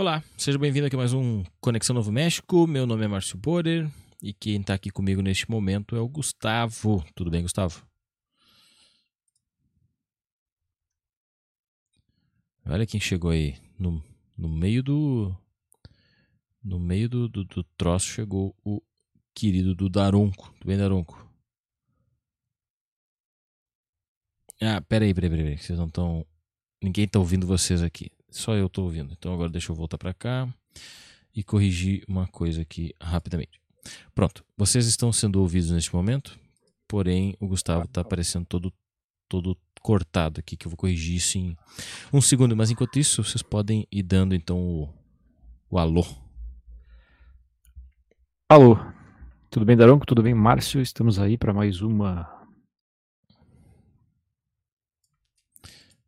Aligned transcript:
Olá, 0.00 0.24
seja 0.38 0.58
bem-vindo 0.58 0.86
aqui 0.86 0.96
a 0.96 0.98
mais 0.98 1.12
um 1.12 1.44
Conexão 1.60 1.92
Novo 1.92 2.10
México. 2.10 2.66
Meu 2.66 2.86
nome 2.86 3.04
é 3.04 3.06
Márcio 3.06 3.36
Borer 3.36 3.86
e 4.22 4.32
quem 4.32 4.58
está 4.58 4.72
aqui 4.72 4.88
comigo 4.88 5.20
neste 5.20 5.50
momento 5.50 5.94
é 5.94 6.00
o 6.00 6.08
Gustavo. 6.08 7.04
Tudo 7.14 7.30
bem, 7.30 7.42
Gustavo? 7.42 7.86
Olha 12.64 12.86
quem 12.86 12.98
chegou 12.98 13.30
aí. 13.30 13.58
No, 13.78 14.02
no 14.38 14.48
meio 14.48 14.82
do. 14.82 15.36
No 16.64 16.80
meio 16.80 17.06
do, 17.06 17.28
do, 17.28 17.44
do 17.44 17.62
troço 17.76 18.06
chegou 18.06 18.56
o 18.64 18.80
querido 19.34 19.74
do 19.74 19.90
Daronco. 19.90 20.50
Tudo 20.54 20.66
bem, 20.66 20.78
Daronco? 20.78 21.30
Ah, 24.62 24.80
peraí, 24.80 25.12
peraí, 25.12 25.28
peraí. 25.28 25.58
Vocês 25.58 25.78
não 25.78 25.88
estão. 25.88 26.26
Ninguém 26.82 27.04
está 27.04 27.18
ouvindo 27.18 27.46
vocês 27.46 27.82
aqui. 27.82 28.10
Só 28.30 28.54
eu 28.54 28.66
estou 28.66 28.84
ouvindo. 28.84 29.12
Então 29.12 29.34
agora 29.34 29.50
deixa 29.50 29.72
eu 29.72 29.76
voltar 29.76 29.98
para 29.98 30.14
cá 30.14 30.48
e 31.34 31.42
corrigir 31.42 32.04
uma 32.08 32.26
coisa 32.26 32.62
aqui 32.62 32.94
rapidamente. 33.00 33.60
Pronto, 34.14 34.44
vocês 34.56 34.86
estão 34.86 35.12
sendo 35.12 35.40
ouvidos 35.40 35.70
neste 35.70 35.94
momento, 35.94 36.38
porém 36.86 37.34
o 37.40 37.46
Gustavo 37.46 37.84
está 37.84 38.02
aparecendo 38.02 38.46
todo, 38.46 38.72
todo 39.28 39.56
cortado 39.80 40.40
aqui, 40.40 40.56
que 40.56 40.66
eu 40.66 40.70
vou 40.70 40.76
corrigir 40.76 41.16
isso 41.16 41.38
em 41.38 41.56
um 42.12 42.20
segundo. 42.20 42.56
Mas 42.56 42.70
enquanto 42.70 42.98
isso, 42.98 43.22
vocês 43.24 43.42
podem 43.42 43.86
ir 43.90 44.02
dando 44.02 44.34
então 44.34 44.58
o, 44.58 44.88
o 45.70 45.78
alô. 45.78 46.04
Alô, 48.48 48.76
tudo 49.50 49.64
bem, 49.64 49.76
Daronco? 49.76 50.04
Tudo 50.04 50.22
bem, 50.22 50.34
Márcio? 50.34 50.80
Estamos 50.80 51.18
aí 51.18 51.38
para 51.38 51.52
mais 51.52 51.80
uma. 51.80 52.28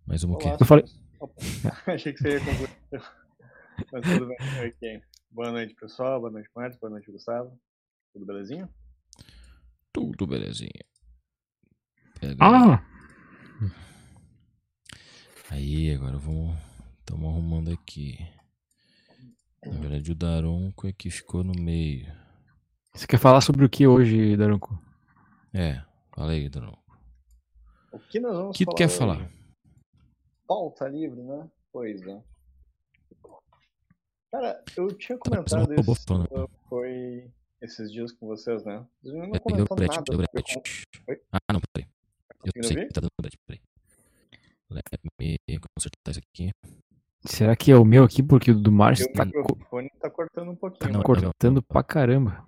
Mais 0.06 0.22
uma 0.24 0.34
o 0.34 0.38
quê? 0.38 0.48
Eu 0.60 0.66
falei. 0.66 0.84
Achei 1.86 2.12
que 2.12 2.18
você 2.20 2.34
ia 2.34 2.40
concluir. 2.44 2.70
Mas 3.92 4.02
tudo 4.04 4.26
bem. 4.26 4.36
Ok. 4.68 5.02
Boa 5.30 5.50
noite, 5.52 5.74
pessoal. 5.74 6.20
Boa 6.20 6.30
noite, 6.32 6.48
Márcio. 6.54 6.80
Boa 6.80 6.90
noite, 6.90 7.10
Gustavo. 7.10 7.58
Tudo 8.12 8.26
belezinha? 8.26 8.68
Tudo 9.92 10.26
belezinha. 10.26 10.84
Pega 12.20 12.36
Ah! 12.40 12.84
Aí, 15.50 15.94
agora 15.94 16.16
vamos. 16.18 16.56
Estamos 16.98 17.28
arrumando 17.30 17.70
aqui. 17.72 18.18
Na 19.64 19.78
verdade, 19.78 20.10
o 20.12 20.14
Daronco 20.14 20.86
é 20.88 20.92
que 20.92 21.10
ficou 21.10 21.44
no 21.44 21.52
meio. 21.54 22.06
Você 22.94 23.06
quer 23.06 23.18
falar 23.18 23.40
sobre 23.40 23.64
o 23.64 23.68
que 23.70 23.86
hoje, 23.86 24.36
Daronco? 24.36 24.78
É, 25.52 25.82
fala 26.14 26.32
aí, 26.32 26.48
Daronco. 26.48 26.82
O 27.92 27.98
que 27.98 28.18
nós 28.18 28.34
vamos 28.34 28.50
O 28.56 28.58
que 28.58 28.64
tu 28.64 28.66
falar 28.66 28.76
quer 28.78 28.86
hoje? 28.86 28.98
falar? 28.98 29.30
Pauta 30.52 30.86
livre, 30.86 31.22
né? 31.22 31.50
Pois 31.72 32.02
é. 32.06 32.22
Cara, 34.30 34.62
eu 34.76 34.88
tinha 34.98 35.16
Tá 35.16 35.30
comentado 35.30 35.72
isso 35.72 35.94
falando. 36.06 36.28
quando 36.28 36.50
foi 36.68 37.30
esses 37.62 37.90
dias 37.90 38.12
com 38.12 38.26
vocês, 38.26 38.62
né? 38.62 38.86
Vocês 39.02 39.14
não 39.16 39.30
brete, 39.30 39.96
nada 39.96 40.16
brete. 40.16 40.54
como- 40.54 40.64
Oi? 41.08 41.22
Ah, 41.32 41.38
não, 41.54 41.60
peraí. 41.72 41.88
Eu 42.44 42.52
conseguindo 42.52 42.66
sei 42.66 42.76
ouvir? 42.76 42.88
que 42.88 42.92
tá 42.92 43.00
dando 43.00 43.10
brete, 43.18 43.38
peraí. 43.46 43.62
Let 44.70 44.84
me 45.18 45.38
consertar 45.74 46.10
isso 46.10 46.20
aqui. 46.20 46.50
Será 47.24 47.56
que 47.56 47.72
é 47.72 47.76
o 47.76 47.84
meu 47.84 48.04
aqui? 48.04 48.22
Porque 48.22 48.50
o 48.50 48.54
do 48.60 48.70
Márcio 48.70 49.06
Meu 49.06 49.14
tá 49.14 49.24
microfone 49.24 49.90
tá 50.00 50.10
cortando 50.10 50.50
um 50.50 50.56
pouquinho. 50.56 50.92
Não, 50.92 50.98
mas- 50.98 51.06
cortando 51.06 51.62
pra 51.62 51.82
caramba. 51.82 52.46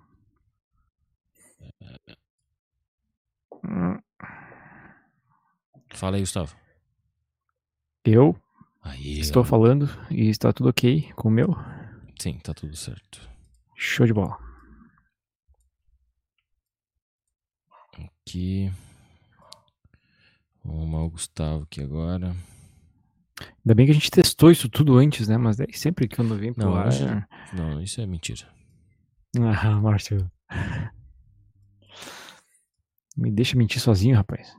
Fala 5.93 6.17
aí, 6.17 6.21
Gustavo. 6.21 6.55
Eu 8.05 8.35
Aí, 8.81 9.19
estou 9.19 9.43
galera. 9.43 9.49
falando 9.49 9.89
e 10.11 10.29
está 10.29 10.53
tudo 10.53 10.69
ok 10.69 11.11
com 11.15 11.27
o 11.27 11.31
meu? 11.31 11.55
Sim, 12.19 12.37
tá 12.39 12.53
tudo 12.53 12.75
certo. 12.75 13.27
Show 13.75 14.05
de 14.05 14.13
bola. 14.13 14.37
Aqui. 17.93 18.71
Vamos 20.63 20.79
arrumar 20.81 21.03
o 21.03 21.09
Gustavo 21.09 21.63
aqui 21.63 21.81
agora. 21.81 22.35
Ainda 23.39 23.75
bem 23.75 23.85
que 23.85 23.91
a 23.91 23.95
gente 23.95 24.09
testou 24.11 24.49
isso 24.49 24.69
tudo 24.69 24.97
antes, 24.97 25.27
né? 25.27 25.37
Mas 25.37 25.57
daí 25.57 25.73
sempre 25.73 26.07
que 26.07 26.15
quando 26.15 26.37
vem 26.37 26.53
pro 26.53 26.65
Não, 26.65 26.75
ar. 26.75 26.87
hoje- 26.87 27.05
Não, 27.53 27.81
isso 27.81 28.01
é 28.01 28.05
mentira. 28.05 28.47
Ah, 29.37 29.81
Márcio. 29.81 30.31
Me 33.17 33.29
deixa 33.31 33.57
mentir 33.57 33.81
sozinho, 33.81 34.15
rapaz. 34.15 34.55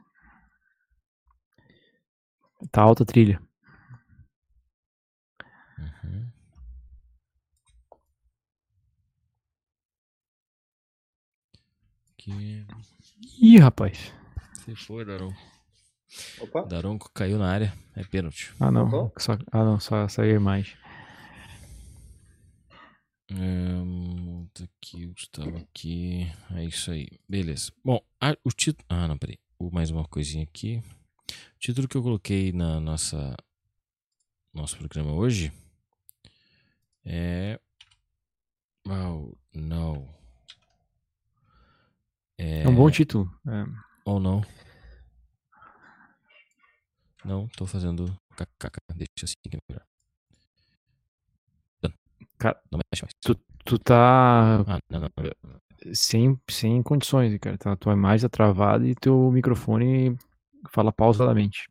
Tá 2.71 2.83
alta 2.83 3.03
a 3.03 3.07
trilha. 3.07 3.41
Uhum. 5.79 6.31
Aqui. 12.13 12.67
Ih, 13.41 13.59
rapaz. 13.59 14.13
Se 14.65 14.75
for, 14.75 15.05
Daronco. 15.05 15.41
Opa, 16.41 16.63
Daronco 16.65 17.11
caiu 17.13 17.39
na 17.39 17.51
área. 17.51 17.73
É 17.95 18.05
pênalti. 18.05 18.53
Ah, 18.61 18.71
não. 18.71 19.13
Só, 19.19 19.33
ah, 19.53 19.65
não. 19.65 19.81
Só 19.81 20.09
saiu 20.09 20.33
a 20.33 20.37
imagem. 20.41 20.77
Hum, 23.31 24.49
tá 24.55 24.65
aqui, 24.65 25.05
o 25.07 25.13
Gustavo 25.13 25.57
aqui. 25.59 26.31
É 26.55 26.65
isso 26.65 26.91
aí. 26.91 27.09
Beleza. 27.29 27.73
Bom, 27.85 28.01
a- 28.21 28.37
o 28.45 28.51
título. 28.51 28.85
Ah, 28.89 29.09
não, 29.09 29.19
peraí. 29.19 29.39
O- 29.59 29.71
Mais 29.71 29.91
uma 29.91 30.07
coisinha 30.07 30.45
aqui. 30.45 30.83
O 31.57 31.59
título 31.59 31.89
que 31.89 31.97
eu 31.97 32.03
coloquei 32.03 32.53
na 32.53 32.79
nossa. 32.81 33.35
Nosso 34.53 34.77
programa 34.79 35.13
hoje 35.13 35.53
é. 37.05 37.61
Oh, 38.89 39.35
não. 39.55 40.09
É. 42.39 42.63
É 42.63 42.69
um 42.69 42.75
bom 42.75 42.91
título. 42.91 43.31
É. 43.47 43.65
Ou 44.05 44.19
não. 44.21 44.43
Não, 47.25 47.49
tô 47.49 47.67
fazendo 47.67 48.07
kkk. 48.37 48.79
Deixa 48.95 49.25
assim 49.25 49.35
que 49.51 49.57
é 49.57 49.61
melhor. 49.69 49.85
Cara, 52.39 52.61
Não 52.71 52.79
mexe 52.93 53.03
mais. 53.03 53.15
tu, 53.21 53.35
tu 53.65 53.79
tá 53.79 54.61
Ah, 54.67 54.79
não, 54.91 55.01
não. 55.01 55.95
sem, 55.95 56.39
sem 56.51 56.83
condições, 56.83 57.37
cara. 57.39 57.57
Tá, 57.57 57.75
tua 57.77 57.95
imagem 57.95 58.23
tá 58.23 58.29
travada 58.29 58.87
e 58.87 58.95
teu 58.95 59.31
microfone 59.33 60.17
fala 60.73 60.93
pausadamente. 60.93 61.67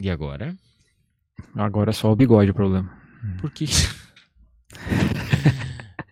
E 0.00 0.10
agora? 0.10 0.56
Agora 1.54 1.90
é 1.90 1.92
só 1.92 2.10
o 2.10 2.16
bigode 2.16 2.50
o 2.50 2.54
problema. 2.54 2.90
Por 3.40 3.50
que? 3.50 3.66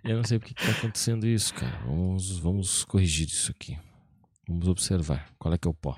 Eu 0.04 0.16
não 0.16 0.24
sei 0.24 0.38
porque 0.38 0.54
que 0.54 0.64
tá 0.64 0.70
acontecendo 0.72 1.26
isso, 1.26 1.52
cara. 1.54 1.76
Vamos, 1.84 2.38
vamos 2.38 2.84
corrigir 2.84 3.26
isso 3.28 3.50
aqui. 3.50 3.78
Vamos 4.48 4.66
observar. 4.66 5.28
Qual 5.38 5.52
é 5.54 5.58
que 5.58 5.68
é 5.68 5.70
o 5.70 5.74
pó? 5.74 5.96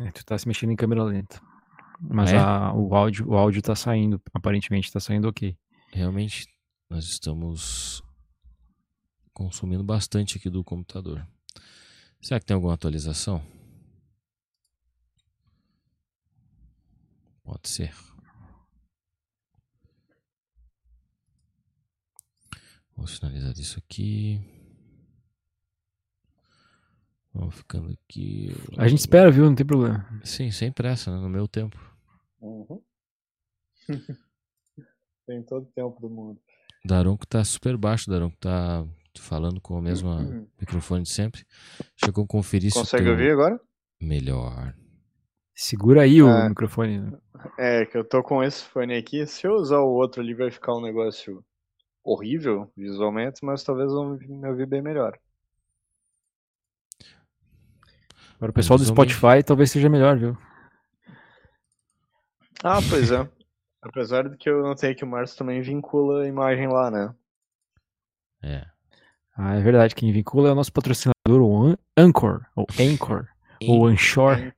É, 0.00 0.10
tu 0.10 0.24
tá 0.24 0.36
se 0.38 0.46
mexendo 0.46 0.70
em 0.72 0.76
câmera 0.76 1.02
lenta. 1.04 1.40
Mas 2.00 2.32
Ah, 2.32 2.36
é? 2.36 2.38
a- 2.38 2.72
o, 2.74 2.94
áudio, 2.94 3.28
o 3.28 3.34
áudio 3.36 3.62
tá 3.62 3.74
saindo. 3.74 4.20
Aparentemente 4.34 4.92
tá 4.92 5.00
saindo 5.00 5.28
ok. 5.28 5.56
Realmente, 5.92 6.46
nós 6.90 7.04
estamos 7.04 8.02
consumindo 9.38 9.84
bastante 9.84 10.36
aqui 10.36 10.50
do 10.50 10.64
computador. 10.64 11.24
Será 12.20 12.40
que 12.40 12.46
tem 12.46 12.56
alguma 12.56 12.74
atualização? 12.74 13.40
Pode 17.44 17.68
ser. 17.68 17.94
Vamos 22.96 23.16
finalizar 23.16 23.52
isso 23.52 23.78
aqui. 23.78 24.40
Vamos 27.32 27.54
ficando 27.54 27.92
aqui. 27.92 28.48
A 28.76 28.88
gente 28.88 28.98
espera, 28.98 29.30
viu? 29.30 29.44
Não 29.44 29.54
tem 29.54 29.64
problema. 29.64 30.20
Sim, 30.24 30.50
sem 30.50 30.72
pressa, 30.72 31.12
né? 31.12 31.22
no 31.22 31.28
meu 31.28 31.46
tempo. 31.46 31.78
Uhum. 32.40 32.82
Tem 35.26 35.42
todo 35.44 35.62
o 35.62 35.72
tempo 35.72 36.00
do 36.00 36.10
mundo. 36.10 36.40
Daronco 36.84 37.26
tá 37.26 37.44
super 37.44 37.76
baixo, 37.76 38.10
Daronco 38.10 38.36
tá. 38.38 38.84
Falando 39.20 39.60
com 39.60 39.74
o 39.78 39.82
mesmo 39.82 40.48
microfone 40.60 41.02
de 41.02 41.08
sempre. 41.10 41.44
Chegou 41.96 42.24
a 42.24 42.26
conferir 42.26 42.70
se 42.72 42.78
o 42.78 42.80
Consegue 42.82 43.08
ouvir 43.10 43.32
agora? 43.32 43.60
melhor. 44.00 44.74
Segura 45.54 46.02
aí 46.02 46.22
o 46.22 46.28
Ah. 46.28 46.48
microfone. 46.48 47.00
né? 47.00 47.18
É, 47.58 47.84
que 47.86 47.96
eu 47.96 48.04
tô 48.04 48.22
com 48.22 48.42
esse 48.42 48.64
fone 48.64 48.96
aqui. 48.96 49.26
Se 49.26 49.46
eu 49.46 49.52
usar 49.54 49.78
o 49.80 49.88
outro 49.90 50.20
ali, 50.22 50.34
vai 50.34 50.50
ficar 50.50 50.74
um 50.74 50.80
negócio 50.80 51.44
horrível 52.04 52.72
visualmente, 52.76 53.44
mas 53.44 53.62
talvez 53.64 53.90
eu 53.90 54.16
me 54.18 54.48
ouvir 54.48 54.66
bem 54.66 54.80
melhor. 54.82 55.18
Para 58.38 58.50
o 58.50 58.54
pessoal 58.54 58.78
do 58.78 58.84
Spotify, 58.84 59.42
talvez 59.44 59.70
seja 59.70 59.88
melhor, 59.88 60.16
viu? 60.16 60.38
Ah, 62.62 62.78
pois 62.88 63.10
é. 63.10 63.28
Apesar 63.82 64.28
de 64.28 64.36
que 64.36 64.48
eu 64.50 64.62
notei 64.62 64.94
que 64.94 65.04
o 65.04 65.06
Márcio 65.08 65.38
também 65.38 65.60
vincula 65.60 66.22
a 66.22 66.26
imagem 66.28 66.68
lá, 66.68 66.90
né? 66.90 67.14
É. 68.42 68.64
Ah, 69.40 69.54
é 69.54 69.60
verdade. 69.60 69.94
Quem 69.94 70.10
vincula 70.12 70.48
é 70.48 70.52
o 70.52 70.54
nosso 70.54 70.72
patrocinador, 70.72 71.14
o 71.40 71.62
An- 71.66 71.78
Anchor, 71.96 72.44
ou 72.56 72.66
Anchor, 72.78 73.28
ou 73.62 73.86
Anchor. 73.86 74.52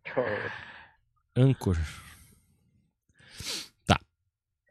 Anchor. 1.37 1.77
Tá. 3.87 4.01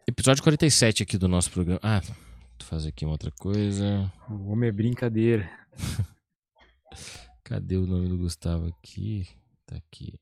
Episódio 0.07 0.41
47 0.43 1.03
aqui 1.03 1.17
do 1.17 1.27
nosso 1.27 1.51
programa. 1.51 1.79
Ah, 1.83 1.99
vou 2.01 2.15
fazer 2.63 2.89
aqui 2.89 3.05
uma 3.05 3.11
outra 3.11 3.31
coisa. 3.39 4.11
O 4.29 4.51
homem 4.51 4.69
é 4.69 4.71
brincadeira. 4.71 5.49
Cadê 7.43 7.77
o 7.77 7.85
nome 7.85 8.07
do 8.09 8.17
Gustavo 8.17 8.67
aqui? 8.67 9.27
Tá 9.65 9.75
aqui. 9.75 10.13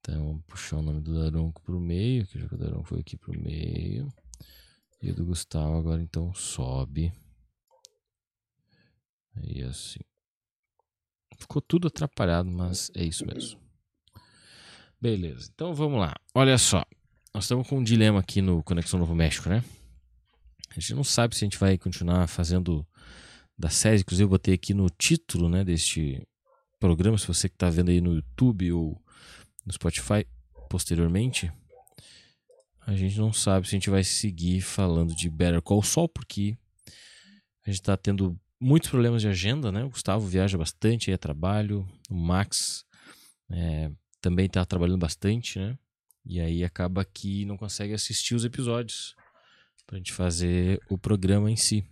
Então, 0.00 0.26
vamos 0.26 0.42
puxar 0.46 0.76
o 0.76 0.82
nome 0.82 1.00
do 1.02 1.12
Daronco 1.22 1.60
pro 1.62 1.78
meio, 1.78 2.26
que 2.26 2.38
já 2.38 2.48
que 2.48 2.54
o 2.54 2.58
Daronco 2.58 2.84
foi 2.88 3.00
aqui 3.00 3.16
pro 3.16 3.38
meio. 3.38 4.08
E 5.02 5.10
o 5.10 5.14
do 5.14 5.24
Gustavo 5.26 5.76
agora 5.76 6.00
então 6.00 6.32
sobe. 6.34 7.12
Aí 9.42 9.62
assim. 9.62 10.00
Ficou 11.38 11.62
tudo 11.62 11.88
atrapalhado, 11.88 12.50
mas 12.50 12.90
é 12.94 13.04
isso 13.04 13.24
mesmo. 13.24 13.60
Beleza, 15.00 15.50
então 15.54 15.72
vamos 15.72 16.00
lá. 16.00 16.14
Olha 16.34 16.58
só, 16.58 16.84
nós 17.32 17.44
estamos 17.44 17.68
com 17.68 17.78
um 17.78 17.84
dilema 17.84 18.18
aqui 18.18 18.42
no 18.42 18.62
Conexão 18.64 18.98
Novo 18.98 19.14
México, 19.14 19.48
né? 19.48 19.62
A 20.70 20.74
gente 20.74 20.94
não 20.94 21.04
sabe 21.04 21.36
se 21.36 21.44
a 21.44 21.46
gente 21.46 21.58
vai 21.58 21.78
continuar 21.78 22.26
fazendo 22.26 22.86
da 23.56 23.70
série, 23.70 24.00
inclusive 24.00 24.24
eu 24.24 24.28
botei 24.28 24.54
aqui 24.54 24.74
no 24.74 24.90
título 24.90 25.48
né, 25.48 25.64
deste 25.64 26.26
programa, 26.78 27.18
se 27.18 27.26
você 27.26 27.48
que 27.48 27.54
está 27.54 27.70
vendo 27.70 27.90
aí 27.90 28.00
no 28.00 28.14
YouTube 28.14 28.72
ou 28.72 29.02
no 29.64 29.72
Spotify 29.72 30.26
posteriormente, 30.68 31.52
a 32.86 32.94
gente 32.94 33.18
não 33.18 33.32
sabe 33.32 33.68
se 33.68 33.74
a 33.74 33.78
gente 33.78 33.90
vai 33.90 34.04
seguir 34.04 34.60
falando 34.60 35.14
de 35.14 35.28
Better 35.28 35.60
Call 35.60 35.82
Saul, 35.82 36.08
porque 36.08 36.56
a 37.66 37.70
gente 37.70 37.80
está 37.80 37.96
tendo 37.96 38.38
muitos 38.60 38.90
problemas 38.90 39.22
de 39.22 39.28
agenda, 39.28 39.70
né? 39.70 39.84
O 39.84 39.90
Gustavo 39.90 40.26
viaja 40.26 40.58
bastante 40.58 41.10
aí 41.10 41.14
a 41.14 41.18
trabalho, 41.18 41.86
o 42.10 42.14
Max 42.14 42.84
é, 43.50 43.90
também 44.20 44.46
está 44.46 44.64
trabalhando 44.64 44.98
bastante, 44.98 45.58
né? 45.58 45.78
E 46.24 46.40
aí 46.40 46.64
acaba 46.64 47.04
que 47.04 47.44
não 47.44 47.56
consegue 47.56 47.94
assistir 47.94 48.34
os 48.34 48.44
episódios 48.44 49.14
para 49.86 49.96
a 49.96 49.98
gente 49.98 50.12
fazer 50.12 50.80
o 50.90 50.98
programa 50.98 51.50
em 51.50 51.56
si. 51.56 51.84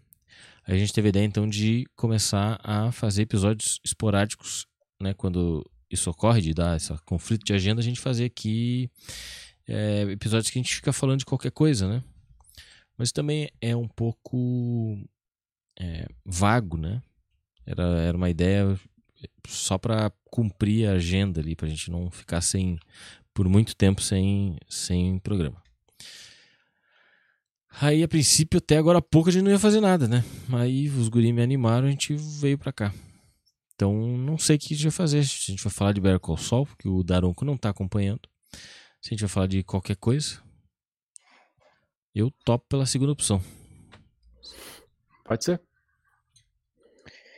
A 0.64 0.76
gente 0.76 0.92
teve 0.92 1.08
a 1.08 1.10
ideia 1.10 1.24
então 1.24 1.48
de 1.48 1.86
começar 1.94 2.60
a 2.62 2.90
fazer 2.92 3.22
episódios 3.22 3.80
esporádicos, 3.84 4.66
né? 5.00 5.14
Quando 5.14 5.64
isso 5.90 6.10
ocorre, 6.10 6.42
de 6.42 6.52
dar 6.52 6.76
esse 6.76 6.92
conflito 7.04 7.44
de 7.44 7.54
agenda, 7.54 7.80
a 7.80 7.84
gente 7.84 8.00
fazer 8.00 8.24
aqui 8.24 8.90
é, 9.66 10.02
episódios 10.10 10.50
que 10.50 10.58
a 10.58 10.62
gente 10.62 10.74
fica 10.74 10.92
falando 10.92 11.20
de 11.20 11.24
qualquer 11.24 11.52
coisa, 11.52 11.88
né? 11.88 12.02
Mas 12.98 13.12
também 13.12 13.50
é 13.60 13.76
um 13.76 13.88
pouco 13.88 14.98
é, 15.78 16.06
vago, 16.24 16.76
né? 16.76 17.02
Era, 17.66 17.82
era 18.00 18.16
uma 18.16 18.30
ideia 18.30 18.78
só 19.46 19.78
para 19.78 20.12
cumprir 20.30 20.88
a 20.88 20.92
agenda 20.92 21.40
ali, 21.40 21.56
para 21.56 21.66
a 21.66 21.70
gente 21.70 21.90
não 21.90 22.10
ficar 22.10 22.40
sem 22.40 22.78
por 23.34 23.48
muito 23.48 23.76
tempo 23.76 24.00
sem, 24.00 24.56
sem 24.68 25.18
programa. 25.18 25.62
Aí, 27.78 28.02
a 28.02 28.08
princípio, 28.08 28.56
até 28.56 28.78
agora 28.78 29.02
pouco 29.02 29.28
a 29.28 29.32
gente 29.32 29.44
não 29.44 29.50
ia 29.50 29.58
fazer 29.58 29.80
nada, 29.82 30.08
né? 30.08 30.24
Aí 30.54 30.88
os 30.88 31.08
guri 31.08 31.30
me 31.32 31.42
animaram, 31.42 31.86
a 31.86 31.90
gente 31.90 32.14
veio 32.14 32.56
pra 32.56 32.72
cá. 32.72 32.94
Então, 33.74 33.92
não 34.16 34.38
sei 34.38 34.56
o 34.56 34.58
que 34.58 34.72
a 34.72 34.76
gente 34.76 34.84
vai 34.84 34.92
fazer. 34.92 35.22
Se 35.22 35.50
a 35.50 35.52
gente 35.52 35.62
vai 35.62 35.70
falar 35.70 35.92
de 35.92 36.00
Better 36.00 36.18
Call 36.18 36.38
Saul, 36.38 36.64
porque 36.64 36.88
o 36.88 37.02
Daronco 37.02 37.44
não 37.44 37.58
tá 37.58 37.68
acompanhando. 37.68 38.22
Se 39.02 39.08
a 39.08 39.10
gente 39.10 39.20
vai 39.20 39.28
falar 39.28 39.46
de 39.46 39.62
qualquer 39.62 39.96
coisa. 39.96 40.40
Eu 42.14 42.30
topo 42.42 42.64
pela 42.66 42.86
segunda 42.86 43.12
opção. 43.12 43.42
Pode 45.26 45.44
ser. 45.44 45.60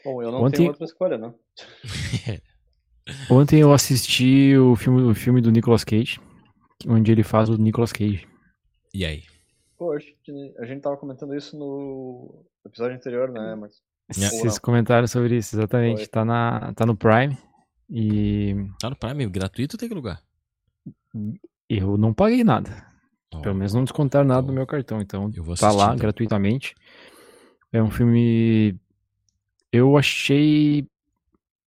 Bom, 0.04 0.22
eu 0.22 0.30
não 0.30 0.42
Ontem- 0.42 0.58
tenho 0.58 0.68
outra 0.70 0.84
escolha, 0.84 1.18
né? 1.18 1.34
Ontem 3.30 3.60
eu 3.60 3.72
assisti 3.72 4.56
o 4.56 4.76
filme, 4.76 5.02
o 5.02 5.14
filme 5.14 5.40
do 5.40 5.50
Nicolas 5.50 5.82
Cage, 5.84 6.20
onde 6.86 7.10
ele 7.10 7.22
faz 7.22 7.48
o 7.48 7.56
Nicolas 7.56 7.92
Cage. 7.92 8.26
E 8.94 9.04
aí? 9.04 9.22
Pô, 9.78 9.92
acho 9.92 10.06
que 10.22 10.54
a 10.58 10.66
gente 10.66 10.82
tava 10.82 10.96
comentando 10.96 11.34
isso 11.34 11.56
no 11.58 12.44
episódio 12.66 12.96
anterior, 12.96 13.30
né? 13.30 13.54
Mas 13.54 13.80
É. 14.10 14.28
Vocês 14.28 14.58
comentaram 14.58 15.06
sobre 15.06 15.36
isso, 15.36 15.56
exatamente. 15.56 15.98
Foi. 15.98 16.06
Tá, 16.06 16.24
na, 16.24 16.72
tá 16.74 16.84
no 16.86 16.96
Prime. 16.96 17.36
E 17.90 18.54
Tá 18.78 18.90
no 18.90 18.96
Prime, 18.96 19.26
gratuito 19.28 19.76
ou 19.76 19.78
tem 19.78 19.88
que 19.88 19.94
lugar? 19.94 20.20
eu 21.68 21.96
não 21.96 22.12
paguei 22.14 22.44
nada. 22.44 22.86
Ó, 23.32 23.40
Pelo 23.40 23.54
menos 23.54 23.72
não 23.74 23.84
descontaram 23.84 24.26
nada 24.26 24.46
do 24.46 24.52
meu 24.52 24.66
cartão. 24.66 25.00
Então 25.00 25.30
Eu 25.34 25.42
vou 25.44 25.54
tá 25.54 25.70
lá 25.70 25.94
então. 25.94 26.12
É 27.72 27.82
um 27.82 27.90
filme. 27.90 28.78
Eu 29.72 29.96
achei 29.96 30.86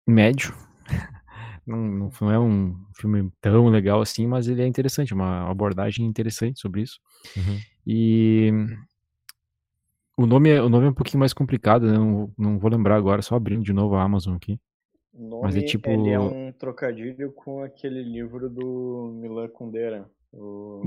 médio. 0.08 0.54
Não, 1.68 1.78
não, 1.80 2.12
não 2.22 2.32
é 2.32 2.40
um 2.40 2.76
filme 2.94 3.32
tão 3.42 3.70
legal 3.70 4.00
assim, 4.00 4.28
mas 4.28 4.48
ele 4.48 4.62
é 4.62 4.68
interessante, 4.68 5.16
uma 5.16 5.50
abordagem 5.50 6.06
interessante 6.06 6.60
sobre 6.60 6.84
isso. 6.84 7.00
Uhum. 7.36 7.60
E 7.88 8.52
o 10.16 10.28
nome, 10.28 10.52
é- 10.52 10.62
o 10.62 10.70
nome 10.70 10.86
é 10.86 10.90
um 10.90 10.94
pouquinho 10.94 11.20
mais 11.20 11.34
complicado, 11.34 11.88
né? 11.88 11.98
Não, 11.98 12.32
não 12.38 12.60
vou 12.60 12.70
lembrar 12.70 12.96
agora, 12.96 13.24
só 13.24 13.36
abrindo 13.36 13.64
de 13.64 13.74
novo 13.74 13.96
a 13.96 14.04
Amazon 14.04 14.36
aqui. 14.36 14.60
o 15.12 15.28
nome 15.28 15.42
Mas 15.42 15.56
é 15.56 15.62
tipo- 15.64 15.90
ele 15.90 16.10
é 16.12 16.20
um 16.20 16.52
trocadilho 16.52 17.32
com 17.32 17.64
aquele 17.64 18.04
livro 18.04 18.48
do 18.48 19.12
Milan 19.20 19.48
Kundera. 19.48 20.08
O 20.34 20.84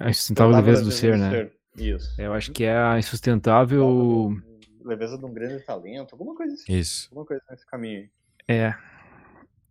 A 0.00 0.10
Insustentável 0.10 0.56
Leveza 0.56 0.82
do 0.82 0.90
Ser, 0.90 1.16
né? 1.16 1.50
Isso. 1.76 2.20
Eu 2.20 2.32
acho 2.32 2.52
que 2.52 2.64
é 2.64 2.76
a 2.76 2.98
insustentável. 2.98 4.36
Leveza 4.84 5.18
de 5.18 5.24
um 5.24 5.32
grande 5.32 5.62
talento, 5.64 6.12
alguma 6.12 6.34
coisa 6.34 6.54
assim. 6.54 6.72
Isso. 6.76 7.08
Alguma 7.10 7.26
coisa 7.26 7.42
nesse 7.50 7.66
caminho 7.66 8.00
aí. 8.00 8.10
É. 8.48 8.74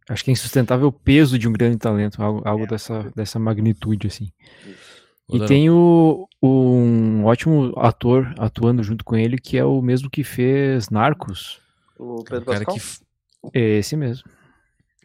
Acho 0.09 0.23
que 0.23 0.29
é 0.29 0.33
insustentável 0.33 0.91
peso 0.91 1.39
de 1.39 1.47
um 1.47 1.53
grande 1.53 1.77
talento, 1.77 2.21
algo, 2.21 2.41
algo 2.47 2.63
É. 2.65 2.67
dessa, 2.67 3.11
dessa 3.15 3.39
magnitude, 3.39 4.07
assim. 4.07 4.31
Isso. 4.65 5.43
E 5.43 5.47
tem 5.47 5.69
o, 5.71 6.27
o- 6.39 6.47
um 6.75 7.25
ótimo 7.25 7.73
ator 7.77 8.31
atuando 8.37 8.83
junto 8.83 9.03
com 9.03 9.15
ele, 9.15 9.37
que 9.37 9.57
é 9.57 9.65
o 9.65 9.81
mesmo 9.81 10.09
que 10.09 10.23
fez 10.23 10.89
Narcos. 10.89 11.59
O 11.97 12.19
o 12.19 12.23
Pedro 12.23 12.45
cara 12.45 12.63
Pascal? 12.65 12.75
que, 12.75 13.57
É 13.59 13.77
esse 13.79 13.95
mesmo. 13.97 14.29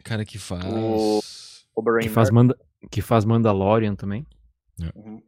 cara 0.03 0.23
que 0.23 0.37
faz. 0.37 0.63
O- 0.65 1.19
O 1.75 1.97
Que 1.99 2.09
faz, 2.09 2.29
Manda, 2.29 2.55
que 2.91 3.01
faz 3.01 3.23
Mandalorian 3.25 3.95
também. 3.95 4.27
Uhum. 4.93 5.23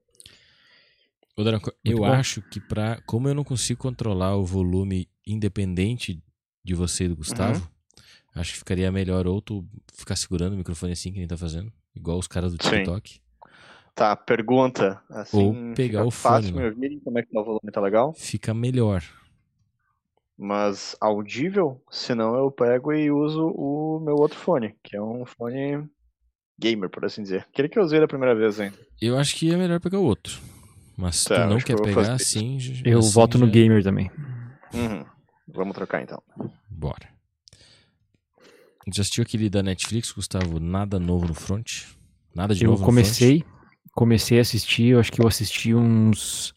Ô, 1.36 1.42
Muito 1.44 1.74
eu 1.84 1.98
bom. 1.98 2.12
acho 2.12 2.42
que 2.44 2.60
pra. 2.60 3.02
Como 3.06 3.28
eu 3.28 3.34
não 3.34 3.44
consigo 3.44 3.80
controlar 3.82 4.36
o 4.36 4.46
volume 4.46 5.10
independente 5.25 6.22
de 6.63 6.75
você 6.75 7.06
e 7.06 7.08
do 7.08 7.16
Gustavo, 7.16 7.68
Uhum. 8.36 8.40
acho 8.42 8.52
que 8.54 8.60
ficaria 8.60 8.92
melhor 8.92 9.25
ou 9.28 9.42
tu 9.42 9.66
ficar 9.94 10.16
segurando 10.16 10.54
o 10.54 10.58
microfone 10.58 10.94
assim 10.94 11.12
que 11.12 11.20
nem 11.20 11.28
tá 11.28 11.38
fazendo, 11.38 11.72
igual 11.96 12.20
os 12.20 12.28
caras 12.28 12.52
do 12.52 12.58
Sim. 12.62 12.70
TikTok. 12.70 13.20
Tá, 13.96 14.16
pergunta. 14.16 15.02
Assim, 15.10 15.48
Ou 15.48 15.54
pegar 15.75 16.04
o 16.06 16.12
fácil 16.12 16.52
fone, 16.52 16.62
me 16.62 16.63
né? 16.63 16.70
ouvirem, 16.70 17.00
como 17.00 17.20
é 17.20 17.24
que 17.24 17.32
tá 17.32 17.42
o 17.42 17.44
volume, 17.44 17.72
tá 17.72 17.82
legal? 17.82 18.13
Fica 18.13 18.54
melhor. 18.54 19.04
Mas 20.38 20.96
audível, 21.00 21.82
senão 21.90 22.36
eu 22.36 22.52
pego 22.52 22.92
e 22.94 23.12
uso 23.12 23.48
o 23.48 24.00
meu 24.00 24.16
outro 24.16 24.38
fone, 24.40 24.75
que 24.84 24.96
é 24.96 25.02
um 25.02 25.25
fone 25.25 25.88
gamer, 26.60 26.90
por 26.90 27.06
assim 27.06 27.24
dizer. 27.24 27.42
Aquele 27.50 27.70
que 27.70 27.80
eu 27.80 27.84
usei 27.84 28.00
da 28.00 28.08
primeira 28.08 28.36
vez 28.36 28.60
ainda. 28.60 28.78
Eu 29.02 29.18
acho 29.18 29.36
que 29.36 29.52
é 29.52 29.58
melhor 29.58 29.80
pegar 29.80 30.00
o 30.00 30.04
outro. 30.04 30.40
Mas 30.98 31.18
se 31.18 31.30
Tá, 31.30 31.44
tu 31.44 31.50
não 31.50 31.58
quer 31.60 31.74
eu 31.74 31.82
pegar 31.82 32.14
assim. 32.14 32.58
Eu 32.86 33.00
assim 33.00 33.12
voto 33.12 33.38
no 33.38 33.46
já- 33.48 33.52
gamer 33.52 33.84
também. 33.84 34.12
Uhum. 34.74 35.06
Vamos 35.48 35.74
trocar 35.76 36.02
então. 36.02 36.22
Bora. 36.70 37.10
Já 38.94 39.02
assistiu 39.02 39.24
aquele 39.24 39.50
da 39.50 39.64
Netflix, 39.64 40.12
Gustavo? 40.12 40.60
Nada 40.60 41.00
novo 41.00 41.28
no 41.28 41.34
front? 41.34 41.84
Nada 42.36 42.54
de 42.54 42.64
Eu 42.66 42.72
novo 42.72 42.82
no 42.82 42.86
comecei, 42.86 43.44
comecei 43.94 44.40
a 44.40 44.42
assistir, 44.42 44.88
eu 44.88 45.00
acho 45.00 45.12
que 45.12 45.22
eu 45.22 45.28
assisti 45.28 45.74
uns 45.74 46.54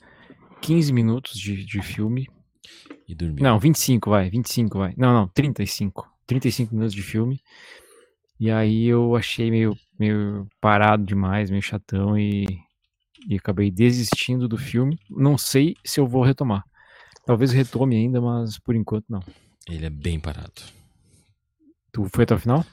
15 0.61 0.93
minutos 0.93 1.39
de, 1.39 1.65
de 1.65 1.81
filme. 1.83 2.25
front? 2.25 2.37
E 3.09 3.15
dormiu. 3.15 3.43
Não, 3.43 3.59
25, 3.59 4.11
vai, 4.11 4.29
25, 4.29 4.79
vai. 4.79 4.93
Não, 4.97 5.13
não, 5.13 5.29
35. 5.29 6.11
35 6.27 6.75
minutos 6.75 6.95
de 6.95 7.03
filme. 7.03 7.41
E 8.41 8.51
aí 8.51 8.87
eu 8.87 9.15
achei 9.15 9.51
meio, 9.51 9.77
meio 9.99 10.47
parado 10.61 11.05
demais, 11.05 11.49
meio 11.51 11.63
chatão 11.63 12.19
e, 12.19 12.45
e 13.29 13.37
acabei 13.37 13.71
desistindo 13.71 14.47
do 14.49 14.57
filme. 14.57 14.99
Não 15.11 15.37
sei 15.37 15.77
se 15.85 16.01
eu 16.01 16.07
vou 16.07 16.23
retomar. 16.23 16.65
Talvez 17.25 17.53
retome 17.53 17.97
ainda, 17.97 18.21
mas 18.21 18.59
por 18.59 18.75
enquanto 18.77 19.07
não. 19.09 19.21
Ele 19.69 19.85
é 19.87 19.91
bem 19.91 20.21
parado. 20.21 20.63
Tu 21.93 22.09
foi 22.13 22.25
até 22.25 22.35
o 22.35 22.39
final? 22.39 22.65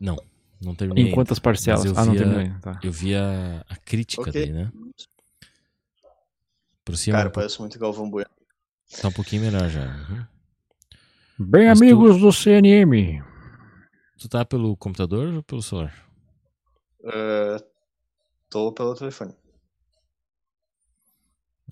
Não, 0.00 0.16
não 0.60 0.74
terminei. 0.74 1.10
Em 1.10 1.14
quantas 1.14 1.38
parcelas? 1.38 1.84
Eu 1.84 1.92
Ah, 1.96 2.04
não 2.04 2.12
ainda. 2.12 2.58
Tá. 2.60 2.80
Eu 2.82 2.90
vi 2.92 3.14
a, 3.14 3.64
a 3.68 3.76
crítica 3.76 4.22
Ok. 4.22 4.32
dele, 4.32 4.52
né? 4.52 4.72
Por 6.84 6.96
cima, 6.96 7.18
Cara, 7.18 7.30
parece 7.30 7.60
muito 7.60 7.78
Galvão 7.78 8.08
Bueno. 8.10 8.30
tá 9.00 9.08
um 9.08 9.12
pouquinho 9.12 9.42
melhor 9.42 9.68
já. 9.68 9.84
Uhum. 9.86 10.24
Bem, 11.38 11.66
Mas 11.68 11.78
tu- 11.78 11.84
amigos 11.84 12.18
do 12.20 12.32
CNM. 12.32 13.22
Tu 14.18 14.28
tá 14.28 14.44
pelo 14.44 14.76
computador 14.76 15.32
ou 15.34 15.42
pelo 15.42 15.62
celular? 15.62 15.94
É, 17.04 17.56
tô 18.50 18.72
pelo 18.72 18.94
telefone. 18.94 19.34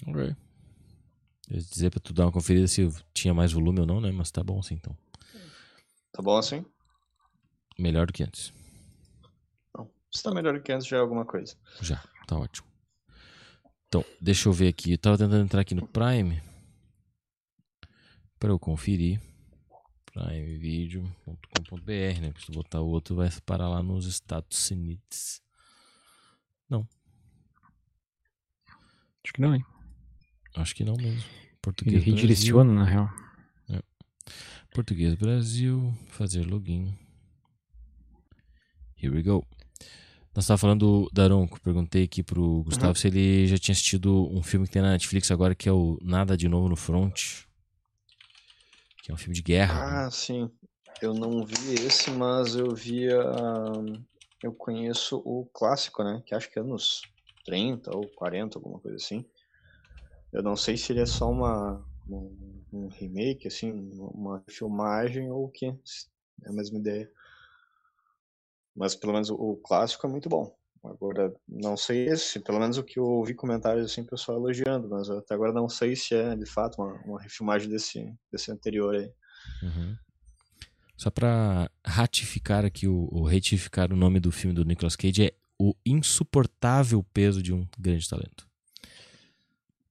Ok. 0.07 0.37
Eu 1.49 1.57
ia 1.57 1.63
dizer 1.63 1.91
pra 1.91 2.01
tu 2.01 2.13
dar 2.13 2.27
uma 2.27 2.33
conferida 2.33 2.67
se 2.67 2.89
tinha 3.15 3.33
mais 3.33 3.53
volume 3.53 3.81
ou 3.81 3.87
não, 3.87 4.01
né? 4.01 4.11
Mas 4.11 4.31
tá 4.31 4.43
bom 4.43 4.59
assim, 4.59 4.75
então. 4.75 4.97
Tá 6.13 6.21
bom 6.21 6.37
assim? 6.37 6.65
Melhor 7.79 8.07
do 8.07 8.13
que 8.13 8.23
antes. 8.23 8.53
Não. 9.77 9.89
Se 10.13 10.23
tá 10.23 10.35
melhor 10.35 10.61
que 10.61 10.73
antes 10.73 10.87
já 10.87 10.97
é 10.97 11.01
alguma 11.01 11.25
coisa. 11.25 11.57
Já, 11.81 12.03
tá 12.27 12.37
ótimo. 12.37 12.67
Então, 13.87 14.05
deixa 14.21 14.49
eu 14.49 14.53
ver 14.53 14.69
aqui. 14.69 14.93
Eu 14.93 14.99
tava 14.99 15.19
tentando 15.19 15.45
entrar 15.45 15.61
aqui 15.61 15.75
no 15.75 15.87
Prime. 15.87 16.43
Pra 18.39 18.51
eu 18.51 18.59
conferir. 18.59 19.21
Primevideo.com.br, 20.07 22.21
né? 22.21 22.33
Porque 22.33 22.41
se 22.41 22.47
tu 22.47 22.53
botar 22.53 22.81
o 22.81 22.89
outro, 22.89 23.15
vai 23.15 23.29
parar 23.45 23.69
lá 23.69 23.83
nos 23.83 24.07
Estados 24.07 24.71
Unidos. 24.71 25.43
Acho 29.25 29.33
que 29.35 29.41
não, 29.41 29.55
hein? 29.55 29.65
Acho 30.55 30.75
que 30.75 30.85
não 30.85 30.97
mesmo. 30.97 31.19
Ele 31.19 31.57
Português 31.61 31.95
Brasil. 32.05 32.15
redireciona, 32.15 32.73
na 32.73 32.85
real. 32.85 33.11
Português 34.73 35.15
Brasil, 35.15 35.93
fazer 36.09 36.45
login. 36.45 36.97
Here 39.03 39.13
we 39.15 39.23
go. 39.23 39.45
Nós 40.35 40.45
estávamos 40.45 40.61
falando 40.61 40.81
do 40.81 41.11
Daronco. 41.13 41.61
Perguntei 41.61 42.05
aqui 42.05 42.23
pro 42.23 42.63
Gustavo 42.65 42.89
Uhum. 42.89 42.95
se 42.95 43.09
ele 43.09 43.47
já 43.47 43.57
tinha 43.59 43.73
assistido 43.73 44.29
um 44.31 44.43
filme 44.43 44.67
que 44.67 44.73
tem 44.73 44.83
na 44.83 44.93
Netflix 44.93 45.31
agora 45.31 45.55
que 45.55 45.69
é 45.69 45.73
o 45.73 45.99
Nada 46.03 46.37
de 46.37 46.47
Novo 46.49 46.69
no 46.69 46.77
Front. 46.77 47.45
Que 49.03 49.11
é 49.11 49.15
um 49.15 49.17
filme 49.17 49.35
de 49.35 49.43
guerra. 49.43 49.75
né? 49.75 50.07
Ah, 50.07 50.11
sim. 50.11 50.51
Eu 51.01 51.15
não 51.15 51.45
vi 51.45 51.75
esse, 51.87 52.11
mas 52.11 52.55
eu 52.55 52.75
via. 52.75 53.19
Eu 54.47 54.55
conheço 54.55 55.21
o 55.25 55.45
clássico, 55.53 56.05
né? 56.05 56.23
Que 56.25 56.33
acho 56.33 56.49
que 56.49 56.57
é 56.57 56.63
anos 56.63 57.03
30 57.45 57.93
ou 57.97 58.07
40, 58.11 58.57
alguma 58.57 58.79
coisa 58.79 58.97
assim. 58.97 59.29
Eu 60.33 60.41
não 60.41 60.55
sei 60.55 60.77
se 60.77 60.93
ele 60.93 61.01
é 61.01 61.07
só 61.07 61.29
uma, 61.29 61.85
um, 62.09 62.63
um 62.73 62.87
remake, 62.87 63.49
assim, 63.49 63.73
uma 63.99 64.41
filmagem 64.49 65.33
ou 65.33 65.47
o 65.47 65.49
que. 65.49 65.67
É 65.67 66.49
a 66.49 66.53
mesma 66.53 66.79
ideia. 66.79 67.11
Mas 68.75 68.95
pelo 68.95 69.15
menos 69.15 69.31
o, 69.31 69.57
clássico 69.57 70.07
é 70.07 70.11
muito 70.11 70.29
bom. 70.29 70.57
Agora, 70.85 71.35
não 71.49 71.77
sei 71.77 72.07
esse, 72.07 72.39
pelo 72.39 72.61
menos 72.61 72.79
o 72.79 72.85
que 72.85 73.01
eu 73.01 73.05
ouvi 73.05 73.35
comentários 73.35 73.91
assim, 73.91 74.05
pessoal 74.05 74.39
elogiando, 74.39 74.89
mas 74.89 75.11
até 75.11 75.35
agora 75.35 75.53
não 75.53 75.69
sei 75.69 75.97
se 75.97 76.15
é 76.15 76.37
de 76.37 76.47
fato 76.47 76.81
uma, 76.81 76.95
uma 77.03 77.21
refilmagem 77.21 77.69
desse, 77.69 78.15
desse 78.31 78.53
anterior 78.53 78.95
aí. 78.95 79.13
Uhum. 79.65 79.97
Só 80.97 81.11
pra 81.11 81.71
ratificar 81.85 82.65
aqui, 82.65 82.89
o, 82.89 83.09
o 83.13 83.25
retificar 83.25 83.93
o 83.93 83.97
nome 83.97 84.19
do 84.19 84.33
filme 84.33 84.55
do 84.55 84.65
Nicolas 84.65 84.97
Cage 84.97 85.27
é 85.27 85.35
O 85.59 85.75
Insuportável 85.85 87.03
Peso 87.13 87.43
de 87.43 87.53
um 87.53 87.67
Grande 87.79 88.09
Talento. 88.09 88.49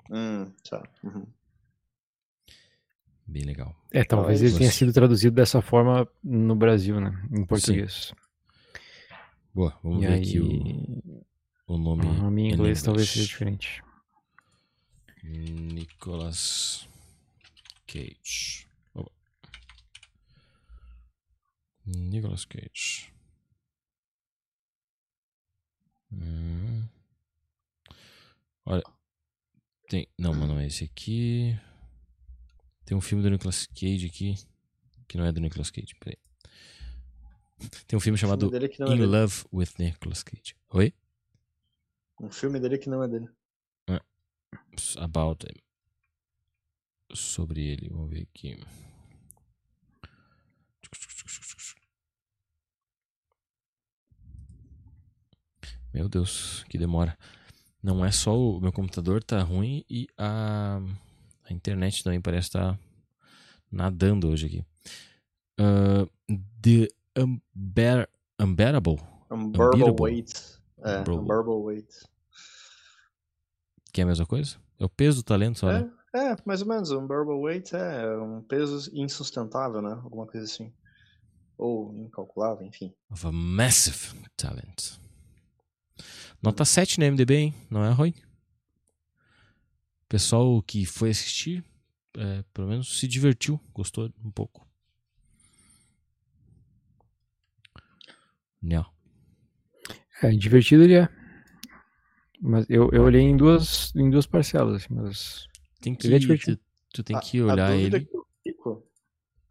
Hum, 0.09 0.51
tá. 0.67 0.83
Uhum. 1.03 1.25
Bem 3.27 3.43
legal. 3.43 3.75
É, 3.91 4.03
talvez 4.03 4.41
ele 4.41 4.57
tenha 4.57 4.71
sido 4.71 4.93
traduzido 4.93 5.35
dessa 5.35 5.61
forma 5.61 6.07
no 6.23 6.55
Brasil, 6.55 6.99
né? 6.99 7.11
Em 7.31 7.43
português. 7.43 8.13
Boa, 9.53 9.73
vamos 9.81 10.03
e 10.03 10.07
ver 10.07 10.13
aí, 10.13 10.21
aqui 10.21 10.39
o, 10.39 11.23
o 11.67 11.77
nome. 11.77 12.05
o 12.05 12.13
nome 12.13 12.41
em 12.43 12.53
inglês 12.53 12.83
talvez 12.83 13.09
seja 13.09 13.25
diferente. 13.25 13.81
Nicolas 15.23 16.87
Cage. 17.87 18.67
Opa. 18.93 19.11
Nicolas 21.85 22.45
Cage. 22.45 23.13
Hum. 26.11 26.87
Olha. 28.65 28.83
Tem. 29.87 30.07
Não, 30.17 30.33
mas 30.33 30.47
não 30.47 30.59
é 30.59 30.67
esse 30.67 30.83
aqui. 30.83 31.57
Tem 32.85 32.97
um 32.97 33.01
filme 33.01 33.23
do 33.23 33.29
Nicolas 33.29 33.67
Cage 33.67 34.07
aqui. 34.07 34.35
Que 35.07 35.17
não 35.17 35.25
é 35.25 35.31
do 35.31 35.39
Nicolas 35.39 35.69
Cage. 35.69 35.95
Peraí. 35.99 36.17
Tem 37.87 37.95
um 37.97 37.99
filme 37.99 38.17
chamado 38.17 38.49
filme 38.49 38.65
é 38.65 38.95
In. 38.95 39.05
Love 39.05 39.45
with 39.53 39.69
Nicolas 39.79 40.23
Cage. 40.23 40.55
Oi? 40.69 40.93
Um 42.19 42.29
filme 42.29 42.59
dele 42.59 42.77
que 42.77 42.89
não 42.89 43.03
é 43.03 43.07
dele. 43.07 43.29
about 44.97 45.45
him. 45.45 45.61
Sobre 47.13 47.61
ele, 47.61 47.89
vamos 47.89 48.09
ver 48.09 48.23
aqui. 48.23 48.57
Meu 55.95 56.09
Deus, 56.09 56.65
que 56.67 56.77
demora. 56.77 57.17
Não 57.81 58.03
é 58.03 58.11
só 58.11 58.37
o 58.37 58.59
meu 58.59 58.73
computador 58.73 59.23
tá 59.23 59.41
ruim 59.41 59.85
e 59.89 60.09
a, 60.17 60.81
a 61.49 61.53
internet 61.53 62.03
também 62.03 62.19
parece 62.19 62.49
estar 62.49 62.77
nadando 63.71 64.27
hoje 64.27 64.45
aqui. 64.47 64.65
Ah, 65.57 66.05
the 66.61 66.89
Unbear, 67.17 68.09
Unbearable, 68.37 68.97
Unbearable. 69.31 69.95
Weight. 69.97 70.33
É, 70.83 70.99
Unbearable. 71.09 71.63
Weight. 71.63 72.03
que 73.93 74.01
é 74.01 74.03
a 74.03 74.07
mesma 74.07 74.25
coisa? 74.25 74.57
É 74.77 74.83
o 74.83 74.89
peso 74.89 75.21
do 75.21 75.23
talento 75.23 75.59
só, 75.59 75.71
né? 75.71 75.89
É, 76.13 76.31
é, 76.31 76.37
mais 76.43 76.61
ou 76.61 76.67
menos. 76.67 76.91
Unbearable 76.91 77.35
Weight 77.35 77.73
é 77.73 78.17
um 78.17 78.41
peso 78.41 78.91
insustentável, 78.93 79.81
né? 79.81 79.93
Alguma 80.03 80.27
coisa 80.27 80.45
assim. 80.45 80.73
Ou 81.57 81.95
incalculável, 81.95 82.67
enfim. 82.67 82.93
Of 83.09 83.25
a 83.25 83.31
massive 83.31 84.13
talent. 84.35 85.04
Nota 86.41 86.63
7 86.65 86.99
no 86.99 87.05
MDB, 87.05 87.35
hein? 87.35 87.53
Não 87.69 87.83
é 87.83 87.91
ruim. 87.91 88.13
O 90.03 90.07
pessoal 90.07 90.61
que 90.61 90.85
foi 90.85 91.09
assistir, 91.09 91.63
é, 92.17 92.43
pelo 92.53 92.67
menos 92.67 92.99
se 92.99 93.07
divertiu, 93.07 93.59
gostou 93.73 94.11
um 94.23 94.31
pouco. 94.31 94.65
Não. 98.61 98.85
É, 100.23 100.29
divertido 100.31 100.83
ele 100.83 100.95
é. 100.95 101.09
Mas 102.41 102.65
eu, 102.69 102.89
eu 102.91 103.03
olhei 103.03 103.21
em 103.21 103.35
duas, 103.35 103.93
em 103.95 104.09
duas 104.09 104.25
parcelas, 104.25 104.83
assim, 104.83 104.93
mas. 104.93 105.47
Tem 105.81 105.95
que, 105.95 106.07
Ele 106.07 106.15
é 106.15 106.19
divertido. 106.19 106.57
tu, 106.57 106.63
tu 106.93 107.03
tem 107.03 107.15
A- 107.15 107.19
que 107.19 107.39
a 107.39 107.45
olhar 107.45 107.71
dúvida 107.71 107.97
ele. 107.97 108.09
fico- 108.43 108.87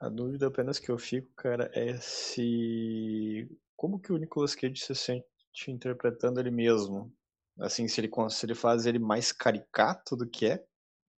a 0.01 0.09
dúvida 0.09 0.47
apenas 0.49 0.79
que 0.79 0.91
eu 0.91 0.99
fico, 0.99 1.29
cara, 1.35 1.71
é 1.75 1.97
se. 1.99 3.49
Como 3.77 3.99
que 3.99 4.13
o 4.13 4.17
Nicolas 4.17 4.55
Cage 4.55 4.77
se 4.77 4.95
sente 4.95 5.27
interpretando 5.71 6.41
ele 6.41 6.51
mesmo? 6.51 7.13
Assim, 7.61 7.87
se 7.89 8.01
ele, 8.01 8.11
se 8.31 8.47
ele 8.47 8.55
faz 8.55 8.87
ele 8.87 8.99
mais 8.99 9.33
caricato 9.33 10.17
do 10.17 10.29
que 10.29 10.47
é, 10.47 10.65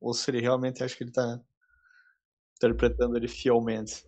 ou 0.01 0.13
se 0.13 0.29
ele 0.31 0.41
realmente 0.41 0.83
acha 0.83 0.95
que 0.95 1.03
ele 1.03 1.11
tá 1.11 1.39
interpretando 2.57 3.17
ele 3.17 3.27
fielmente. 3.27 4.03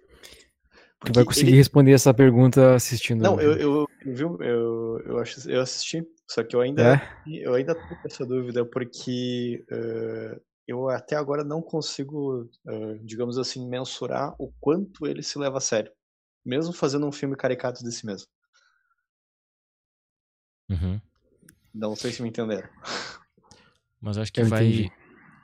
Tu 1.06 1.14
vai 1.14 1.24
Porque 1.24 1.24
conseguir 1.24 1.52
ele- 1.52 1.58
responder 1.58 1.92
essa 1.94 2.14
pergunta 2.14 2.76
assistindo. 2.76 3.24
Não, 3.24 3.36
o 3.36 3.42
eu, 3.42 3.54
eu, 3.54 3.86
eu, 4.06 4.38
eu, 4.42 5.00
eu, 5.06 5.20
acho, 5.20 5.50
eu 5.50 5.62
assisti, 5.62 6.04
só 6.30 6.44
que 6.44 6.56
eu 6.56 6.62
ainda, 6.62 6.84
É? 6.84 7.00
eu 7.26 7.54
ainda 7.54 7.74
tô 7.76 7.96
com 7.96 8.08
essa 8.08 8.26
dúvida, 8.26 8.66
porque 8.66 9.64
eh, 9.72 10.40
eu 10.68 10.90
até 10.90 11.16
agora 11.16 11.44
não 11.44 11.62
consigo, 11.62 12.50
eh, 12.68 13.00
digamos 13.04 13.38
assim, 13.38 13.68
mensurar 13.68 14.36
o 14.40 14.52
quanto 14.60 15.06
ele 15.08 15.24
se 15.24 15.38
leva 15.40 15.58
a 15.58 15.62
sério, 15.62 15.92
mesmo 16.46 16.74
fazendo 16.74 17.08
um 17.08 17.12
filme 17.12 17.36
caricato 17.36 17.84
de 17.84 17.92
si 17.92 18.06
mesmo. 18.06 18.28
Uhum. 20.70 21.00
Não 21.74 21.96
sei 21.96 22.12
se 22.12 22.22
me 22.22 22.30
entenderam. 22.30 22.68
Mas 24.02 24.18
acho 24.18 24.32
que 24.32 24.42
Eu 24.42 24.48
vai. 24.48 24.92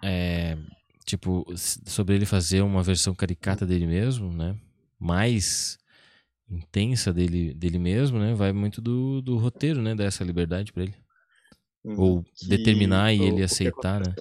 é, 0.03 0.57
tipo, 1.05 1.45
sobre 1.55 2.15
ele 2.15 2.25
fazer 2.25 2.61
uma 2.61 2.83
versão 2.83 3.13
caricata 3.13 3.65
dele 3.65 3.87
mesmo, 3.87 4.31
né? 4.31 4.57
Mais 4.99 5.77
intensa 6.49 7.13
dele, 7.13 7.53
dele 7.53 7.79
mesmo, 7.79 8.19
né? 8.19 8.33
Vai 8.33 8.51
muito 8.51 8.81
do, 8.81 9.21
do 9.21 9.37
roteiro, 9.37 9.81
né? 9.81 9.95
Dessa 9.95 10.23
liberdade 10.23 10.71
pra 10.71 10.83
ele. 10.83 10.95
Ou 11.83 12.17
Uhum. 12.17 12.23
Que 12.23 12.47
determinar 12.47 13.13
e 13.13 13.21
ele 13.21 13.43
aceitar, 13.43 13.99
né? 13.99 14.15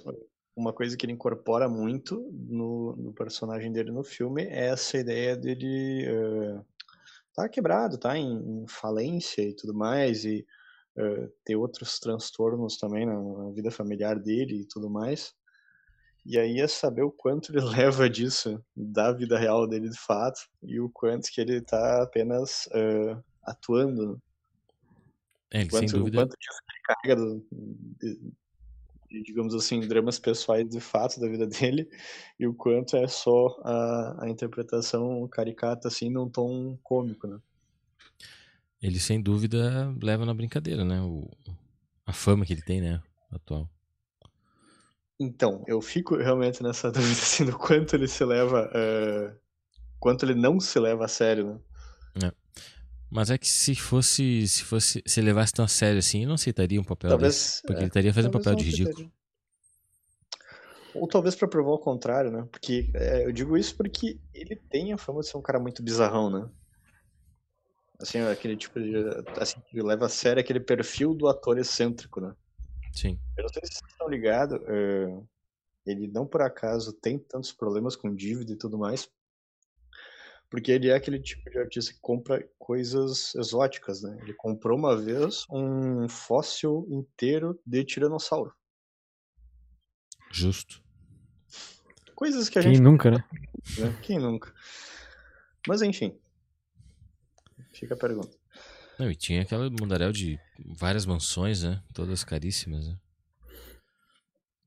Uma 0.55 0.73
coisa 0.73 0.95
que 0.95 1.05
ele 1.05 1.13
incorpora 1.13 1.67
muito 1.67 2.29
no, 2.31 2.95
no 2.95 3.13
personagem 3.13 3.71
dele 3.71 3.91
no 3.91 4.03
filme 4.03 4.43
é 4.43 4.67
essa 4.67 4.97
ideia 4.97 5.35
dele 5.35 6.05
eh, 6.05 6.61
tá 7.33 7.49
quebrado, 7.49 7.97
tá 7.97 8.15
em, 8.15 8.61
em 8.63 8.67
falência 8.67 9.41
e 9.41 9.55
tudo 9.55 9.73
mais, 9.73 10.25
e 10.25 10.45
eh, 10.97 11.29
ter 11.43 11.55
outros 11.55 11.99
transtornos 11.99 12.77
também 12.77 13.05
na, 13.05 13.19
na 13.19 13.51
vida 13.51 13.71
familiar 13.71 14.19
dele 14.19 14.61
e 14.61 14.67
tudo 14.67 14.89
mais. 14.89 15.33
E 16.25 16.39
aí 16.39 16.59
é 16.59 16.67
saber 16.67 17.01
o 17.01 17.11
quanto 17.11 17.51
ele 17.51 17.61
leva 17.65 18.09
disso 18.09 18.63
da 18.75 19.11
vida 19.11 19.37
real 19.37 19.67
dele 19.67 19.89
de 19.89 19.99
fato 19.99 20.39
e 20.61 20.79
o 20.79 20.89
quanto 20.89 21.29
que 21.31 21.41
ele 21.41 21.61
tá 21.61 22.03
apenas 22.03 22.67
uh, 22.67 23.21
atuando. 23.43 24.21
É, 25.51 25.61
ele, 25.61 25.69
quanto, 25.69 25.89
sem 25.89 25.99
dúvida. 25.99 26.17
O 26.17 26.21
quanto 26.21 26.37
disso 26.39 26.59
ele 26.69 26.81
carrega 26.85 27.15
de, 27.99 28.33
digamos 29.23 29.53
assim, 29.53 29.79
dramas 29.81 30.17
pessoais 30.17 30.67
de 30.67 30.79
fato 30.79 31.19
da 31.19 31.27
vida 31.27 31.45
dele 31.47 31.89
e 32.39 32.47
o 32.47 32.53
quanto 32.53 32.95
é 32.95 33.07
só 33.07 33.47
a, 33.63 34.25
a 34.25 34.29
interpretação 34.29 35.27
caricata 35.27 35.87
assim 35.87 36.09
num 36.09 36.29
tom 36.29 36.77
cômico, 36.83 37.27
né? 37.27 37.39
Ele 38.83 38.99
sem 38.99 39.21
dúvida 39.21 39.95
leva 40.01 40.25
na 40.25 40.33
brincadeira, 40.33 40.83
né? 40.83 41.01
O, 41.01 41.31
a 42.05 42.11
fama 42.11 42.45
que 42.45 42.51
ele 42.51 42.61
tem, 42.61 42.81
né? 42.81 43.01
Atual. 43.31 43.69
Então, 45.17 45.63
eu 45.65 45.81
fico 45.81 46.17
realmente 46.17 46.61
nessa 46.61 46.91
dúvida 46.91 47.13
assim, 47.13 47.45
do 47.45 47.57
quanto 47.57 47.95
ele 47.95 48.09
se 48.09 48.25
leva. 48.25 48.69
Uh, 48.69 49.33
quanto 50.01 50.25
ele 50.25 50.35
não 50.35 50.59
se 50.59 50.77
leva 50.81 51.05
a 51.05 51.07
sério, 51.07 51.61
né? 52.13 52.27
É. 52.27 52.33
Mas 53.09 53.31
é 53.31 53.37
que 53.37 53.47
se 53.47 53.73
fosse. 53.73 54.45
Se 54.49 54.65
fosse. 54.65 55.01
Se 55.05 55.21
levasse 55.21 55.53
tão 55.53 55.63
a 55.63 55.69
sério 55.69 55.99
assim, 55.99 56.17
ele 56.17 56.27
não 56.27 56.35
aceitaria 56.35 56.81
um 56.81 56.83
papel 56.83 57.09
talvez, 57.09 57.33
desse. 57.33 57.61
Porque 57.61 57.75
é, 57.75 57.79
ele 57.79 57.87
estaria 57.87 58.13
fazendo 58.13 58.35
um 58.35 58.37
papel 58.37 58.55
de 58.55 58.65
ridículo. 58.65 59.09
Ou 60.93 61.07
talvez 61.07 61.35
para 61.35 61.47
provar 61.47 61.71
o 61.71 61.79
contrário, 61.79 62.29
né? 62.29 62.45
Porque 62.51 62.91
é, 62.93 63.25
eu 63.25 63.31
digo 63.31 63.57
isso 63.57 63.77
porque 63.77 64.19
ele 64.33 64.57
tem 64.69 64.91
a 64.91 64.97
fama 64.97 65.21
de 65.21 65.27
ser 65.27 65.37
um 65.37 65.41
cara 65.41 65.57
muito 65.57 65.81
bizarrão, 65.81 66.29
né? 66.29 66.49
Assim, 68.03 68.19
aquele 68.19 68.57
tipo 68.57 68.81
de. 68.81 68.93
Assim, 69.39 69.61
que 69.61 69.81
leva 69.81 70.07
a 70.07 70.09
sério 70.09 70.41
aquele 70.41 70.59
perfil 70.59 71.13
do 71.13 71.29
ator 71.29 71.57
excêntrico, 71.57 72.19
né? 72.19 72.35
Sim. 72.91 73.17
Eu 73.37 73.43
não 73.43 73.49
sei 73.49 73.61
se 73.63 73.75
vocês 73.75 73.91
estão 73.91 74.09
ligados, 74.09 74.59
uh, 74.59 75.25
ele 75.85 76.09
não 76.09 76.27
por 76.27 76.41
acaso 76.41 76.91
tem 76.91 77.17
tantos 77.17 77.53
problemas 77.53 77.95
com 77.95 78.13
dívida 78.13 78.51
e 78.51 78.57
tudo 78.57 78.77
mais, 78.77 79.09
porque 80.49 80.69
ele 80.69 80.89
é 80.89 80.95
aquele 80.95 81.17
tipo 81.17 81.49
de 81.49 81.57
artista 81.57 81.93
que 81.93 81.99
compra 82.01 82.45
coisas 82.59 83.33
exóticas, 83.35 84.01
né? 84.01 84.17
Ele 84.21 84.33
comprou 84.33 84.77
uma 84.77 84.97
vez 84.97 85.45
um 85.49 86.09
fóssil 86.09 86.85
inteiro 86.89 87.57
de 87.65 87.85
tiranossauro. 87.85 88.53
Justo. 90.29 90.83
Coisas 92.13 92.49
que 92.49 92.59
a 92.59 92.61
Quem 92.61 92.75
gente. 92.75 92.83
nunca, 92.83 93.09
né? 93.09 93.23
né? 93.77 93.97
Quem 94.03 94.19
nunca? 94.19 94.53
Mas 95.65 95.81
enfim. 95.81 96.19
Fica 97.73 97.95
a 97.95 97.97
pergunta. 97.97 98.37
Não, 98.99 99.09
e 99.09 99.15
tinha 99.15 99.41
aquela 99.41 99.69
mundaréu 99.69 100.11
de 100.11 100.39
várias 100.77 101.05
mansões, 101.05 101.63
né? 101.63 101.81
Todas 101.93 102.23
caríssimas, 102.23 102.87
né? 102.87 102.95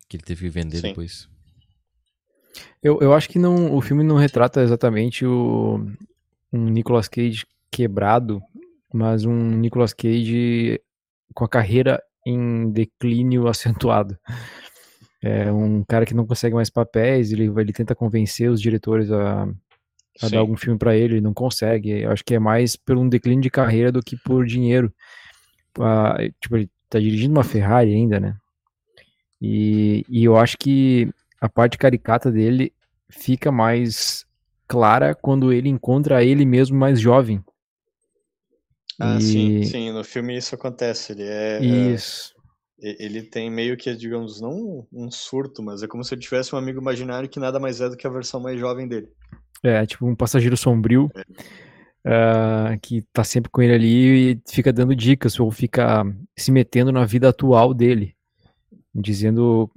Que 0.08 0.16
ele 0.16 0.25
teve 0.25 0.42
que 0.42 0.50
vender 0.50 0.78
Sim. 0.78 0.88
depois. 0.88 1.28
Eu, 2.82 3.00
eu 3.00 3.14
acho 3.14 3.28
que 3.28 3.38
não, 3.38 3.75
o 3.75 3.80
filme 3.80 4.02
não 4.02 4.16
retrata 4.16 4.62
exatamente 4.62 5.25
o, 5.25 5.78
um 6.52 6.64
Nicolas 6.64 7.08
Cage 7.08 7.46
quebrado, 7.70 8.42
mas 8.92 9.25
um 9.25 9.34
Nicolas 9.34 9.92
Cage 9.92 10.80
com 11.34 11.44
a 11.44 11.48
carreira 11.48 12.02
em 12.25 12.70
declínio 12.70 13.46
acentuado. 13.48 14.18
É 15.22 15.50
um 15.50 15.82
cara 15.84 16.06
que 16.06 16.14
não 16.14 16.26
consegue 16.26 16.54
mais 16.54 16.70
papéis, 16.70 17.32
ele, 17.32 17.44
ele 17.44 17.72
tenta 17.72 17.94
convencer 17.94 18.50
os 18.50 18.60
diretores 18.60 19.10
a, 19.10 19.48
a 20.23 20.28
dar 20.28 20.38
algum 20.38 20.56
filme 20.56 20.78
para 20.78 20.96
ele, 20.96 21.14
ele 21.14 21.20
não 21.20 21.35
consegue. 21.35 21.90
Eu 21.90 22.11
acho 22.11 22.25
que 22.25 22.35
é 22.35 22.38
mais 22.38 22.76
por 22.76 22.96
um 22.96 23.08
declínio 23.08 23.42
de 23.42 23.50
carreira 23.50 23.92
do 23.92 24.02
que 24.02 24.16
por 24.16 24.46
dinheiro. 24.46 24.92
Ah, 25.78 26.16
tipo, 26.40 26.56
ele 26.56 26.70
tá 26.88 26.99
dirigindo 26.99 27.35
uma 27.35 27.44
Ferrari 27.44 27.92
ainda, 27.92 28.18
né? 28.18 28.37
E, 29.40 30.04
e 30.08 30.25
eu 30.25 30.37
acho 30.37 30.56
que 30.56 31.11
a 31.40 31.49
parte 31.49 31.76
caricata 31.76 32.32
dele 32.32 32.72
fica 33.09 33.52
mais 33.52 34.24
clara 34.66 35.14
quando 35.14 35.52
ele 35.52 35.68
encontra 35.68 36.24
ele 36.24 36.44
mesmo 36.44 36.76
mais 36.76 37.00
jovem. 37.00 37.44
Ah, 38.98 39.18
e... 39.18 39.22
sim, 39.22 39.62
sim, 39.64 39.92
no 39.92 40.02
filme 40.02 40.37
isso 40.37 40.55
acontece. 40.55 41.12
Ele 41.12 41.24
é. 41.24 41.61
Isso. 41.62 42.35
É, 42.83 43.05
ele 43.05 43.22
tem 43.22 43.50
meio 43.50 43.76
que, 43.76 43.94
digamos, 43.94 44.40
não 44.40 44.87
um 44.92 45.11
surto, 45.11 45.62
mas 45.62 45.83
é 45.83 45.87
como 45.87 46.02
se 46.02 46.14
ele 46.14 46.22
tivesse 46.22 46.55
um 46.55 46.59
amigo 46.59 46.81
imaginário 46.81 47.29
que 47.29 47.40
nada 47.40 47.61
mais 47.61 47.81
é 47.81 47.88
do 47.88 47.96
que 47.96 48.07
a 48.07 48.11
versão 48.11 48.40
mais 48.40 48.59
jovem 48.59 48.88
dele. 48.88 49.09
É, 49.62 49.87
tipo 49.87 50.07
um 50.07 50.14
passageiro 50.14 50.57
sombrio 50.57 51.11
uh, 52.07 52.79
que 52.81 53.03
tá 53.12 53.25
sempre 53.25 53.51
com 53.51 53.62
ele 53.62 53.75
ali 53.75 54.33
e 54.33 54.42
fica 54.49 54.73
dando 54.73 54.95
dicas 54.95 55.38
ou 55.40 55.51
fica 55.51 56.05
se 56.37 56.53
metendo 56.53 56.92
na 56.92 57.05
vida 57.05 57.29
atual 57.29 57.75
dele, 57.75 58.14
dizendo 58.95 59.71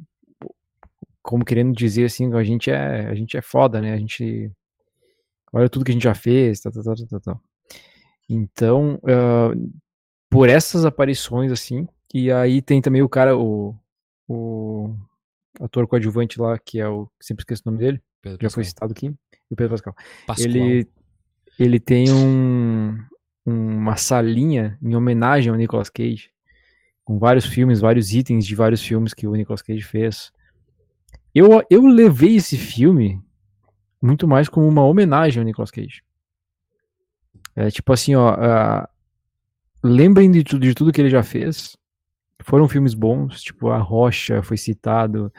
como 1.21 1.45
querendo 1.45 1.75
dizer 1.75 2.05
assim, 2.05 2.33
a 2.33 2.43
gente 2.43 2.71
é, 2.71 3.07
a 3.07 3.15
gente 3.15 3.37
é 3.37 3.41
foda, 3.41 3.81
né? 3.81 3.93
A 3.93 3.97
gente 3.97 4.51
olha 5.53 5.69
tudo 5.69 5.85
que 5.85 5.91
a 5.91 5.93
gente 5.93 6.03
já 6.03 6.15
fez, 6.15 6.59
tal, 6.61 6.71
tal, 6.71 6.83
tal, 6.83 6.95
tal, 6.95 7.19
tal. 7.21 7.41
Então, 8.29 8.95
uh, 8.95 9.71
por 10.29 10.49
essas 10.49 10.85
aparições 10.85 11.51
assim, 11.51 11.87
e 12.13 12.31
aí 12.31 12.61
tem 12.61 12.81
também 12.81 13.01
o 13.01 13.09
cara, 13.09 13.37
o, 13.37 13.75
o 14.27 14.95
ator 15.59 15.87
coadjuvante 15.87 16.39
lá, 16.39 16.57
que 16.57 16.79
é 16.79 16.87
o, 16.87 17.09
sempre 17.19 17.41
esqueço 17.41 17.63
o 17.65 17.71
nome 17.71 17.83
dele, 17.83 18.01
Pedro 18.21 18.37
já 18.41 18.47
Pascal. 18.47 18.51
foi 18.51 18.63
citado 18.63 18.91
aqui, 18.91 19.13
o 19.49 19.55
Pedro 19.55 19.71
Pascal. 19.71 19.95
Pascoal. 20.27 20.49
Ele, 20.49 20.87
ele 21.57 21.79
tem 21.79 22.11
um, 22.11 22.97
uma 23.45 23.95
salinha 23.95 24.77
em 24.81 24.95
homenagem 24.95 25.51
ao 25.51 25.57
Nicolas 25.57 25.89
Cage, 25.89 26.31
com 27.03 27.17
vários 27.17 27.45
filmes, 27.45 27.79
vários 27.79 28.13
itens 28.13 28.45
de 28.45 28.55
vários 28.55 28.81
filmes 28.81 29.13
que 29.13 29.27
o 29.27 29.35
Nicolas 29.35 29.61
Cage 29.61 29.83
fez. 29.83 30.31
Eu, 31.33 31.63
eu 31.69 31.85
levei 31.85 32.35
esse 32.35 32.57
filme 32.57 33.21
muito 34.01 34.27
mais 34.27 34.47
como 34.47 34.67
uma 34.67 34.83
homenagem 34.83 35.39
ao 35.39 35.45
Nicolas 35.45 35.71
Cage. 35.71 36.03
É 37.55 37.69
tipo 37.69 37.91
assim, 37.91 38.15
ó, 38.15 38.33
uh, 38.33 38.87
lembrem 39.83 40.31
de 40.31 40.43
tudo, 40.43 40.61
de 40.61 40.73
tudo 40.73 40.91
que 40.91 41.01
ele 41.01 41.09
já 41.09 41.23
fez. 41.23 41.75
Foram 42.43 42.69
filmes 42.69 42.93
bons, 42.93 43.41
tipo 43.41 43.69
A 43.69 43.79
Rocha 43.79 44.41
foi 44.41 44.55
citado, 44.55 45.31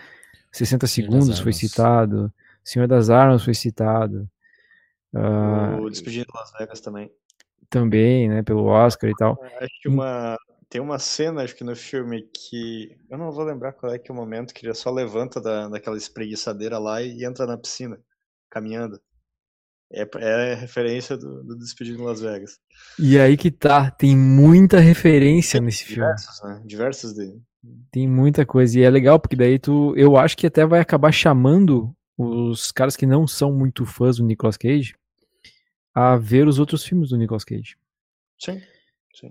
60 0.53 0.87
Segundos 0.87 1.39
foi 1.39 1.53
citado, 1.53 2.31
Senhor 2.65 2.87
das 2.87 3.11
Armas 3.11 3.45
foi 3.45 3.55
citado. 3.55 4.29
Uh, 5.13 5.81
o 5.81 5.91
Despedido 5.91 6.27
de 6.33 6.39
Las 6.39 6.53
Vegas 6.59 6.81
também. 6.81 7.11
Também, 7.69 8.29
né, 8.29 8.43
pelo 8.43 8.67
Oscar 8.67 9.11
e 9.11 9.15
tal. 9.15 9.39
Acho 9.61 9.81
que 9.83 9.89
uma, 9.89 10.37
tem 10.69 10.81
uma 10.81 10.99
cena, 10.99 11.43
acho 11.43 11.55
que 11.55 11.65
no 11.65 11.75
filme, 11.75 12.23
que 12.33 12.97
eu 13.09 13.19
não 13.19 13.33
vou 13.33 13.45
lembrar 13.45 13.73
qual 13.73 13.93
é 13.93 13.99
que 13.99 14.11
é 14.11 14.15
o 14.15 14.17
momento, 14.17 14.55
que 14.55 14.65
ele 14.65 14.75
só 14.75 14.91
levanta 14.91 15.41
da, 15.41 15.69
daquela 15.69 15.97
espreguiçadeira 15.97 16.79
lá 16.79 17.03
e 17.03 17.25
entra 17.25 17.47
na 17.47 17.59
piscina, 17.59 17.99
caminhando. 18.49 19.01
É, 19.93 20.09
é 20.19 20.55
referência 20.55 21.17
do, 21.17 21.43
do 21.43 21.59
Despedido 21.59 21.99
de 21.99 22.05
Las 22.05 22.21
Vegas. 22.21 22.61
E 22.97 23.19
aí 23.19 23.37
que 23.37 23.51
tá, 23.51 23.91
tem 23.91 24.17
muita 24.17 24.79
referência 24.79 25.59
tem 25.59 25.67
nesse 25.67 25.89
diversos, 25.89 26.39
filme. 26.39 26.55
Né? 26.55 26.63
Diversos 26.65 27.13
dele. 27.13 27.43
Tem 27.91 28.09
muita 28.09 28.47
coisa. 28.47 28.79
E 28.79 28.83
é 28.83 28.91
legal, 28.91 29.19
porque 29.19 29.35
daí 29.35 29.59
tu. 29.59 29.93
Eu 29.97 30.17
acho 30.17 30.37
que 30.37 30.47
até 30.47 30.65
vai 30.65 30.81
acabar 30.81 31.13
chamando 31.13 31.93
os 32.21 32.71
caras 32.71 32.97
que 32.97 33.07
não 33.07 33.27
são 33.27 33.51
muito 33.51 33.87
fãs 33.87 34.19
do 34.19 34.25
Nicolas 34.25 34.59
Cage 34.59 34.95
a 35.95 36.17
ver 36.19 36.47
os 36.47 36.59
outros 36.59 36.85
filmes 36.85 37.09
do 37.09 37.17
Nicolas 37.17 37.45
Cage. 37.45 37.77
Sim, 38.39 38.61
sim. 39.15 39.31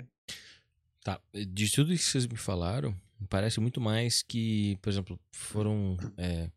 Tá, 1.04 1.22
de 1.34 1.72
tudo 1.72 1.94
isso 1.94 2.06
que 2.06 2.12
vocês 2.12 2.28
me 2.28 2.36
falaram, 2.36 2.96
parece 3.30 3.60
muito 3.60 3.80
mais 3.80 4.24
que, 4.24 4.76
por 4.82 4.90
exemplo, 4.90 5.20
foram. 5.32 5.98
É, 6.18 6.50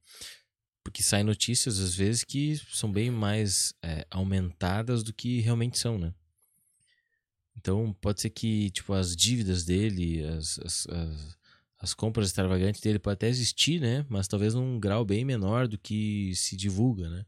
porque 0.83 1.03
saem 1.03 1.23
notícias 1.23 1.79
às 1.79 1.95
vezes 1.95 2.25
que 2.25 2.57
são 2.71 2.91
bem 2.91 3.11
mais 3.11 3.73
é, 3.83 4.05
aumentadas 4.11 5.03
do 5.03 5.13
que 5.13 5.41
realmente 5.41 5.79
são, 5.79 5.99
né? 5.99 6.13
Então 7.57 7.93
pode 8.01 8.21
ser 8.23 8.31
que 8.31 8.71
tipo 8.71 8.93
as 8.95 9.15
dívidas 9.15 9.65
dele, 9.65 10.25
as, 10.25 10.59
as, 10.59 10.87
as 10.89 11.39
as 11.83 11.93
compras 11.93 12.29
extravagantes 12.29 12.81
dele 12.81 13.01
pode 13.01 13.15
até 13.15 13.29
existir, 13.29 13.81
né? 13.81 14.07
Mas 14.09 14.29
talvez 14.29 14.55
num 14.55 14.79
grau 14.79 15.05
bem 15.05 15.25
menor 15.25 15.67
do 15.67 15.77
que 15.77 16.33
se 16.37 16.57
divulga, 16.57 17.11
né? 17.11 17.25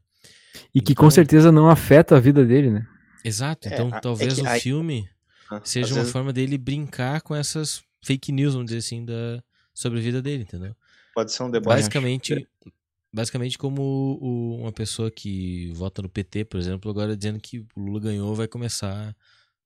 E 0.73 0.79
que 0.79 0.93
então, 0.93 1.03
com 1.03 1.11
certeza 1.11 1.51
não 1.51 1.69
afeta 1.69 2.15
a 2.15 2.19
vida 2.21 2.45
dele, 2.45 2.71
né? 2.71 2.87
Exato. 3.23 3.67
Então 3.67 3.89
é, 3.93 3.99
talvez 3.99 4.39
é 4.39 4.41
que, 4.41 4.47
o 4.47 4.59
filme 4.61 5.09
ah, 5.51 5.59
seja 5.61 5.89
uma 5.93 5.95
vezes... 5.95 6.13
forma 6.13 6.31
dele 6.31 6.57
brincar 6.57 7.19
com 7.21 7.35
essas 7.35 7.83
fake 8.01 8.31
news, 8.31 8.53
vamos 8.53 8.67
dizer 8.67 8.77
assim, 8.77 9.03
da, 9.03 9.43
sobre 9.73 9.99
a 9.99 10.01
vida 10.01 10.21
dele, 10.21 10.43
entendeu? 10.43 10.73
Pode 11.13 11.33
ser 11.33 11.43
um 11.43 11.51
debate. 11.51 11.75
Basicamente, 11.75 12.47
basicamente 13.11 13.57
como 13.57 13.81
o, 14.21 14.61
uma 14.61 14.71
pessoa 14.71 15.11
que 15.11 15.73
vota 15.73 16.01
no 16.01 16.07
PT, 16.07 16.45
por 16.45 16.57
exemplo, 16.57 16.89
agora 16.89 17.17
dizendo 17.17 17.41
que 17.41 17.59
o 17.59 17.67
Lula 17.75 17.99
ganhou, 17.99 18.33
vai 18.33 18.47
começar 18.47 19.09
a 19.09 19.15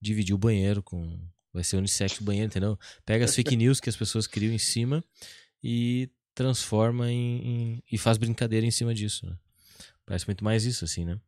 dividir 0.01 0.33
o 0.33 0.39
banheiro 0.39 0.81
com 0.81 1.19
Vai 1.53 1.63
ser 1.63 1.77
unissex 1.77 2.19
o 2.19 2.23
banheiro, 2.23 2.47
entendeu? 2.47 2.77
Pega 3.05 3.25
as 3.25 3.33
fake 3.35 3.55
news 3.55 3.79
que 3.79 3.89
as 3.89 3.95
pessoas 3.95 4.27
criam 4.27 4.53
em 4.53 4.59
cima 4.59 5.03
e 5.63 6.09
transforma 6.33 7.11
em, 7.11 7.45
em 7.45 7.83
e 7.91 7.97
faz 7.97 8.17
brincadeira 8.17 8.65
em 8.65 8.71
cima 8.71 8.93
disso. 8.93 9.25
Né? 9.25 9.35
Parece 10.05 10.25
muito 10.27 10.43
mais 10.43 10.65
isso, 10.65 10.85
assim, 10.85 11.05
né? 11.05 11.19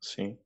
Sim. 0.00 0.36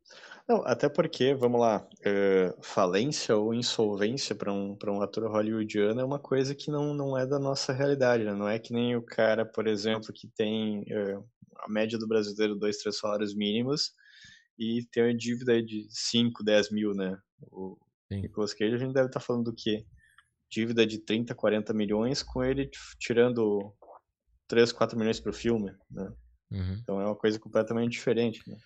Não, 0.49 0.63
até 0.65 0.89
porque, 0.89 1.35
vamos 1.35 1.61
lá, 1.61 1.89
eh, 2.05 2.55
falência 2.63 3.37
ou 3.37 3.53
insolvência 3.53 4.33
para 4.33 4.53
um, 4.53 4.79
um 4.87 5.03
ator 5.03 5.29
hollywoodiano 5.29 6.01
é 6.01 6.05
uma 6.05 6.21
coisa 6.21 6.55
que 6.55 6.71
não, 6.71 6.95
não 6.95 7.19
é 7.19 7.27
da 7.27 7.39
nossa 7.39 7.73
realidade, 7.73 8.23
né? 8.23 8.33
Não 8.33 8.49
é 8.49 8.57
que 8.59 8.73
nem 8.73 8.95
o 8.95 9.03
cara, 9.03 9.45
por 9.45 9.67
exemplo, 9.67 10.13
que 10.13 10.29
tem 10.29 10.85
eh, 10.89 11.19
a 11.59 11.69
média 11.69 11.99
do 11.99 12.07
brasileiro 12.07 12.55
dois, 12.55 12.77
três 12.79 12.97
salários 12.97 13.35
mínimos 13.35 13.93
e 14.57 14.87
tem 14.93 15.03
uma 15.03 15.15
dívida 15.17 15.61
de 15.61 15.87
5, 15.91 16.45
10 16.45 16.71
mil, 16.71 16.95
né? 16.95 17.19
O 17.51 17.77
Sim. 18.09 18.21
Nicolas 18.23 18.55
Cage, 18.55 18.75
a 18.75 18.79
gente 18.79 18.95
deve 18.95 19.07
estar 19.09 19.21
falando 19.21 19.45
do 19.45 19.55
quê? 19.55 19.85
Dívida 20.49 20.87
de 20.87 20.99
30, 20.99 21.35
40 21.35 21.75
milhões, 21.75 22.23
com 22.23 22.43
ele 22.43 22.71
tirando 22.99 23.73
3, 24.47 24.73
4 24.73 24.97
milhões 24.99 25.19
pro 25.19 25.33
filme, 25.33 25.73
né? 25.91 26.13
Uhum. 26.51 26.79
Então 26.83 27.01
é 27.01 27.05
uma 27.05 27.17
coisa 27.17 27.39
completamente 27.39 27.93
diferente, 27.93 28.41
né? 28.49 28.57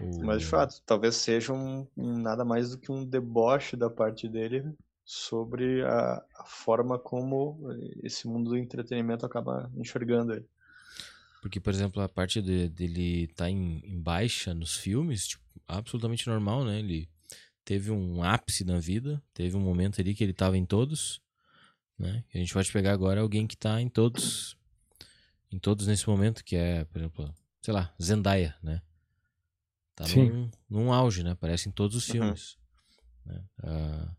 O- 0.00 0.24
Mas 0.24 0.40
de 0.40 0.46
fato, 0.46 0.80
talvez 0.84 1.14
seja 1.16 1.52
um, 1.52 1.86
um 1.96 2.18
nada 2.18 2.44
mais 2.44 2.70
do 2.70 2.78
que 2.78 2.90
um 2.90 3.04
deboche 3.04 3.76
da 3.76 3.88
parte 3.90 4.28
dele 4.28 4.64
sobre 5.04 5.82
a, 5.84 6.14
a 6.36 6.44
forma 6.46 6.98
como 6.98 7.58
esse 8.02 8.26
mundo 8.26 8.50
do 8.50 8.56
entretenimento 8.56 9.26
acaba 9.26 9.70
enxergando 9.76 10.32
ele. 10.32 10.46
Porque, 11.42 11.60
por 11.60 11.70
exemplo, 11.72 12.00
a 12.02 12.08
parte 12.08 12.40
de- 12.40 12.70
dele 12.70 13.28
tá 13.28 13.50
em, 13.50 13.80
em 13.84 14.00
baixa 14.00 14.54
nos 14.54 14.76
filmes, 14.76 15.28
tipo, 15.28 15.44
absolutamente 15.68 16.26
normal, 16.26 16.64
né? 16.64 16.78
Ele 16.78 17.06
teve 17.64 17.90
um 17.90 18.22
ápice 18.22 18.64
na 18.64 18.78
vida, 18.78 19.22
teve 19.32 19.56
um 19.56 19.60
momento 19.60 20.00
ali 20.00 20.14
que 20.14 20.22
ele 20.22 20.32
tava 20.32 20.56
em 20.56 20.64
todos, 20.66 21.20
né? 21.98 22.24
Que 22.28 22.38
a 22.38 22.40
gente 22.40 22.52
pode 22.52 22.70
pegar 22.72 22.92
agora 22.92 23.20
alguém 23.20 23.46
que 23.46 23.56
tá 23.56 23.80
em 23.80 23.88
todos, 23.88 24.56
em 25.50 25.58
todos 25.58 25.86
nesse 25.86 26.08
momento, 26.08 26.44
que 26.44 26.56
é, 26.56 26.84
por 26.84 26.98
exemplo, 26.98 27.34
sei 27.62 27.72
lá, 27.74 27.94
Zendaya, 28.02 28.54
né? 28.62 28.82
Tá 29.94 30.06
Sim. 30.06 30.28
num, 30.30 30.50
num 30.68 30.92
auge, 30.92 31.22
né? 31.22 31.30
Aparece 31.30 31.68
em 31.68 31.72
todos 31.72 31.96
os 31.96 32.08
Uhum. 32.08 32.12
filmes. 32.12 32.56
né? 33.24 33.44
Ah, 33.62 34.16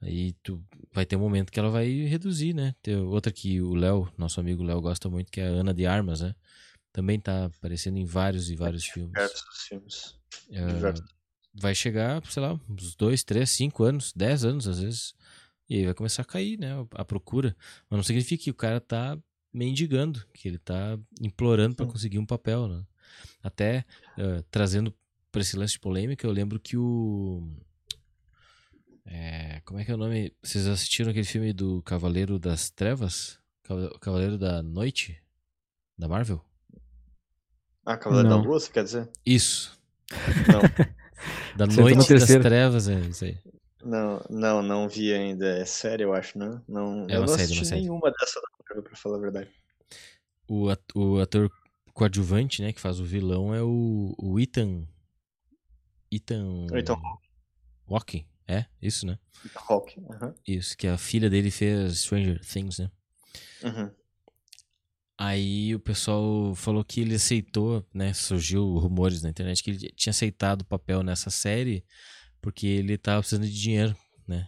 aí 0.00 0.32
tu 0.42 0.64
vai 0.92 1.04
ter 1.06 1.16
um 1.16 1.20
momento 1.20 1.52
que 1.52 1.58
ela 1.60 1.70
vai 1.70 1.86
reduzir, 1.88 2.54
né? 2.54 2.74
Tem 2.82 2.96
outra 2.96 3.30
que 3.32 3.60
o 3.60 3.74
Léo, 3.74 4.10
nosso 4.16 4.40
amigo 4.40 4.62
Léo, 4.62 4.80
gosta 4.80 5.08
muito, 5.08 5.30
que 5.30 5.40
é 5.40 5.46
a 5.46 5.50
Ana 5.50 5.74
de 5.74 5.86
Armas, 5.86 6.20
né? 6.20 6.34
Também 6.92 7.20
tá 7.20 7.46
aparecendo 7.46 7.98
em 7.98 8.04
vários 8.04 8.50
e 8.50 8.56
vários 8.56 8.84
filmes. 8.86 9.12
Diversos 9.12 9.62
filmes. 9.68 10.18
Ah, 10.52 10.72
Diversos. 10.72 11.14
Vai 11.54 11.74
chegar, 11.74 12.22
sei 12.30 12.42
lá, 12.42 12.58
uns 12.68 12.94
dois, 12.96 13.22
três, 13.22 13.50
cinco 13.50 13.84
anos, 13.84 14.12
dez 14.14 14.44
anos 14.44 14.66
às 14.68 14.80
vezes. 14.80 15.14
E 15.68 15.76
aí 15.76 15.84
vai 15.84 15.94
começar 15.94 16.22
a 16.22 16.26
cair, 16.26 16.58
né? 16.58 16.72
A 16.92 17.04
procura. 17.04 17.56
Mas 17.88 17.96
não 17.96 18.02
significa 18.04 18.42
que 18.44 18.50
o 18.50 18.54
cara 18.54 18.80
tá 18.80 19.16
mendigando, 19.52 20.24
que 20.34 20.48
ele 20.48 20.58
tá 20.58 20.98
implorando 21.20 21.74
para 21.76 21.86
conseguir 21.86 22.18
um 22.18 22.26
papel, 22.26 22.68
né? 22.68 22.84
Até 23.42 23.84
ah, 24.18 24.42
trazendo 24.50 24.94
para 25.30 25.40
esse 25.40 25.56
lance 25.56 25.74
de 25.74 25.80
polêmica, 25.80 26.26
eu 26.26 26.30
lembro 26.32 26.60
que 26.60 26.76
o. 26.76 27.42
é, 29.06 29.60
como 29.64 29.80
é 29.80 29.84
que 29.84 29.90
é 29.90 29.94
o 29.94 29.98
nome? 29.98 30.32
Vocês 30.42 30.66
assistiram 30.66 31.10
aquele 31.10 31.26
filme 31.26 31.52
do 31.52 31.82
Cavaleiro 31.82 32.38
das 32.38 32.70
Trevas? 32.70 33.38
Cava- 33.62 33.98
Cavaleiro 34.00 34.36
da 34.38 34.62
Noite? 34.62 35.20
Da 35.96 36.08
Marvel? 36.08 36.44
Ah, 37.86 37.96
Cavaleiro 37.96 38.28
Não. 38.28 38.38
da 38.40 38.42
Lua, 38.48 38.58
você 38.60 38.70
quer 38.70 38.84
dizer? 38.84 39.08
Isso. 39.24 39.78
Não, 40.50 40.60
Da 41.56 41.66
Noite 41.66 41.92
no 41.92 41.96
das 41.98 42.06
terceiro. 42.06 42.42
Trevas, 42.42 42.88
é 42.88 42.98
isso 43.00 43.24
aí. 43.24 43.38
não, 43.84 44.24
não, 44.30 44.62
não 44.62 44.88
vi 44.88 45.12
ainda. 45.12 45.46
É 45.58 45.64
série, 45.64 46.02
eu 46.04 46.12
acho, 46.14 46.38
né? 46.38 46.60
Não, 46.68 47.06
É 47.08 47.16
eu 47.16 47.20
não 47.20 47.28
série, 47.28 47.42
assisti 47.42 47.58
uma 47.60 47.64
série. 47.64 47.80
nenhuma 47.82 48.10
dessa 48.12 48.40
da 48.74 48.82
pra 48.82 48.96
falar 48.96 49.16
a 49.16 49.20
verdade. 49.20 49.50
O, 50.48 50.68
at- 50.68 50.94
o 50.94 51.20
ator 51.20 51.50
coadjuvante, 51.92 52.60
né, 52.62 52.72
que 52.72 52.80
faz 52.80 52.98
o 53.00 53.04
vilão 53.04 53.54
é 53.54 53.62
o, 53.62 54.14
o 54.18 54.38
Ethan. 54.40 54.86
Ethan. 56.10 56.66
Ethan 56.76 56.96
Hawke. 57.88 58.26
É, 58.46 58.66
isso, 58.80 59.06
né? 59.06 59.18
Rock. 59.56 59.98
Uhum. 60.00 60.34
Isso, 60.46 60.76
que 60.76 60.86
a 60.86 60.98
filha 60.98 61.30
dele 61.30 61.50
fez 61.50 62.00
Stranger 62.00 62.40
Things, 62.44 62.78
né? 62.78 62.90
Uhum. 63.62 63.90
Aí 65.16 65.74
o 65.74 65.78
pessoal 65.78 66.54
falou 66.54 66.84
que 66.84 67.00
ele 67.00 67.14
aceitou, 67.14 67.86
né? 67.94 68.12
Surgiu 68.12 68.78
rumores 68.78 69.22
na 69.22 69.30
internet 69.30 69.62
que 69.62 69.70
ele 69.70 69.78
tinha 69.96 70.10
aceitado 70.10 70.62
o 70.62 70.66
papel 70.66 71.02
nessa 71.02 71.30
série 71.30 71.84
porque 72.44 72.66
ele 72.66 72.98
tava 72.98 73.20
precisando 73.20 73.46
de 73.46 73.58
dinheiro, 73.58 73.96
né? 74.28 74.46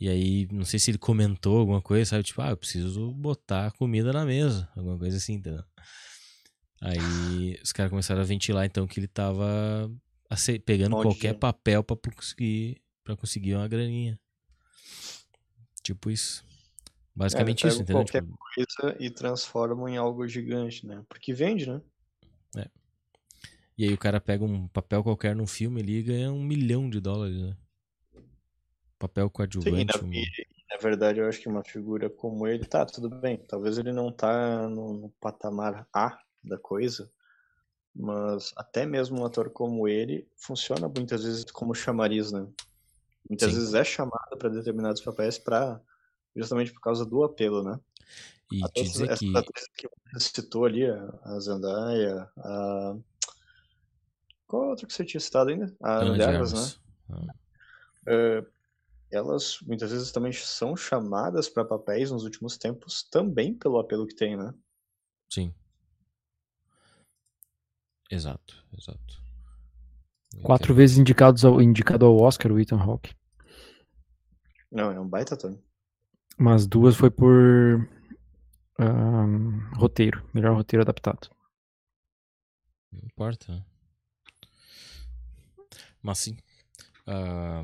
E 0.00 0.08
aí, 0.08 0.48
não 0.50 0.64
sei 0.64 0.80
se 0.80 0.90
ele 0.90 0.96
comentou 0.96 1.58
alguma 1.58 1.82
coisa, 1.82 2.08
sabe? 2.08 2.22
Tipo, 2.22 2.40
ah, 2.40 2.48
eu 2.48 2.56
preciso 2.56 3.12
botar 3.12 3.70
comida 3.72 4.10
na 4.10 4.24
mesa, 4.24 4.66
alguma 4.74 4.98
coisa 4.98 5.18
assim, 5.18 5.34
entendeu? 5.34 5.62
Aí 6.80 7.60
os 7.62 7.72
caras 7.72 7.90
começaram 7.90 8.22
a 8.22 8.24
ventilar 8.24 8.64
então 8.64 8.86
que 8.86 8.98
ele 8.98 9.06
tava 9.06 9.92
pegando 10.64 10.96
Onde 10.96 11.02
qualquer 11.02 11.34
papel 11.34 11.84
pra 11.84 11.96
conseguir, 12.10 12.80
pra 13.04 13.14
conseguir 13.14 13.54
uma 13.54 13.68
graninha. 13.68 14.18
Tipo 15.82 16.10
isso. 16.10 16.42
Basicamente 17.20 17.64
É, 17.64 17.68
isso, 17.68 17.82
entendeu? 17.82 18.02
qualquer 18.02 18.22
Tipo, 18.22 18.38
Coisa 18.54 18.96
e 18.98 19.10
transformam 19.10 19.88
em 19.88 19.96
algo 19.96 20.26
gigante, 20.26 20.86
né? 20.86 21.04
Porque 21.08 21.32
vende, 21.34 21.66
né? 21.68 21.80
E 23.76 23.84
aí 23.84 23.94
o 23.94 23.98
cara 23.98 24.20
pega 24.20 24.44
um 24.44 24.68
papel 24.68 25.02
qualquer 25.02 25.34
num 25.34 25.46
filme 25.46 25.80
ali 25.80 25.98
e 25.98 26.02
ganha 26.02 26.30
um 26.30 26.42
milhão 26.42 26.90
de 26.90 27.00
dólares, 27.00 27.36
né? 27.40 27.56
Papel 28.98 29.30
Sim, 29.30 29.30
coadjuvante. 29.30 29.86
na, 29.86 30.06
um- 30.06 30.12
e, 30.12 30.46
na 30.70 30.76
verdade, 30.78 31.18
eu 31.20 31.26
acho 31.26 31.40
que 31.40 31.48
uma 31.48 31.64
figura 31.64 32.10
como 32.10 32.46
ele, 32.46 32.64
tá, 32.66 32.84
tudo 32.84 33.08
bem. 33.08 33.38
Talvez 33.38 33.78
ele 33.78 33.92
não 33.92 34.12
tá 34.12 34.68
no, 34.68 34.92
no 34.94 35.08
patamar 35.20 35.86
A 35.94 36.18
da 36.44 36.58
coisa, 36.58 37.10
mas 37.94 38.52
até 38.56 38.84
mesmo 38.86 39.20
um 39.20 39.24
ator 39.24 39.50
como 39.50 39.88
ele 39.88 40.28
funciona 40.36 40.88
muitas 40.88 41.24
vezes 41.24 41.44
como 41.50 41.74
chamariz, 41.74 42.32
né? 42.32 42.46
Muitas 43.28 43.52
Sim. 43.52 43.58
vezes 43.58 43.74
é 43.74 43.84
chamado 43.84 44.36
para 44.38 44.50
determinados 44.50 45.00
papéis 45.02 45.38
para 45.38 45.80
justamente 46.34 46.72
por 46.72 46.80
causa 46.80 47.04
do 47.04 47.22
apelo, 47.22 47.62
né? 47.62 47.78
E 48.52 48.64
Até 48.64 48.82
dizer 48.82 49.04
essas 49.04 49.18
que. 49.18 49.36
atrizes 49.36 49.68
que 49.76 49.88
você 50.12 50.28
citou 50.34 50.64
ali, 50.64 50.84
a, 50.84 51.40
Zendaya, 51.40 52.30
a... 52.38 52.96
Qual 54.46 54.70
outra 54.70 54.86
que 54.86 54.92
você 54.92 55.04
tinha 55.04 55.20
citado 55.20 55.50
ainda? 55.50 55.74
A 55.80 55.98
Ana 55.98 56.16
de 56.16 56.22
Armas, 56.24 56.52
né? 56.52 56.80
Ah, 58.08 58.44
elas 59.10 59.58
muitas 59.62 59.90
vezes 59.90 60.12
também 60.12 60.32
são 60.32 60.76
chamadas 60.76 61.48
para 61.48 61.64
papéis 61.64 62.10
nos 62.10 62.24
últimos 62.24 62.56
tempos 62.56 63.02
também 63.02 63.54
pelo 63.54 63.78
apelo 63.78 64.06
que 64.06 64.14
tem, 64.14 64.36
né? 64.36 64.54
Sim. 65.28 65.52
Exato, 68.10 68.64
exato. 68.76 69.20
Quatro 70.42 70.68
quero- 70.68 70.74
vezes 70.76 70.98
indicados 70.98 71.44
ao, 71.44 71.60
indicado 71.60 72.06
ao 72.06 72.16
Oscar, 72.16 72.52
o 72.52 72.58
Ethan 72.58 72.80
Hawke. 72.80 73.14
Não, 74.70 74.90
é 74.90 75.00
um 75.00 75.08
baita 75.08 75.34
ator. 75.34 75.58
Mas 76.42 76.66
duas 76.66 76.96
foi 76.96 77.10
por 77.10 77.86
ahn, 78.78 79.60
roteiro. 79.76 80.26
Melhor 80.32 80.54
roteiro 80.56 80.82
adaptado. 80.82 81.28
Não 82.90 83.00
importa? 83.04 83.62
Mas 86.02 86.18
sim. 86.18 86.38
ah, 87.06 87.62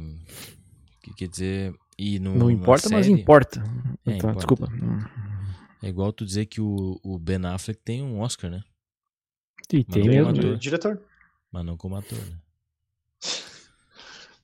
que 1.03 1.15
quer 1.15 1.29
dizer. 1.29 1.75
E 1.99 2.19
no, 2.19 2.35
Não 2.35 2.51
importa, 2.51 2.91
mas 2.91 3.07
série, 3.07 3.19
importa. 3.19 3.61
É, 4.05 4.17
Então, 4.17 4.31
importa. 4.31 4.37
desculpa. 4.37 4.69
É 5.83 5.89
igual 5.89 6.13
tu 6.13 6.27
dizer 6.27 6.45
que 6.45 6.61
o, 6.61 7.01
o 7.03 7.19
Ben 7.19 7.43
Affleck 7.47 7.81
tem 7.83 8.03
um 8.03 8.21
Oscar, 8.21 8.51
né? 8.51 8.63
E 9.73 9.83
tem 9.85 10.05
Mandou 10.05 10.15
mesmo. 10.15 10.31
ator. 10.41 10.59
Diretor. 10.59 11.03
Mas 11.51 11.65
não 11.65 11.79
como 11.79 11.97
ator, 11.97 12.19
né? 12.27 12.39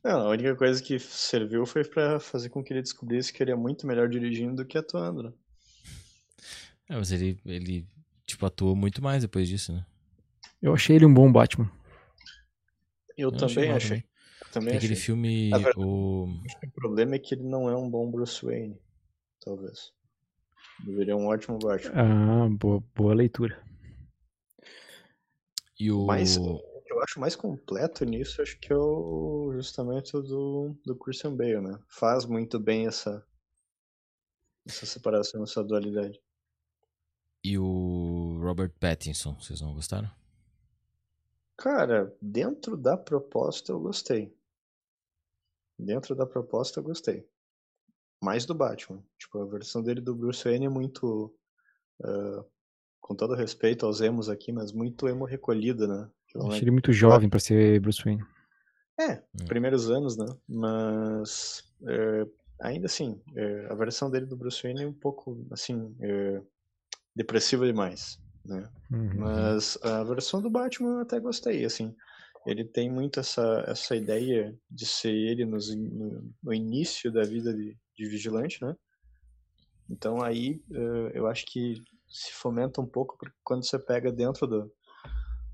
Não, 0.04 0.26
a 0.26 0.30
única 0.30 0.56
coisa 0.56 0.82
que 0.82 0.98
serviu 0.98 1.64
foi 1.64 1.84
para 1.84 2.18
fazer 2.18 2.48
com 2.48 2.62
que 2.62 2.72
ele 2.72 2.82
descobrisse 2.82 3.32
que 3.32 3.42
ele 3.42 3.52
é 3.52 3.54
muito 3.56 3.86
melhor 3.86 4.08
dirigindo 4.08 4.56
do 4.56 4.64
que 4.66 4.76
atuando, 4.76 5.22
né? 5.22 5.32
É, 6.88 6.96
mas 6.96 7.12
ele, 7.12 7.40
ele, 7.46 7.86
tipo, 8.26 8.44
atuou 8.44 8.74
muito 8.74 9.00
mais 9.02 9.22
depois 9.22 9.48
disso, 9.48 9.72
né? 9.72 9.86
Eu 10.60 10.74
achei 10.74 10.96
ele 10.96 11.06
um 11.06 11.14
bom 11.14 11.30
Batman. 11.30 11.70
Eu, 13.16 13.30
Eu 13.30 13.34
achei 13.36 13.54
também 13.54 13.70
achei. 13.70 13.98
Eu 14.44 14.50
também 14.52 14.76
aquele 14.76 14.92
achei. 14.94 15.04
filme. 15.04 15.50
Verdade- 15.50 15.74
O... 15.78 16.26
Acho 16.46 16.58
que 16.60 16.66
o 16.66 16.70
problema 16.72 17.14
é 17.14 17.18
que 17.18 17.34
ele 17.34 17.44
não 17.44 17.70
é 17.70 17.76
um 17.76 17.88
bom 17.88 18.10
Bruce 18.10 18.44
Wayne, 18.44 18.76
talvez. 19.40 19.92
Deveria 20.84 21.16
um 21.16 21.26
ótimo 21.26 21.58
Batman. 21.58 21.92
Ah, 21.94 22.48
boa, 22.50 22.82
boa 22.94 23.14
leitura. 23.14 23.62
E 25.78 25.90
o. 25.92 26.06
Mas 26.06 26.36
acho 27.12 27.20
mais 27.20 27.36
completo 27.36 28.04
nisso, 28.06 28.40
acho 28.40 28.58
que 28.58 28.72
é 28.72 28.76
o 28.76 29.52
justamente 29.52 30.16
o 30.16 30.22
do, 30.22 30.76
do 30.84 30.96
Christian 30.96 31.36
Bale, 31.36 31.60
né? 31.60 31.78
Faz 31.86 32.24
muito 32.24 32.58
bem 32.58 32.86
essa, 32.86 33.22
essa 34.66 34.86
separação, 34.86 35.42
essa 35.42 35.62
dualidade. 35.62 36.18
E 37.44 37.58
o 37.58 38.38
Robert 38.40 38.72
Pattinson, 38.80 39.34
vocês 39.34 39.60
não 39.60 39.74
gostaram? 39.74 40.10
Cara, 41.56 42.16
dentro 42.20 42.78
da 42.78 42.96
proposta 42.96 43.72
eu 43.72 43.80
gostei. 43.80 44.34
Dentro 45.78 46.14
da 46.14 46.24
proposta 46.24 46.80
eu 46.80 46.84
gostei. 46.84 47.28
Mais 48.22 48.46
do 48.46 48.54
Batman. 48.54 49.04
Tipo, 49.18 49.40
a 49.40 49.44
versão 49.44 49.82
dele 49.82 50.00
do 50.00 50.14
Bruce 50.14 50.44
Wayne 50.44 50.66
é 50.66 50.70
muito. 50.70 51.34
ah, 52.02 52.44
com 53.00 53.14
todo 53.16 53.34
respeito 53.34 53.84
aos 53.84 54.00
emos 54.00 54.28
aqui, 54.28 54.52
mas 54.52 54.72
muito 54.72 55.08
emo 55.08 55.24
recolhida, 55.24 55.86
né? 55.86 56.10
Eu 56.34 56.46
Achei 56.46 56.62
ele 56.62 56.70
muito 56.70 56.92
jovem 56.92 57.28
pra 57.28 57.38
ser 57.40 57.80
Bruce 57.80 58.02
Wayne. 58.04 58.24
É, 59.00 59.14
Hum. 59.14 59.46
primeiros 59.48 59.90
anos, 59.90 60.16
né? 60.16 60.26
Mas 60.48 61.64
é, 61.86 62.26
ainda 62.60 62.86
assim, 62.86 63.20
é, 63.34 63.66
a 63.70 63.74
versão 63.74 64.10
dele 64.10 64.26
do 64.26 64.36
Bruce 64.36 64.62
Wayne 64.62 64.82
é 64.82 64.86
um 64.86 64.92
pouco 64.92 65.46
assim 65.50 65.94
é, 66.00 66.42
depressiva 67.14 67.66
demais, 67.66 68.18
né? 68.44 68.68
Uhum. 68.90 69.10
Mas 69.18 69.78
a 69.82 70.02
versão 70.04 70.40
do 70.40 70.50
Batman 70.50 70.90
eu 70.96 71.00
até 71.00 71.18
gostei, 71.20 71.64
assim. 71.64 71.94
Ele 72.46 72.64
tem 72.64 72.90
muito 72.90 73.20
essa, 73.20 73.64
essa 73.68 73.94
ideia 73.96 74.56
de 74.70 74.84
ser 74.84 75.12
ele 75.14 75.44
nos 75.44 75.70
in- 75.70 75.88
no, 75.90 76.30
no 76.42 76.52
início 76.54 77.10
da 77.12 77.22
vida 77.22 77.54
de, 77.54 77.76
de 77.96 78.08
vigilante, 78.08 78.62
né? 78.64 78.76
Então 79.88 80.22
aí 80.22 80.62
eh, 80.72 81.12
eu 81.14 81.26
acho 81.26 81.44
que 81.46 81.82
se 82.08 82.32
fomenta 82.32 82.80
um 82.80 82.86
pouco 82.86 83.16
porque 83.18 83.34
quando 83.44 83.64
você 83.64 83.78
pega 83.78 84.10
dentro 84.12 84.46
do, 84.46 84.72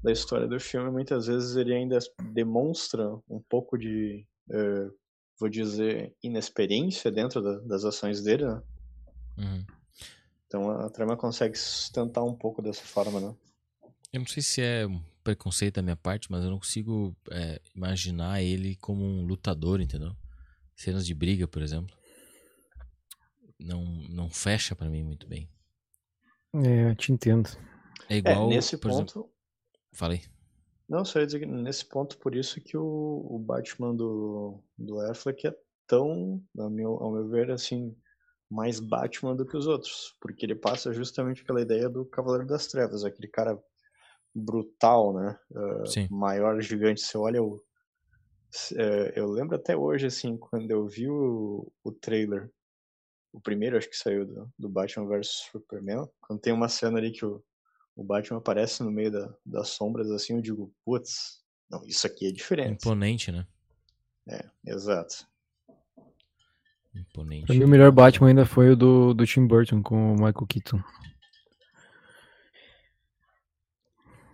da 0.03 0.13
história 0.13 0.47
do 0.47 0.61
filme, 0.61 0.91
muitas 0.91 1.27
vezes 1.27 1.57
ele 1.57 1.75
ainda 1.75 1.99
demonstra 2.33 3.09
um 3.29 3.41
pouco 3.49 3.77
de, 3.77 4.27
eh, 4.51 4.89
vou 5.39 5.49
dizer, 5.49 6.15
inexperiência 6.23 7.11
dentro 7.11 7.43
da- 7.43 7.59
das 7.61 7.85
ações 7.85 8.23
dele, 8.23 8.47
né? 8.47 8.63
Uhum. 9.39 9.67
Então 10.47 10.71
a 10.71 10.89
trama 10.89 11.17
consegue 11.17 11.57
sustentar 11.59 12.23
um 12.25 12.35
pouco 12.35 12.63
dessa 12.63 12.83
forma, 12.85 13.21
né? 13.21 13.35
Eu 14.13 14.21
não 14.21 14.27
sei 14.27 14.43
se 14.43 14.63
é 14.63 14.87
um 14.87 15.03
preconceito 15.23 15.75
da 15.75 15.83
minha 15.83 15.97
parte, 15.97 16.31
mas 16.31 16.43
eu 16.43 16.51
não 16.51 16.59
consigo 16.59 17.15
é, 17.31 17.61
imaginar 17.75 18.43
ele 18.43 18.77
como 18.77 19.05
um 19.05 19.27
lutador, 19.27 19.81
entendeu? 19.81 20.17
Cenas 20.75 21.05
de 21.05 21.13
briga, 21.15 21.47
por 21.47 21.61
exemplo. 21.61 21.95
Não, 23.59 23.85
não 24.09 24.31
fecha 24.31 24.75
pra 24.75 24.89
mim 24.89 25.03
muito 25.03 25.27
bem. 25.27 25.49
É, 26.55 26.91
eu 26.91 26.95
te 26.97 27.13
entendo. 27.13 27.51
É 28.09 28.15
É, 28.15 28.19
igual. 28.19 28.49
nesse 28.49 28.79
por 28.79 28.91
ponto, 28.91 29.03
exemplo, 29.13 29.31
falei. 29.93 30.23
Não, 30.89 31.05
só 31.05 31.21
ia 31.21 31.27
dizer 31.27 31.41
que 31.41 31.47
nesse 31.47 31.85
ponto, 31.85 32.17
por 32.19 32.35
isso 32.35 32.61
que 32.61 32.77
o, 32.77 33.27
o 33.31 33.39
Batman 33.39 33.95
do, 33.95 34.63
do 34.77 35.01
Affleck 35.01 35.47
é 35.47 35.55
tão, 35.87 36.43
ao 36.57 36.71
meu, 36.71 36.95
ao 36.95 37.13
meu 37.13 37.29
ver, 37.29 37.51
assim, 37.51 37.95
mais 38.51 38.81
Batman 38.81 39.37
do 39.37 39.45
que 39.45 39.57
os 39.57 39.67
outros. 39.67 40.17
Porque 40.21 40.47
ele 40.47 40.55
passa 40.55 40.93
justamente 40.93 41.45
pela 41.45 41.61
ideia 41.61 41.89
do 41.89 42.07
Cavaleiro 42.07 42.47
das 42.47 42.67
Trevas, 42.67 43.05
aquele 43.05 43.29
cara 43.29 43.63
brutal, 44.35 45.13
né? 45.13 45.39
Sim. 45.87 46.09
maior, 46.11 46.61
gigante. 46.61 47.03
Você 47.03 47.19
olha 47.19 47.43
o. 47.43 47.63
eh, 48.75 49.13
eu 49.17 49.31
lembro 49.31 49.57
até 49.57 49.77
hoje, 49.77 50.07
assim, 50.07 50.39
quando 50.39 50.71
eu 50.71 50.87
vi 50.87 51.09
o, 51.09 51.71
o 51.85 51.93
trailer, 51.93 52.51
o 53.33 53.41
primeiro 53.41 53.77
acho 53.77 53.91
que 53.91 53.97
saiu 53.97 54.27
do, 54.27 54.51
do 54.59 54.69
Batman 54.69 55.07
vs 55.07 55.49
Superman, 55.51 56.09
quando 56.21 56.41
tem 56.41 56.53
uma 56.53 56.69
cena 56.69 56.99
ali 56.99 57.13
que 57.13 57.27
o, 57.27 57.43
o 57.99 58.05
Batman 58.05 58.39
aparece 58.39 58.85
no 58.85 58.93
meio 58.93 59.11
da, 59.11 59.35
das 59.45 59.71
sombras, 59.71 60.09
assim, 60.13 60.35
eu 60.35 60.41
digo, 60.41 60.73
putz, 60.85 61.41
não, 61.69 61.85
isso 61.85 62.07
aqui 62.07 62.29
é 62.29 62.31
diferente. 62.31 62.75
Imponente, 62.87 63.33
né? 63.33 63.45
É, 64.29 64.45
exato. 64.65 65.27
Imponente. 66.95 67.47
Pra 67.47 67.57
mim, 67.57 67.65
o 67.65 67.69
melhor 67.69 67.91
Batman 67.91 68.29
ainda 68.29 68.47
foi 68.47 68.71
o 68.71 68.77
do, 68.77 69.13
do 69.13 69.27
Tim 69.27 69.45
Burton 69.49 69.83
com 69.83 70.13
o 70.13 70.15
Michael 70.15 70.47
Keaton. 70.49 70.81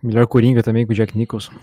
Melhor 0.03 0.27
Coringa 0.27 0.61
também 0.61 0.85
com 0.85 0.93
o 0.93 0.95
Jack 0.95 1.17
Nicholson. 1.17 1.53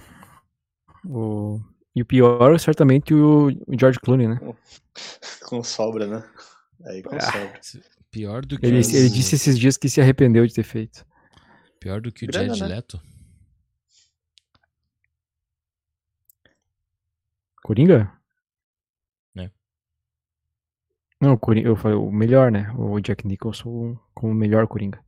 O... 1.04 1.60
E 1.94 2.02
o 2.02 2.06
pior, 2.06 2.58
certamente, 2.58 3.14
o, 3.14 3.48
George 3.78 4.00
Clooney, 4.00 4.26
né? 4.26 4.40
Com 5.46 5.62
sobra, 5.62 6.06
né? 6.06 6.28
Aí 6.86 7.02
com 7.02 7.14
Ah. 7.14 7.20
sobra. 7.20 7.60
Pior 8.10 8.44
do 8.44 8.58
que 8.58 8.66
Ele, 8.66 8.78
ele 8.78 9.10
disse 9.10 9.36
esses 9.36 9.58
dias 9.58 9.76
que 9.76 9.88
se 9.88 10.00
arrependeu 10.00 10.46
de 10.46 10.54
ter 10.54 10.62
feito. 10.62 11.04
Pior 11.82 12.00
do 12.00 12.12
que 12.12 12.26
o 12.26 12.32
Jared 12.32 12.60
né? 12.60 12.68
Leto. 12.68 13.02
Coringa? 17.62 18.12
É. 19.36 19.50
Não, 21.20 21.32
o 21.32 21.38
Coringa, 21.38 21.68
eu 21.68 21.76
falei 21.76 21.96
o 21.96 22.10
melhor, 22.12 22.52
né? 22.52 22.70
O 22.78 23.00
Jack 23.00 23.26
Nicholson 23.26 23.98
como 24.14 24.32
o 24.32 24.34
melhor 24.34 24.68
Coringa. 24.68 25.04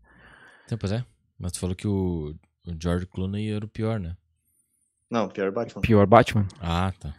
Então, 0.64 0.76
pois 0.76 0.90
é. 0.90 1.04
Mas 1.38 1.52
tu 1.52 1.60
falou 1.60 1.76
que 1.76 1.86
o, 1.86 2.34
o 2.66 2.76
George 2.80 3.06
Clooney 3.06 3.52
era 3.52 3.64
o 3.64 3.68
pior, 3.68 4.00
né? 4.00 4.16
Não, 5.08 5.28
pior 5.28 5.52
Batman. 5.52 5.82
Pior 5.82 6.06
Batman? 6.06 6.48
Ah, 6.60 6.92
tá. 6.98 7.14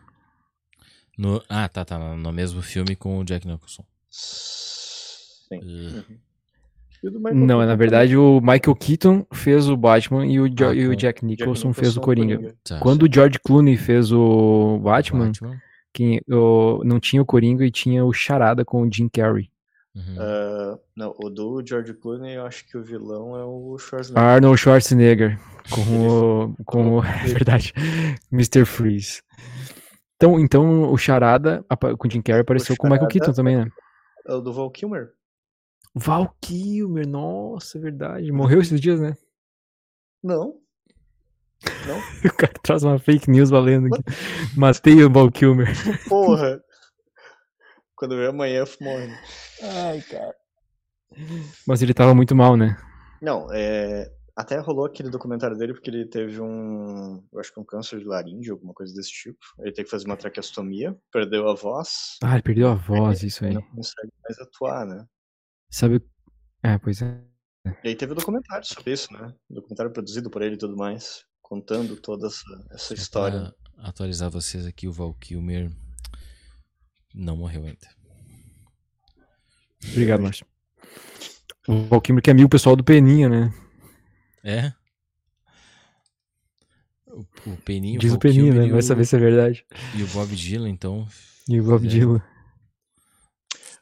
No, 1.18 1.42
ah, 1.48 1.70
tá, 1.70 1.86
tá. 1.86 1.98
No 1.98 2.32
mesmo 2.34 2.62
filme 2.62 2.94
com 2.94 3.20
o 3.20 3.24
Jack 3.24 3.48
Nicholson. 3.48 3.86
Sim. 4.10 5.60
Uh, 5.60 6.20
O 7.08 7.12
do 7.12 7.20
Michael 7.20 7.36
Não, 7.36 7.46
Keaton 7.58 7.66
na 7.68 7.76
verdade 7.76 8.18
o 8.18 8.40
Michael 8.42 8.76
Keaton 8.76 9.26
fez 9.34 9.70
o 9.70 9.78
Batman 9.78 10.26
e 10.26 10.40
o, 10.40 10.48
Jo- 10.50 10.70
Ah, 10.70 10.74
e 10.76 10.86
o 10.86 10.90
com- 10.90 10.96
Jack 10.96 11.22
também. 11.22 11.36
Jack 11.36 11.44
Nicholson 11.46 11.74
fez 11.74 11.96
o 11.98 12.00
Nicholson, 12.00 12.02
Coringa. 12.06 12.56
tá. 12.64 12.80
Quando 12.80 13.04
o 13.04 13.14
George 13.14 13.40
Clooney 13.46 13.78
fez 13.78 14.12
o 14.12 14.80
Batman, 14.80 15.26
Batman. 15.28 15.58
quem, 15.94 16.22
o, 16.30 16.82
não 16.84 17.00
tinha 17.00 17.22
o 17.22 17.26
Coringa 17.26 17.66
e 17.66 17.72
tinha 17.72 18.04
o 18.04 18.12
Charada 18.12 18.66
com 18.66 18.82
o 18.82 18.92
Jim 18.92 19.08
Carrey. 19.08 19.50
Uhum. 19.96 20.16
Ah, 20.18 20.78
não, 20.96 21.16
o 21.24 21.30
do 21.30 21.64
George 21.66 21.94
Clooney, 21.94 22.36
eu 22.36 22.46
acho 22.46 22.68
que 22.68 22.78
o 22.78 22.84
vilão 22.84 23.38
é 23.38 23.44
o 23.46 23.78
Schwarzenegger. 23.78 24.24
Arnold 24.30 24.58
Schwarzenegger 24.60 25.40
com 25.70 25.82
o, 26.08 26.56
com 26.66 26.98
o, 26.98 27.04
é 27.04 27.24
verdade, 27.28 27.72
Mr. 28.32 28.66
Freeze. 28.66 29.22
Então, 30.18 30.40
então 30.40 30.92
o 30.92 30.98
Charada 30.98 31.64
com 31.98 32.08
o 32.08 32.12
Jim 32.12 32.22
Carrey 32.22 32.42
apareceu 32.42 32.76
com 32.78 32.88
o 32.88 32.90
Michael 32.90 33.08
Keaton 33.10 33.32
também, 33.34 33.58
né? 33.58 33.68
É 34.28 34.34
o 34.34 34.42
do 34.42 34.52
Val 34.54 34.70
Kilmer. 34.72 35.10
Val 35.96 36.36
Kilmer, 36.42 37.08
nossa, 37.08 37.78
é 37.78 37.82
verdade. 37.82 38.32
Morreu 38.32 38.60
esses 38.60 38.82
dias, 38.82 39.00
né? 39.00 39.16
Não. 40.22 40.60
Não? 41.88 42.00
O 42.30 42.36
cara 42.36 42.54
traz 42.62 42.84
uma 42.84 43.00
fake 43.00 43.32
news 43.32 43.50
valendo 43.50 43.88
aqui. 43.88 44.04
Matei 44.58 45.02
o 45.04 45.10
Val 45.10 45.32
Kilmer. 45.32 45.74
Porra. 46.10 46.62
Quando 47.96 48.18
vê 48.18 48.28
amanhã, 48.28 48.60
eu 48.60 48.68
morre. 48.82 49.18
Ai, 49.62 50.02
cara. 50.02 50.36
Mas 51.66 51.82
ele 51.82 51.94
tava 51.94 52.14
muito 52.14 52.36
mal, 52.36 52.58
né? 52.58 52.76
Não, 53.22 53.48
é. 53.54 54.12
Até 54.36 54.60
rolou 54.60 54.86
aquele 54.86 55.10
documentário 55.10 55.58
dele 55.58 55.74
porque 55.74 55.90
ele 55.90 56.06
teve 56.06 56.42
um. 56.42 57.24
Eu 57.32 57.40
acho 57.40 57.54
que 57.54 57.60
um 57.60 57.64
câncer 57.64 58.00
de 58.00 58.06
laringe, 58.06 58.52
alguma 58.52 58.74
coisa 58.74 58.94
desse 58.94 59.12
tipo. 59.12 59.40
Ele 59.60 59.72
teve 59.72 59.86
que 59.86 59.92
fazer 59.92 60.06
uma 60.08 60.18
traqueostomia, 60.18 60.94
perdeu 61.10 61.48
a 61.48 61.56
voz. 61.56 62.18
Ah, 62.22 62.34
ele 62.34 62.44
perdeu 62.44 62.68
a 62.68 62.76
voz, 62.76 63.24
isso 63.24 63.46
e 63.46 63.48
aí. 63.48 63.54
não 63.54 63.62
consegue 63.62 64.12
mais 64.22 64.38
atuar, 64.40 64.86
né? 64.86 65.06
Sabe. 65.70 66.02
É, 66.64 66.78
pois 66.78 67.02
é. 67.02 67.22
E 67.84 67.90
aí 67.90 67.96
teve 67.96 68.14
um 68.14 68.16
documentário 68.16 68.66
sobre 68.66 68.94
isso, 68.94 69.12
né? 69.14 69.34
Um 69.50 69.56
documentário 69.56 69.92
produzido 69.92 70.30
por 70.30 70.42
ele 70.42 70.56
e 70.56 70.58
tudo 70.58 70.76
mais. 70.78 71.26
Contando 71.42 71.96
toda 71.98 72.28
essa, 72.28 72.44
essa 72.72 72.94
história. 72.94 73.54
pra 73.76 73.88
atualizar 73.90 74.30
vocês 74.30 74.66
aqui, 74.66 74.88
o 74.88 74.92
Val 74.92 75.14
Kilmer 75.16 75.72
não 77.14 77.38
morreu 77.38 77.64
ainda. 77.66 77.88
Obrigado, 79.92 80.22
Márcio. 80.22 80.46
O 81.68 81.84
Val 81.88 82.02
Kilmer 82.02 82.24
que 82.24 82.30
é 82.30 82.34
amigo 82.34 82.50
pessoal 82.50 82.76
do 82.76 82.84
Peninha, 82.84 83.30
né? 83.30 83.54
É? 84.44 84.74
O, 87.08 87.26
o 87.52 87.58
Peninho, 87.64 88.00
Diz 88.00 88.14
o 88.14 88.20
Peninha, 88.20 88.54
né? 88.54 88.70
Vai 88.70 88.80
o- 88.80 88.84
saber 88.84 89.06
se 89.06 89.16
é 89.16 89.20
verdade. 89.20 89.66
E 89.98 90.04
o 90.04 90.08
Bob 90.08 90.36
Dylan, 90.36 90.70
então. 90.70 91.08
E 91.48 91.60
o 91.60 91.64
Bob 91.64 91.86
É. 91.86 91.90
Dylan. 91.90 92.22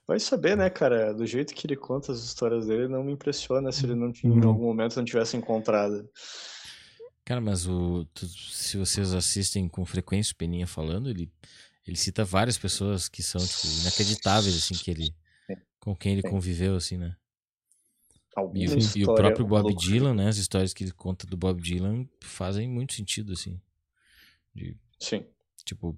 Vai 0.06 0.20
saber, 0.20 0.58
né, 0.58 0.70
cara? 0.70 1.14
Do 1.14 1.26
jeito 1.26 1.54
que 1.54 1.66
ele 1.66 1.78
conta 1.78 2.12
as 2.12 2.20
histórias 2.24 2.68
dele, 2.68 2.88
não 2.90 3.04
me 3.04 3.14
impressiona 3.14 3.72
se 3.72 3.86
ele 3.86 3.96
não 3.96 4.12
tinha, 4.12 4.34
em 4.34 4.40
Não. 4.40 4.50
algum 4.50 4.66
momento 4.66 4.98
não 4.98 5.06
tivesse 5.06 5.38
encontrado. 5.38 6.10
Cara, 7.24 7.40
mas 7.40 7.66
o, 7.66 8.06
tu- 8.14 8.28
se 8.28 8.76
vocês 8.78 9.14
assistem 9.14 9.70
com 9.70 9.86
frequência 9.86 10.34
o 10.34 10.36
Peninha 10.36 10.68
falando, 10.68 11.10
ele, 11.10 11.32
ele 11.88 11.96
cita 11.96 12.26
várias 12.26 12.58
pessoas 12.58 13.08
que 13.08 13.24
são 13.24 13.40
tipo, 13.40 13.66
inacreditáveis, 13.82 14.56
assim, 14.58 14.74
que 14.76 14.92
ele. 14.92 15.16
Com 15.80 15.96
quem 15.96 16.14
ele 16.14 16.22
conviveu, 16.22 16.76
assim, 16.76 16.98
né? 16.98 17.16
E, 18.56 18.68
o- 18.68 18.98
e 18.98 19.04
o 19.06 19.16
próprio 19.16 19.46
Bob. 19.46 19.74
Dylan, 19.76 20.16
né? 20.16 20.28
As 20.28 20.38
histórias 20.38 20.74
que 20.74 20.84
ele 20.84 20.92
conta 20.92 21.26
do 21.28 21.38
Bob 21.38 21.62
Dylan 21.62 22.06
fazem 22.22 22.68
muito 22.68 22.94
sentido, 22.94 23.34
assim. 23.34 23.60
De, 24.56 24.76
Sim. 25.00 25.26
tipo, 25.64 25.98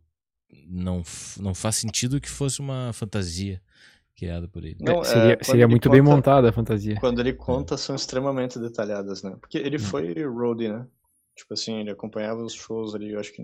não, 0.68 1.02
não 1.38 1.54
faz 1.56 1.76
sentido 1.78 2.20
que 2.22 2.30
fosse 2.30 2.60
uma 2.60 2.92
fantasia 2.94 3.62
criada 4.16 4.48
por 4.48 4.64
ele. 4.64 4.78
Não, 4.80 5.04
é, 5.04 5.06
seria 5.06 5.38
quando 5.38 5.44
seria 5.46 5.66
ele 5.66 5.68
muito 5.68 5.90
bem 5.90 6.02
conta- 6.02 6.04
montada 6.04 6.50
a 6.50 6.54
fantasia. 6.54 7.02
Quando 7.02 7.20
ele 7.22 7.34
conta, 7.34 7.78
são 7.78 7.96
extremamente 7.96 8.60
detalhadas, 8.60 9.24
né? 9.24 9.36
Porque 9.42 9.58
ele 9.58 9.78
Hum. 9.78 9.82
foi 9.82 10.14
roadie, 10.26 10.70
né? 10.70 10.88
Tipo 11.36 11.54
assim, 11.54 11.80
ele 11.82 11.92
acompanhava 11.92 12.42
os 12.44 12.54
shows 12.54 12.96
ali, 12.96 13.12
eu 13.12 13.20
acho 13.20 13.34
que, 13.34 13.44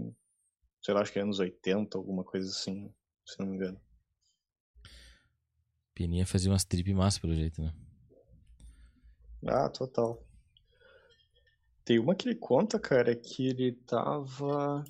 sei 0.83 0.93
lá, 0.93 1.01
acho 1.01 1.13
que 1.13 1.19
é 1.19 1.23
anos 1.23 1.39
80, 1.39 1.97
alguma 1.97 2.23
coisa 2.23 2.49
assim, 2.49 2.93
se 3.25 3.39
não 3.39 3.47
me 3.47 3.57
engano. 3.57 3.81
Peninha 5.95 6.25
fazia 6.25 6.51
umas 6.51 6.65
trip 6.65 6.93
massa, 6.93 7.19
pelo 7.21 7.33
jeito, 7.33 7.61
né? 7.61 7.73
Ah, 9.47 9.69
total. 9.69 10.17
Tem 11.85 11.99
uma 11.99 12.15
que 12.15 12.27
ele 12.27 12.35
conta, 12.39 12.79
cara, 12.79 13.15
que 13.15 13.47
ele 13.47 13.73
tava. 13.85 14.83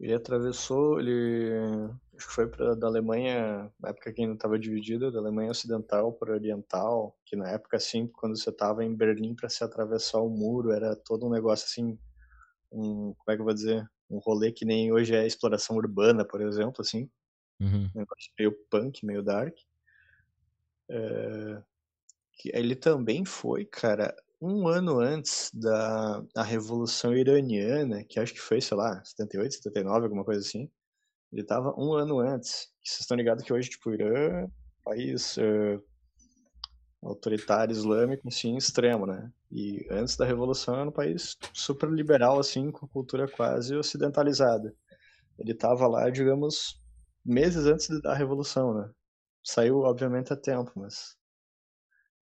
Ele 0.00 0.14
atravessou, 0.14 0.98
ele. 1.00 1.90
Acho 2.16 2.26
que 2.28 2.32
foi 2.34 2.48
pra, 2.48 2.74
da 2.74 2.86
Alemanha, 2.86 3.70
na 3.78 3.90
época 3.90 4.12
que 4.12 4.22
ainda 4.22 4.38
tava 4.38 4.58
dividida, 4.58 5.10
da 5.10 5.18
Alemanha 5.18 5.50
Ocidental 5.50 6.12
para 6.12 6.32
Oriental, 6.32 7.14
que 7.24 7.36
na 7.36 7.50
época, 7.50 7.76
assim, 7.76 8.06
quando 8.06 8.36
você 8.38 8.50
tava 8.50 8.84
em 8.84 8.94
Berlim 8.94 9.34
pra 9.34 9.48
se 9.48 9.62
atravessar 9.62 10.20
o 10.20 10.30
muro, 10.30 10.72
era 10.72 10.96
todo 10.96 11.26
um 11.26 11.30
negócio 11.30 11.66
assim, 11.66 11.98
um, 12.72 13.12
como 13.14 13.30
é 13.30 13.34
que 13.34 13.40
eu 13.40 13.44
vou 13.44 13.54
dizer, 13.54 13.86
um 14.08 14.18
rolê 14.18 14.50
que 14.50 14.64
nem 14.64 14.92
hoje 14.92 15.14
é 15.14 15.26
exploração 15.26 15.76
urbana, 15.76 16.24
por 16.24 16.40
exemplo, 16.40 16.80
assim, 16.80 17.10
Uhum. 17.60 17.90
um 17.94 17.98
negócio 18.00 18.32
meio 18.38 18.52
punk, 18.70 19.04
meio 19.04 19.22
dark. 19.22 19.56
É, 20.88 21.62
que 22.32 22.50
ele 22.54 22.76
também 22.76 23.24
foi, 23.24 23.64
cara, 23.64 24.14
um 24.40 24.68
ano 24.68 25.00
antes 25.00 25.50
da 25.52 26.22
a 26.34 26.42
Revolução 26.42 27.14
Iraniana, 27.16 28.04
que 28.04 28.20
acho 28.20 28.34
que 28.34 28.40
foi, 28.40 28.60
sei 28.60 28.76
lá, 28.76 29.02
78, 29.04 29.54
79, 29.54 30.04
alguma 30.04 30.24
coisa 30.24 30.40
assim. 30.40 30.70
Ele 31.32 31.44
tava 31.44 31.74
um 31.78 31.92
ano 31.92 32.20
antes. 32.20 32.68
Vocês 32.82 33.00
estão 33.00 33.16
ligados 33.16 33.44
que 33.44 33.52
hoje, 33.52 33.68
tipo, 33.70 33.90
o 33.90 33.94
Irã 33.94 34.48
país 34.86 35.36
eh, 35.36 35.80
autoritário 37.02 37.72
islâmico, 37.72 38.28
assim, 38.28 38.56
extremo, 38.56 39.04
né? 39.04 39.32
E 39.50 39.84
antes 39.90 40.16
da 40.16 40.24
Revolução 40.24 40.76
era 40.76 40.88
um 40.88 40.92
país 40.92 41.36
super 41.52 41.90
liberal, 41.90 42.38
assim, 42.38 42.70
com 42.70 42.86
cultura 42.86 43.28
quase 43.28 43.74
ocidentalizada. 43.74 44.72
Ele 45.38 45.54
tava 45.54 45.88
lá, 45.88 46.08
digamos, 46.08 46.80
meses 47.24 47.66
antes 47.66 47.88
da 48.00 48.14
Revolução, 48.14 48.74
né? 48.74 48.90
Saiu, 49.44 49.80
obviamente, 49.80 50.32
a 50.32 50.36
tempo, 50.36 50.70
mas 50.76 51.16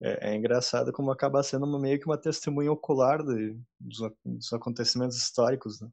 é, 0.00 0.30
é 0.30 0.34
engraçado 0.34 0.92
como 0.92 1.10
acaba 1.10 1.42
sendo 1.42 1.66
uma, 1.66 1.78
meio 1.78 1.98
que 1.98 2.06
uma 2.06 2.18
testemunha 2.18 2.72
ocular 2.72 3.22
de, 3.22 3.58
dos, 3.78 3.98
dos 4.24 4.52
acontecimentos 4.52 5.16
históricos, 5.18 5.80
né? 5.80 5.88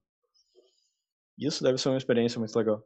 Isso 1.37 1.63
deve 1.63 1.77
ser 1.77 1.89
uma 1.89 1.97
experiência 1.97 2.39
muito 2.39 2.55
legal. 2.55 2.85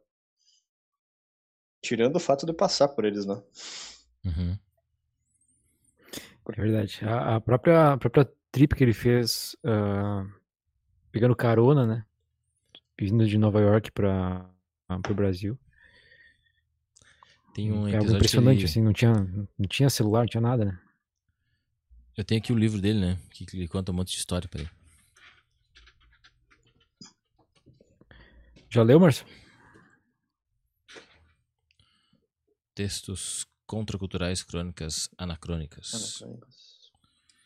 Tirando 1.86 2.16
o 2.16 2.20
fato 2.20 2.44
de 2.44 2.52
passar 2.52 2.88
por 2.88 3.04
eles, 3.04 3.24
né? 3.24 3.40
Uhum. 4.24 4.58
É 6.48 6.60
verdade. 6.60 6.98
A, 7.04 7.36
a 7.36 7.40
própria, 7.40 7.92
a 7.92 7.96
própria 7.96 8.28
trip 8.50 8.74
que 8.74 8.82
ele 8.82 8.92
fez, 8.92 9.54
ah, 9.64 10.26
pegando 11.12 11.36
carona, 11.36 11.86
né? 11.86 12.04
Vindo 13.00 13.24
de 13.24 13.38
Nova 13.38 13.60
York 13.60 13.92
para 13.92 14.50
o 15.08 15.14
Brasil. 15.14 15.56
Tem 17.54 17.70
um 17.72 17.86
é 17.86 17.96
algo 17.96 18.10
impressionante, 18.10 18.58
ele- 18.58 18.64
assim, 18.66 18.82
não 18.82 18.92
tinha, 18.92 19.12
não 19.14 19.68
tinha 19.68 19.88
celular, 19.88 20.20
não 20.22 20.26
tinha 20.26 20.40
nada, 20.40 20.64
né? 20.64 20.76
Eu 22.16 22.24
tenho 22.24 22.40
aqui 22.40 22.52
o 22.52 22.58
livro 22.58 22.80
dele, 22.80 22.98
né? 22.98 23.18
Que 23.30 23.46
ele 23.56 23.68
conta 23.68 23.92
um 23.92 23.94
monte 23.94 24.10
de 24.10 24.16
história 24.18 24.48
pra 24.48 24.62
ele. 24.62 24.70
Já 28.68 28.82
leu, 28.82 28.98
Márcio? 28.98 29.24
Textos 32.76 33.46
contraculturais, 33.66 34.42
crônicas 34.42 35.08
anacrônicas. 35.16 36.22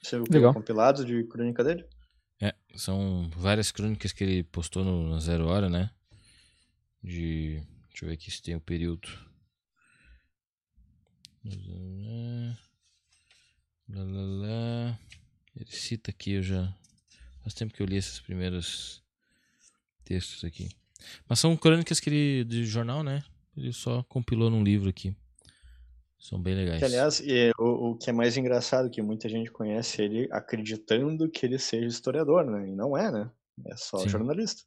Você 0.03 0.17
viu 0.17 0.25
Legal. 0.29 0.51
o 0.51 0.55
compilado 0.55 1.05
de 1.05 1.23
crônica 1.29 1.63
dele? 1.63 1.87
É, 2.43 2.53
são 2.75 3.31
várias 3.37 3.71
crônicas 3.71 4.13
que 4.13 4.25
ele 4.25 4.43
postou 4.43 4.85
no, 4.85 5.09
no 5.09 5.21
Zero 5.21 5.47
Hora, 5.47 5.69
né? 5.69 5.89
De. 7.01 7.63
Deixa 7.91 8.05
eu 8.05 8.09
ver 8.09 8.15
aqui 8.15 8.29
se 8.29 8.43
tem 8.43 8.57
o 8.57 8.61
período. 8.61 9.09
Lá, 13.89 14.03
lá, 14.03 14.03
lá. 14.03 14.99
Ele 15.55 15.71
cita 15.71 16.11
aqui, 16.11 16.33
eu 16.33 16.43
já. 16.43 16.75
Faz 17.45 17.55
tempo 17.55 17.73
que 17.73 17.81
eu 17.81 17.87
li 17.87 17.97
esses 17.97 18.19
primeiros 18.19 19.01
textos 20.03 20.43
aqui. 20.43 20.69
Mas 21.29 21.39
são 21.39 21.57
crônicas 21.57 22.01
que 22.01 22.11
ele. 22.11 22.45
de 22.45 22.67
jornal, 22.67 23.05
né? 23.05 23.23
Ele 23.61 23.73
só 23.73 24.03
compilou 24.05 24.51
num 24.51 24.65
livro 24.65 24.89
aqui. 24.89 25.15
São 26.19 26.41
bem 26.41 26.55
legais. 26.55 26.79
Que, 26.79 26.85
aliás, 26.85 27.21
e, 27.21 27.51
o, 27.59 27.91
o 27.91 27.97
que 27.97 28.11
é 28.11 28.13
mais 28.13 28.37
engraçado, 28.37 28.91
que 28.91 29.01
muita 29.01 29.29
gente 29.29 29.51
conhece 29.51 30.03
ele 30.03 30.29
acreditando 30.31 31.31
que 31.31 31.47
ele 31.47 31.59
seja 31.59 31.87
historiador, 31.87 32.45
né? 32.45 32.69
E 32.69 32.73
não 32.73 32.97
é, 32.97 33.11
né? 33.11 33.31
É 33.67 33.77
só 33.77 33.99
Sim. 33.99 34.09
jornalista. 34.09 34.63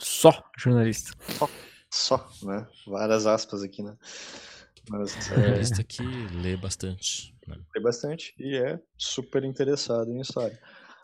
Só 0.00 0.30
jornalista. 0.56 1.12
Só, 1.90 2.30
né? 2.42 2.66
Várias 2.86 3.26
aspas 3.26 3.62
aqui, 3.62 3.82
né? 3.82 3.96
Mas 4.90 5.16
é, 5.16 5.34
Jornalista 5.34 5.84
que 5.84 6.02
lê 6.02 6.56
bastante. 6.56 7.34
Né? 7.46 7.56
tem 7.72 7.82
bastante 7.82 8.34
e 8.38 8.56
é 8.56 8.78
super 8.96 9.44
interessado 9.44 10.10
em 10.10 10.20
história. 10.20 10.58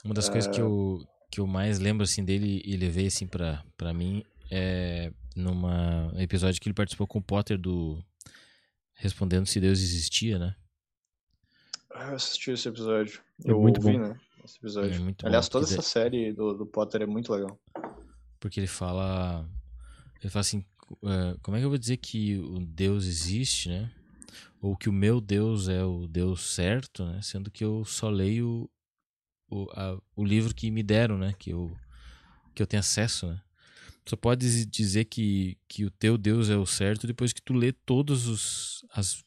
Uma 0.05 0.14
das 0.14 0.29
coisas 0.29 0.55
que 0.55 0.61
eu, 0.61 1.03
que 1.31 1.40
eu 1.40 1.47
mais 1.47 1.79
lembro 1.79 2.05
assim 2.05 2.23
dele 2.23 2.62
e 2.64 2.77
levei 2.77 3.07
assim 3.07 3.27
pra 3.27 3.92
mim 3.94 4.23
é 4.55 5.12
numa 5.37 6.12
um 6.14 6.21
episódio 6.21 6.61
que 6.61 6.69
ele 6.69 6.75
participou 6.75 7.07
com 7.07 7.19
o 7.19 7.23
Potter 7.23 7.59
do 7.59 8.03
Respondendo 8.95 9.47
se 9.47 9.61
Deus 9.61 9.81
existia, 9.81 10.38
né? 10.38 10.55
Ah, 11.93 12.11
Eu 12.11 12.14
assisti 12.17 12.51
esse 12.53 12.69
episódio. 12.69 13.21
É 13.45 13.51
Eu 13.51 13.61
muito 13.61 13.79
ouvi, 13.81 13.99
bom. 13.99 14.09
né? 14.09 14.21
Esse 14.45 14.59
episódio. 14.59 14.93
É 14.95 14.99
muito 14.99 15.27
Aliás, 15.27 15.47
bom, 15.47 15.53
toda 15.53 15.64
essa 15.67 15.83
série 15.83 16.33
do, 16.33 16.55
do 16.55 16.67
Potter 16.67 17.03
é 17.03 17.07
muito 17.07 17.33
legal. 17.33 17.59
Porque 18.38 18.61
ele 18.61 18.67
fala. 18.67 19.49
Ele 20.21 20.31
fala 20.31 20.40
assim: 20.40 20.64
eh, 21.05 21.37
como 21.43 21.57
é 21.57 21.61
que 21.61 21.64
eu 21.67 21.71
vou 21.71 21.79
dizer 21.79 21.97
que 21.97 22.38
o 22.38 22.61
Deus 22.61 23.07
existe, 23.07 23.69
né? 23.69 23.90
Ou 24.61 24.77
que 24.77 24.88
o 24.88 24.93
meu 24.93 25.21
Deus 25.21 25.69
é 25.69 25.85
o 25.85 26.07
Deus 26.07 26.55
certo, 26.55 27.05
né? 27.05 27.21
Sendo 27.23 27.51
que 27.51 27.64
eu 27.64 27.85
só 27.85 28.09
leio 28.09 28.71
o, 29.51 29.69
a- 29.73 29.99
o 30.17 30.25
livro 30.25 30.55
que 30.55 30.71
me 30.71 30.83
deram, 30.83 31.19
né? 31.19 31.35
Que 31.38 31.51
eu, 31.51 31.77
que 32.55 32.62
eu 32.62 32.67
tenho 32.67 32.81
acesso, 32.81 33.27
né? 33.27 33.40
Só 34.07 34.17
pode 34.17 34.40
diz- 34.47 34.67
dizer 34.67 35.07
que, 35.07 35.57
que 35.67 35.85
o 35.85 35.90
teu 35.90 36.19
Deus 36.19 36.51
é 36.51 36.57
o 36.57 36.67
certo 36.67 37.07
depois 37.07 37.33
que 37.33 37.40
tu 37.43 37.55
lê 37.55 37.73
todas 37.73 38.27
os, 38.27 38.85
as 38.90 39.25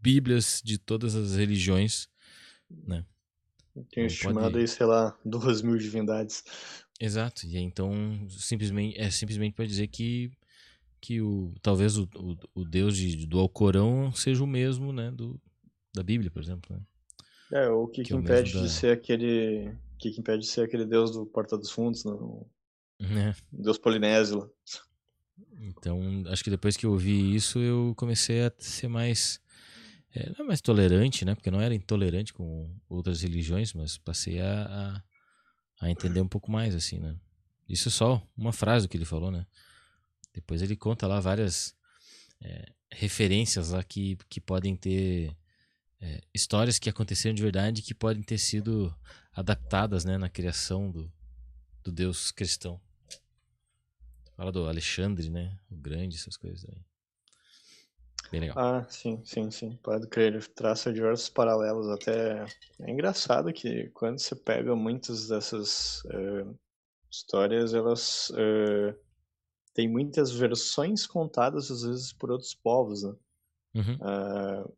bíblias 0.00 0.60
de 0.64 0.78
todas 0.78 1.14
as 1.14 1.34
religiões, 1.36 2.08
né? 2.70 3.04
Tenho 3.90 4.06
Não 4.06 4.06
estimado 4.06 4.40
pode- 4.40 4.58
aí, 4.58 4.68
sei 4.68 4.86
lá, 4.86 5.16
duas 5.24 5.62
mil 5.62 5.78
divindades. 5.78 6.44
Exato. 7.00 7.46
E 7.46 7.56
então, 7.58 7.92
simplesmente 8.30 8.98
é 8.98 9.10
simplesmente 9.10 9.54
para 9.54 9.66
dizer 9.66 9.88
que 9.88 10.30
que 11.00 11.20
o 11.20 11.54
talvez 11.62 11.96
o, 11.96 12.08
o, 12.16 12.36
o 12.56 12.64
Deus 12.64 12.96
de, 12.96 13.24
do 13.24 13.38
Alcorão 13.38 14.12
seja 14.12 14.42
o 14.42 14.46
mesmo, 14.48 14.92
né, 14.92 15.12
do 15.12 15.40
da 15.94 16.02
Bíblia, 16.02 16.30
por 16.30 16.42
exemplo, 16.42 16.74
né? 16.76 16.82
É, 17.52 17.68
o 17.68 17.86
que, 17.86 18.02
Que 18.02 18.08
que 18.08 18.12
é 18.12 18.16
o 18.16 18.18
impede 18.20 18.50
de 18.50 18.62
da- 18.62 18.68
ser 18.68 18.92
aquele. 18.92 19.68
O 19.68 19.96
que, 19.98 20.10
que 20.10 20.20
impede 20.20 20.42
de 20.42 20.48
ser 20.48 20.62
aquele 20.62 20.84
deus 20.84 21.10
do 21.12 21.24
Porta 21.24 21.56
dos 21.56 21.70
Fundos? 21.70 22.04
Né? 22.98 23.34
Deus 23.52 23.78
polinésio. 23.78 24.38
lá. 24.38 24.48
Então, 25.60 26.24
acho 26.26 26.42
que 26.42 26.50
depois 26.50 26.76
que 26.76 26.86
eu 26.86 26.92
ouvi 26.92 27.34
isso, 27.34 27.58
eu 27.58 27.94
comecei 27.96 28.44
a 28.44 28.52
ser 28.58 28.88
mais 28.88 29.40
é, 30.14 30.30
não 30.30 30.44
é 30.44 30.48
mais 30.48 30.60
tolerante, 30.60 31.24
né? 31.24 31.34
Porque 31.34 31.48
eu 31.48 31.52
não 31.52 31.60
era 31.60 31.74
intolerante 31.74 32.32
com 32.32 32.74
outras 32.88 33.22
religiões, 33.22 33.72
mas 33.74 33.98
passei 33.98 34.40
a, 34.40 35.02
a, 35.80 35.86
a 35.86 35.90
entender 35.90 36.20
um 36.20 36.28
pouco 36.28 36.50
mais, 36.50 36.74
assim, 36.74 36.98
né? 36.98 37.14
Isso 37.68 37.88
é 37.88 37.92
só 37.92 38.26
uma 38.36 38.52
frase 38.52 38.88
que 38.88 38.96
ele 38.96 39.04
falou, 39.04 39.30
né? 39.30 39.46
Depois 40.32 40.62
ele 40.62 40.76
conta 40.76 41.06
lá 41.06 41.20
várias 41.20 41.74
é, 42.40 42.72
referências 42.90 43.70
lá 43.70 43.82
que, 43.84 44.16
que 44.28 44.40
podem 44.40 44.74
ter 44.74 45.36
é, 46.00 46.20
histórias 46.34 46.78
que 46.78 46.88
aconteceram 46.88 47.34
de 47.34 47.42
verdade 47.42 47.82
que 47.82 47.94
podem 47.94 48.22
ter 48.22 48.38
sido 48.38 48.94
adaptadas, 49.32 50.04
né? 50.04 50.16
Na 50.16 50.28
criação 50.28 50.90
do, 50.90 51.12
do 51.84 51.92
Deus 51.92 52.30
cristão. 52.30 52.80
Fala 54.38 54.52
do 54.52 54.68
Alexandre, 54.68 55.28
né? 55.28 55.58
O 55.68 55.74
grande, 55.74 56.14
essas 56.14 56.36
coisas 56.36 56.64
aí. 56.70 56.80
Bem 58.30 58.40
legal. 58.42 58.56
Ah, 58.56 58.86
sim, 58.88 59.20
sim, 59.24 59.50
sim. 59.50 59.76
Pode 59.82 60.06
crer. 60.06 60.32
Ele 60.32 60.46
traça 60.46 60.92
diversos 60.92 61.28
paralelos. 61.28 61.88
Até 61.88 62.44
é 62.78 62.88
engraçado 62.88 63.52
que 63.52 63.88
quando 63.88 64.20
você 64.20 64.36
pega 64.36 64.76
muitas 64.76 65.26
dessas 65.26 66.04
eh, 66.12 66.46
histórias, 67.10 67.74
elas 67.74 68.30
eh, 68.36 68.94
têm 69.74 69.88
muitas 69.88 70.30
versões 70.30 71.04
contadas, 71.04 71.68
às 71.68 71.82
vezes, 71.82 72.12
por 72.12 72.30
outros 72.30 72.54
povos, 72.54 73.02
né? 73.02 73.16
Uhum. 73.74 73.98
a, 74.00 74.68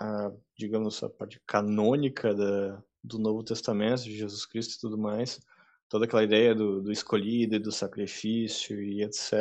a, 0.00 0.32
digamos, 0.54 1.02
a 1.02 1.08
parte 1.08 1.40
canônica 1.46 2.34
da, 2.34 2.82
do 3.02 3.18
Novo 3.18 3.42
Testamento, 3.42 4.02
de 4.02 4.18
Jesus 4.18 4.44
Cristo 4.44 4.74
e 4.74 4.80
tudo 4.80 4.98
mais, 4.98 5.40
toda 5.88 6.04
aquela 6.04 6.24
ideia 6.24 6.54
do, 6.54 6.82
do 6.82 6.92
escolhido 6.92 7.56
e 7.56 7.60
do 7.60 7.72
sacrifício 7.72 8.80
e 8.82 9.02
etc., 9.02 9.32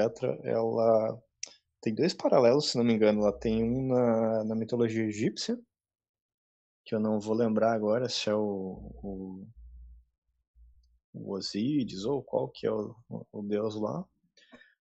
ela 0.43 1.19
tem 1.81 1.93
dois 1.93 2.13
paralelos, 2.13 2.71
se 2.71 2.77
não 2.77 2.83
me 2.83 2.93
engano. 2.93 3.21
Ela 3.21 3.33
tem 3.33 3.63
um 3.63 3.87
na, 3.87 4.43
na 4.43 4.55
mitologia 4.55 5.03
egípcia, 5.03 5.57
que 6.83 6.95
eu 6.95 6.99
não 6.99 7.19
vou 7.19 7.35
lembrar 7.35 7.73
agora 7.73 8.07
se 8.09 8.29
é 8.29 8.35
o, 8.35 8.91
o, 9.03 9.47
o 11.13 11.33
Osíris 11.33 12.05
ou 12.05 12.23
qual 12.23 12.49
que 12.49 12.67
é 12.67 12.71
o, 12.71 12.95
o 13.31 13.41
deus 13.41 13.75
lá. 13.75 14.05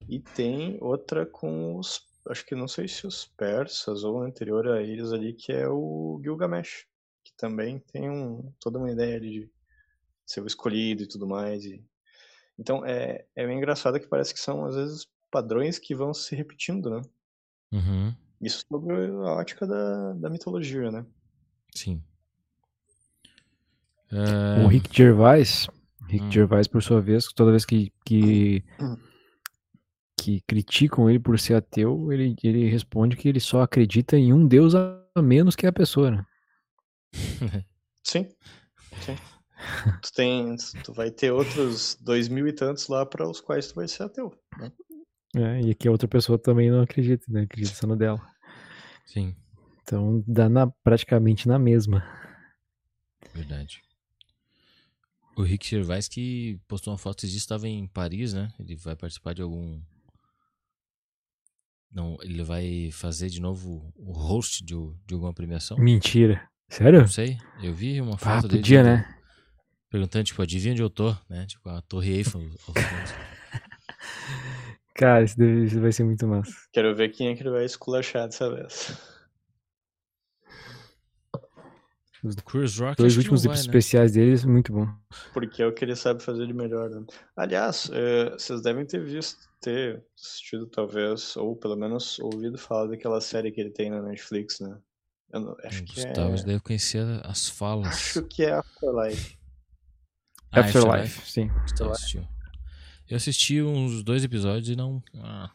E 0.09 0.21
tem 0.21 0.79
outra 0.83 1.25
com 1.25 1.77
os, 1.79 2.01
acho 2.29 2.45
que 2.45 2.55
não 2.55 2.69
sei 2.69 2.89
se 2.89 3.07
os 3.07 3.27
persas 3.37 4.05
ou 4.05 4.21
anterior 4.21 4.69
a 4.69 4.83
eles 4.83 5.13
ali, 5.13 5.33
que 5.33 5.53
é 5.53 5.67
o 5.69 6.21
Gilgamesh, 6.23 6.87
que 7.25 7.33
também 7.37 7.79
tem 7.79 8.11
um, 8.11 8.53
toda 8.61 8.79
uma 8.79 8.91
ideia 8.91 9.19
de 9.19 9.51
ser 10.27 10.41
o 10.43 10.47
escolhido 10.47 11.03
e 11.03 11.09
tudo 11.09 11.27
mais. 11.27 11.65
E... 11.65 11.85
Então 12.59 12.85
é, 12.85 13.25
é 13.35 13.47
bem 13.47 13.59
engraçado 13.59 13.99
que 14.01 14.07
parece 14.07 14.33
que 14.33 14.41
são 14.41 14.65
às 14.65 14.75
vezes 14.75 15.07
padrões 15.31 15.79
que 15.79 15.95
vão 15.95 16.15
se 16.15 16.35
repetindo, 16.37 16.91
né? 16.91 17.03
Uhum. 17.73 18.15
Isso 18.41 18.65
sobre 18.71 18.95
a 18.95 19.35
ótica 19.35 19.67
da, 19.67 20.13
da 20.15 20.31
mitologia, 20.31 20.91
né? 20.91 21.05
Sim. 21.75 22.03
É, 24.13 24.63
O 24.63 24.69
Rick 24.69 24.97
Gervais, 24.97 25.67
Rick 26.09 26.25
Hum. 26.25 26.31
Gervais, 26.31 26.69
por 26.69 26.83
sua 26.83 27.01
vez, 27.01 27.27
toda 27.33 27.51
vez 27.51 27.65
que, 27.65 27.93
que, 28.05 28.63
que 30.17 30.41
criticam 30.47 31.09
ele 31.11 31.19
por 31.19 31.39
ser 31.39 31.55
ateu, 31.55 32.13
ele, 32.13 32.37
ele 32.43 32.69
responde 32.69 33.17
que 33.17 33.29
ele 33.29 33.41
só 33.41 33.63
acredita 33.63 34.17
em 34.17 34.33
um 34.33 34.47
Deus 34.47 34.75
a 34.75 35.03
menos 35.21 35.57
que 35.57 35.67
a 35.67 35.73
pessoa, 35.73 36.11
né? 36.11 36.27
Sim. 38.05 38.29
Tu, 40.03 40.13
tem, 40.13 40.57
tu 40.85 40.93
vai 40.93 41.11
ter 41.11 41.31
outros 41.31 41.97
dois 42.01 42.29
mil 42.29 42.47
e 42.47 42.53
tantos 42.53 42.89
lá 42.89 43.05
para 43.07 43.29
os 43.29 43.41
quais 43.41 43.69
tu 43.69 43.75
vai 43.75 43.89
ser 43.89 44.03
ateu. 44.05 44.33
né? 44.59 44.71
É, 45.37 45.61
e 45.63 45.75
que 45.75 45.89
a 45.89 45.91
outra 45.91 46.07
pessoa 46.07 46.39
também 46.39 46.71
não 46.71 46.81
acredita, 46.83 47.25
né? 47.29 47.43
Acredita 47.43 47.75
só 47.75 47.87
no 47.87 47.97
dela. 47.97 48.21
Sim, 49.07 49.35
Então 49.83 50.23
dá 50.27 50.49
na, 50.49 50.67
praticamente 50.67 51.49
na 51.49 51.59
mesma. 51.59 52.05
verdade. 53.35 53.83
O 55.37 55.43
Rick 55.43 55.67
Gervais 55.69 56.07
que 56.07 56.61
postou 56.69 56.93
uma 56.93 56.99
foto 56.99 57.23
dias 57.27 57.35
estava 57.35 57.67
em 57.69 57.89
Paris, 57.89 58.33
né? 58.33 58.53
Ele 58.61 58.77
vai 58.77 58.95
participar 58.95 59.35
de 59.35 59.43
algum. 59.43 59.81
Não, 61.91 62.17
ele 62.23 62.43
vai 62.43 62.91
fazer 62.93 63.29
de 63.29 63.41
novo 63.41 63.93
o 63.97 64.13
host 64.13 64.65
de, 64.65 64.75
de 65.07 65.15
alguma 65.15 65.33
premiação. 65.33 65.77
Mentira. 65.79 66.49
Sério? 66.69 67.01
Não 67.01 67.09
sei. 67.09 67.37
Eu 67.63 67.73
vi 67.75 68.01
uma 68.01 68.15
Ah, 68.15 68.19
foto 68.19 68.49
dele. 68.49 68.61
podia, 68.61 68.83
né? 68.83 69.19
Perguntando, 69.95 70.25
tipo, 70.25 70.43
adivinha 70.43 70.73
onde 70.73 70.83
eu 70.83 70.91
tô, 70.91 71.15
né? 71.31 71.47
Tipo, 71.47 71.69
a 71.69 71.81
Torre 71.83 72.15
Eiffel. 72.17 72.43
Cara, 74.93 75.23
isso, 75.23 75.39
deve- 75.39 75.67
isso 75.67 75.81
vai 75.81 75.93
ser 75.93 76.03
muito 76.03 76.27
massa. 76.27 76.51
Quero 76.73 76.97
ver 76.97 77.11
quem 77.11 77.29
é 77.29 77.37
que 77.37 77.43
ele 77.45 77.51
vai 77.51 77.65
esculachar 77.65 78.27
dessa 78.27 78.53
vez. 78.53 78.99
Os 82.25 82.35
Chris 82.37 82.77
Rock 82.81 82.97
dois 82.97 83.17
últimos 83.17 83.45
vai, 83.45 83.55
né? 83.55 83.61
especiais 83.61 84.11
deles, 84.15 84.45
muito 84.45 84.73
bom. 84.73 84.89
Porque 85.33 85.63
é 85.63 85.67
o 85.69 85.73
que 85.73 85.85
ele 85.85 85.95
sabe 85.95 86.21
fazer 86.25 86.45
de 86.49 86.53
melhor. 86.55 86.91
Né? 86.91 87.05
Aliás, 87.37 87.89
eh, 87.93 88.31
vocês 88.31 88.63
devem 88.63 88.85
ter 88.85 89.01
visto, 89.05 89.49
ter 89.61 90.03
assistido 90.19 90.67
talvez, 90.67 91.37
ou 91.37 91.55
pelo 91.55 91.77
menos 91.77 92.19
ouvido 92.19 92.59
falar 92.59 92.89
daquela 92.89 93.21
série 93.21 93.53
que 93.53 93.61
ele 93.61 93.71
tem 93.71 93.91
na 93.91 94.03
Netflix, 94.03 94.59
né? 94.59 94.77
Eu 95.33 95.39
não- 95.41 95.57
acho 95.63 95.83
O 95.83 95.85
que 95.85 96.01
é. 96.01 96.07
Gustavo 96.09 96.45
deve 96.45 96.59
conhecer 96.59 97.05
as 97.25 97.49
falas. 97.49 97.87
Acho 97.87 98.23
que 98.25 98.43
é 98.43 98.55
Afterlife. 98.55 99.39
Ah, 100.55 100.61
Afterlife, 100.61 101.31
sim. 101.31 101.49
Gustavo 101.63 101.91
assistiu. 101.91 102.27
Eu 103.09 103.17
assisti 103.17 103.61
uns 103.63 104.03
dois 104.03 104.25
episódios 104.25 104.69
e 104.69 104.77
não. 104.77 105.03
Ah, 105.17 105.51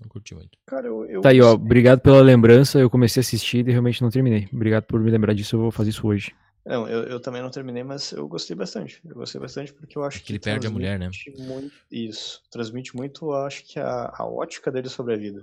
não 0.00 0.08
curti 0.08 0.34
muito. 0.34 0.58
Cara, 0.66 0.86
eu. 0.86 1.04
eu 1.06 1.20
Tá 1.20 1.30
aí, 1.30 1.40
ó. 1.40 1.50
gostei. 1.50 1.64
Obrigado 1.66 2.00
pela 2.00 2.20
lembrança. 2.20 2.78
Eu 2.78 2.90
comecei 2.90 3.20
a 3.20 3.22
assistir 3.22 3.66
e 3.66 3.70
realmente 3.72 4.02
não 4.02 4.10
terminei. 4.10 4.48
Obrigado 4.52 4.84
por 4.84 5.00
me 5.00 5.10
lembrar 5.10 5.34
disso. 5.34 5.56
Eu 5.56 5.60
vou 5.60 5.70
fazer 5.70 5.90
isso 5.90 6.06
hoje. 6.06 6.34
Não, 6.66 6.86
eu, 6.86 7.04
eu 7.04 7.20
também 7.20 7.40
não 7.40 7.50
terminei, 7.50 7.82
mas 7.82 8.12
eu 8.12 8.28
gostei 8.28 8.54
bastante. 8.54 9.00
Eu 9.02 9.14
gostei 9.14 9.40
bastante 9.40 9.72
porque 9.72 9.96
eu 9.96 10.04
acho 10.04 10.18
É 10.18 10.20
que 10.20 10.32
ele 10.32 10.38
perde 10.38 10.66
a 10.66 10.70
mulher, 10.70 10.98
né? 10.98 11.08
transmite 11.08 11.42
Muito, 11.42 11.74
isso. 11.90 12.42
Transmite 12.50 12.94
muito, 12.94 13.24
eu 13.26 13.34
acho 13.36 13.64
que 13.64 13.80
a, 13.80 14.12
a 14.14 14.26
ótica 14.26 14.70
dele 14.70 14.90
sobre 14.90 15.14
a 15.14 15.16
vida. 15.16 15.42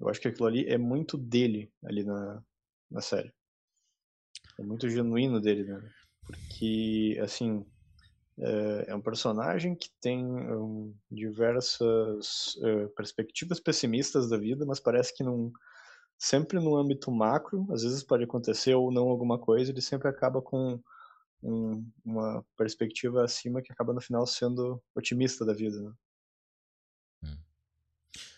Eu 0.00 0.08
acho 0.08 0.20
que 0.20 0.26
aquilo 0.26 0.48
ali 0.48 0.66
é 0.66 0.76
muito 0.76 1.16
dele 1.16 1.70
ali 1.84 2.02
na, 2.02 2.42
na 2.90 3.00
série. 3.00 3.32
É 4.58 4.62
muito 4.64 4.88
genuíno 4.90 5.40
dele, 5.40 5.62
né? 5.62 5.80
Porque, 6.26 7.18
assim, 7.22 7.64
é, 8.42 8.90
é 8.90 8.94
um 8.94 9.00
personagem 9.00 9.74
que 9.74 9.88
tem 10.00 10.24
hum, 10.24 10.94
diversas 11.10 12.56
eh, 12.62 12.86
perspectivas 12.96 13.60
pessimistas 13.60 14.28
da 14.28 14.36
vida, 14.36 14.66
mas 14.66 14.80
parece 14.80 15.14
que 15.16 15.22
não 15.22 15.52
sempre 16.18 16.58
no 16.60 16.76
âmbito 16.76 17.10
macro, 17.10 17.66
às 17.72 17.82
vezes 17.82 18.02
pode 18.04 18.24
acontecer 18.24 18.74
ou 18.74 18.92
não 18.92 19.08
alguma 19.08 19.38
coisa, 19.38 19.70
ele 19.72 19.80
sempre 19.80 20.08
acaba 20.08 20.40
com 20.40 20.80
um- 21.42 21.84
uma 22.04 22.44
perspectiva 22.56 23.24
acima 23.24 23.60
que 23.60 23.72
acaba 23.72 23.92
no 23.92 24.00
final 24.00 24.26
sendo 24.26 24.80
otimista 24.94 25.44
da 25.44 25.52
vida, 25.52 25.80
né? 25.80 25.92
Hum. 27.24 27.36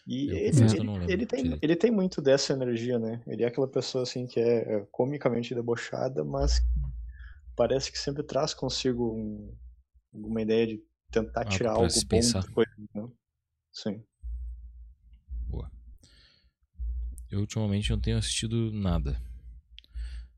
E 0.07 0.31
Eu 0.31 0.37
ele, 0.37 0.51
ele- 0.77 1.13
ele 1.13 1.27
tem, 1.27 1.43
direito. 1.43 1.59
ele 1.65 1.77
tem 1.77 1.91
muito 1.91 2.21
dessa 2.23 2.53
energia, 2.53 2.99
né? 2.99 3.23
Ele 3.27 3.43
é 3.43 3.47
aquela 3.47 3.69
pessoa 3.69 4.03
assim 4.05 4.27
que 4.27 4.39
é, 4.41 4.77
é 4.77 4.87
comicamente 4.91 5.55
debochada, 5.55 6.25
mas 6.25 6.63
parece 7.57 7.91
que 7.93 7.99
sempre 7.99 8.23
traz 8.23 8.53
consigo 8.55 9.13
um- 9.15 9.55
alguma 10.15 10.43
ideia 10.43 10.67
de 10.67 10.83
tentar 11.11 11.41
Algo 11.41 11.53
tirar 11.53 11.73
algo 11.73 11.89
bom 11.89 12.09
pensar. 12.09 12.41
das 12.41 12.49
coisas, 12.51 12.75
né? 12.95 13.09
Sim. 13.73 14.05
Boa. 15.49 15.71
Eu 17.31 17.41
ultimamente 17.41 17.91
não 17.91 18.01
tenho 18.01 18.19
assistido 18.19 18.71
nada. 18.73 19.21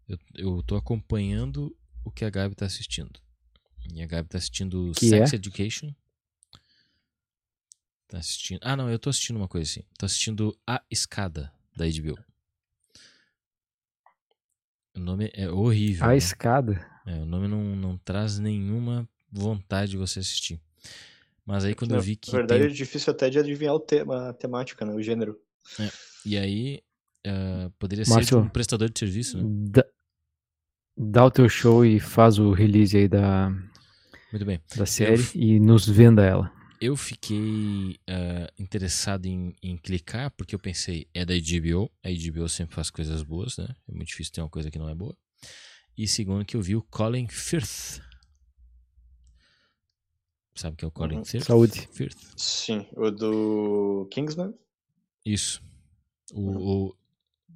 Eu, 0.09 0.19
eu 0.35 0.63
tô 0.63 0.77
acompanhando 0.77 1.77
o 2.05 2.11
que 2.11 2.25
a 2.25 2.31
Gabi 2.31 2.55
tá 2.55 2.67
assistindo. 2.67 3.21
E 3.93 4.03
a 4.03 4.07
Gabi 4.07 4.29
tá 4.29 4.39
assistindo 4.39 4.93
Que 4.97 5.09
Sex 5.09 5.33
é? 5.33 5.37
Education. 5.37 5.95
Tá 8.09 8.19
assistindo. 8.19 8.61
Ah, 8.63 8.77
não, 8.77 8.89
eu 8.89 8.99
tô 8.99 9.11
assistindo 9.11 9.37
uma 9.37 9.49
coisa 9.49 9.69
assim. 9.71 9.85
Tô 9.99 10.07
assistindo 10.07 10.57
A 10.67 10.83
Escada 10.91 11.53
da 11.77 11.85
HBO. 11.87 12.19
O 14.95 15.01
nome 15.01 15.31
é 15.35 15.51
horrível. 15.51 16.05
A 16.07 16.09
né? 16.09 16.17
escada. 16.17 16.87
É, 17.07 17.21
o 17.21 17.27
nome 17.27 17.47
não, 17.49 17.77
não 17.77 17.99
traz 17.99 18.39
nenhuma 18.39 19.09
vontade 19.31 19.93
de 19.93 19.97
você 19.97 20.21
assistir. 20.21 20.61
Mas 21.45 21.65
aí 21.65 21.75
quando 21.75 21.93
Na 21.93 21.99
eu 21.99 22.03
vi 22.03 22.17
que. 22.17 22.31
verdade, 22.33 22.63
tem- 22.63 22.71
é 22.71 22.75
difícil 22.75 23.13
até 23.13 23.31
de 23.31 23.39
adivinhar 23.39 23.75
o 23.75 23.81
tema, 23.81 24.31
a 24.31 24.33
temática, 24.33 24.85
né? 24.85 24.93
O 24.95 25.03
gênero. 25.03 25.39
E 26.25 26.37
aí. 26.37 26.83
ah, 27.27 27.71
poderia 27.79 28.05
ser 28.05 28.11
Márcio. 28.11 28.37
tipo 28.39 28.47
um 28.47 28.49
prestador 28.49 28.91
de 28.91 28.99
serviço, 28.99 29.39
né? 29.39 29.45
Dá, 29.71 29.85
dá 30.97 31.25
o 31.25 31.31
teu 31.31 31.49
show 31.49 31.85
e 31.85 32.01
faz 32.01 32.39
o 32.39 32.53
release 32.53 32.97
aí 32.97 33.07
da, 33.09 33.51
Muito 34.33 34.45
bem. 34.45 34.61
da 34.77 34.87
série 34.87 35.23
e 35.35 35.61
nos 35.61 35.87
venda 35.89 36.25
ela. 36.25 36.53
Eu 36.81 36.95
fiquei 36.97 37.97
ah, 38.09 38.51
interessado 38.59 39.27
em, 39.27 39.55
em 39.63 39.77
clicar 39.79 40.31
porque 40.33 40.55
eu 40.55 40.59
pensei, 40.59 41.07
é 41.15 41.25
da 41.25 41.33
HBO. 41.35 41.91
A 42.05 42.09
HBO 42.11 42.49
sempre 42.49 42.75
faz 42.75 42.91
coisas 42.91 43.23
boas, 43.23 43.57
né? 43.57 43.69
É 43.89 43.93
muito 43.93 44.09
difícil 44.09 44.33
ter 44.33 44.41
uma 44.43 44.51
coisa 44.51 44.71
que 44.71 44.79
não 44.79 44.89
é 44.89 44.95
boa. 44.95 45.17
E 45.97 46.07
segundo, 46.07 46.45
que 46.45 46.57
eu 46.57 46.61
vi 46.61 46.77
o 46.77 46.83
Colin 46.83 47.27
Firth. 47.29 48.01
Sabe 50.57 50.75
o 50.75 50.77
que 50.79 50.85
é 50.85 50.89
o 50.89 50.91
Colin 50.91 51.19
Uhum. 51.19 51.25
Firth? 51.25 51.45
Saúde. 51.45 51.89
Firth. 51.93 52.19
Sim, 52.37 52.87
o 52.97 53.11
do 53.11 54.09
Kingsman 54.11 54.55
Isso. 55.25 55.63
O, 56.33 56.89
o, 56.89 56.97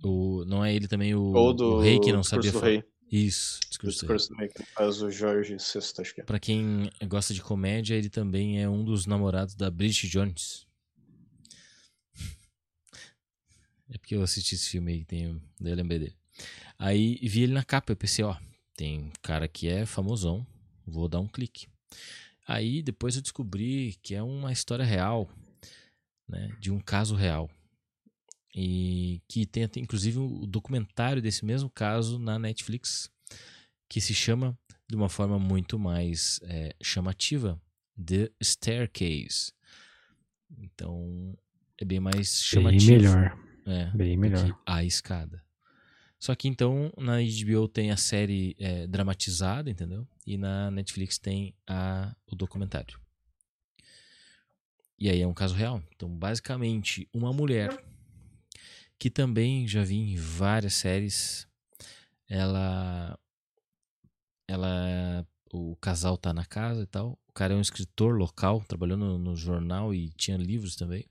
o, 0.05 0.45
não 0.45 0.65
é 0.65 0.75
ele 0.75 0.87
também 0.87 1.15
o, 1.15 1.33
ou 1.33 1.55
do 1.55 1.77
o 1.77 1.81
rei 1.81 1.99
que 1.99 2.13
não 2.13 2.23
sabia 2.23 2.53
do 2.53 2.59
falar. 2.61 2.73
Rei. 2.73 2.85
Isso, 3.11 3.59
discurso. 3.69 3.99
Discurso 4.01 4.29
do 4.29 4.37
Rei, 4.37 4.49
que 4.49 4.63
faz 4.67 5.03
o 5.03 5.11
Jorge 5.11 5.57
VI, 5.57 6.01
acho 6.01 6.15
que 6.15 6.21
é. 6.21 6.25
Pra 6.25 6.39
quem 6.39 6.89
gosta 7.09 7.35
de 7.35 7.43
comédia, 7.43 7.97
ele 7.97 8.09
também 8.09 8.63
é 8.63 8.69
um 8.69 8.85
dos 8.85 9.05
namorados 9.05 9.57
da 9.57 9.69
Bridget 9.69 10.09
Jones. 10.09 10.65
É 13.89 13.99
porque 13.99 14.15
eu 14.15 14.23
assisti 14.23 14.55
esse 14.55 14.69
filme 14.69 14.93
aí, 14.93 15.05
tem, 15.05 15.43
daí 15.61 15.73
eu 15.73 15.77
lembrei 15.77 15.99
dele. 15.99 16.17
Aí 16.79 17.17
vi 17.23 17.43
ele 17.43 17.53
na 17.53 17.65
capa, 17.65 17.91
eu 17.91 17.97
pensei, 17.97 18.25
ó, 18.25 18.37
tem 18.77 19.01
um 19.01 19.11
cara 19.21 19.49
que 19.49 19.67
é 19.69 19.85
famosão, 19.85 20.47
vou 20.87 21.09
dar 21.09 21.19
um 21.19 21.27
clique. 21.27 21.67
Aí 22.47 22.83
depois 22.83 23.17
eu 23.17 23.23
descobri 23.23 23.97
que 24.03 24.15
é 24.15 24.23
uma 24.23 24.53
história 24.53 24.85
real, 24.85 25.29
né, 26.29 26.49
de 26.61 26.71
um 26.71 26.81
caso 26.81 27.15
real. 27.15 27.49
E 28.55 29.23
que 29.29 29.47
tem 29.47 29.63
até, 29.65 29.79
inclusive 29.79 30.19
o 30.19 30.45
documentário 30.47 31.23
desse 31.23 31.45
mesmo 31.45 31.71
caso 31.71 32.19
na 32.19 32.39
Netflix, 32.39 33.09
que 33.89 34.01
se 34.01 34.13
chama 34.13 34.59
de 34.89 34.97
uma 34.97 35.09
forma 35.09 35.39
muito 35.39 35.79
mais 35.79 36.41
é, 36.43 36.75
chamativa, 36.83 37.61
The 38.05 38.29
Staircase. 38.43 39.53
Então 40.59 41.37
é 41.79 41.85
bem 41.85 42.01
mais 42.01 42.17
Bem 42.17 42.63
chamativo. 42.63 42.93
melhor. 42.93 43.39
É, 43.67 43.91
Bem 43.97 44.17
melhor. 44.17 44.61
a 44.67 44.83
escada. 44.85 45.45
Só 46.19 46.35
que 46.35 46.49
então 46.49 46.93
na 46.99 47.19
HBO 47.19 47.69
tem 47.69 47.91
a 47.93 47.97
série 47.97 48.57
é, 48.59 48.87
dramatizada, 48.87 49.71
entendeu? 49.71 50.07
E 50.31 50.39
na 50.39 50.71
Netflix 50.71 51.19
tem 51.19 51.53
a, 51.67 52.15
o 52.25 52.37
documentário. 52.37 53.01
E 54.97 55.11
aí 55.11 55.21
é 55.21 55.27
um 55.27 55.35
caso 55.35 55.57
real. 55.57 55.83
Então, 55.93 56.09
basicamente, 56.09 57.09
uma 57.13 57.33
mulher 57.33 57.77
que 58.97 59.11
também 59.11 59.67
já 59.67 59.83
vi 59.83 59.97
em 59.97 60.15
várias 60.15 60.75
séries, 60.75 61.49
ela 62.29 63.19
ela 64.47 65.27
o 65.53 65.75
casal 65.81 66.17
tá 66.17 66.33
na 66.33 66.45
casa 66.45 66.85
e 66.85 66.87
tal. 66.87 67.19
O 67.27 67.33
cara 67.33 67.55
é 67.55 67.57
um 67.57 67.61
escritor 67.61 68.17
local, 68.17 68.63
trabalhou 68.69 68.97
no, 68.97 69.19
no 69.19 69.35
jornal 69.35 69.93
e 69.93 70.11
tinha 70.11 70.37
livros 70.37 70.77
também. 70.77 71.11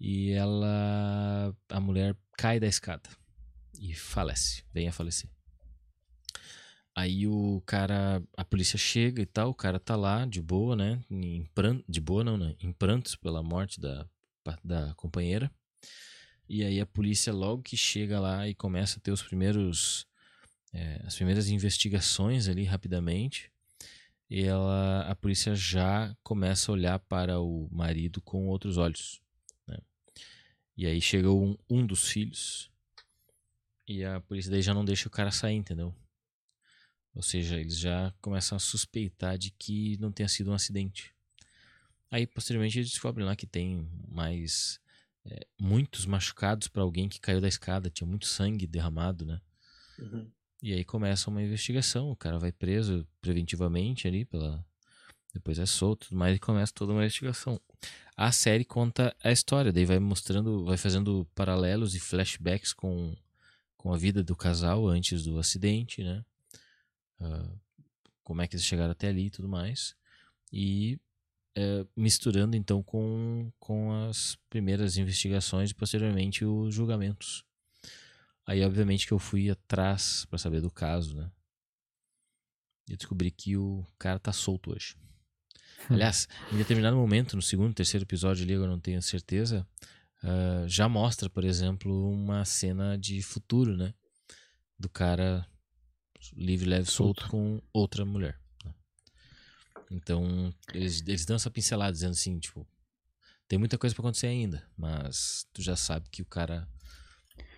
E 0.00 0.32
ela 0.32 1.54
a 1.68 1.78
mulher 1.78 2.16
cai 2.36 2.58
da 2.58 2.66
escada 2.66 3.08
e 3.78 3.94
falece, 3.94 4.64
vem 4.74 4.88
a 4.88 4.92
falecer. 4.92 5.35
Aí 6.96 7.26
o 7.26 7.62
cara, 7.66 8.22
a 8.34 8.42
polícia 8.44 8.78
chega 8.78 9.20
e 9.20 9.26
tal, 9.26 9.50
o 9.50 9.54
cara 9.54 9.78
tá 9.78 9.94
lá 9.94 10.24
de 10.24 10.40
boa, 10.40 10.74
né? 10.74 11.04
Em 11.10 11.44
pran- 11.54 11.82
de 11.86 12.00
boa 12.00 12.24
não, 12.24 12.38
né? 12.38 12.56
Em 12.58 12.72
prantos 12.72 13.14
pela 13.14 13.42
morte 13.42 13.78
da, 13.78 14.08
da 14.64 14.94
companheira. 14.94 15.52
E 16.48 16.64
aí 16.64 16.80
a 16.80 16.86
polícia 16.86 17.34
logo 17.34 17.62
que 17.62 17.76
chega 17.76 18.18
lá 18.18 18.48
e 18.48 18.54
começa 18.54 18.98
a 18.98 19.02
ter 19.02 19.12
os 19.12 19.22
primeiros 19.22 20.06
é, 20.72 21.02
as 21.04 21.14
primeiras 21.14 21.48
investigações 21.48 22.48
ali 22.48 22.64
rapidamente, 22.64 23.50
e 24.28 24.42
ela, 24.42 25.02
a 25.02 25.14
polícia 25.14 25.54
já 25.54 26.16
começa 26.22 26.70
a 26.70 26.74
olhar 26.74 26.98
para 26.98 27.40
o 27.40 27.68
marido 27.70 28.20
com 28.20 28.48
outros 28.48 28.76
olhos. 28.76 29.20
Né? 29.66 29.78
E 30.76 30.86
aí 30.86 31.00
chega 31.00 31.30
um, 31.30 31.56
um 31.70 31.86
dos 31.86 32.08
filhos 32.08 32.70
e 33.86 34.04
a 34.04 34.20
polícia 34.20 34.50
daí 34.50 34.62
já 34.62 34.74
não 34.74 34.84
deixa 34.84 35.08
o 35.08 35.10
cara 35.10 35.30
sair, 35.30 35.56
entendeu? 35.56 35.94
Ou 37.16 37.22
seja, 37.22 37.58
eles 37.58 37.78
já 37.78 38.12
começam 38.20 38.56
a 38.56 38.58
suspeitar 38.58 39.38
de 39.38 39.50
que 39.50 39.96
não 39.98 40.12
tenha 40.12 40.28
sido 40.28 40.50
um 40.50 40.54
acidente. 40.54 41.14
Aí, 42.10 42.26
posteriormente, 42.26 42.78
eles 42.78 42.90
descobrem 42.90 43.26
lá 43.26 43.34
que 43.34 43.46
tem 43.46 43.88
mais 44.06 44.78
é, 45.24 45.46
muitos 45.58 46.04
machucados 46.04 46.68
para 46.68 46.82
alguém 46.82 47.08
que 47.08 47.18
caiu 47.18 47.40
da 47.40 47.48
escada, 47.48 47.88
tinha 47.88 48.06
muito 48.06 48.26
sangue 48.26 48.66
derramado, 48.66 49.24
né? 49.24 49.40
Uhum. 49.98 50.30
E 50.62 50.74
aí 50.74 50.84
começa 50.84 51.30
uma 51.30 51.42
investigação, 51.42 52.10
o 52.10 52.16
cara 52.16 52.38
vai 52.38 52.52
preso 52.52 53.06
preventivamente 53.20 54.06
ali 54.06 54.26
pela 54.26 54.64
depois 55.32 55.58
é 55.58 55.66
solto, 55.66 56.08
mas 56.12 56.38
começa 56.38 56.72
toda 56.72 56.92
uma 56.92 57.02
investigação. 57.02 57.60
A 58.16 58.32
série 58.32 58.64
conta 58.64 59.14
a 59.22 59.30
história, 59.30 59.70
daí 59.70 59.84
vai 59.84 59.98
mostrando, 59.98 60.64
vai 60.64 60.78
fazendo 60.78 61.26
paralelos 61.34 61.94
e 61.94 62.00
flashbacks 62.00 62.72
com, 62.72 63.14
com 63.76 63.92
a 63.92 63.98
vida 63.98 64.22
do 64.22 64.34
casal 64.34 64.88
antes 64.88 65.24
do 65.24 65.38
acidente, 65.38 66.02
né? 66.02 66.24
Uh, 67.20 67.58
como 68.22 68.42
é 68.42 68.48
que 68.48 68.56
eles 68.56 68.66
chegaram 68.66 68.90
até 68.90 69.08
ali 69.08 69.26
e 69.26 69.30
tudo 69.30 69.48
mais. 69.48 69.94
E 70.52 70.98
é, 71.56 71.86
misturando 71.96 72.54
então 72.54 72.82
com, 72.82 73.50
com 73.58 73.90
as 74.08 74.36
primeiras 74.50 74.98
investigações 74.98 75.70
e 75.70 75.74
posteriormente 75.74 76.44
os 76.44 76.74
julgamentos. 76.74 77.44
Aí, 78.46 78.62
obviamente, 78.62 79.06
que 79.06 79.12
eu 79.12 79.18
fui 79.18 79.48
atrás 79.48 80.26
para 80.26 80.38
saber 80.38 80.60
do 80.60 80.70
caso, 80.70 81.16
né? 81.16 81.30
E 82.88 82.92
eu 82.92 82.96
descobri 82.96 83.30
que 83.30 83.56
o 83.56 83.86
cara 83.98 84.18
tá 84.18 84.32
solto 84.32 84.72
hoje. 84.72 84.96
Aliás, 85.88 86.28
em 86.52 86.58
determinado 86.58 86.96
momento, 86.96 87.36
no 87.36 87.42
segundo, 87.42 87.74
terceiro 87.74 88.04
episódio 88.04 88.44
ali, 88.44 88.52
eu 88.52 88.66
não 88.66 88.78
tenho 88.78 89.00
certeza, 89.00 89.66
uh, 90.22 90.68
já 90.68 90.88
mostra, 90.88 91.30
por 91.30 91.42
exemplo, 91.42 92.10
uma 92.10 92.44
cena 92.44 92.98
de 92.98 93.22
futuro, 93.22 93.76
né? 93.76 93.94
Do 94.78 94.90
cara 94.90 95.46
livre, 96.34 96.68
leve, 96.68 96.90
solto, 96.90 97.22
solto 97.22 97.30
com 97.30 97.60
outra 97.72 98.04
mulher. 98.04 98.38
Né? 98.64 98.74
Então, 99.90 100.52
eles, 100.72 101.02
eles 101.06 101.24
dão 101.24 101.36
essa 101.36 101.50
pincelada, 101.50 101.92
dizendo 101.92 102.12
assim, 102.12 102.38
tipo, 102.38 102.66
tem 103.48 103.58
muita 103.58 103.78
coisa 103.78 103.94
para 103.94 104.02
acontecer 104.02 104.26
ainda, 104.26 104.62
mas 104.76 105.46
tu 105.52 105.62
já 105.62 105.76
sabe 105.76 106.08
que 106.10 106.22
o 106.22 106.26
cara 106.26 106.68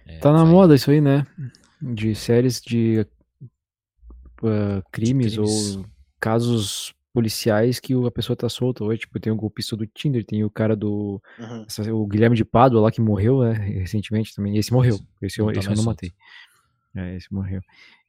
é, 0.09 0.19
tá 0.19 0.33
na 0.33 0.43
vai... 0.43 0.53
moda 0.53 0.75
isso 0.75 0.91
aí, 0.91 1.01
né? 1.01 1.27
De 1.81 2.15
séries 2.15 2.61
de 2.61 3.07
uh, 4.43 4.83
crimes, 4.91 5.33
de 5.33 5.39
crimes, 5.39 5.77
ou 5.77 5.87
casos 6.19 6.95
policiais 7.13 7.79
que 7.79 7.93
a 7.95 8.11
pessoa 8.11 8.37
tá 8.37 8.49
solta. 8.49 8.85
Hoje, 8.85 9.01
tipo, 9.01 9.21
tem 9.21 9.33
o 9.33 9.37
golpista 9.37 9.77
do 9.77 9.87
Tinder, 9.87 10.25
tem 10.25 10.43
o 10.45 10.51
cara 10.51 10.75
do. 10.75 11.23
Uhum. 11.39 11.65
Essa, 11.67 11.95
o 11.95 12.07
Guilherme 12.07 12.37
de 12.37 12.45
Pádua 12.45 12.81
lá 12.81 12.91
que 12.91 13.01
morreu, 13.01 13.43
né? 13.43 13.53
Recentemente 13.53 14.35
também. 14.35 14.57
Esse 14.57 14.73
morreu. 14.73 14.99
Esse, 15.21 15.41
não 15.41 15.51
esse 15.51 15.67
tá 15.67 15.73
eu 15.73 15.77
não 15.77 15.85
matei. 15.85 16.13
É, 16.95 17.17
esse 17.17 17.33
morreu. 17.33 17.61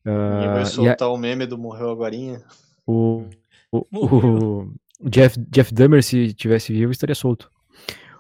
Uh, 0.06 0.44
e 0.44 0.48
vai 0.48 0.66
soltar 0.66 1.08
a... 1.08 1.12
o 1.12 1.18
meme 1.18 1.46
do 1.46 1.58
morreu 1.58 1.90
agorinha. 1.90 2.44
O, 2.86 3.26
o, 3.72 3.86
o, 3.92 4.74
o 5.00 5.10
Jeff, 5.10 5.40
Jeff 5.50 5.74
Dahmer, 5.74 6.04
se 6.04 6.34
tivesse 6.34 6.74
vivo, 6.74 6.92
estaria 6.92 7.16
solto. 7.16 7.50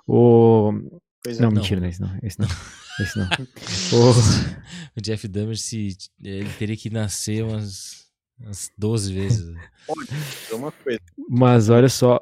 O... 0.08 0.72
É, 1.28 1.34
não, 1.34 1.42
não, 1.42 1.52
mentira, 1.52 1.82
não. 1.82 1.88
Esse 1.88 2.02
não. 2.02 2.18
Esse 2.24 2.40
não. 2.40 2.48
Esse 3.00 3.18
não. 3.18 3.28
o 4.96 5.02
Jeff 5.02 5.28
Dahmer, 5.28 5.58
se, 5.58 5.98
ele 6.22 6.50
teria 6.58 6.78
que 6.78 6.90
nascer 6.90 7.44
umas, 7.44 8.08
umas 8.40 8.72
12 8.78 9.14
vezes. 9.14 9.56
uma 10.52 10.72
coisa. 10.72 11.00
Mas 11.30 11.70
olha 11.70 11.90
só. 11.90 12.22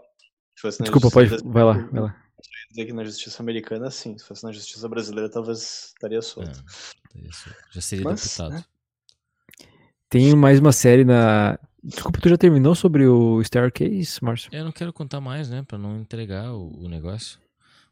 Desculpa, 0.81 1.11
pode. 1.11 1.29
Vai 1.45 1.63
lá, 1.63 1.73
vai 1.91 2.01
lá. 2.01 2.23
dizer 2.69 2.85
que 2.85 2.93
na 2.93 3.03
justiça 3.03 3.43
americana, 3.43 3.91
sim. 3.91 4.17
Se 4.17 4.25
fosse 4.25 4.43
na 4.43 4.51
justiça 4.51 4.89
brasileira, 4.89 5.29
talvez 5.29 5.93
estaria 5.95 6.21
solto. 6.21 6.63
É, 7.15 7.29
Já 7.71 7.81
seria 7.81 8.05
Mas, 8.05 8.23
deputado. 8.23 8.53
Né? 8.53 8.65
Tem 10.09 10.35
mais 10.35 10.59
uma 10.59 10.71
série 10.71 11.03
na. 11.03 11.59
Desculpa, 11.83 12.19
tu 12.19 12.29
já 12.29 12.37
terminou 12.37 12.75
sobre 12.75 13.05
o 13.07 13.41
Staircase, 13.43 14.19
Márcio? 14.21 14.49
Eu 14.53 14.65
não 14.65 14.71
quero 14.71 14.91
contar 14.91 15.21
mais, 15.21 15.49
né? 15.49 15.63
Pra 15.63 15.77
não 15.77 15.99
entregar 15.99 16.53
o, 16.53 16.85
o 16.85 16.89
negócio. 16.89 17.39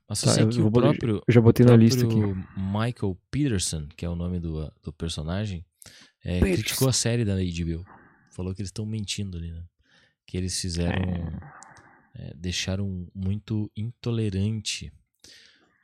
Mas 0.08 0.22
tá, 0.22 0.40
eu, 0.40 0.50
que 0.50 0.62
o 0.62 0.72
próprio, 0.72 1.24
eu 1.28 1.34
já 1.34 1.42
botei 1.42 1.66
na 1.66 1.76
lista 1.76 2.06
aqui. 2.06 2.16
Michael 2.56 3.18
Peterson, 3.32 3.88
que 3.96 4.06
é 4.06 4.10
o 4.10 4.16
nome 4.16 4.40
do, 4.40 4.72
do 4.84 4.94
personagem, 4.94 5.66
é, 6.24 6.40
criticou 6.40 6.88
a 6.88 6.94
série 6.94 7.26
da 7.26 7.36
HBO. 7.36 7.86
Falou 8.32 8.54
que 8.54 8.62
eles 8.62 8.70
estão 8.70 8.86
mentindo 8.86 9.38
ali, 9.38 9.52
né? 9.52 9.64
Que 10.26 10.38
eles 10.38 10.60
fizeram. 10.60 11.02
É. 11.02 11.66
É, 12.18 12.34
deixaram 12.34 13.08
muito 13.14 13.70
intolerante. 13.76 14.92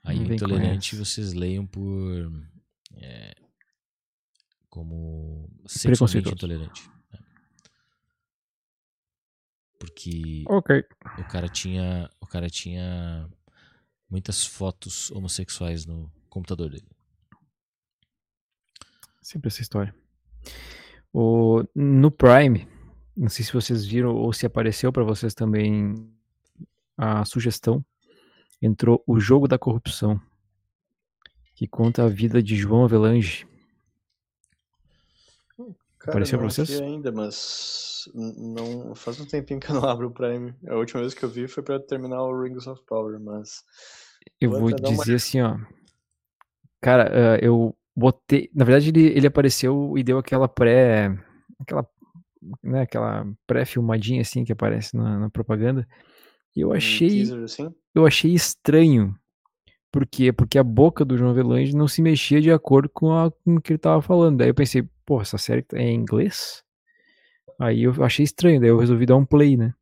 Aí, 0.03 0.17
intolerante 0.17 0.95
vocês 0.95 1.33
leiam 1.33 1.65
por. 1.65 2.31
É, 2.97 3.33
como 4.71 5.49
sexualmente 5.67 6.29
intolerante. 6.29 6.89
Né? 7.11 7.19
Porque 9.77 10.43
okay. 10.47 10.83
o 11.19 11.23
cara 11.27 11.47
tinha. 11.49 12.09
O 12.19 12.25
cara 12.25 12.49
tinha 12.49 13.29
muitas 14.09 14.45
fotos 14.45 15.11
homossexuais 15.11 15.85
no 15.85 16.09
computador 16.29 16.69
dele. 16.69 16.87
Sempre 19.21 19.49
essa 19.49 19.61
história. 19.61 19.93
O, 21.13 21.63
no 21.75 22.09
Prime, 22.09 22.67
não 23.15 23.27
sei 23.27 23.43
se 23.43 23.53
vocês 23.53 23.85
viram 23.85 24.15
ou 24.15 24.31
se 24.31 24.45
apareceu 24.45 24.91
para 24.91 25.03
vocês 25.03 25.33
também 25.33 25.93
a 26.97 27.25
sugestão, 27.25 27.83
entrou 28.61 29.03
O 29.05 29.19
Jogo 29.19 29.47
da 29.47 29.59
Corrupção, 29.59 30.21
que 31.55 31.67
conta 31.67 32.03
a 32.03 32.07
vida 32.09 32.41
de 32.41 32.55
João 32.55 32.85
Avelange. 32.85 33.50
Cara, 36.01 36.11
apareceu 36.11 36.39
para 36.39 36.49
vocês? 36.49 36.81
ainda, 36.81 37.11
mas 37.11 38.09
não 38.15 38.95
faz 38.95 39.19
um 39.19 39.25
tempinho 39.25 39.59
que 39.59 39.69
eu 39.69 39.75
não 39.75 39.85
abro 39.89 40.07
o 40.07 40.11
Prime. 40.11 40.53
A 40.67 40.75
última 40.75 41.01
vez 41.01 41.13
que 41.13 41.23
eu 41.23 41.29
vi 41.29 41.47
foi 41.47 41.63
para 41.63 41.79
terminar 41.79 42.21
o 42.23 42.41
Rings 42.41 42.67
of 42.67 42.81
Power, 42.87 43.19
mas 43.19 43.63
eu 44.39 44.49
vou 44.49 44.71
dizer 44.71 45.11
uma... 45.11 45.15
assim, 45.15 45.41
ó. 45.41 45.57
Cara, 46.81 47.11
uh, 47.11 47.45
eu 47.45 47.75
botei. 47.95 48.49
Na 48.53 48.65
verdade, 48.65 48.89
ele, 48.89 49.05
ele 49.15 49.27
apareceu 49.27 49.93
e 49.97 50.03
deu 50.03 50.17
aquela 50.17 50.47
pré. 50.47 51.15
Aquela. 51.59 51.87
Né, 52.63 52.81
aquela 52.81 53.23
pré-filmadinha 53.45 54.21
assim 54.21 54.43
que 54.43 54.51
aparece 54.51 54.97
na, 54.97 55.19
na 55.19 55.29
propaganda. 55.29 55.87
E 56.55 56.61
eu 56.61 56.73
achei. 56.73 57.31
Um 57.31 57.43
assim? 57.43 57.75
Eu 57.93 58.05
achei 58.05 58.33
estranho. 58.33 59.15
Por 59.91 60.05
quê? 60.05 60.31
Porque 60.31 60.57
a 60.57 60.63
boca 60.63 61.03
do 61.03 61.17
João 61.17 61.31
Avelange 61.31 61.75
não 61.75 61.87
se 61.87 62.01
mexia 62.01 62.39
de 62.39 62.51
acordo 62.51 62.89
com, 62.89 63.11
a, 63.11 63.29
com 63.29 63.55
o 63.55 63.61
que 63.61 63.73
ele 63.73 63.77
tava 63.77 64.01
falando. 64.01 64.37
Daí 64.37 64.49
eu 64.49 64.55
pensei, 64.55 64.87
pô, 65.05 65.21
essa 65.21 65.37
série 65.37 65.65
é 65.73 65.83
em 65.83 65.95
inglês? 65.95 66.63
Aí 67.59 67.83
eu 67.83 67.93
achei 68.03 68.23
estranho, 68.23 68.59
daí 68.59 68.69
eu 68.69 68.79
resolvi 68.79 69.05
dar 69.05 69.17
um 69.17 69.25
play, 69.25 69.57
né? 69.57 69.73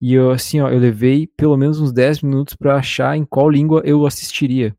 E 0.00 0.14
eu, 0.14 0.30
assim, 0.30 0.60
ó, 0.60 0.70
eu 0.70 0.78
levei 0.78 1.26
pelo 1.26 1.56
menos 1.56 1.78
uns 1.78 1.92
10 1.92 2.22
minutos 2.22 2.54
para 2.54 2.76
achar 2.76 3.16
em 3.16 3.24
qual 3.24 3.50
língua 3.50 3.82
eu 3.84 4.06
assistiria. 4.06 4.74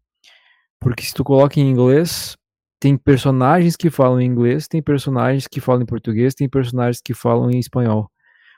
Porque 0.79 1.03
se 1.03 1.13
tu 1.13 1.23
coloca 1.23 1.59
em 1.59 1.69
inglês, 1.69 2.35
tem 2.79 2.97
personagens 2.97 3.75
que 3.75 3.91
falam 3.91 4.19
em 4.19 4.25
inglês, 4.25 4.67
tem 4.67 4.81
personagens 4.81 5.47
que 5.47 5.61
falam 5.61 5.83
em 5.83 5.85
português, 5.85 6.33
tem 6.33 6.49
personagens 6.49 6.99
que 6.99 7.13
falam 7.13 7.51
em 7.51 7.59
espanhol. 7.59 8.09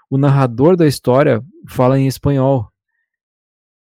O 0.10 0.18
narrador 0.18 0.78
da 0.78 0.88
história 0.88 1.44
fala 1.68 2.00
em 2.00 2.08
espanhol 2.08 2.72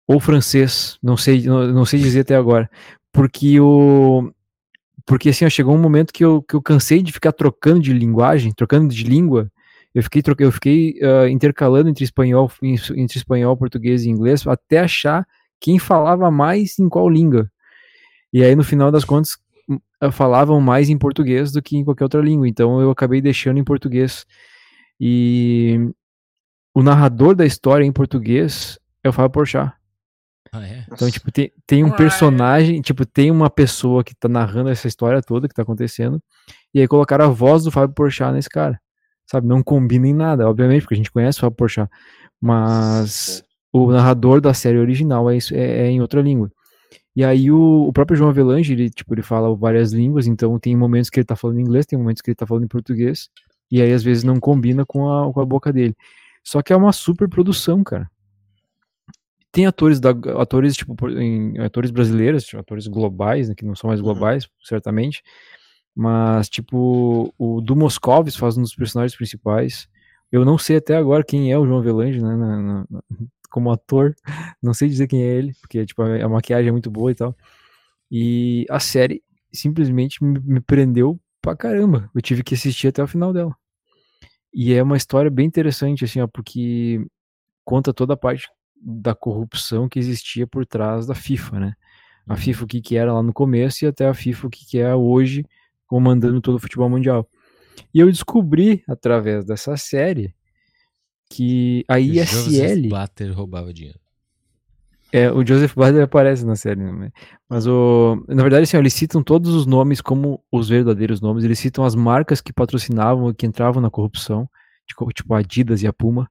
ou 0.08 0.20
francês, 0.20 0.97
não 1.01 1.18
sei, 1.18 1.43
não, 1.43 1.68
não 1.68 1.86
sei 1.86 1.99
dizer 1.99 2.22
até 2.22 2.36
agora, 2.36 2.70
porque 3.12 3.60
o 3.60 4.32
porque 5.06 5.30
assim, 5.30 5.45
ó, 5.45 5.49
chegou 5.49 5.76
um 5.76 5.82
momento 5.82 6.12
que 6.12 6.26
eu, 6.26 6.41
que 6.41 6.56
eu 6.56 6.62
cansei 6.62 7.03
de 7.03 7.12
ficar 7.12 7.32
trocando 7.32 7.80
de 7.80 7.93
linguagem, 7.93 8.51
trocando 8.51 8.93
de 8.93 9.03
língua, 9.03 9.51
eu 9.95 10.03
fiquei, 10.03 10.22
eu 10.39 10.51
fiquei 10.51 10.99
uh, 11.01 11.28
intercalando 11.30 11.89
entre 11.89 12.03
espanhol, 12.03 12.51
entre 12.62 13.18
espanhol, 13.18 13.56
português 13.56 14.03
e 14.03 14.10
inglês 14.10 14.45
até 14.45 14.80
achar 14.80 15.26
quem 15.60 15.80
falava 15.80 16.30
mais 16.30 16.78
em 16.80 16.89
qual 16.89 17.10
língua. 17.10 17.49
E 18.34 18.43
aí, 18.43 18.53
no 18.56 18.64
final 18.64 18.91
das 18.91 19.06
contas, 19.06 19.38
hum, 19.70 19.80
falavam 20.12 20.60
mais 20.60 20.89
em 20.89 20.97
português 20.97 21.53
do 21.53 21.62
que 21.62 21.78
em 21.78 21.86
qualquer 21.86 22.03
outra 22.03 22.20
língua. 22.20 22.45
Então, 22.45 22.82
eu 22.82 22.91
acabei 22.91 23.22
deixando 23.22 23.58
em 23.58 23.64
português. 23.64 24.26
E 24.99 25.80
o 26.74 26.84
narrador 26.84 27.34
da 27.34 27.45
história 27.45 27.86
em 27.86 27.91
português 27.93 28.78
é 29.01 29.08
o 29.08 29.14
Fábio 29.14 29.32
Porchat. 29.32 29.72
Ah, 30.51 30.65
é? 30.65 30.85
Então, 30.91 31.09
tipo, 31.09 31.31
tem, 31.31 31.51
tem 31.67 31.83
um 31.83 31.91
personagem, 31.91 32.81
tipo, 32.81 33.05
tem 33.05 33.29
uma 33.29 33.49
pessoa 33.49 34.03
que 34.03 34.15
tá 34.15 34.29
narrando 34.29 34.69
essa 34.69 34.87
história 34.87 35.21
toda 35.21 35.47
que 35.47 35.53
tá 35.53 35.63
acontecendo, 35.63 36.21
e 36.73 36.79
aí 36.79 36.87
colocaram 36.87 37.25
a 37.25 37.29
voz 37.29 37.63
do 37.63 37.71
Fábio 37.71 37.93
Porchat 37.93 38.31
nesse 38.31 38.49
cara 38.49 38.79
sabe? 39.27 39.47
Não 39.47 39.63
combina 39.63 40.07
em 40.07 40.13
nada, 40.13 40.47
obviamente, 40.47 40.81
porque 40.81 40.93
a 40.95 40.97
gente 40.97 41.11
conhece 41.11 41.39
o 41.39 41.41
Fábio 41.41 41.57
Porchat, 41.57 41.89
mas 42.41 43.43
o 43.73 43.91
narrador 43.91 44.39
da 44.39 44.53
série 44.53 44.77
original 44.77 45.29
é, 45.29 45.37
é, 45.51 45.87
é 45.87 45.89
em 45.89 46.01
outra 46.01 46.21
língua. 46.21 46.51
E 47.15 47.23
aí 47.23 47.49
o, 47.51 47.87
o, 47.87 47.93
próprio 47.93 48.17
João 48.17 48.29
Avelange, 48.29 48.73
ele, 48.73 48.89
tipo, 48.89 49.13
ele 49.13 49.21
fala 49.21 49.53
várias 49.55 49.93
línguas, 49.93 50.27
então 50.27 50.59
tem 50.59 50.75
momentos 50.75 51.09
que 51.09 51.19
ele 51.19 51.25
tá 51.25 51.35
falando 51.35 51.59
inglês, 51.59 51.85
tem 51.85 51.97
momentos 51.97 52.21
que 52.21 52.29
ele 52.29 52.35
tá 52.35 52.45
falando 52.45 52.65
em 52.65 52.67
português, 52.67 53.29
e 53.71 53.81
aí 53.81 53.91
às 53.93 54.03
vezes 54.03 54.23
não 54.23 54.39
combina 54.39 54.85
com 54.85 55.09
a, 55.09 55.33
com 55.33 55.39
a 55.39 55.45
boca 55.45 55.71
dele. 55.71 55.95
Só 56.43 56.61
que 56.61 56.73
é 56.73 56.75
uma 56.75 56.91
super 56.91 57.27
produção, 57.27 57.83
cara. 57.83 58.09
Tem 59.56 59.66
atores 59.66 60.01
da 60.01 60.10
atores 60.41 60.76
tipo 60.76 60.95
em, 61.10 61.58
atores 61.60 61.89
brasileiros, 61.89 62.43
tipo, 62.43 62.60
atores 62.60 62.88
globais, 62.88 63.47
né, 63.47 63.56
que 63.56 63.64
não 63.64 63.74
são 63.74 63.88
mais 63.88 64.01
Uhum. 64.01 64.06
globais, 64.08 64.49
certamente. 64.62 65.24
Mas 65.95 66.49
tipo, 66.49 67.34
o 67.38 67.62
do 67.62 67.74
Moscovis 67.74 68.36
faz 68.36 68.58
um 68.58 68.62
dos 68.62 68.76
personagens 68.76 69.16
principais. 69.16 69.88
Eu 70.30 70.43
não 70.43 70.58
sei 70.58 70.76
até 70.76 70.97
agora 70.97 71.24
quem 71.24 71.53
é 71.53 71.58
o 71.58 71.66
João 71.66 71.80
Avelange, 71.80 72.22
né, 72.22 72.36
na- 72.36 72.62
na- 72.62 72.86
como 73.49 73.72
ator. 73.72 74.14
Não 74.62 74.74
sei 74.74 74.89
dizer 74.89 75.08
quem 75.08 75.22
é 75.24 75.28
ele, 75.38 75.53
porque 75.62 75.86
tipo 75.86 76.01
a, 76.01 76.26
a 76.26 76.28
maquiagem 76.28 76.68
é 76.68 76.72
muito 76.74 76.91
boa 76.91 77.10
e 77.12 77.16
tal. 77.16 77.34
E 78.12 78.66
a 78.70 78.80
série 78.82 79.24
simplesmente 79.53 80.22
me, 80.22 80.38
me 80.41 80.60
prendeu 80.60 81.18
pra 81.41 81.56
caramba. 81.56 82.10
Eu 82.14 82.22
tive 82.22 82.43
que 82.43 82.56
assistir 82.56 82.89
até 82.89 83.01
o 83.01 83.08
final 83.08 83.32
dela. 83.32 83.56
E 84.53 84.74
é 84.74 84.84
uma 84.84 84.97
história 84.97 85.32
bem 85.32 85.45
interessante, 85.47 86.03
assim, 86.03 86.20
ó, 86.20 86.28
porque 86.28 87.06
conta 87.64 87.93
toda 87.93 88.14
a 88.16 88.18
parte 88.18 88.49
da 88.86 89.15
corrupção 89.15 89.89
que 89.89 89.97
existia 89.97 90.45
por 90.45 90.63
trás 90.65 91.07
da 91.07 91.15
FIFA, 91.15 91.59
né? 91.59 91.73
A 92.27 92.36
FIFA 92.36 92.63
o 92.63 92.67
que 92.67 92.81
que 92.81 92.95
era 92.95 93.11
lá 93.11 93.23
no 93.23 93.33
começo 93.33 93.83
e 93.83 93.88
até 93.88 94.07
a 94.07 94.13
FIFA 94.13 94.47
o 94.47 94.49
que 94.49 94.65
que 94.65 94.77
é 94.77 94.93
hoje, 94.93 95.45
comandando 95.88 96.39
todo 96.39 96.55
o 96.55 96.59
futebol 96.59 96.89
mundial. 96.89 97.27
E 97.93 97.99
eu 97.99 98.11
descobri 98.11 98.83
através 98.88 99.43
dessa 99.43 99.75
série 99.75 100.33
que 101.29 101.83
a 101.88 101.99
Joseph 101.99 102.47
ISL 102.47 102.89
Blatter 102.89 103.33
roubava 103.36 103.73
dinheiro. 103.73 103.99
é, 105.11 105.31
o 105.31 105.45
Joseph 105.45 105.73
Biden 105.75 106.01
aparece 106.01 106.45
na 106.45 106.55
série, 106.55 106.81
né? 106.81 107.11
Mas 107.49 107.65
o. 107.65 108.23
Na 108.27 108.43
verdade, 108.43 108.63
assim, 108.63 108.77
eles 108.77 108.93
citam 108.93 109.23
todos 109.23 109.53
os 109.53 109.65
nomes 109.65 110.01
como 110.01 110.43
os 110.51 110.69
verdadeiros 110.69 111.21
nomes, 111.21 111.43
eles 111.43 111.57
citam 111.57 111.83
as 111.83 111.95
marcas 111.95 112.41
que 112.41 112.53
patrocinavam 112.53 113.29
e 113.29 113.33
que 113.33 113.45
entravam 113.45 113.81
na 113.81 113.89
corrupção, 113.89 114.49
tipo, 114.88 115.11
tipo 115.11 115.33
a 115.33 115.39
Adidas 115.39 115.81
e 115.81 115.88
a 115.88 115.93
Puma. 115.93 116.29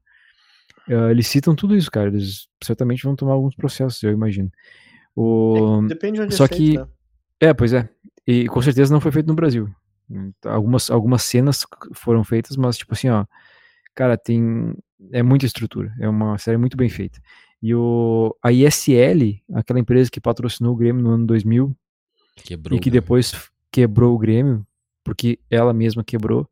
Eh, 0.88 1.10
eles 1.10 1.26
citam 1.26 1.54
tudo 1.54 1.76
isso, 1.76 1.90
cara. 1.90 2.08
Eles 2.08 2.48
certamente 2.62 3.02
vão 3.04 3.16
tomar 3.16 3.32
alguns 3.32 3.54
processos, 3.54 4.02
eu 4.02 4.10
imagino. 4.10 4.50
O... 5.16 5.82
Depende 5.86 6.18
de 6.18 6.20
onde 6.22 6.34
só 6.34 6.44
é 6.44 6.48
feito, 6.48 6.60
que- 6.62 6.78
né? 6.78 6.86
É, 7.40 7.54
pois 7.54 7.72
é. 7.72 7.88
E 8.26 8.46
com 8.48 8.60
certeza 8.62 8.92
não 8.92 9.00
foi 9.00 9.12
feito 9.12 9.26
no 9.26 9.34
Brasil. 9.34 9.68
Algumas, 10.44 10.90
algumas 10.90 11.22
cenas 11.22 11.64
foram 11.94 12.22
feitas, 12.24 12.56
mas, 12.56 12.76
tipo 12.76 12.92
assim, 12.94 13.08
ó. 13.08 13.24
Cara, 13.94 14.16
tem. 14.16 14.74
É 15.12 15.22
muita 15.22 15.46
estrutura. 15.46 15.92
É 16.00 16.08
uma 16.08 16.36
série 16.38 16.56
muito 16.56 16.76
bem 16.76 16.88
feita. 16.88 17.20
E 17.62 17.74
o, 17.74 18.34
a 18.42 18.52
ISL, 18.52 19.42
aquela 19.54 19.78
empresa 19.80 20.10
que 20.10 20.20
patrocinou 20.20 20.74
o 20.74 20.76
Grêmio 20.76 21.02
no 21.02 21.10
ano 21.10 21.26
2000 21.26 21.74
Quebrou. 22.36 22.76
e 22.76 22.80
que 22.80 22.90
depois 22.90 23.50
quebrou 23.72 24.14
o 24.14 24.18
Grêmio, 24.18 24.66
porque 25.02 25.38
ela 25.50 25.72
mesma 25.72 26.04
quebrou, 26.04 26.48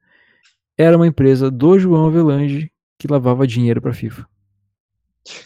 era 0.76 0.97
uma 0.97 1.07
empresa 1.07 1.51
do 1.51 1.78
João 1.78 2.07
Avelange 2.07 2.72
que 3.03 3.12
lavava 3.12 3.46
dinheiro 3.46 3.82
pra 3.82 3.92
FIFA. 3.92 4.26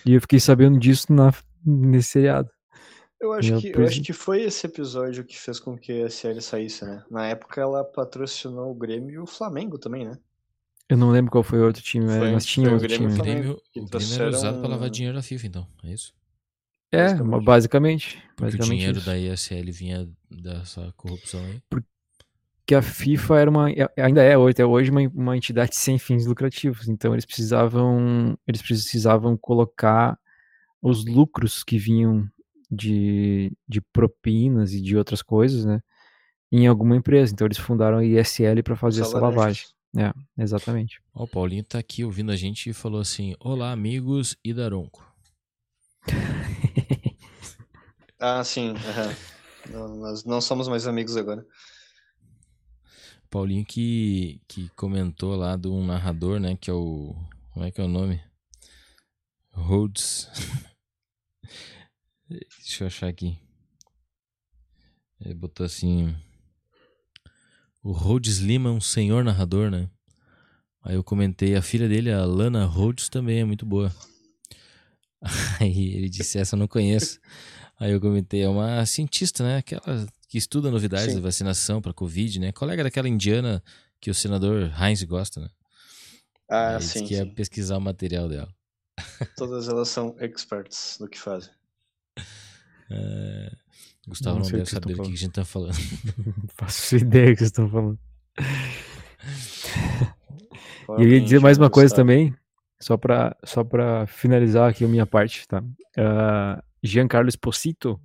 E 0.04 0.12
eu 0.14 0.20
fiquei 0.20 0.38
sabendo 0.40 0.78
disso 0.78 1.12
na, 1.12 1.32
nesse 1.64 2.10
seriado. 2.10 2.50
Eu 3.20 3.32
acho, 3.32 3.54
Eu 3.54 3.60
que, 3.60 3.68
eu 3.74 3.86
acho 3.86 4.02
que 4.02 4.12
foi 4.12 4.42
esse 4.42 4.66
episódio 4.66 5.24
que 5.24 5.38
fez 5.38 5.58
com 5.58 5.76
que 5.76 6.02
a 6.02 6.10
série 6.10 6.40
saísse, 6.42 6.84
né? 6.84 7.02
Na 7.10 7.26
época 7.26 7.60
ela 7.60 7.82
patrocinou 7.82 8.70
o 8.70 8.74
Grêmio 8.74 9.10
e 9.10 9.18
o 9.18 9.26
Flamengo 9.26 9.78
também, 9.78 10.04
né? 10.04 10.18
Eu 10.88 10.96
não 10.96 11.10
lembro 11.10 11.32
qual 11.32 11.42
foi 11.42 11.58
o 11.60 11.64
outro 11.66 11.82
time, 11.82 12.06
Foi- 12.06 12.30
mas 12.32 12.44
tinha 12.46 12.66
foi 12.66 12.72
o 12.72 12.74
outro 12.74 12.88
Grêmio 12.88 13.08
e 13.08 13.12
time. 13.12 13.18
O 13.18 13.22
o 13.22 13.24
Grêmio, 13.24 13.62
o 13.76 13.86
Grêmio 13.88 14.14
era 14.14 14.28
usado 14.28 14.60
pra 14.60 14.68
lavar 14.68 14.88
um- 14.88 14.90
dinheiro 14.90 15.16
da 15.16 15.22
FIFA, 15.22 15.46
então. 15.46 15.66
É 15.82 15.92
isso? 15.92 16.14
É, 16.92 17.14
basicamente. 17.14 17.44
basicamente. 17.46 18.22
Porque 18.36 18.38
o 18.38 18.44
basicamente 18.44 18.70
dinheiro 18.70 18.98
isso. 18.98 19.06
da 19.06 19.18
ISL 19.18 19.72
vinha 19.72 20.08
dessa 20.30 20.92
corrupção 20.96 21.40
aí. 21.40 21.60
Que 22.66 22.74
a 22.74 22.82
FIFA 22.82 23.38
era 23.38 23.50
uma, 23.50 23.66
ainda 23.96 24.22
é 24.22 24.36
hoje, 24.36 24.52
até 24.52 24.66
hoje, 24.66 24.90
uma, 24.90 25.00
uma 25.14 25.36
entidade 25.36 25.74
sem 25.76 25.98
fins 25.98 26.26
lucrativos. 26.26 26.88
Então 26.88 27.14
eles 27.14 27.24
precisavam, 27.24 28.36
eles 28.46 28.60
precisavam 28.60 29.36
colocar 29.36 30.18
os 30.82 31.04
lucros 31.04 31.62
que 31.62 31.78
vinham 31.78 32.28
de, 32.70 33.52
de 33.68 33.80
propinas 33.80 34.72
e 34.72 34.80
de 34.80 34.96
outras 34.96 35.22
coisas, 35.22 35.64
né, 35.64 35.80
em 36.50 36.66
alguma 36.66 36.96
empresa. 36.96 37.32
Então 37.32 37.46
eles 37.46 37.58
fundaram 37.58 37.98
a 37.98 38.04
ISL 38.04 38.62
para 38.62 38.74
fazer 38.76 39.02
essa 39.02 39.18
lavagem. 39.18 39.64
É, 39.96 40.12
exatamente. 40.42 41.00
Ó, 41.14 41.24
o 41.24 41.28
Paulinho 41.28 41.64
tá 41.64 41.78
aqui 41.78 42.04
ouvindo 42.04 42.30
a 42.30 42.36
gente 42.36 42.68
e 42.68 42.74
falou 42.74 43.00
assim: 43.00 43.34
Olá, 43.40 43.72
amigos 43.72 44.36
e 44.44 44.52
Daronco. 44.52 45.06
Ah, 48.18 48.42
sim. 48.42 48.70
aham. 48.70 49.14
Não, 49.70 49.96
nós 49.96 50.24
não 50.24 50.40
somos 50.40 50.68
mais 50.68 50.86
amigos 50.86 51.16
agora. 51.16 51.44
Paulinho 53.26 53.64
que, 53.64 54.40
que 54.48 54.68
comentou 54.70 55.36
lá 55.36 55.56
de 55.56 55.68
um 55.68 55.84
narrador, 55.84 56.40
né? 56.40 56.56
Que 56.56 56.70
é 56.70 56.74
o. 56.74 57.14
Como 57.52 57.64
é 57.64 57.70
que 57.70 57.80
é 57.80 57.84
o 57.84 57.88
nome? 57.88 58.20
Rhodes. 59.50 60.28
Deixa 62.28 62.84
eu 62.84 62.86
achar 62.86 63.08
aqui. 63.08 63.38
Ele 65.20 65.34
botou 65.34 65.64
assim. 65.64 66.14
O 67.82 67.92
Rhodes 67.92 68.38
Lima 68.38 68.68
é 68.68 68.72
um 68.72 68.80
senhor 68.80 69.24
narrador, 69.24 69.70
né? 69.70 69.88
Aí 70.82 70.94
eu 70.94 71.02
comentei, 71.02 71.56
a 71.56 71.62
filha 71.62 71.88
dele, 71.88 72.12
a 72.12 72.24
Lana 72.24 72.64
Rhodes, 72.64 73.08
também 73.08 73.40
é 73.40 73.44
muito 73.44 73.66
boa. 73.66 73.92
Aí 75.60 75.94
ele 75.94 76.08
disse, 76.08 76.38
essa 76.38 76.54
eu 76.54 76.58
não 76.58 76.68
conheço. 76.68 77.18
Aí 77.78 77.92
eu 77.92 78.00
comentei, 78.00 78.42
é 78.42 78.48
uma 78.48 78.84
cientista, 78.86 79.42
né? 79.42 79.58
Aquela 79.58 80.06
que 80.36 80.38
estuda 80.38 80.70
novidades 80.70 81.14
Sim. 81.14 81.14
da 81.14 81.22
vacinação 81.22 81.80
para 81.80 81.94
Covid, 81.94 82.38
né? 82.38 82.52
Colega 82.52 82.84
daquela 82.84 83.08
indiana 83.08 83.62
que 83.98 84.10
o 84.10 84.14
senador 84.14 84.70
Heinz 84.78 85.02
gosta, 85.04 85.40
né? 85.40 85.48
Aí 86.50 86.66
Ah, 86.66 86.70
ele 86.72 86.78
disse 86.80 86.98
sim, 86.98 87.06
que 87.06 87.14
ia 87.14 87.24
sim. 87.24 87.34
pesquisar 87.34 87.78
o 87.78 87.80
material 87.80 88.28
dela. 88.28 88.54
Todas 89.34 89.66
elas 89.66 89.88
são 89.88 90.14
experts 90.20 90.98
no 91.00 91.08
que 91.08 91.18
fazem. 91.18 91.50
É, 92.88 93.50
Gustavo 94.06 94.38
Não 94.38 94.44
não, 94.44 94.50
deve 94.52 94.62
que 94.62 94.70
vocês 94.70 94.70
saber 94.70 94.94
do 94.94 95.02
que 95.02 95.12
a 95.12 95.16
gente 95.16 95.32
tá 95.32 95.44
falando. 95.44 95.74
Não 96.24 96.48
faço 96.54 96.96
ideia 96.96 97.26
do 97.26 97.32
que 97.32 97.38
vocês 97.38 97.48
estão 97.48 97.68
falando. 97.68 97.98
Qual 100.84 101.00
E 101.00 101.02
eu 101.02 101.08
ia 101.08 101.20
dizer 101.20 101.40
mais 101.40 101.58
uma 101.58 101.68
coisa 101.68 101.92
também, 101.92 102.32
só 102.80 102.96
para 102.96 103.36
só 103.42 103.64
pra 103.64 104.06
finalizar 104.06 104.70
aqui 104.70 104.84
a 104.84 104.88
minha 104.88 105.04
parte, 105.06 105.48
tá? 105.48 105.64
Ah, 105.98 106.62
Giancarlo 106.82 107.28
Esposito, 107.28 108.00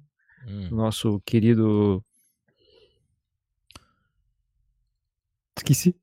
Hum, 0.47 0.69
nosso 0.71 1.21
querido. 1.23 2.03
Esqueci. 5.57 5.95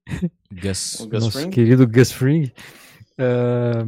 Gus. 0.53 0.97
Gus 1.11 1.25
nosso 1.25 1.31
Fring? 1.39 1.51
querido 1.51 1.87
Gus 1.87 2.13
Fring. 2.13 2.53
ah, 3.19 3.85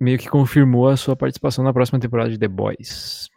meio 0.00 0.18
que 0.18 0.28
confirmou 0.28 0.88
a 0.88 0.96
sua 0.96 1.16
participação 1.16 1.64
na 1.64 1.72
próxima 1.72 1.98
temporada 2.00 2.30
de 2.30 2.38
The 2.38 2.48
Boys. 2.48 3.28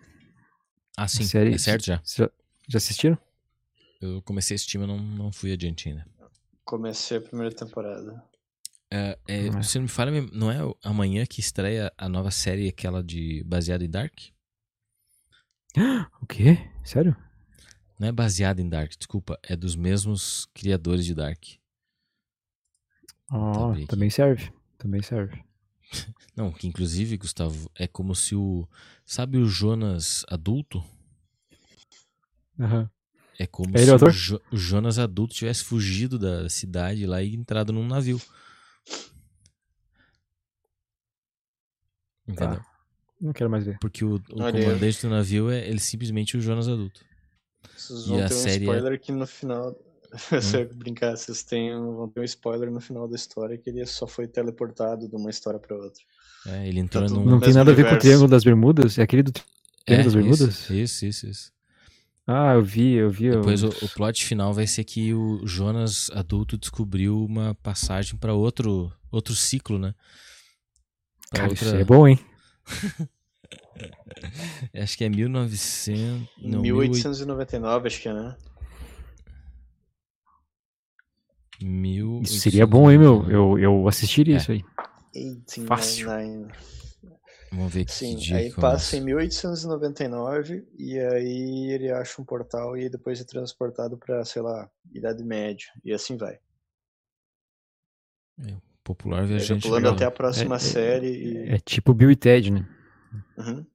Ah, 0.98 1.08
sim. 1.08 1.24
série- 1.24 1.54
É 1.54 1.58
certo 1.58 1.86
já. 1.86 2.02
Já, 2.04 2.30
já 2.68 2.78
assistiram? 2.78 3.18
Eu 4.02 4.22
comecei 4.24 4.56
esse 4.56 4.68
time, 4.68 4.86
mas 4.86 4.96
não, 4.96 5.04
não 5.04 5.32
fui 5.32 5.52
adiante 5.52 5.90
ainda. 5.90 6.06
Comecei 6.66 7.18
a 7.18 7.22
primeira 7.22 7.54
temporada. 7.56 8.24
É, 8.92 9.18
é, 9.28 9.50
Não 9.50 9.60
é. 9.60 9.64
Você 9.64 9.78
não 9.80 9.84
me 9.84 9.90
fala, 9.90 10.12
não 10.34 10.52
é 10.52 10.58
amanhã 10.84 11.26
que 11.26 11.40
estreia 11.40 11.92
a 11.98 12.08
nova 12.10 12.32
série, 12.32 12.68
aquela 12.68 13.04
de 13.04 13.44
baseada 13.46 13.84
em 13.86 13.90
Dark? 13.90 14.14
O 16.22 16.26
quê? 16.26 16.58
Sério? 16.84 17.16
Não 18.00 18.08
é 18.08 18.12
baseada 18.12 18.62
em 18.62 18.70
Dark, 18.70 18.92
desculpa. 18.98 19.40
É 19.44 19.56
dos 19.56 19.76
mesmos 19.76 20.46
criadores 20.54 21.06
de 21.06 21.16
Dark. 21.16 21.44
Aqui. 23.30 23.86
também 23.88 24.10
serve. 24.10 24.52
Também 24.78 25.02
serve. 25.02 25.44
Não, 26.36 26.52
que 26.52 26.68
inclusive, 26.68 27.18
Gustavo, 27.18 27.70
é 27.76 27.88
como 27.88 28.14
se 28.14 28.36
o. 28.36 28.68
Sabe 29.04 29.38
o 29.38 29.46
Jonas 29.48 30.24
adulto? 30.30 30.84
Aham. 32.60 32.90
É 33.40 33.46
como 33.46 33.76
É 33.78 33.86
se 33.86 33.92
o? 33.92 34.10
Jo- 34.10 34.42
o 34.52 34.58
Jonas 34.58 34.98
adulto 34.98 35.34
tivesse 35.36 35.64
fugido 35.64 36.18
da 36.18 36.50
cidade 36.50 37.06
lá 37.06 37.22
e 37.22 37.36
entrado 37.36 37.72
num 37.72 37.86
navio. 37.86 38.20
Entendeu? 42.28 42.62
Não 43.22 43.34
quero 43.34 43.50
mais 43.50 43.66
ver. 43.66 43.78
Porque 43.80 44.04
o, 44.04 44.16
o 44.16 44.20
comandante 44.20 45.02
do 45.02 45.10
navio 45.10 45.50
é 45.50 45.68
ele 45.68 45.80
simplesmente 45.80 46.38
o 46.38 46.42
Jonas 46.42 46.68
adulto. 46.68 47.06
Vocês 47.76 48.00
E 48.06 48.08
vão 48.10 48.24
a 48.24 48.28
ter 48.28 48.34
um 48.34 48.38
série 48.38 48.56
é- 48.56 48.58
spoiler 48.74 49.00
que 49.02 49.12
no 49.12 49.28
final. 49.28 49.76
Você 50.32 50.64
vai 50.64 50.74
brincar, 50.74 51.18
vocês 51.18 51.44
têm, 51.44 51.76
um- 51.76 51.96
vão 51.98 52.08
ter 52.10 52.22
um 52.22 52.24
spoiler 52.24 52.72
no 52.72 52.80
final 52.80 53.08
da 53.10 53.16
história 53.18 53.58
que 53.58 53.70
ele 53.70 53.86
só 53.86 54.08
foi 54.08 54.26
teleportado 54.26 55.06
de 55.08 55.16
uma 55.16 55.30
história 55.30 55.60
pra 55.60 55.76
outra. 55.76 56.02
É, 56.46 56.66
ele 56.68 56.80
entrou 56.80 57.06
Tá 57.06 57.14
num. 57.14 57.26
Não 57.26 57.40
tem 57.42 57.54
nada 57.54 57.72
a 57.72 57.74
ver 57.74 57.88
com 57.90 57.96
o. 57.96 58.00
Triângulo 58.00 58.30
das 58.30 58.44
Bermudas? 58.46 58.98
É 58.98 59.02
aquele 59.04 59.22
do 59.24 59.34
Triângulo 59.34 60.04
das 60.06 60.16
Bermudas? 60.16 60.48
isso, 60.50 60.74
isso, 60.74 61.06
isso, 61.06 61.28
isso. 61.28 61.52
Ah, 62.26 62.54
eu 62.54 62.62
vi, 62.64 62.94
eu 62.94 63.10
vi. 63.10 63.26
eu- 63.26 63.36
Depois 63.42 63.64
o, 63.64 63.68
o 63.68 63.90
plot 63.90 64.26
final 64.26 64.54
vai 64.54 64.66
ser 64.66 64.86
que 64.86 65.14
o 65.14 65.46
Jonas 65.46 66.10
adulto 66.14 66.58
descobriu 66.58 67.22
uma 67.26 67.54
passagem 67.56 68.18
pra 68.18 68.34
outro 68.34 68.92
outro 69.12 69.36
ciclo, 69.36 69.78
né? 69.78 69.94
Pra 71.30 71.42
Cara, 71.42 71.54
isso 71.54 71.66
outra- 71.66 71.82
é 71.82 71.84
bom, 71.84 72.08
hein? 72.08 72.20
Acho 74.74 74.98
que 74.98 75.04
é 75.04 75.10
1900, 75.10 76.28
não, 76.42 76.62
1899, 76.62 77.88
acho 77.88 78.02
que 78.02 78.10
é, 78.10 78.14
né? 78.14 78.36
1800, 81.62 82.30
Isso 82.30 82.40
seria 82.42 82.68
bom, 82.68 82.92
hein, 82.92 82.98
meu? 82.98 83.24
1899. 83.24 83.34
Eu, 83.34 83.60
eu 83.82 83.88
assistiria 83.88 84.36
É. 84.36 84.38
isso 84.38 84.52
aí. 84.52 84.64
Fácil. 85.68 86.08
1899. 86.08 86.78
Vamos 87.50 87.74
ver 87.74 87.86
que 87.86 87.94
Sim, 87.94 88.16
dia 88.18 88.38
aí 88.38 88.52
passa 88.54 88.98
em 88.98 89.00
começa. 89.00 89.06
1899 89.06 90.68
e 90.78 91.00
aí 91.00 91.72
ele 91.72 91.90
acha 91.92 92.22
um 92.22 92.26
portal 92.26 92.78
e 92.78 92.90
depois 92.90 93.22
é 93.22 93.24
transportado 93.24 93.98
pra, 93.98 94.24
sei 94.26 94.42
lá, 94.42 94.70
Idade 94.94 95.24
Média. 95.24 95.68
E 95.84 95.94
assim 95.94 96.18
vai. 96.18 96.38
Popular 98.84 99.22
Aí 99.22 99.28
vai 99.28 99.38
viajante. 99.38 99.64
pulando 99.64 99.84
legal. 99.84 99.96
até 99.96 100.06
a 100.06 100.12
próxima 100.12 100.56
É- 100.56 100.58
é- 100.58 100.60
série 100.60 101.08
e. 101.08 101.50
É 101.50 101.58
tipo 101.60 101.94
Bill 101.94 102.12
e 102.12 102.16
Ted, 102.18 102.52
né? 102.52 102.68
Uhum. 103.38 103.66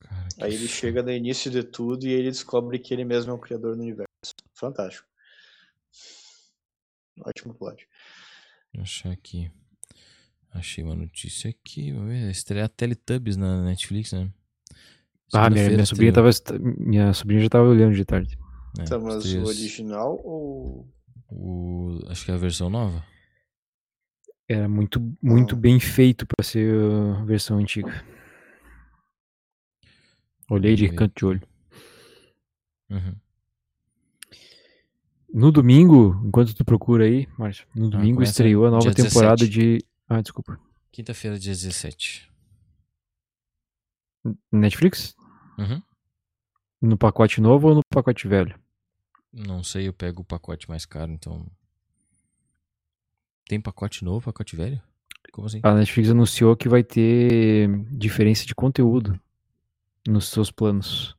Cara, 0.00 0.28
Aí 0.40 0.54
ele 0.54 0.68
chega 0.68 1.02
no 1.02 1.10
início 1.10 1.50
de 1.50 1.62
tudo 1.62 2.06
e 2.06 2.10
ele 2.10 2.30
descobre 2.30 2.78
que 2.78 2.92
ele 2.94 3.04
mesmo 3.04 3.30
é 3.32 3.34
o 3.34 3.38
criador 3.38 3.74
do 3.76 3.82
universo. 3.82 4.06
Fantástico. 4.54 5.06
Ótimo 7.24 7.54
plot. 7.54 7.86
Eu 8.72 8.82
achar 8.82 9.10
aqui. 9.10 9.50
Achei 10.52 10.82
uma 10.84 10.94
notícia 10.94 11.50
aqui. 11.50 11.92
Vamos 11.92 12.08
ver. 12.08 12.30
Estrear 12.30 12.68
Teletubbies 12.68 13.36
na 13.36 13.62
Netflix, 13.64 14.12
né? 14.12 14.30
Ah, 15.32 15.50
minha, 15.50 15.68
minha 15.68 15.84
sobrinha 15.86 16.12
tava. 16.12 16.30
Minha 16.58 17.12
sobrinha 17.12 17.42
já 17.42 17.48
tava 17.48 17.68
olhando 17.68 17.94
de 17.94 18.04
tarde. 18.04 18.38
É, 18.78 18.84
Tá, 18.84 18.98
mas 18.98 19.24
o 19.34 19.44
original 19.44 20.20
ou. 20.24 20.88
o- 21.28 21.98
Acho 22.08 22.24
que 22.24 22.30
é 22.30 22.34
a 22.34 22.38
versão 22.38 22.70
nova. 22.70 23.04
Era 24.48 24.68
muito, 24.68 24.98
muito 25.22 25.54
Ah. 25.54 25.58
bem 25.58 25.78
feito 25.78 26.26
pra 26.26 26.42
ser 26.44 26.72
a 27.20 27.24
versão 27.24 27.58
antiga. 27.58 28.04
Olhei 30.50 30.74
de 30.74 30.88
canto 30.90 31.14
de 31.14 31.24
olho. 31.26 31.42
Uhum. 32.88 33.14
No 35.32 35.52
domingo, 35.52 36.18
enquanto 36.24 36.54
tu 36.54 36.64
procura 36.64 37.04
aí, 37.04 37.28
Márcio, 37.38 37.66
no 37.74 37.90
domingo 37.90 38.14
começa 38.16 38.30
estreou 38.32 38.64
a 38.66 38.70
nova 38.70 38.94
temporada 38.94 39.36
17. 39.44 39.50
de. 39.50 39.84
Ah, 40.08 40.22
desculpa. 40.22 40.58
Quinta-feira, 40.90 41.38
dia 41.38 41.52
17. 41.52 42.32
Netflix? 44.50 45.14
Uhum. 45.58 45.82
No 46.80 46.96
pacote 46.96 47.40
novo 47.42 47.68
ou 47.68 47.74
no 47.74 47.80
pacote 47.90 48.26
velho? 48.26 48.58
Não 49.30 49.62
sei, 49.62 49.86
eu 49.86 49.92
pego 49.92 50.22
o 50.22 50.24
pacote 50.24 50.66
mais 50.68 50.86
caro, 50.86 51.12
então. 51.12 51.46
Tem 53.48 53.60
pacote 53.60 54.04
novo, 54.04 54.26
pacote 54.26 54.54
velho? 54.54 54.80
Como 55.32 55.46
assim? 55.46 55.60
A 55.62 55.74
Netflix 55.74 56.10
anunciou 56.10 56.56
que 56.56 56.68
vai 56.68 56.84
ter 56.84 57.68
diferença 57.90 58.46
de 58.46 58.54
conteúdo 58.54 59.18
nos 60.06 60.28
seus 60.28 60.50
planos. 60.50 61.16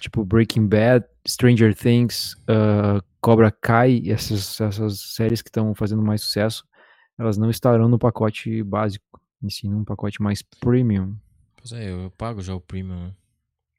Tipo 0.00 0.24
Breaking 0.24 0.66
Bad, 0.66 1.06
Stranger 1.26 1.74
Things, 1.74 2.36
ah, 2.46 3.02
Cobra 3.20 3.50
Kai, 3.50 4.02
essas, 4.08 4.60
essas 4.60 5.00
séries 5.00 5.42
que 5.42 5.48
estão 5.48 5.74
fazendo 5.74 6.02
mais 6.02 6.22
sucesso, 6.22 6.64
elas 7.18 7.36
não 7.36 7.50
estarão 7.50 7.88
no 7.88 7.98
pacote 7.98 8.62
básico, 8.62 9.20
e 9.42 9.50
sim 9.50 9.68
num 9.68 9.84
pacote 9.84 10.22
mais 10.22 10.42
premium. 10.42 11.16
Pois 11.56 11.72
é, 11.72 11.90
eu, 11.90 12.02
eu 12.02 12.10
pago 12.10 12.40
já 12.42 12.54
o 12.54 12.60
premium. 12.60 13.06
né? 13.06 13.14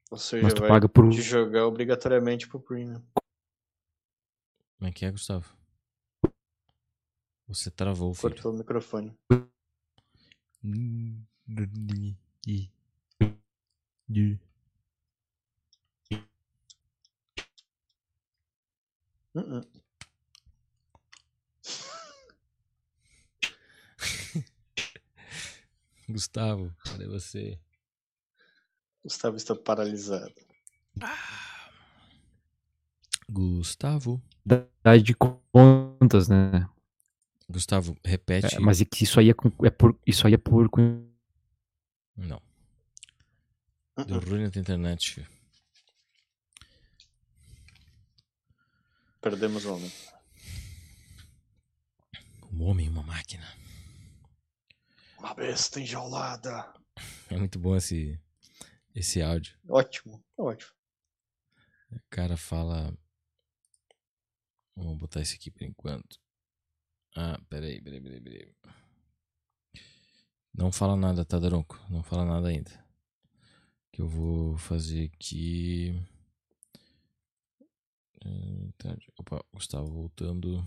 Ou 0.09 0.17
seja, 0.17 0.43
Mas 0.43 0.53
tu 0.53 0.61
vai 0.61 0.69
paga 0.69 0.87
por. 0.87 1.09
te 1.09 1.21
jogar 1.21 1.65
obrigatoriamente 1.65 2.47
pro 2.47 2.59
Premium. 2.59 3.01
Como 4.77 4.87
é 4.87 4.91
que 4.91 5.05
é, 5.05 5.11
Gustavo? 5.11 5.56
Você 7.47 7.71
travou, 7.71 8.13
filho. 8.13 8.33
Cortou 8.33 8.53
o 8.53 8.57
microfone. 8.57 9.17
Uh-uh. 19.33 19.65
Gustavo, 26.09 26.75
cadê 26.83 27.07
você? 27.07 27.57
Gustavo 29.03 29.37
está 29.37 29.55
paralisado. 29.55 30.35
Gustavo. 33.29 34.21
Dá 34.45 34.97
de 34.97 35.15
contas, 35.15 36.27
né? 36.27 36.69
Gustavo, 37.49 37.95
repete. 38.03 38.55
É, 38.55 38.59
mas 38.59 38.81
é 38.81 38.85
que 38.85 39.03
isso 39.03 39.19
aí 39.19 39.29
é, 39.29 39.33
com- 39.33 39.51
é 39.65 39.69
por. 39.69 39.97
Isso 40.05 40.27
aí 40.27 40.33
é 40.33 40.37
por. 40.37 40.69
Não. 42.15 42.41
Uh-uh. 43.97 44.05
Deu 44.05 44.19
ruim 44.19 44.41
na 44.41 44.47
internet, 44.47 45.13
filho. 45.13 45.27
Perdemos 49.21 49.65
o 49.65 49.75
homem. 49.75 49.91
Um 52.51 52.63
homem, 52.63 52.89
uma 52.89 53.03
máquina. 53.03 53.45
Uma 55.17 55.33
besta 55.33 55.79
enjaulada. 55.79 56.73
É 57.29 57.37
muito 57.37 57.59
bom 57.59 57.75
esse, 57.75 58.19
esse 58.93 59.21
áudio. 59.21 59.57
Ótimo, 59.67 60.23
ótimo. 60.37 60.71
O 61.91 61.99
cara 62.09 62.35
fala. 62.37 62.95
Vamos 64.75 64.97
botar 64.97 65.21
esse 65.21 65.35
aqui 65.35 65.49
por 65.49 65.63
enquanto. 65.63 66.19
Ah, 67.19 67.39
peraí, 67.49 67.81
peraí, 67.81 67.99
peraí, 67.99 68.21
peraí. 68.21 68.55
Não 70.53 70.71
fala 70.71 70.95
nada, 70.95 71.25
tá, 71.25 71.39
Daronco? 71.39 71.79
Não 71.89 72.03
fala 72.03 72.23
nada 72.23 72.49
ainda. 72.49 72.71
Que 73.91 74.01
eu 74.03 74.07
vou 74.07 74.55
fazer 74.57 75.05
aqui. 75.05 75.99
Tá, 78.77 78.95
Opa, 79.17 79.43
Gustavo 79.51 79.87
voltando. 79.87 80.63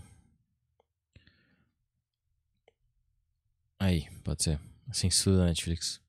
Aí, 3.79 4.09
pode 4.25 4.43
ser. 4.43 4.59
Censura 4.91 5.37
da 5.37 5.45
Netflix. 5.45 6.01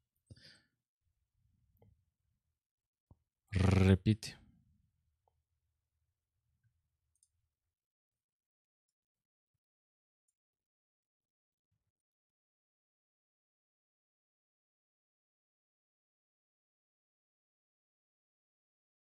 Repite. 3.53 4.42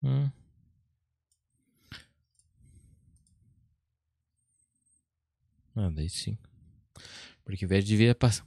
Hum. 0.03 0.30
Ah, 5.76 5.90
daí 5.90 6.09
sim. 6.09 6.36
Breaking 7.44 7.66
Bad 7.66 7.86
deveria 7.86 8.14
passar. 8.14 8.46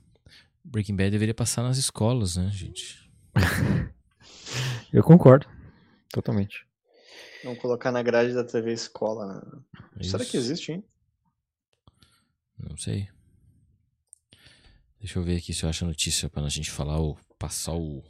Breaking 0.64 0.96
Bad 0.96 1.12
deveria 1.12 1.34
passar 1.34 1.64
nas 1.64 1.78
escolas, 1.78 2.38
né, 2.38 2.50
gente? 2.52 3.10
Eu 4.94 5.04
concordo. 5.04 5.48
Totalmente. 6.10 6.66
Vamos 7.44 7.60
colocar 7.60 7.92
na 7.92 8.02
grade 8.02 8.34
da 8.34 8.44
TV 8.44 8.72
Escola. 8.72 9.64
Né? 9.96 10.04
Será 10.04 10.24
que 10.24 10.38
existe, 10.38 10.72
hein? 10.72 10.84
Não 12.58 12.78
sei. 12.78 13.10
Deixa 15.00 15.20
eu 15.20 15.24
ver 15.24 15.38
aqui 15.38 15.54
se 15.54 15.66
eu 15.66 15.70
acho 15.70 15.84
a 15.84 15.88
notícia 15.88 16.30
pra 16.30 16.48
gente 16.48 16.72
falar 16.72 16.98
ou 17.00 17.18
passar 17.44 17.74
o. 17.74 18.02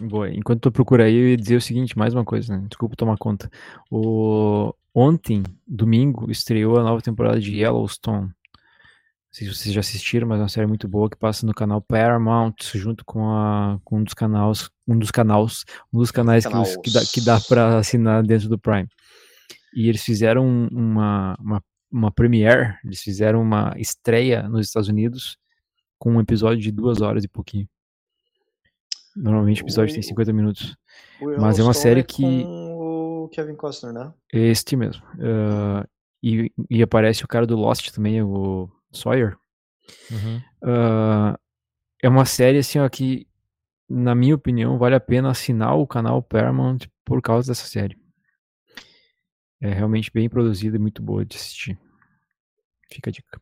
Boa, 0.00 0.30
enquanto 0.30 0.60
tu 0.62 0.72
procura 0.72 1.04
aí, 1.04 1.14
eu 1.14 1.28
ia 1.30 1.36
dizer 1.36 1.56
o 1.56 1.60
seguinte, 1.60 1.98
mais 1.98 2.14
uma 2.14 2.24
coisa, 2.24 2.56
né? 2.56 2.64
Desculpa 2.68 2.94
tomar 2.94 3.16
conta. 3.18 3.50
O... 3.90 4.72
Ontem, 4.94 5.42
domingo, 5.66 6.30
estreou 6.30 6.78
a 6.78 6.84
nova 6.84 7.02
temporada 7.02 7.40
de 7.40 7.56
Yellowstone. 7.56 8.26
Não 8.26 9.32
sei 9.32 9.48
se 9.48 9.54
vocês 9.54 9.74
já 9.74 9.80
assistiram, 9.80 10.28
mas 10.28 10.38
é 10.38 10.42
uma 10.42 10.48
série 10.48 10.66
muito 10.68 10.86
boa 10.88 11.10
que 11.10 11.16
passa 11.16 11.44
no 11.44 11.52
canal 11.52 11.80
Paramount, 11.80 12.54
junto 12.74 13.04
com, 13.04 13.28
a... 13.28 13.80
com 13.84 13.98
um 13.98 14.04
dos 14.04 14.14
canais, 14.14 14.70
um 14.86 14.96
dos 14.96 15.10
canais, 15.10 15.50
um 15.92 15.98
dos 15.98 16.10
canais 16.10 16.46
que, 16.46 16.56
os- 16.56 16.76
que 16.76 16.90
dá, 16.92 17.00
que 17.06 17.20
dá 17.20 17.40
para 17.40 17.78
assinar 17.78 18.22
dentro 18.22 18.48
do 18.48 18.58
Prime. 18.58 18.88
E 19.74 19.88
eles 19.88 20.04
fizeram 20.04 20.46
uma, 20.70 21.36
uma, 21.40 21.62
uma 21.90 22.10
premiere, 22.12 22.76
eles 22.84 23.00
fizeram 23.00 23.42
uma 23.42 23.74
estreia 23.76 24.48
nos 24.48 24.66
Estados 24.68 24.88
Unidos 24.88 25.36
com 25.98 26.12
um 26.14 26.20
episódio 26.20 26.62
de 26.62 26.70
duas 26.70 27.00
horas 27.00 27.24
e 27.24 27.28
pouquinho. 27.28 27.68
Normalmente 29.22 29.62
o 29.62 29.64
episódio 29.64 29.92
tem 29.94 30.00
O- 30.00 30.04
50 30.06 30.32
minutos. 30.32 30.76
Mas 31.38 31.58
é 31.58 31.62
uma 31.62 31.74
série 31.74 32.02
que- 32.02 32.22
Com 32.44 33.24
o 33.24 33.28
Kevin 33.28 33.54
Costner, 33.54 33.92
né? 33.92 34.12
Este 34.32 34.76
mesmo. 34.76 35.02
Ah, 35.20 35.86
e, 36.22 36.50
e 36.70 36.82
aparece 36.82 37.24
o 37.24 37.28
cara 37.28 37.46
do 37.46 37.56
Lost 37.56 37.90
também, 37.92 38.22
o 38.22 38.68
Sawyer. 38.92 39.36
Uhum. 40.10 40.40
Ah, 40.64 41.38
é 42.02 42.08
uma 42.08 42.24
série 42.24 42.58
assim, 42.58 42.78
ó, 42.78 42.88
que, 42.88 43.26
na 43.88 44.14
minha 44.14 44.34
opinião, 44.34 44.78
vale 44.78 44.94
a 44.94 45.00
pena 45.00 45.30
assinar 45.30 45.76
o 45.76 45.86
canal 45.86 46.22
Paramount 46.22 46.78
por 47.04 47.20
causa 47.20 47.50
dessa 47.50 47.66
série. 47.66 47.98
É 49.60 49.72
realmente 49.74 50.10
bem 50.12 50.28
produzida 50.28 50.76
e 50.76 50.80
muito 50.80 51.02
boa 51.02 51.24
de 51.24 51.36
assistir. 51.36 51.78
Fica 52.90 53.10
a 53.10 53.12
dica. 53.12 53.40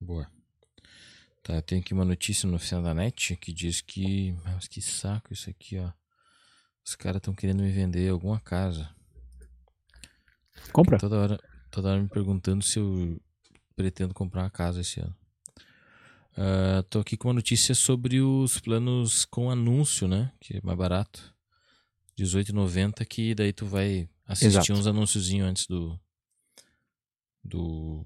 Boa. 0.00 0.26
Tá, 1.46 1.62
tem 1.62 1.78
aqui 1.78 1.94
uma 1.94 2.04
notícia 2.04 2.48
no 2.48 2.56
oficina 2.56 2.82
da 2.82 2.92
net 2.92 3.36
que 3.36 3.52
diz 3.52 3.80
que. 3.80 4.36
Mas 4.44 4.66
que 4.66 4.82
saco 4.82 5.32
isso 5.32 5.48
aqui, 5.48 5.78
ó. 5.78 5.92
Os 6.84 6.96
caras 6.96 7.20
estão 7.20 7.32
querendo 7.32 7.62
me 7.62 7.70
vender 7.70 8.10
alguma 8.10 8.40
casa. 8.40 8.92
Compra. 10.72 10.98
Toda 10.98 11.16
hora, 11.16 11.40
toda 11.70 11.90
hora 11.90 12.02
me 12.02 12.08
perguntando 12.08 12.64
se 12.64 12.80
eu 12.80 13.22
pretendo 13.76 14.12
comprar 14.12 14.42
uma 14.42 14.50
casa 14.50 14.80
esse 14.80 14.98
ano. 14.98 15.14
Uh, 16.32 16.82
tô 16.90 16.98
aqui 16.98 17.16
com 17.16 17.28
uma 17.28 17.34
notícia 17.34 17.76
sobre 17.76 18.20
os 18.20 18.58
planos 18.58 19.24
com 19.24 19.48
anúncio, 19.48 20.08
né? 20.08 20.32
Que 20.40 20.56
é 20.56 20.60
mais 20.64 20.76
barato. 20.76 21.32
R$18,90 22.18 23.06
que 23.06 23.36
daí 23.36 23.52
tu 23.52 23.66
vai 23.66 24.08
assistir 24.26 24.48
Exato. 24.48 24.72
uns 24.72 24.88
anúnciozinhos 24.88 25.48
antes 25.48 25.66
do, 25.68 25.96
do 27.44 28.04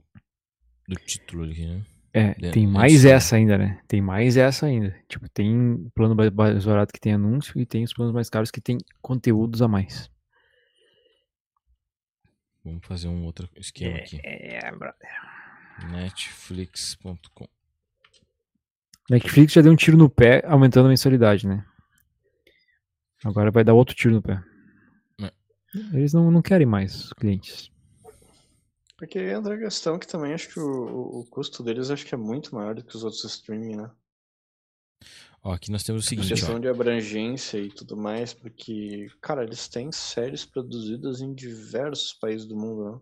do 0.86 0.97
título 1.07 1.45
ali, 1.45 1.66
né? 1.66 1.86
É, 2.13 2.35
É, 2.43 2.51
tem 2.51 2.65
é 2.65 2.67
mais 2.67 3.05
aí. 3.05 3.13
essa 3.13 3.37
ainda, 3.37 3.57
né? 3.57 3.81
Tem 3.87 4.01
mais 4.01 4.37
essa 4.37 4.67
ainda. 4.67 4.97
Tipo, 5.09 5.29
tem 5.29 5.89
plano 5.95 6.15
mais 6.15 6.65
barato 6.65 6.93
que 6.93 7.01
tem 7.01 7.13
anúncio 7.13 7.59
e 7.61 7.65
tem 7.67 7.85
os 7.85 7.93
planos 7.93 8.13
mais 8.13 8.29
caros 8.29 8.51
que 8.51 8.61
tem 8.61 8.79
conteúdos 9.01 9.63
a 9.63 9.69
mais. 9.69 10.11
Vamos 12.65 12.85
fazer 12.87 13.09
um 13.09 13.25
outro 13.25 13.49
esquema 13.57 13.97
É, 13.97 14.01
aqui. 14.03 14.21
é, 14.23 14.71
brother. 14.73 15.09
Netflix.com. 15.91 17.47
Netflix 19.09 19.53
já 19.55 19.63
deu 19.63 19.73
um 19.73 19.77
tiro 19.77 19.97
no 19.97 20.11
pé 20.11 20.43
aumentando 20.47 20.87
a 20.87 20.91
mensalidade, 20.91 21.47
né? 21.47 21.65
Agora 23.25 23.51
vai 23.51 23.65
dar 23.65 23.75
outro 23.75 23.95
tiro 23.95 24.15
no 24.15 24.23
pé. 24.23 24.43
É. 25.21 25.33
Eles 25.95 26.13
não, 26.13 26.31
não 26.31 26.43
querem 26.43 26.67
mais 26.67 27.13
clientes. 27.15 27.71
Porque 29.01 29.18
entra 29.18 29.55
a 29.55 29.59
questão 29.59 29.98
que 29.98 30.07
também 30.07 30.34
acho 30.34 30.51
que 30.51 30.61
o, 30.61 31.20
o- 31.20 31.24
custo 31.30 31.62
deles 31.62 31.90
acho 31.90 32.05
que 32.05 32.14
é 32.14 32.18
muito 32.18 32.55
maior 32.55 32.74
do 32.74 32.84
que 32.84 32.94
os 32.94 33.03
outros 33.03 33.24
streaming, 33.24 33.76
né? 33.76 33.90
Ó, 35.42 35.53
aqui 35.55 35.70
nós 35.70 35.82
temos 35.82 36.05
o 36.05 36.07
A 36.07 36.09
seguinte, 36.11 36.28
questão 36.34 36.57
ó. 36.57 36.59
de 36.59 36.68
abrangência 36.68 37.57
e 37.57 37.70
tudo 37.70 37.96
mais, 37.96 38.34
porque, 38.34 39.09
cara, 39.22 39.42
eles 39.42 39.66
têm 39.68 39.90
séries 39.90 40.44
produzidas 40.44 41.22
em 41.22 41.32
diversos 41.32 42.12
países 42.12 42.46
do 42.46 42.55
mundo, 42.55 42.92
né? 42.92 43.01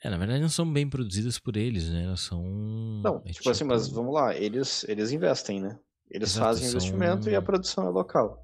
É, 0.00 0.08
na 0.08 0.16
verdade 0.16 0.40
não 0.40 0.48
são 0.48 0.70
bem 0.70 0.88
produzidas 0.88 1.38
por 1.38 1.54
eles, 1.54 1.90
né? 1.90 2.04
Elas 2.04 2.20
são. 2.20 2.42
Não, 2.42 3.22
é 3.26 3.32
tipo 3.32 3.50
assim, 3.50 3.64
mas 3.64 3.88
vamos 3.88 4.14
lá, 4.14 4.34
eles, 4.34 4.84
eles 4.88 5.12
investem, 5.12 5.60
né? 5.60 5.78
Eles 6.10 6.30
Exato, 6.30 6.46
fazem 6.46 6.62
são- 6.64 6.70
investimento 6.70 7.28
e 7.28 7.36
a 7.36 7.42
produção 7.42 7.86
é 7.86 7.90
local. 7.90 8.42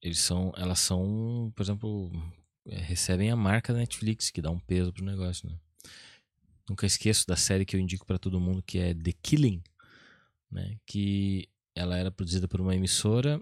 Eles 0.00 0.18
são. 0.18 0.50
Elas 0.56 0.78
são, 0.78 1.52
por 1.54 1.62
exemplo, 1.62 2.10
recebem 2.66 3.30
a 3.30 3.36
marca 3.36 3.72
da 3.72 3.78
Netflix, 3.80 4.30
que 4.30 4.40
dá 4.42 4.50
um 4.50 4.58
peso 4.58 4.92
pro 4.92 5.04
negócio, 5.04 5.48
né? 5.48 5.56
Nunca 6.68 6.86
esqueço 6.86 7.26
da 7.26 7.36
série 7.36 7.64
que 7.64 7.74
eu 7.76 7.80
indico 7.80 8.06
pra 8.06 8.18
todo 8.18 8.40
mundo, 8.40 8.62
que 8.62 8.78
é 8.78 8.94
The 8.94 9.12
Killing, 9.20 9.62
né? 10.50 10.78
Que 10.86 11.48
ela 11.74 11.96
era 11.96 12.10
produzida 12.10 12.46
por 12.46 12.60
uma 12.60 12.74
emissora. 12.74 13.40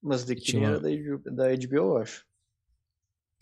Mas 0.00 0.24
The 0.24 0.34
Killing 0.36 0.58
uma- 0.64 0.68
era 0.68 0.80
da 1.32 1.50
HBO, 1.52 1.76
eu 1.76 1.96
acho. 1.98 2.24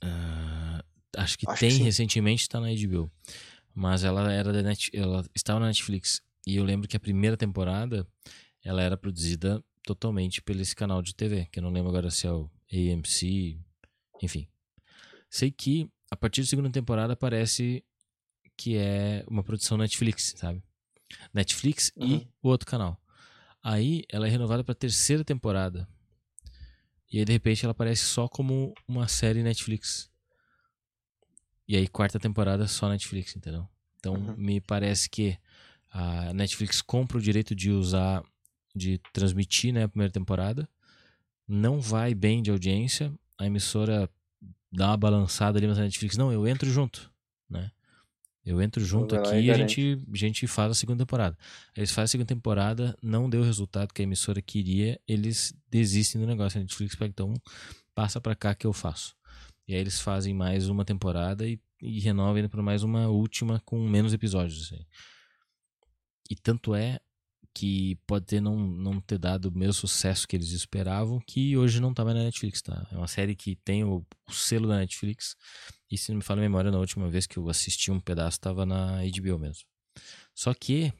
ah, 0.02 0.82
acho 1.16 1.38
que 1.38 1.48
Acho 1.48 1.60
tem 1.60 1.76
que 1.76 1.82
recentemente, 1.82 2.48
tá 2.48 2.60
na 2.60 2.68
HBO. 2.68 3.10
Mas 3.74 4.02
ela 4.04 4.32
era 4.32 4.52
da 4.52 4.62
Net, 4.62 4.90
ela 4.94 5.24
estava 5.34 5.60
na 5.60 5.66
Netflix. 5.66 6.20
E 6.46 6.56
eu 6.56 6.64
lembro 6.64 6.88
que 6.88 6.96
a 6.96 7.00
primeira 7.00 7.36
temporada 7.36 8.06
ela 8.64 8.82
era 8.82 8.96
produzida 8.96 9.62
totalmente 9.82 10.42
pelo 10.42 10.60
esse 10.60 10.74
canal 10.74 11.00
de 11.02 11.14
TV, 11.14 11.46
que 11.46 11.58
eu 11.58 11.62
não 11.62 11.70
lembro 11.70 11.90
agora 11.90 12.10
se 12.10 12.26
é 12.26 12.32
o 12.32 12.50
AMC, 12.72 13.58
enfim. 14.22 14.48
Sei 15.30 15.50
que 15.50 15.90
a 16.10 16.16
partir 16.16 16.40
da 16.42 16.46
segunda 16.46 16.70
temporada 16.70 17.14
parece 17.16 17.84
que 18.56 18.76
é 18.76 19.24
uma 19.28 19.42
produção 19.42 19.76
Netflix, 19.76 20.34
sabe? 20.36 20.62
Netflix 21.32 21.92
e 21.96 22.02
Uhum. 22.14 22.26
o 22.42 22.48
outro 22.48 22.66
canal. 22.66 23.00
Aí 23.62 24.04
ela 24.08 24.26
é 24.26 24.30
renovada 24.30 24.64
para 24.64 24.74
terceira 24.74 25.24
temporada. 25.24 25.88
E 27.10 27.18
aí 27.18 27.24
de 27.24 27.32
repente 27.32 27.64
ela 27.64 27.72
aparece 27.72 28.02
só 28.02 28.28
como 28.28 28.74
uma 28.86 29.08
série 29.08 29.42
Netflix. 29.42 30.10
E 31.66 31.76
aí 31.76 31.86
quarta 31.86 32.18
temporada 32.18 32.66
só 32.66 32.88
Netflix, 32.88 33.36
entendeu? 33.36 33.68
Então 33.98 34.14
Uhum. 34.14 34.36
me 34.36 34.60
parece 34.60 35.08
que 35.08 35.38
a 35.90 36.32
Netflix 36.32 36.80
compra 36.82 37.18
o 37.18 37.20
direito 37.20 37.54
de 37.54 37.70
usar, 37.70 38.22
de 38.74 38.98
transmitir 39.12 39.72
né, 39.72 39.84
a 39.84 39.88
primeira 39.88 40.12
temporada. 40.12 40.68
Não 41.46 41.80
vai 41.80 42.14
bem 42.14 42.42
de 42.42 42.50
audiência. 42.50 43.12
A 43.38 43.46
emissora 43.46 44.08
dá 44.70 44.88
uma 44.88 44.96
balançada 44.96 45.58
ali, 45.58 45.66
mas 45.66 45.78
a 45.78 45.82
Netflix, 45.82 46.16
não, 46.16 46.32
eu 46.32 46.46
entro 46.46 46.70
junto, 46.70 47.10
né? 47.48 47.70
Eu 48.44 48.62
entro 48.62 48.82
junto 48.82 49.14
aqui 49.14 49.40
e 49.40 49.50
a 49.50 49.54
gente, 49.54 50.02
a 50.10 50.16
gente 50.16 50.46
faz 50.46 50.70
a 50.70 50.74
segunda 50.74 51.04
temporada. 51.04 51.36
Eles 51.76 51.90
fazem 51.90 52.04
a 52.04 52.08
segunda 52.08 52.28
temporada, 52.28 52.96
não 53.02 53.28
deu 53.28 53.42
o 53.42 53.44
resultado 53.44 53.92
que 53.92 54.00
a 54.00 54.04
emissora 54.04 54.40
queria, 54.40 54.98
eles 55.06 55.54
desistem 55.70 56.18
do 56.18 56.26
negócio. 56.26 56.58
A 56.58 56.62
Netflix 56.62 56.94
pega, 56.94 57.10
então 57.10 57.34
passa 57.94 58.20
pra 58.22 58.34
cá 58.34 58.54
que 58.54 58.66
eu 58.66 58.72
faço. 58.72 59.14
E 59.66 59.74
aí 59.74 59.80
eles 59.80 60.00
fazem 60.00 60.32
mais 60.32 60.66
uma 60.66 60.82
temporada 60.82 61.46
e, 61.46 61.60
e 61.82 62.00
renovam 62.00 62.36
ainda 62.36 62.48
pra 62.48 62.62
mais 62.62 62.82
uma 62.82 63.08
última 63.08 63.60
com 63.66 63.86
menos 63.86 64.14
episódios. 64.14 64.62
assim. 64.62 64.82
E 66.30 66.34
tanto 66.34 66.74
é 66.74 66.98
que 67.58 67.96
pode 68.06 68.24
ter 68.24 68.40
não, 68.40 68.56
não 68.56 69.00
ter 69.00 69.18
dado 69.18 69.46
o 69.46 69.58
mesmo 69.58 69.72
sucesso 69.72 70.28
que 70.28 70.36
eles 70.36 70.50
esperavam, 70.50 71.20
que 71.26 71.56
hoje 71.56 71.80
não 71.80 71.92
tá 71.92 72.04
mais 72.04 72.16
na 72.16 72.22
Netflix, 72.22 72.62
tá? 72.62 72.86
É 72.92 72.96
uma 72.96 73.08
série 73.08 73.34
que 73.34 73.56
tem 73.56 73.82
o, 73.82 74.06
o 74.28 74.32
selo 74.32 74.68
da 74.68 74.76
Netflix. 74.76 75.34
E 75.90 75.98
se 75.98 76.12
não 76.12 76.18
me 76.18 76.22
falha 76.22 76.38
a 76.38 76.42
memória, 76.42 76.70
na 76.70 76.78
última 76.78 77.10
vez 77.10 77.26
que 77.26 77.36
eu 77.36 77.48
assisti 77.48 77.90
um 77.90 77.98
pedaço, 77.98 78.38
tava 78.38 78.64
na 78.64 78.98
HBO 79.02 79.40
mesmo. 79.40 79.64
Só 80.32 80.54
que 80.54 80.92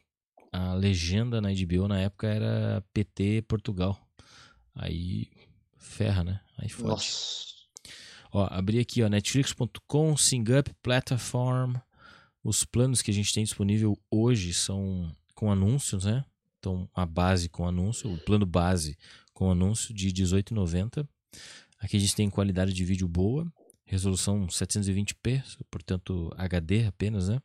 a 0.50 0.74
legenda 0.74 1.40
na 1.40 1.50
HBO 1.52 1.86
na 1.86 2.00
época 2.00 2.26
era 2.26 2.84
PT 2.92 3.44
Portugal. 3.46 3.96
Aí 4.74 5.30
ferra, 5.76 6.24
né? 6.24 6.40
Aí 6.56 6.68
fode. 6.68 6.88
Nossa. 6.88 7.46
Ó, 8.32 8.48
abri 8.50 8.80
aqui, 8.80 9.00
ó, 9.00 9.08
netflix.com, 9.08 10.16
SingUp, 10.16 10.74
Platform. 10.82 11.76
Os 12.42 12.64
planos 12.64 13.00
que 13.00 13.12
a 13.12 13.14
gente 13.14 13.32
tem 13.32 13.44
disponível 13.44 13.96
hoje 14.10 14.52
são 14.52 15.14
com 15.36 15.52
anúncios, 15.52 16.04
né? 16.04 16.24
Então, 16.58 16.88
a 16.94 17.06
base 17.06 17.48
com 17.48 17.66
anúncio, 17.66 18.12
o 18.12 18.18
plano 18.18 18.44
base 18.44 18.96
com 19.32 19.50
anúncio 19.50 19.94
de 19.94 20.08
R$18,90. 20.08 21.06
Aqui 21.78 21.96
a 21.96 22.00
gente 22.00 22.16
tem 22.16 22.28
qualidade 22.28 22.72
de 22.72 22.84
vídeo 22.84 23.06
boa, 23.06 23.50
resolução 23.84 24.46
720p, 24.46 25.42
portanto 25.70 26.32
HD 26.36 26.86
apenas, 26.86 27.28
né? 27.28 27.40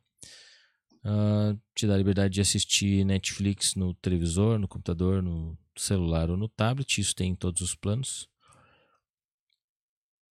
Ah, 1.04 1.54
te 1.74 1.86
dá 1.86 1.94
a 1.94 1.98
liberdade 1.98 2.34
de 2.34 2.40
assistir 2.40 3.04
Netflix 3.04 3.74
no 3.74 3.94
televisor, 3.94 4.58
no 4.58 4.66
computador, 4.66 5.22
no 5.22 5.56
celular 5.76 6.30
ou 6.30 6.36
no 6.36 6.48
tablet. 6.48 7.00
Isso 7.00 7.14
tem 7.14 7.32
em 7.32 7.36
todos 7.36 7.60
os 7.60 7.74
planos 7.74 8.28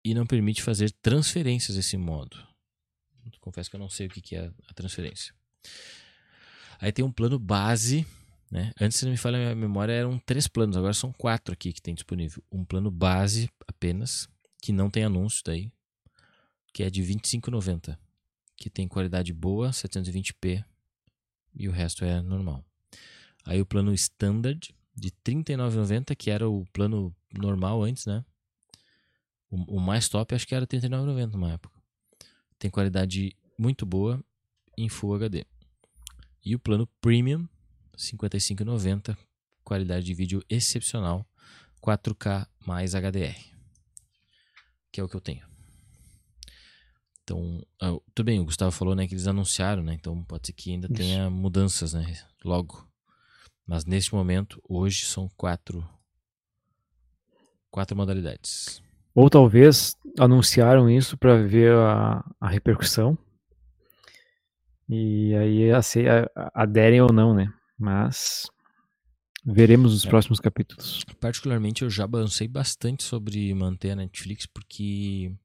e 0.04 0.14
não 0.14 0.26
permite 0.26 0.62
fazer 0.62 0.92
transferências 0.92 1.78
desse 1.78 1.96
modo. 1.96 2.38
Confesso 3.40 3.70
que 3.70 3.76
eu 3.76 3.80
não 3.80 3.90
sei 3.90 4.08
o 4.08 4.10
que 4.10 4.36
é 4.36 4.52
a 4.68 4.74
transferência. 4.74 5.34
Aí 6.80 6.92
tem 6.92 7.06
um 7.06 7.12
plano 7.12 7.40
base, 7.40 8.06
né? 8.54 8.72
Antes, 8.80 9.00
se 9.00 9.06
não 9.06 9.12
me 9.12 9.18
falha 9.18 9.52
a 9.52 9.56
memória, 9.56 9.92
eram 9.92 10.20
três 10.20 10.48
planos, 10.48 10.78
agora 10.78 10.94
são 10.94 11.12
quatro 11.12 11.52
aqui 11.52 11.74
que 11.74 11.82
tem 11.82 11.96
disponível. 11.96 12.44
Um 12.52 12.64
plano 12.64 12.92
base 12.92 13.50
apenas, 13.68 14.30
que 14.62 14.72
não 14.72 14.92
tem 14.92 15.04
anúncio 15.04 15.42
daí, 15.44 15.72
que 16.72 16.84
é 16.84 16.90
de 16.92 17.02
R$ 17.02 17.16
25,90, 17.16 17.98
que 18.56 18.70
tem 18.70 18.88
qualidade 18.88 19.34
boa, 19.34 19.72
720p, 19.72 20.64
e 21.56 21.68
o 21.68 21.72
resto 21.72 22.06
é 22.06 22.22
normal. 22.22 22.64
Aí 23.44 23.60
o 23.60 23.66
plano 23.66 23.92
standard, 23.96 24.72
de 24.96 25.08
R$ 25.08 25.14
39,90, 25.26 26.16
que 26.16 26.30
era 26.30 26.48
o 26.48 26.64
plano 26.72 27.12
normal 27.34 27.82
antes, 27.82 28.06
né? 28.06 28.24
O, 29.50 29.78
o 29.78 29.80
mais 29.80 30.08
top 30.08 30.36
acho 30.36 30.48
que 30.48 30.54
era 30.54 30.68
R$ 30.72 30.80
39,90 30.80 31.32
numa 31.32 31.54
época. 31.54 31.82
Tem 32.60 32.70
qualidade 32.70 33.36
muito 33.58 33.84
boa 33.84 34.24
em 34.78 34.88
Full 34.90 35.16
HD. 35.16 35.44
E 36.46 36.54
o 36.54 36.60
plano 36.60 36.88
Premium, 37.02 37.48
55,90, 37.98 39.18
qualidade 39.64 40.06
de 40.06 40.14
vídeo 40.14 40.44
excepcional, 40.50 41.26
4K 41.82 42.48
mais 42.66 42.94
HDR. 42.94 43.36
Que 44.92 45.02
é 45.02 45.04
o 45.04 45.10
que 45.10 45.16
eu 45.16 45.22
tenho. 45.22 45.46
Então, 47.24 47.66
ah, 47.82 47.98
tudo 48.14 48.26
bem, 48.26 48.40
o 48.40 48.46
Gustavo 48.46 48.72
falou 48.72 48.96
né, 48.96 49.08
que 49.08 49.14
eles 49.14 49.28
anunciaram, 49.28 49.82
né? 49.82 49.94
Então 49.94 50.24
pode 50.24 50.48
ser 50.48 50.54
que 50.54 50.72
ainda 50.72 50.88
Isso. 50.88 50.96
tenha 50.96 51.30
mudanças, 51.30 51.94
né? 51.94 52.18
Logo. 52.44 52.86
Mas 53.66 53.86
neste 53.86 54.14
momento, 54.14 54.62
hoje 54.68 55.06
são 55.06 55.30
quatro, 55.38 55.88
quatro 57.72 57.96
modalidades. 57.96 58.84
Ou 59.16 59.30
talvez 59.30 59.96
anunciaram 60.20 60.90
isso 60.90 61.18
para 61.18 61.38
ver 61.38 61.74
a, 61.74 62.24
a 62.42 62.50
repercussão. 62.50 63.18
E 64.90 65.34
aí 65.36 65.70
aderem 66.54 67.02
ou 67.02 67.14
não, 67.14 67.34
né? 67.34 67.52
Mas 67.78 68.48
veremos 69.46 69.94
nos 69.94 70.06
É. 70.06 70.10
próximos 70.10 70.40
capítulos. 70.40 71.04
Particularmente, 71.20 71.84
eu 71.84 71.90
já 71.90 72.06
balancei 72.08 72.48
bastante 72.48 73.04
sobre 73.04 73.54
manter 73.54 73.92
a 73.92 73.96
Netflix, 73.96 74.46
porque 74.46 75.36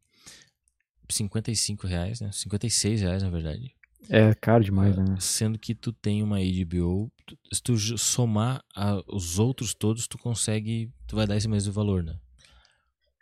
55 1.10 1.86
reais, 1.86 2.20
né? 2.20 2.30
56 2.32 3.00
reais, 3.00 3.22
na 3.22 3.30
verdade. 3.30 3.74
É 4.08 4.34
caro 4.34 4.62
demais, 4.62 4.96
né? 4.96 5.16
Sendo 5.18 5.58
que 5.58 5.74
tu 5.74 5.92
tem 5.92 6.22
uma 6.22 6.38
HBO, 6.40 7.10
tu- 7.26 7.38
se 7.52 7.62
tu 7.62 7.76
somar 7.98 8.62
a- 8.74 9.02
os 9.08 9.38
outros 9.38 9.74
todos, 9.74 10.06
tu 10.06 10.16
consegue, 10.16 10.90
tu 11.06 11.16
vai 11.16 11.26
dar 11.26 11.36
esse 11.36 11.48
mesmo 11.48 11.72
valor, 11.72 12.02
né? 12.04 12.18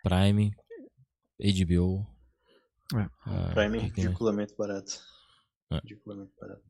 Prime, 0.02 0.52
HBO. 1.40 2.06
É. 2.94 3.08
ah, 3.24 3.50
Prime 3.54 3.78
é 3.78 3.80
ridiculamente 3.82 4.54
barato. 4.56 5.00
É. 5.72 5.76
Ridiculamente 5.78 6.32
barato. 6.40 6.62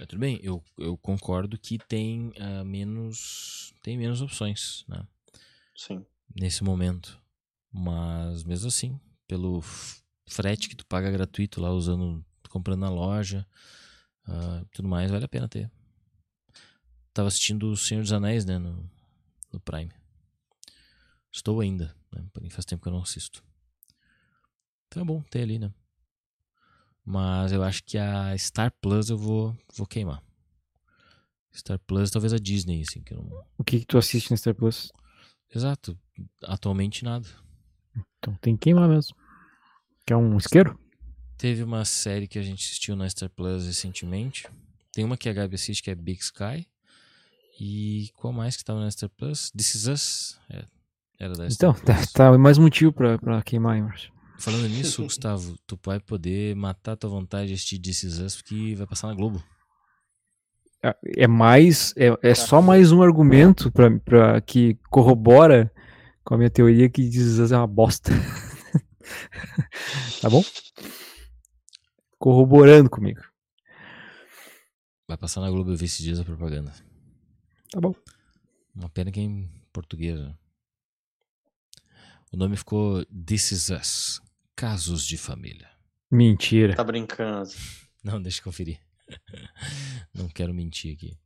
É, 0.00 0.06
tudo 0.06 0.18
bem, 0.18 0.40
eu, 0.42 0.64
eu 0.78 0.96
concordo 0.96 1.58
que 1.58 1.76
tem 1.76 2.32
ah, 2.38 2.64
menos 2.64 3.74
tem 3.82 3.98
menos 3.98 4.22
opções, 4.22 4.82
né? 4.88 5.06
Sim. 5.76 6.06
Nesse 6.34 6.64
momento. 6.64 7.20
Mas 7.70 8.42
mesmo 8.44 8.68
assim, 8.68 8.98
pelo 9.28 9.60
frete 10.26 10.70
que 10.70 10.74
tu 10.74 10.86
paga 10.86 11.10
gratuito 11.10 11.60
lá 11.60 11.70
usando, 11.70 12.24
comprando 12.48 12.80
na 12.80 12.88
loja, 12.88 13.46
ah, 14.24 14.64
tudo 14.72 14.88
mais, 14.88 15.10
vale 15.10 15.26
a 15.26 15.28
pena 15.28 15.46
ter. 15.46 15.70
Tava 17.12 17.28
assistindo 17.28 17.70
O 17.70 17.76
Senhor 17.76 18.00
dos 18.00 18.12
Anéis, 18.12 18.46
né, 18.46 18.56
no, 18.56 18.90
no 19.52 19.60
Prime. 19.60 19.92
Estou 21.30 21.60
ainda, 21.60 21.94
né? 22.10 22.26
Porém 22.32 22.48
faz 22.48 22.64
tempo 22.64 22.82
que 22.82 22.88
eu 22.88 22.92
não 22.94 23.02
assisto. 23.02 23.44
Então 24.86 25.02
é 25.02 25.04
bom 25.04 25.20
ter 25.20 25.42
ali, 25.42 25.58
né? 25.58 25.70
Mas 27.04 27.52
eu 27.52 27.62
acho 27.62 27.82
que 27.84 27.98
a 27.98 28.36
Star 28.38 28.72
Plus 28.80 29.10
eu 29.10 29.18
vou, 29.18 29.56
vou 29.74 29.86
queimar. 29.86 30.22
Star 31.52 31.78
Plus, 31.80 32.10
talvez 32.10 32.32
a 32.32 32.38
Disney, 32.38 32.82
assim, 32.82 33.02
que 33.02 33.12
eu 33.12 33.22
não. 33.22 33.44
O 33.58 33.64
que, 33.64 33.80
que 33.80 33.86
tu 33.86 33.98
assiste 33.98 34.30
no 34.30 34.36
Star 34.36 34.54
Plus? 34.54 34.92
Exato. 35.54 35.98
Atualmente 36.44 37.04
nada. 37.04 37.26
Então 38.18 38.34
tem 38.40 38.56
que 38.56 38.64
queimar 38.64 38.88
mesmo. 38.88 39.16
Quer 40.06 40.16
um 40.16 40.36
isqueiro? 40.36 40.78
Teve 41.36 41.62
uma 41.62 41.84
série 41.84 42.28
que 42.28 42.38
a 42.38 42.42
gente 42.42 42.64
assistiu 42.64 42.94
na 42.94 43.08
Star 43.08 43.30
Plus 43.30 43.66
recentemente. 43.66 44.46
Tem 44.92 45.04
uma 45.04 45.16
que 45.16 45.28
a 45.28 45.32
Gabi 45.32 45.54
assiste 45.54 45.82
que 45.82 45.90
é 45.90 45.94
Big 45.94 46.20
Sky. 46.20 46.68
E 47.58 48.10
qual 48.16 48.32
mais 48.32 48.56
que 48.56 48.64
tava 48.64 48.80
na 48.80 48.90
Star 48.90 49.10
Plus? 49.10 49.50
This 49.50 49.74
Is 49.74 49.86
Us. 49.86 50.40
É, 50.48 50.64
era 51.18 51.34
da 51.34 51.50
Star 51.50 51.70
Então, 51.70 51.84
tá, 51.84 51.94
Plus. 51.94 52.12
tá 52.12 52.38
mais 52.38 52.58
motivo 52.58 52.92
pra, 52.92 53.18
pra 53.18 53.42
queimar, 53.42 53.76
hein, 53.76 53.82
Márcio? 53.82 54.12
Falando 54.40 54.66
nisso, 54.68 55.02
Gustavo, 55.02 55.56
tu 55.66 55.78
vai 55.84 56.00
poder 56.00 56.54
matar 56.56 56.96
tua 56.96 57.10
vontade 57.10 57.48
de 57.48 57.54
assistir 57.54 57.78
This 57.78 58.04
Is 58.04 58.18
Us 58.18 58.36
porque 58.36 58.74
vai 58.74 58.86
passar 58.86 59.08
na 59.08 59.14
Globo. 59.14 59.42
É- 60.82 60.96
É 61.24 61.26
mais. 61.26 61.92
É, 61.96 62.08
é 62.22 62.34
só 62.34 62.62
mais 62.62 62.90
um 62.90 63.02
argumento 63.02 63.70
pra, 63.70 63.90
pra 64.00 64.40
que 64.40 64.78
corrobora 64.90 65.70
com 66.24 66.34
a 66.34 66.38
minha 66.38 66.50
teoria 66.50 66.88
que 66.88 67.06
diz 67.08 67.50
é 67.50 67.56
uma 67.56 67.66
bosta. 67.66 68.12
tá 70.22 70.30
bom? 70.30 70.42
Corroborando 72.18 72.88
comigo. 72.88 73.20
Vai 75.08 75.16
passar 75.16 75.40
na 75.40 75.50
Globo 75.50 75.72
eu 75.72 75.76
vi 75.76 75.86
esses 75.86 76.02
dias 76.02 76.20
a 76.20 76.24
propaganda. 76.24 76.72
Tá 77.70 77.80
bom. 77.80 77.94
Uma 78.74 78.88
pena 78.88 79.10
que 79.10 79.20
é 79.20 79.24
em 79.24 79.50
português. 79.72 80.18
né? 80.18 80.34
O 82.32 82.36
nome 82.36 82.56
ficou 82.56 83.04
This 83.06 83.50
Is 83.50 83.70
Us. 83.70 84.22
Casos 84.60 85.06
de 85.06 85.16
família. 85.16 85.70
Mentira. 86.10 86.74
Tá 86.74 86.84
brincando. 86.84 87.48
Não, 88.04 88.20
deixa 88.20 88.40
eu 88.40 88.44
conferir. 88.44 88.78
Não 90.14 90.28
quero 90.28 90.52
mentir 90.52 90.94
aqui. 90.94 91.16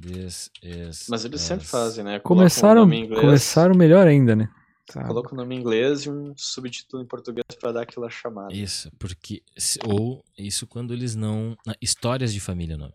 This 0.00 0.50
is 0.62 1.06
Mas 1.08 1.24
eles 1.24 1.40
sempre 1.40 1.64
us. 1.64 1.70
fazem, 1.70 2.04
né? 2.04 2.18
Colocam 2.20 2.36
Começaram, 2.42 2.92
inglês, 2.92 3.20
começaram 3.20 3.74
melhor 3.74 4.06
ainda, 4.06 4.36
né? 4.36 4.48
Tá. 4.86 5.06
Coloca 5.06 5.32
o 5.32 5.36
nome 5.36 5.54
em 5.54 5.60
inglês 5.60 6.02
e 6.02 6.10
um 6.10 6.34
subtítulo 6.36 7.02
em 7.02 7.06
português 7.06 7.44
pra 7.58 7.72
dar 7.72 7.82
aquela 7.82 8.10
chamada. 8.10 8.52
Isso, 8.52 8.90
porque. 8.98 9.42
se- 9.56 9.78
Ou 9.86 10.22
isso 10.36 10.66
quando 10.66 10.92
eles 10.92 11.14
não. 11.14 11.56
ah, 11.66 11.74
Histórias 11.80 12.32
de 12.34 12.40
família, 12.40 12.74
é 12.74 12.76
o 12.76 12.80
nome. 12.80 12.94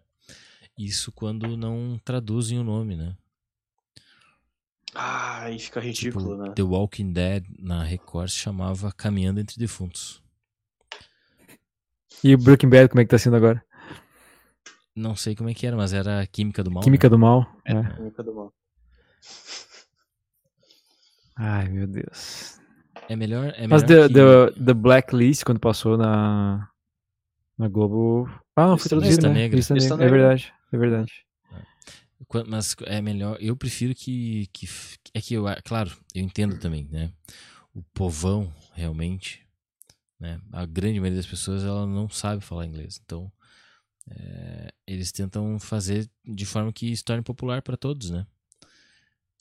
Isso 0.77 1.11
quando 1.11 1.55
não 1.57 1.99
traduzem 2.03 2.59
o 2.59 2.63
nome, 2.63 2.95
né? 2.95 3.15
Ah, 4.95 5.41
aí 5.41 5.59
fica 5.59 5.81
ridículo, 5.81 6.31
tipo, 6.31 6.37
né? 6.37 6.53
The 6.55 6.63
Walking 6.63 7.11
Dead 7.11 7.45
na 7.59 7.83
Record 7.83 8.29
se 8.29 8.37
chamava 8.37 8.93
Caminhando 8.93 9.41
Entre 9.41 9.59
Defuntos. 9.59 10.23
E 12.23 12.33
o 12.33 12.37
Breaking 12.37 12.69
Bad, 12.69 12.89
como 12.89 13.01
é 13.01 13.03
que 13.03 13.11
tá 13.11 13.17
sendo 13.17 13.35
agora? 13.35 13.61
Não 14.95 15.15
sei 15.15 15.35
como 15.35 15.49
é 15.49 15.53
que 15.53 15.67
era, 15.67 15.75
mas 15.75 15.91
era 15.91 16.25
Química 16.25 16.63
do 16.63 16.71
Mal. 16.71 16.81
Química 16.81 17.07
né? 17.07 17.09
do 17.09 17.19
Mal. 17.19 17.45
É, 17.65 17.73
né? 17.73 17.93
Química 17.97 18.23
do 18.23 18.33
mal. 18.33 18.53
Ai, 21.35 21.67
meu 21.67 21.85
Deus. 21.85 22.57
É 23.09 23.15
melhor. 23.15 23.53
É 23.57 23.67
Mas 23.67 23.83
melhor 23.83 24.07
the, 24.07 24.07
que... 24.07 24.55
the, 24.55 24.63
the 24.63 24.73
Blacklist, 24.73 25.43
quando 25.43 25.59
passou 25.59 25.97
na, 25.97 26.69
na 27.57 27.67
Globo. 27.67 28.29
Ah, 28.55 28.67
não, 28.67 28.77
foi 28.77 28.87
traduzido, 28.87 29.15
Lista 29.15 29.27
né? 29.27 29.33
Negra. 29.33 29.57
Lista 29.57 29.73
Lista 29.73 29.97
Negra. 29.97 30.05
É 30.05 30.11
Negra. 30.11 30.27
verdade, 30.27 30.53
é 30.71 30.77
verdade. 30.77 31.24
Mas 32.47 32.75
é 32.85 33.01
melhor. 33.01 33.37
Eu 33.39 33.55
prefiro 33.55 33.93
que. 33.93 34.47
que 34.53 34.67
é 35.13 35.21
que 35.21 35.33
eu. 35.33 35.47
a- 35.47 35.61
Claro, 35.61 35.95
eu 36.13 36.21
entendo 36.23 36.57
também, 36.57 36.87
né? 36.91 37.11
O 37.73 37.83
povão, 37.93 38.53
realmente. 38.73 39.45
Né? 40.19 40.39
A 40.51 40.65
grande 40.65 40.99
maioria 40.99 41.17
das 41.21 41.29
pessoas 41.29 41.63
ela 41.63 41.85
não 41.85 42.09
sabe 42.09 42.41
falar 42.43 42.65
inglês. 42.65 42.99
Então. 43.03 43.31
é, 44.09 44.71
eles 44.87 45.11
tentam 45.11 45.59
fazer 45.59 46.09
de 46.23 46.45
forma 46.45 46.71
que 46.71 46.95
se 46.95 47.03
torne 47.03 47.23
popular 47.23 47.61
para 47.61 47.75
todos, 47.75 48.09
né? 48.11 48.25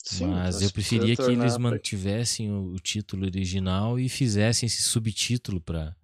Sim, 0.03 0.27
Mas 0.27 0.61
eu 0.61 0.69
preferia 0.71 1.15
que 1.15 1.23
tornar 1.23 1.43
eles 1.43 1.57
mantivessem 1.57 2.51
o, 2.51 2.73
o 2.73 2.79
título 2.79 3.25
original 3.25 3.99
e 3.99 4.07
fizessem 4.07 4.67
esse 4.67 4.81
subtítulo 4.83 5.59
para 5.61 5.95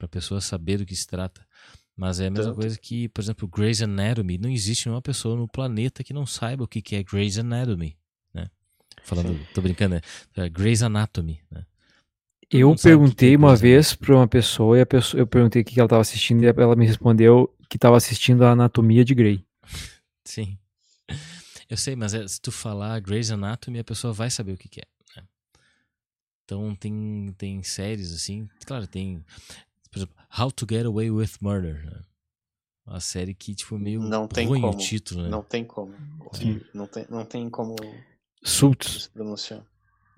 a 0.00 0.08
pessoa 0.08 0.40
saber 0.40 0.78
do 0.78 0.86
que 0.86 0.96
se 0.96 1.06
trata. 1.06 1.46
Mas 1.96 2.18
é 2.18 2.26
a 2.26 2.30
mesma 2.30 2.46
Tanto- 2.52 2.60
coisa 2.60 2.78
que, 2.78 3.08
por 3.10 3.20
exemplo, 3.22 3.46
Grey's 3.48 3.80
Anatomy. 3.80 4.36
Não 4.38 4.50
existe 4.50 4.86
nenhuma 4.86 5.00
pessoa 5.02 5.36
no 5.36 5.46
planeta 5.46 6.02
que 6.02 6.12
não 6.12 6.26
saiba 6.26 6.64
o 6.64 6.68
que 6.68 6.82
que 6.82 6.96
é 6.96 7.02
Grey's 7.04 7.38
Anatomy, 7.38 7.96
né? 8.32 8.50
Falando, 9.04 9.38
tô 9.54 9.62
brincando, 9.62 9.94
né? 9.96 10.00
É 10.36 10.48
Grey's 10.48 10.82
Anatomy, 10.82 11.40
né? 11.50 11.64
Eu 12.50 12.70
que 12.72 12.76
que 12.76 12.82
perguntei 12.82 13.34
é 13.34 13.36
uma 13.36 13.54
vez 13.56 13.94
pra 13.94 14.14
uma 14.14 14.28
pessoa 14.28 14.76
e 14.76 14.80
a 14.80 14.86
pessoa, 14.86 15.20
eu 15.20 15.26
perguntei 15.26 15.62
o 15.62 15.64
que 15.64 15.74
que 15.74 15.80
ela 15.80 15.88
tava 15.88 16.02
assistindo 16.02 16.42
e 16.42 16.46
ela 16.46 16.76
me 16.76 16.86
respondeu 16.86 17.52
que 17.70 17.78
tava 17.78 17.96
assistindo 17.96 18.44
a 18.44 18.50
Anatomia 18.50 19.04
de 19.04 19.14
Grey. 19.14 19.44
Sim. 20.24 20.58
Eu 21.70 21.76
sei, 21.76 21.96
mas 21.96 22.12
é- 22.12 22.26
se 22.28 22.40
tu 22.40 22.50
falar 22.52 23.00
Grey's 23.00 23.30
Anatomy, 23.30 23.78
a 23.78 23.84
pessoa 23.84 24.12
vai 24.12 24.30
saber 24.30 24.52
o 24.52 24.56
que, 24.56 24.68
que 24.68 24.80
é. 24.80 24.84
né? 25.16 25.26
Então 26.44 26.74
tem, 26.74 27.34
tem 27.38 27.62
séries 27.62 28.12
assim, 28.12 28.48
claro, 28.66 28.86
tem, 28.86 29.24
por 29.94 29.98
exemplo, 30.00 30.16
How 30.36 30.50
to 30.50 30.66
Get 30.68 30.84
Away 30.86 31.10
with 31.10 31.30
Murder. 31.40 31.84
Né? 31.86 32.02
Uma 32.84 33.00
série 33.00 33.32
que, 33.32 33.54
tipo, 33.54 33.78
meio 33.78 34.00
Não 34.00 34.26
tem 34.26 34.46
ruim 34.48 34.58
o 34.58 34.70
como. 34.72 34.78
título, 34.78 35.22
né? 35.22 35.28
Não 35.28 35.42
tem 35.42 35.64
como. 35.64 35.94
Não 36.74 36.86
tem, 36.88 37.06
não 37.08 37.24
tem 37.24 37.48
como 37.48 37.76
Suits. 38.42 39.04
se 39.04 39.10
pronunciar. 39.10 39.64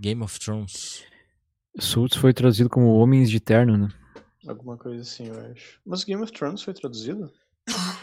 Game 0.01 0.22
of 0.22 0.41
Thrones. 0.41 1.05
Suits 1.79 2.16
foi 2.16 2.33
traduzido 2.33 2.70
como 2.70 2.95
Homens 2.97 3.29
de 3.31 3.39
Terno, 3.39 3.77
né? 3.77 3.89
Alguma 4.49 4.79
coisa 4.79 5.03
assim, 5.03 5.27
eu 5.27 5.39
acho. 5.51 5.79
Mas 5.85 6.05
Game 6.05 6.22
of 6.22 6.33
Thrones 6.33 6.62
foi 6.62 6.72
traduzido? 6.72 7.31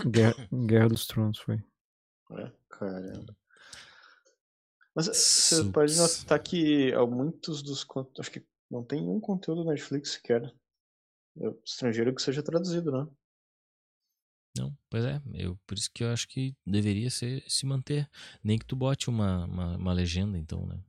Guerra, 0.07 0.47
Guerra 0.67 0.89
dos 0.89 1.07
Tronos 1.07 1.39
foi. 1.39 1.55
É, 2.33 2.51
caramba. 2.69 3.35
Mas 4.95 5.07
você 5.07 5.55
Suits. 5.55 5.71
pode 5.71 5.97
notar 5.97 6.39
que 6.39 6.93
há 6.93 7.05
muitos 7.05 7.63
dos. 7.63 7.85
Acho 8.19 8.29
que 8.31 8.45
não 8.69 8.83
tem 8.83 9.01
um 9.01 9.19
conteúdo 9.19 9.63
da 9.63 9.71
Netflix 9.71 10.11
sequer 10.11 10.53
estrangeiro 11.65 12.13
que 12.13 12.21
seja 12.21 12.43
traduzido, 12.43 12.91
né? 12.91 13.07
Não, 14.55 14.71
pois 14.89 15.03
é, 15.03 15.19
eu, 15.33 15.57
por 15.65 15.75
isso 15.77 15.89
que 15.91 16.03
eu 16.03 16.11
acho 16.11 16.27
que 16.27 16.55
deveria 16.65 17.09
ser, 17.09 17.43
se 17.47 17.65
manter. 17.65 18.07
Nem 18.43 18.59
que 18.59 18.65
tu 18.65 18.75
bote 18.75 19.09
uma, 19.09 19.45
uma, 19.45 19.77
uma 19.77 19.93
legenda, 19.93 20.37
então, 20.37 20.65
né? 20.67 20.79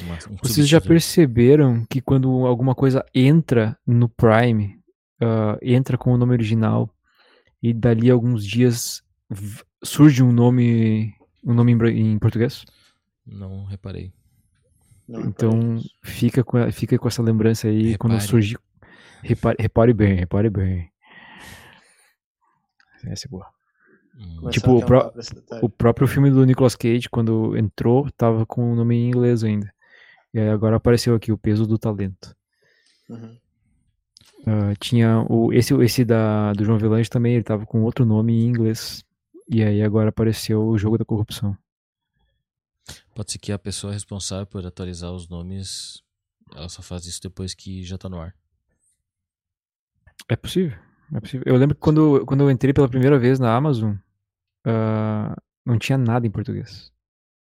Uma, 0.00 0.14
um 0.30 0.36
Vocês 0.36 0.68
já 0.68 0.80
perceberam 0.80 1.84
que 1.86 2.00
quando 2.00 2.46
alguma 2.46 2.74
coisa 2.76 3.04
entra 3.12 3.76
no 3.84 4.08
Prime, 4.08 4.80
ah, 5.20 5.58
entra 5.60 5.98
com 5.98 6.12
o 6.12 6.16
nome 6.16 6.32
original 6.32 6.88
e 7.60 7.74
dali 7.74 8.08
a 8.08 8.14
alguns 8.14 8.46
dias 8.46 9.02
surge 9.82 10.22
um 10.22 10.30
nome, 10.32 11.12
um 11.44 11.52
nome 11.52 11.72
em, 11.90 12.18
português? 12.20 12.64
Não 13.26 13.64
reparei. 13.64 14.12
Não, 15.08 15.22
Então 15.22 15.80
fica 16.04 16.44
com, 16.44 16.56
a- 16.58 16.70
fica 16.70 16.96
com 16.98 17.08
essa 17.08 17.22
lembrança 17.22 17.66
aí 17.66 17.98
quando 17.98 18.12
Repare. 18.12 18.28
surgir. 18.28 18.58
Repare, 19.22 19.56
repare 19.58 19.92
bem, 19.92 20.14
repare 20.14 20.50
bem. 20.50 20.90
Essa 23.04 23.26
é 23.26 23.30
boa. 23.30 23.46
Hum, 24.16 24.50
tipo, 24.50 24.72
o 24.72 24.84
pró-. 24.84 25.12
O 25.62 25.68
próprio 25.68 26.08
filme 26.08 26.30
do 26.30 26.44
Nicolas 26.44 26.74
Cage, 26.74 27.08
quando 27.08 27.56
entrou, 27.56 28.10
tava 28.12 28.44
com 28.44 28.72
o 28.72 28.74
nome 28.74 28.96
em 28.96 29.08
inglês 29.08 29.44
ainda. 29.44 29.72
E 30.34 30.40
aí 30.40 30.48
agora 30.48 30.76
apareceu 30.76 31.14
aqui 31.14 31.32
o 31.32 31.38
peso 31.38 31.66
do 31.66 31.78
talento. 31.78 32.36
Uhum. 33.08 33.38
Ah, 34.46 34.74
tinha 34.78 35.24
o 35.28 35.52
esse 35.52 35.74
esse 35.74 36.04
da 36.04 36.52
do 36.52 36.64
João 36.64 36.78
Velange 36.78 37.10
também, 37.10 37.34
ele 37.34 37.44
tava 37.44 37.66
com 37.66 37.82
outro 37.82 38.04
nome 38.04 38.32
em 38.32 38.46
inglês. 38.46 39.04
E 39.50 39.62
aí 39.62 39.82
agora 39.82 40.10
apareceu 40.10 40.66
o 40.66 40.76
jogo 40.76 40.98
da 40.98 41.04
corrupção. 41.04 41.56
Pode 43.14 43.32
ser 43.32 43.38
que 43.38 43.52
a 43.52 43.58
pessoa 43.58 43.92
responsável 43.92 44.46
por 44.46 44.64
atualizar 44.64 45.12
os 45.12 45.28
nomes, 45.28 46.02
ela 46.54 46.68
só 46.68 46.82
faz 46.82 47.06
isso 47.06 47.20
depois 47.22 47.54
que 47.54 47.82
já 47.82 47.96
tá 47.98 48.08
no 48.08 48.20
ar. 48.20 48.34
É 50.26 50.36
possível, 50.36 50.76
é 51.14 51.20
possível. 51.20 51.44
Eu 51.46 51.56
lembro 51.56 51.74
que 51.74 51.80
quando, 51.80 52.24
quando 52.26 52.40
eu 52.42 52.50
entrei 52.50 52.72
pela 52.72 52.88
primeira 52.88 53.18
vez 53.18 53.38
na 53.38 53.54
Amazon, 53.54 53.94
ah, 54.66 55.36
não 55.64 55.78
tinha 55.78 55.96
nada 55.98 56.26
em 56.26 56.30
português. 56.30 56.92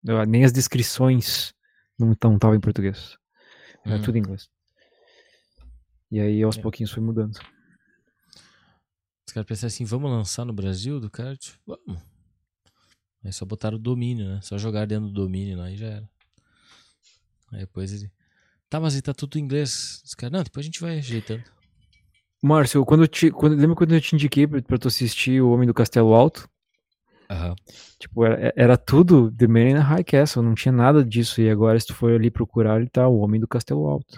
Ah, 0.07 0.25
nem 0.25 0.43
as 0.43 0.51
descrições 0.51 1.53
não 1.97 2.11
estavam 2.13 2.55
em 2.55 2.59
português. 2.59 3.17
Era 3.85 3.97
Hum. 3.97 4.01
tudo 4.01 4.15
em 4.17 4.19
inglês. 4.19 4.49
E 6.11 6.19
aí 6.19 6.41
aos 6.43 6.57
É. 6.57 6.61
pouquinhos 6.61 6.91
foi 6.91 7.01
mudando. 7.03 7.35
Os 9.27 9.33
caras 9.33 9.47
pensaram 9.47 9.67
assim, 9.67 9.85
vamos 9.85 10.11
lançar 10.11 10.45
no 10.45 10.53
Brasil? 10.53 10.99
Do 10.99 11.09
cara, 11.09 11.35
tipo, 11.35 11.57
vamos. 11.65 12.01
Aí 13.23 13.31
só 13.31 13.45
botaram 13.45 13.77
o 13.77 13.79
domínio, 13.79 14.27
né? 14.27 14.39
Só 14.41 14.57
jogar 14.57 14.85
dentro 14.85 15.07
do 15.07 15.13
domínio 15.13 15.57
lá 15.57 15.71
e 15.71 15.77
já 15.77 15.87
era. 15.87 16.09
Aí 17.53 17.59
depois 17.61 17.93
ele. 17.93 18.11
Tá, 18.69 18.79
mas 18.79 18.93
ele 18.93 19.01
tá 19.01 19.13
tudo 19.13 19.37
em 19.37 19.41
inglês. 19.41 20.01
Os 20.03 20.13
caras, 20.13 20.33
não, 20.33 20.43
depois 20.43 20.63
a 20.63 20.67
gente 20.67 20.81
vai 20.81 20.97
ajeitando. 20.97 21.43
Márcio, 22.43 22.83
quando 22.85 23.03
eu 23.03 23.07
te, 23.07 23.31
quando, 23.31 23.55
lembra 23.55 23.75
quando 23.75 23.95
eu 23.95 24.01
te 24.01 24.13
indiquei 24.13 24.45
pra, 24.45 24.61
pra 24.61 24.77
tu 24.77 24.89
assistir 24.89 25.41
O 25.41 25.51
Homem 25.51 25.65
do 25.65 25.73
Castelo 25.73 26.13
Alto? 26.13 26.49
Aham. 27.29 27.55
Tipo, 27.97 28.25
era, 28.25 28.53
era 28.55 28.77
tudo 28.77 29.31
The 29.31 29.47
Man 29.47 29.69
in 29.69 29.73
the 29.75 29.79
High 29.79 30.03
Castle, 30.03 30.43
não 30.43 30.53
tinha 30.53 30.71
nada 30.73 31.05
disso. 31.05 31.41
E 31.41 31.49
agora, 31.49 31.79
se 31.79 31.87
tu 31.87 31.95
for 31.95 32.11
ali 32.11 32.29
procurar, 32.29 32.81
ele 32.81 32.89
tá 32.89 33.07
O 33.07 33.19
Homem 33.19 33.39
do 33.39 33.47
Castelo 33.47 33.87
Alto. 33.87 34.17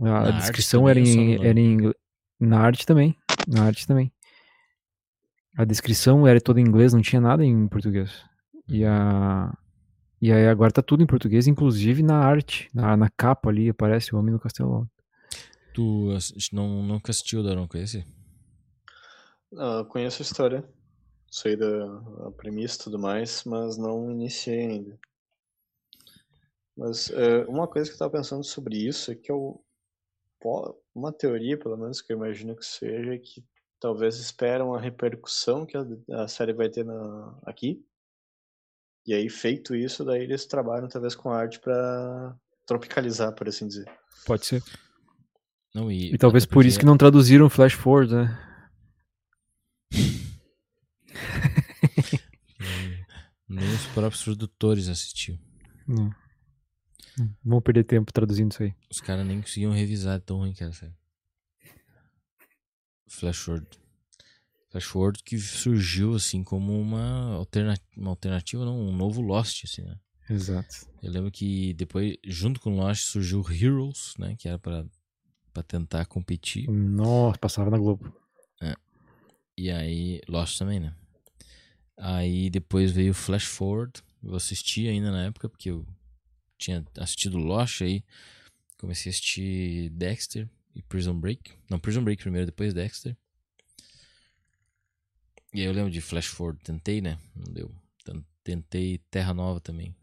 A 0.00 0.22
Na 0.22 0.30
descrição 0.30 0.88
era 0.88 0.98
em, 0.98 1.34
era 1.34 1.60
em 1.60 1.92
na 2.40 2.58
arte 2.58 2.86
também. 2.86 3.14
Na 3.46 3.64
arte 3.64 3.86
também. 3.86 4.10
A 5.54 5.64
descrição 5.64 6.26
era 6.26 6.40
toda 6.40 6.58
em 6.58 6.64
inglês, 6.64 6.94
não 6.94 7.02
tinha 7.02 7.20
nada 7.20 7.44
em 7.44 7.68
português. 7.68 8.24
E 8.66 8.82
a 8.84 9.52
e 10.22 10.32
aí 10.32 10.46
agora 10.46 10.72
tá 10.72 10.80
tudo 10.80 11.02
em 11.02 11.06
português, 11.06 11.48
inclusive 11.48 12.02
na 12.02 12.16
arte, 12.16 12.70
na, 12.72 12.96
na 12.96 13.10
capa 13.10 13.50
ali 13.50 13.68
aparece 13.68 14.14
o 14.14 14.18
homem 14.18 14.32
do 14.32 14.38
Castelo 14.38 14.72
Alto. 14.72 15.01
Tu 15.74 16.08
não, 16.52 16.82
nunca 16.82 17.10
assistiu 17.10 17.40
o 17.40 17.42
Daronco 17.42 17.76
esse? 17.76 18.04
Ah, 19.56 19.84
conheço 19.88 20.22
a 20.22 20.24
história, 20.24 20.64
sei 21.30 21.56
da 21.56 21.66
a 22.26 22.30
premissa 22.30 22.76
e 22.80 22.84
tudo 22.84 22.98
mais, 22.98 23.44
mas 23.44 23.76
não 23.76 24.10
iniciei 24.10 24.60
ainda. 24.60 24.98
Mas 26.76 27.10
é, 27.10 27.44
uma 27.44 27.68
coisa 27.68 27.88
que 27.88 27.94
eu 27.94 27.98
tava 27.98 28.12
pensando 28.12 28.44
sobre 28.44 28.76
isso 28.76 29.12
é 29.12 29.14
que 29.14 29.30
eu, 29.30 29.62
uma 30.94 31.12
teoria, 31.12 31.58
pelo 31.58 31.76
menos, 31.76 32.00
que 32.00 32.12
eu 32.12 32.16
imagino 32.16 32.56
que 32.56 32.64
seja, 32.64 33.14
é 33.14 33.18
que 33.18 33.44
talvez 33.78 34.16
esperam 34.18 34.74
a 34.74 34.80
repercussão 34.80 35.66
que 35.66 35.76
a, 35.76 35.84
a 36.22 36.28
série 36.28 36.52
vai 36.52 36.68
ter 36.68 36.84
na, 36.84 37.38
aqui. 37.44 37.84
E 39.06 39.12
aí, 39.12 39.28
feito 39.28 39.74
isso, 39.74 40.04
daí 40.04 40.22
eles 40.22 40.46
trabalham 40.46 40.88
talvez 40.88 41.14
com 41.14 41.30
arte 41.30 41.58
pra 41.60 42.36
tropicalizar, 42.64 43.34
por 43.34 43.48
assim 43.48 43.66
dizer. 43.66 43.90
Pode 44.24 44.46
ser. 44.46 44.62
Não, 45.74 45.90
e, 45.90 46.12
E 46.12 46.18
talvez 46.18 46.44
por 46.44 46.66
isso 46.66 46.78
que 46.78 46.84
não 46.84 46.98
traduziram 46.98 47.48
Flash 47.48 47.72
Forward, 47.72 48.14
né? 48.14 48.38
Nem 53.48 53.74
os 53.74 53.86
próprios 53.86 54.22
produtores 54.22 54.88
assistiu. 54.88 55.38
Não. 55.86 56.14
Não 57.18 57.36
Vamos 57.44 57.64
perder 57.64 57.84
tempo 57.84 58.12
traduzindo 58.12 58.52
isso 58.52 58.62
aí. 58.62 58.74
Os 58.90 59.00
caras 59.00 59.26
nem 59.26 59.40
conseguiam 59.40 59.72
revisar 59.72 60.20
tão 60.20 60.38
ruim 60.38 60.52
que 60.52 60.62
era 60.62 60.72
série. 60.72 60.94
Flash 63.06 63.36
Forward. 63.36 63.68
Flash 64.70 64.84
Forward 64.84 65.22
que 65.22 65.38
surgiu 65.38 66.14
assim 66.14 66.42
como 66.42 66.80
uma, 66.80 67.34
alterna 67.34 67.74
uma 67.96 68.10
alternativa, 68.10 68.64
não, 68.64 68.80
um 68.80 68.96
novo 68.96 69.20
Lost, 69.20 69.64
assim, 69.64 69.82
né? 69.82 69.96
Exato. 70.30 70.86
Eu 71.02 71.10
lembro 71.10 71.30
que 71.30 71.74
depois, 71.74 72.16
junto 72.24 72.60
com 72.60 72.76
Lost, 72.76 73.04
surgiu 73.04 73.44
Heroes, 73.50 74.14
né? 74.18 74.34
Que 74.38 74.48
era 74.48 74.58
pra, 74.58 74.86
pra 75.52 75.62
tentar 75.62 76.06
competir. 76.06 76.68
Nossa, 76.70 77.38
passava 77.38 77.70
na 77.70 77.78
Globo. 77.78 78.12
E 79.56 79.70
aí, 79.70 80.20
Lost 80.28 80.58
também, 80.58 80.80
né? 80.80 80.94
Aí 81.98 82.48
depois 82.48 82.90
veio 82.90 83.12
Flash 83.12 83.44
Forward. 83.44 84.02
Eu 84.22 84.34
assisti 84.34 84.88
ainda 84.88 85.10
na 85.10 85.26
época, 85.26 85.48
porque 85.48 85.70
eu 85.70 85.86
tinha 86.58 86.82
assistido 86.98 87.36
Lost 87.36 87.82
aí. 87.82 88.02
Comecei 88.78 89.10
a 89.10 89.12
assistir 89.12 89.90
Dexter 89.90 90.48
e 90.74 90.80
Prison 90.82 91.14
Break. 91.14 91.52
Não, 91.70 91.78
Prison 91.78 92.02
Break 92.02 92.22
primeiro, 92.22 92.46
depois 92.46 92.72
Dexter. 92.72 93.14
E 95.54 95.60
aí 95.60 95.66
eu 95.66 95.72
lembro 95.72 95.90
de 95.90 96.00
Flash 96.00 96.26
Forward. 96.26 96.58
Tentei, 96.64 97.00
né? 97.02 97.18
Não 97.36 97.52
deu. 97.52 97.70
Ten- 98.04 98.24
Tentei 98.42 98.98
Terra 99.10 99.34
Nova 99.34 99.60
também. 99.60 99.94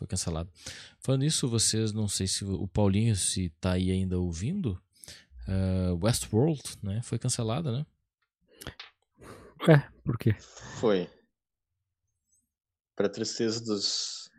Foi 0.00 0.06
cancelado. 0.06 0.50
Falando 0.98 1.20
nisso, 1.20 1.46
vocês, 1.46 1.92
não 1.92 2.08
sei 2.08 2.26
se 2.26 2.42
o 2.42 2.66
Paulinho 2.66 3.14
se 3.14 3.50
tá 3.60 3.72
aí 3.72 3.90
ainda 3.90 4.18
ouvindo. 4.18 4.80
ah, 5.46 5.92
Westworld, 6.02 6.62
né? 6.82 7.02
Foi 7.02 7.18
cancelada, 7.18 7.70
né? 7.70 7.86
É, 9.68 9.76
por 10.02 10.16
quê? 10.16 10.34
Foi. 10.78 11.06
Pra 12.96 13.10
tristeza 13.10 13.62
dos 13.62 14.30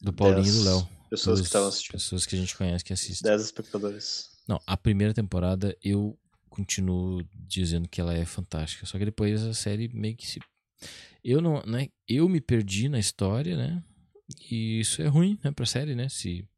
Do 0.00 0.12
Paulinho 0.12 0.48
e 0.48 0.50
do 0.50 0.64
Léo. 0.64 0.88
pessoas 1.08 1.40
que 1.40 1.46
estavam 1.46 1.68
assistindo. 1.68 1.92
Pessoas 1.92 2.26
que 2.26 2.34
a 2.34 2.38
gente 2.40 2.56
conhece 2.56 2.84
que 2.84 2.92
assistem. 2.92 3.30
10 3.30 3.40
espectadores. 3.40 4.30
Não, 4.48 4.60
a 4.66 4.76
primeira 4.76 5.14
temporada 5.14 5.76
eu 5.80 6.18
continuo 6.50 7.24
dizendo 7.32 7.88
que 7.88 8.00
ela 8.00 8.14
é 8.14 8.24
fantástica. 8.24 8.84
Só 8.84 8.98
que 8.98 9.04
depois 9.04 9.40
a 9.44 9.54
série 9.54 9.86
meio 9.94 10.16
que 10.16 10.26
se. 10.26 10.40
Eu 11.22 11.40
não. 11.40 11.62
Né, 11.64 11.86
eu 12.08 12.28
me 12.28 12.40
perdi 12.40 12.88
na 12.88 12.98
história, 12.98 13.56
né? 13.56 13.80
E 14.50 14.80
isso 14.80 15.02
é 15.02 15.06
ruim, 15.06 15.38
né, 15.42 15.50
pra 15.50 15.66
série, 15.66 15.94
né? 15.94 16.08
Se 16.08 16.48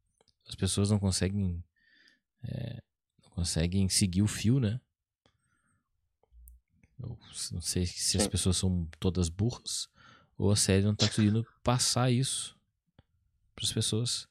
as 0.48 0.54
pessoas 0.54 0.90
não 0.90 0.98
conseguem. 0.98 1.62
é, 2.42 2.82
não 3.22 3.30
conseguem 3.30 3.88
seguir 3.88 4.22
o 4.22 4.28
fio, 4.28 4.60
né? 4.60 4.80
Eu 6.98 7.18
não 7.52 7.60
sei 7.60 7.86
se 7.86 8.16
as 8.16 8.26
pessoas 8.26 8.56
são 8.56 8.88
todas 9.00 9.28
burras 9.28 9.88
ou 10.38 10.50
a 10.50 10.56
série 10.56 10.84
não 10.84 10.94
tá 10.94 11.08
conseguindo 11.08 11.46
passar 11.62 12.10
isso 12.10 12.56
pras 13.54 13.72
pessoas. 13.72 14.28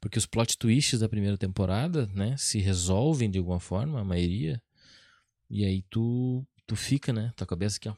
Porque 0.00 0.18
os 0.18 0.26
plot 0.26 0.58
twists 0.58 1.00
da 1.00 1.08
primeira 1.08 1.38
temporada, 1.38 2.06
né, 2.08 2.36
se 2.36 2.58
resolvem 2.58 3.30
de 3.30 3.38
alguma 3.38 3.60
forma, 3.60 4.00
a 4.00 4.04
maioria. 4.04 4.60
E 5.48 5.64
aí 5.64 5.82
tu, 5.82 6.44
tu 6.66 6.74
fica, 6.74 7.12
né, 7.12 7.32
tua 7.36 7.46
cabeça 7.46 7.76
aqui, 7.76 7.88
ó. 7.88 7.94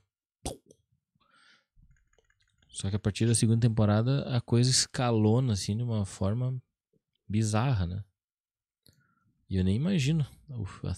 Só 2.74 2.90
que 2.90 2.96
a 2.96 2.98
partir 2.98 3.24
da 3.24 3.36
segunda 3.36 3.60
temporada 3.60 4.36
a 4.36 4.40
coisa 4.40 4.68
escalona, 4.68 5.52
assim, 5.52 5.76
de 5.76 5.84
uma 5.84 6.04
forma 6.04 6.60
bizarra, 7.28 7.86
né? 7.86 8.04
E 9.48 9.56
eu 9.56 9.62
nem 9.62 9.76
imagino 9.76 10.26
o- 10.48 10.88
a 10.88 10.96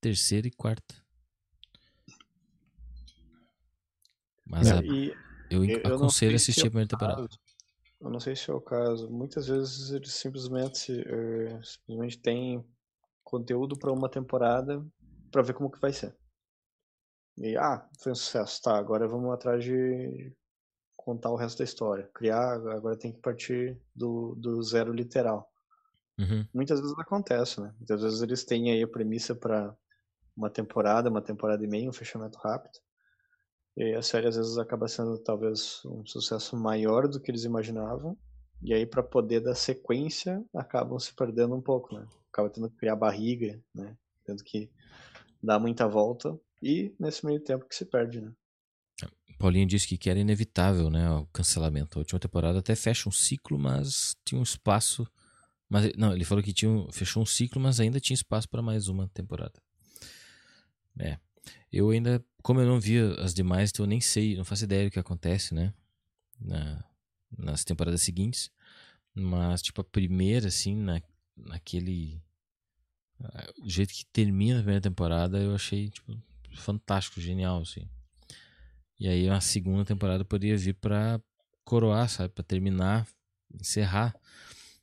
terceira 0.00 0.46
e 0.46 0.50
quarta. 0.52 0.94
Mas 4.46 4.68
É. 4.68 4.78
a- 4.78 4.82
E 4.84 5.12
eu, 5.50 5.64
eu- 5.64 5.80
não 5.88 5.96
aconselho 5.96 6.34
a 6.34 6.36
assistir 6.36 6.60
é 6.60 6.68
a 6.68 6.70
primeira 6.70 6.88
temporada. 6.88 7.26
caso. 7.26 7.40
Eu 8.00 8.10
não 8.10 8.20
sei 8.20 8.36
se 8.36 8.48
é 8.48 8.54
o 8.54 8.60
caso. 8.60 9.10
Muitas 9.10 9.48
vezes 9.48 9.90
eles 9.90 10.12
simplesmente, 10.12 10.92
eh, 10.92 11.60
simplesmente 11.64 12.16
têm 12.20 12.64
conteúdo 13.24 13.76
para 13.76 13.90
uma 13.92 14.08
temporada 14.08 14.86
para 15.32 15.42
ver 15.42 15.54
como 15.54 15.68
que 15.68 15.80
vai 15.80 15.92
ser. 15.92 16.16
E 17.36 17.56
ah, 17.56 17.88
foi 17.98 18.12
um 18.12 18.14
sucesso, 18.14 18.62
tá? 18.62 18.78
Agora 18.78 19.08
vamos 19.08 19.32
atrás 19.34 19.64
de 19.64 20.32
contar 21.08 21.30
o 21.30 21.36
resto 21.36 21.56
da 21.56 21.64
história. 21.64 22.10
Criar, 22.12 22.56
agora 22.70 22.94
tem 22.94 23.10
que 23.10 23.18
partir 23.18 23.80
do, 23.96 24.34
do 24.34 24.62
zero 24.62 24.92
literal. 24.92 25.50
Uhum. 26.18 26.46
Muitas 26.52 26.82
vezes 26.82 26.94
acontece, 26.98 27.62
né? 27.62 27.72
Muitas 27.78 28.02
vezes 28.02 28.20
eles 28.20 28.44
têm 28.44 28.70
aí 28.70 28.82
a 28.82 28.86
premissa 28.88 29.34
para 29.34 29.74
uma 30.36 30.50
temporada, 30.50 31.08
uma 31.08 31.22
temporada 31.22 31.64
e 31.64 31.66
meia, 31.66 31.88
um 31.88 31.94
fechamento 31.94 32.38
rápido. 32.38 32.78
E 33.74 33.94
a 33.94 34.02
série 34.02 34.26
às 34.26 34.36
vezes 34.36 34.58
acaba 34.58 34.86
sendo 34.86 35.16
talvez 35.18 35.80
um 35.86 36.04
sucesso 36.04 36.54
maior 36.54 37.08
do 37.08 37.18
que 37.18 37.30
eles 37.30 37.44
imaginavam. 37.44 38.14
E 38.60 38.74
aí 38.74 38.84
para 38.84 39.02
poder 39.02 39.40
dar 39.40 39.54
sequência, 39.54 40.44
acabam 40.54 40.98
se 40.98 41.14
perdendo 41.14 41.54
um 41.54 41.62
pouco, 41.62 41.94
né? 41.94 42.06
Acaba 42.30 42.50
tendo 42.50 42.68
que 42.68 42.76
criar 42.76 42.96
barriga, 42.96 43.58
né? 43.74 43.96
Tendo 44.26 44.44
que 44.44 44.70
dar 45.42 45.58
muita 45.58 45.88
volta 45.88 46.38
e 46.62 46.94
nesse 47.00 47.24
meio 47.24 47.40
tempo 47.40 47.66
que 47.66 47.74
se 47.74 47.86
perde, 47.86 48.20
né? 48.20 48.30
Paulinho 49.38 49.66
disse 49.66 49.86
que, 49.86 49.96
que 49.96 50.10
era 50.10 50.18
inevitável, 50.18 50.90
né, 50.90 51.10
o 51.10 51.26
cancelamento. 51.26 51.98
A 51.98 52.00
última 52.00 52.18
temporada 52.18 52.58
até 52.58 52.74
fecha 52.74 53.08
um 53.08 53.12
ciclo, 53.12 53.58
mas 53.58 54.16
tinha 54.24 54.38
um 54.38 54.42
espaço. 54.42 55.06
Mas 55.68 55.92
não, 55.96 56.12
ele 56.12 56.24
falou 56.24 56.42
que 56.42 56.52
tinha 56.52 56.70
fechou 56.92 57.22
um 57.22 57.26
ciclo, 57.26 57.60
mas 57.60 57.78
ainda 57.78 58.00
tinha 58.00 58.14
espaço 58.14 58.48
para 58.48 58.62
mais 58.62 58.88
uma 58.88 59.08
temporada. 59.08 59.62
É. 60.98 61.18
Eu 61.72 61.90
ainda, 61.90 62.24
como 62.42 62.60
eu 62.60 62.66
não 62.66 62.80
vi 62.80 62.98
as 62.98 63.32
demais, 63.32 63.70
então 63.70 63.84
eu 63.84 63.88
nem 63.88 64.00
sei, 64.00 64.36
não 64.36 64.44
faço 64.44 64.64
ideia 64.64 64.86
do 64.86 64.90
que 64.90 64.98
acontece, 64.98 65.54
né, 65.54 65.72
na, 66.40 66.84
nas 67.36 67.64
temporadas 67.64 68.02
seguintes. 68.02 68.50
Mas 69.14 69.62
tipo 69.62 69.80
a 69.80 69.84
primeira, 69.84 70.48
assim, 70.48 70.76
na, 70.76 71.00
naquele 71.36 72.20
o 73.62 73.68
jeito 73.68 73.92
que 73.92 74.04
termina 74.06 74.58
a 74.58 74.62
primeira 74.62 74.80
temporada, 74.80 75.38
eu 75.38 75.54
achei 75.54 75.90
tipo 75.90 76.16
fantástico, 76.54 77.20
genial, 77.20 77.60
assim. 77.60 77.88
E 78.98 79.08
aí 79.08 79.28
a 79.28 79.40
segunda 79.40 79.84
temporada 79.84 80.24
poderia 80.24 80.56
vir 80.56 80.74
pra 80.74 81.20
coroar, 81.64 82.08
sabe? 82.08 82.30
Pra 82.30 82.42
terminar, 82.42 83.06
encerrar. 83.54 84.14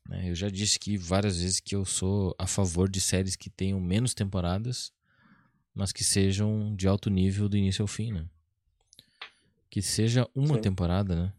né? 0.08 0.30
Eu 0.30 0.36
já 0.36 0.50
disse 0.50 0.80
que 0.80 0.98
várias 0.98 1.40
vezes 1.42 1.60
que 1.60 1.76
eu 1.76 1.84
sou 1.84 2.34
a 2.38 2.48
favor 2.48 2.90
de 2.90 3.02
séries 3.02 3.36
que 3.36 3.50
tenham 3.50 3.80
menos 3.80 4.14
temporadas, 4.14 4.94
mas 5.74 5.92
que 5.92 6.04
sejam 6.04 6.74
de 6.76 6.88
alto 6.88 7.10
nível 7.10 7.50
do 7.50 7.58
início 7.58 7.82
ao 7.82 7.88
fim, 7.88 8.14
né? 8.14 8.26
Que 9.70 9.82
seja 9.82 10.28
uma 10.34 10.56
Sim. 10.56 10.62
temporada, 10.62 11.16
né? 11.16 11.34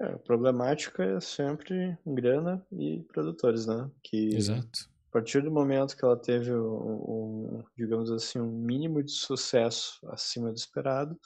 É, 0.00 0.06
a 0.06 0.18
problemática 0.18 1.02
é 1.02 1.20
sempre 1.20 1.96
grana 2.06 2.64
e 2.70 3.00
produtores, 3.12 3.66
né? 3.66 3.90
Que 4.02 4.34
Exato. 4.34 4.91
Partir 5.12 5.42
do 5.42 5.50
momento 5.50 5.96
que 5.96 6.04
ela 6.04 6.16
teve 6.16 6.52
um, 6.54 7.58
um, 7.58 7.64
digamos 7.76 8.10
assim, 8.10 8.40
um 8.40 8.50
mínimo 8.50 9.02
de 9.02 9.12
sucesso 9.12 9.98
acima 10.08 10.50
do 10.50 10.56
esperado, 10.56 11.20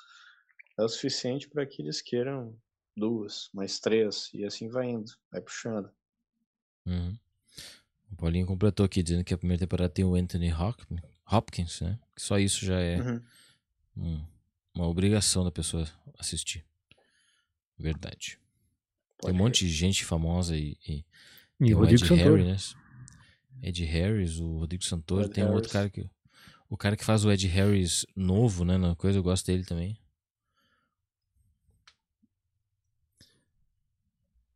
é 0.78 0.82
o 0.82 0.88
suficiente 0.88 1.48
para 1.48 1.64
que 1.64 1.80
eles 1.82 2.02
queiram 2.02 2.56
duas, 2.96 3.48
mais 3.54 3.78
três, 3.78 4.28
e 4.34 4.44
assim 4.44 4.68
vai 4.68 4.88
indo, 4.90 5.10
vai 5.30 5.40
puxando. 5.40 5.90
Uhum. 6.84 7.16
O 8.10 8.16
Paulinho 8.16 8.46
completou 8.46 8.84
aqui 8.86 9.02
dizendo 9.02 9.24
que 9.24 9.34
a 9.34 9.38
primeira 9.38 9.60
temporada 9.60 9.88
tem 9.88 10.04
o 10.04 10.14
Anthony 10.14 10.50
Hopkins, 11.30 11.80
né? 11.80 11.98
Que 12.14 12.22
só 12.22 12.38
isso 12.38 12.64
já 12.64 12.78
é 12.80 13.00
Uhum. 13.00 13.22
um- 13.96 14.24
uma 14.74 14.86
obrigação 14.88 15.44
da 15.44 15.50
pessoa 15.50 15.86
assistir. 16.18 16.64
Verdade. 17.78 18.38
Tem 19.20 19.30
um 19.30 19.32
Pode 19.32 19.38
monte 19.38 19.64
de 19.66 19.70
gente 19.72 20.04
famosa 20.04 20.56
e, 20.56 20.76
e 20.86 21.04
E 21.60 21.66
tem 21.66 21.74
o 21.74 21.84
Ed. 21.84 22.04
Harris, 22.14 22.74
né? 22.74 22.80
Ed 23.62 23.84
Harris, 23.84 24.38
o 24.38 24.58
Rodrigo 24.58 24.84
Santoro, 24.84 25.24
Ed 25.24 25.30
tem 25.32 25.44
um 25.44 25.52
outro 25.52 25.70
Harris. 25.72 25.72
cara 25.72 25.90
que 25.90 26.10
o 26.68 26.76
cara 26.76 26.96
que 26.96 27.04
faz 27.04 27.24
o 27.24 27.30
Ed 27.30 27.46
Harris 27.46 28.04
novo, 28.16 28.64
né, 28.64 28.76
na 28.76 28.94
coisa, 28.96 29.18
eu 29.18 29.22
gosto 29.22 29.46
dele 29.46 29.64
também. 29.64 29.98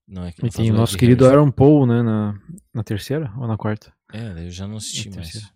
Não 0.07 0.25
é 0.25 0.33
que 0.33 0.41
E 0.41 0.45
não 0.45 0.51
tem 0.51 0.65
o 0.71 0.75
Ed 0.75 0.77
nosso 0.77 0.99
querido 0.99 1.25
Harris. 1.25 1.39
Aaron 1.39 1.51
Paul, 1.53 1.87
né? 1.87 2.03
Na, 2.03 2.41
na 2.75 2.83
terceira 2.83 3.33
ou 3.37 3.47
na 3.47 3.57
quarta? 3.57 3.93
É, 4.13 4.45
eu 4.47 4.51
já 4.51 4.67
não 4.67 4.77
assisti 4.77 5.09
Na 5.09 5.17
mais. 5.17 5.31
terceira. 5.31 5.55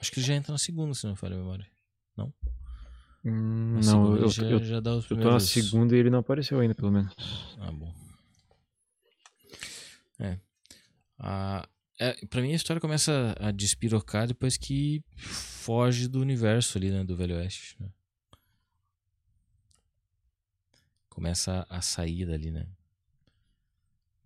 Acho 0.00 0.10
que 0.12 0.18
ele 0.20 0.26
já 0.26 0.34
entra 0.34 0.52
na 0.52 0.58
segunda, 0.58 0.94
se 0.94 1.04
não 1.04 1.12
me 1.12 1.16
falha 1.18 1.34
a 1.34 1.38
memória. 1.38 1.66
Hum, 3.26 3.80
Na 3.82 3.92
não, 3.92 4.16
eu, 4.16 4.24
ele 4.24 4.28
já, 4.28 4.42
eu, 4.44 4.62
já 4.62 4.80
dá 4.80 4.94
os 4.96 5.10
eu 5.10 5.18
tô 5.18 5.30
na 5.30 5.40
segunda 5.40 5.96
e 5.96 5.98
ele 5.98 6.10
não 6.10 6.18
apareceu 6.18 6.60
ainda, 6.60 6.74
pelo 6.74 6.92
menos. 6.92 7.10
Ah, 7.58 7.72
bom. 7.72 7.90
É. 10.18 10.38
A, 11.18 11.66
é. 11.98 12.26
Pra 12.26 12.42
mim 12.42 12.52
a 12.52 12.56
história 12.56 12.80
começa 12.80 13.34
a 13.38 13.50
despirocar 13.50 14.26
depois 14.26 14.56
que 14.56 15.02
foge 15.16 16.08
do 16.08 16.20
universo 16.20 16.78
ali, 16.78 16.90
né? 16.90 17.04
Do 17.04 17.16
Velho 17.16 17.36
Oeste. 17.36 17.76
né? 17.80 17.88
Começa 21.08 21.64
a 21.68 21.80
sair 21.80 22.26
dali, 22.26 22.50
né? 22.50 22.66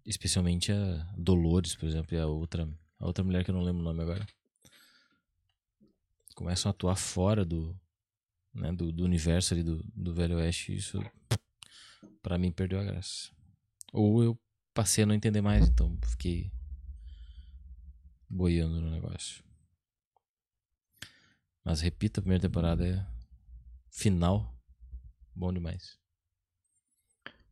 Especialmente 0.07 0.73
a 0.73 1.07
Dolores, 1.17 1.75
por 1.75 1.87
exemplo, 1.87 2.17
e 2.17 2.19
a 2.19 2.27
outra, 2.27 2.67
a 2.99 3.07
outra 3.07 3.23
mulher 3.23 3.45
que 3.45 3.51
eu 3.51 3.55
não 3.55 3.63
lembro 3.63 3.83
o 3.83 3.85
nome 3.85 4.01
agora. 4.03 4.27
Começam 6.35 6.71
a 6.71 6.73
atuar 6.73 6.97
fora 6.97 7.45
do, 7.45 7.79
né, 8.55 8.73
do, 8.73 8.91
do 8.91 9.05
universo 9.05 9.53
ali 9.53 9.63
do, 9.63 9.85
do 9.95 10.15
Velho 10.15 10.37
Oeste. 10.37 10.75
Isso, 10.75 10.99
pra 12.23 12.39
mim, 12.39 12.51
perdeu 12.51 12.81
a 12.81 12.85
graça. 12.85 13.31
Ou 13.93 14.23
eu 14.23 14.39
passei 14.73 15.05
a 15.05 15.07
não 15.07 15.15
entender 15.15 15.43
mais, 15.43 15.69
então 15.69 15.99
fiquei 16.07 16.51
boiando 18.29 18.81
no 18.81 18.91
negócio. 18.91 19.43
Mas 21.65 21.81
repito, 21.81 22.21
a 22.21 22.23
primeira 22.23 22.43
temporada 22.43 22.87
é 22.87 23.07
final. 23.91 24.59
Bom 25.35 25.53
demais. 25.53 25.99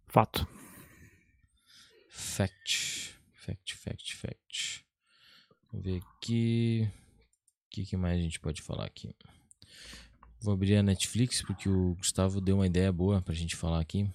Fato. 0.07 0.47
Fact. 2.09 3.15
Fact, 3.35 3.77
fact, 3.77 4.16
fact. 4.16 4.86
Vamos 5.70 5.85
ver 5.85 6.03
aqui. 6.03 6.90
O 7.66 7.69
que, 7.70 7.85
que 7.85 7.97
mais 7.97 8.19
a 8.19 8.23
gente 8.23 8.40
pode 8.40 8.62
falar 8.62 8.86
aqui? 8.86 9.15
Vou 10.40 10.55
abrir 10.55 10.77
a 10.77 10.82
Netflix 10.82 11.43
porque 11.43 11.69
o 11.69 11.94
Gustavo 11.94 12.40
deu 12.40 12.57
uma 12.57 12.66
ideia 12.66 12.93
boa 12.93 13.20
pra 13.20 13.35
gente 13.35 13.55
falar 13.55 13.81
aqui. 13.81 14.11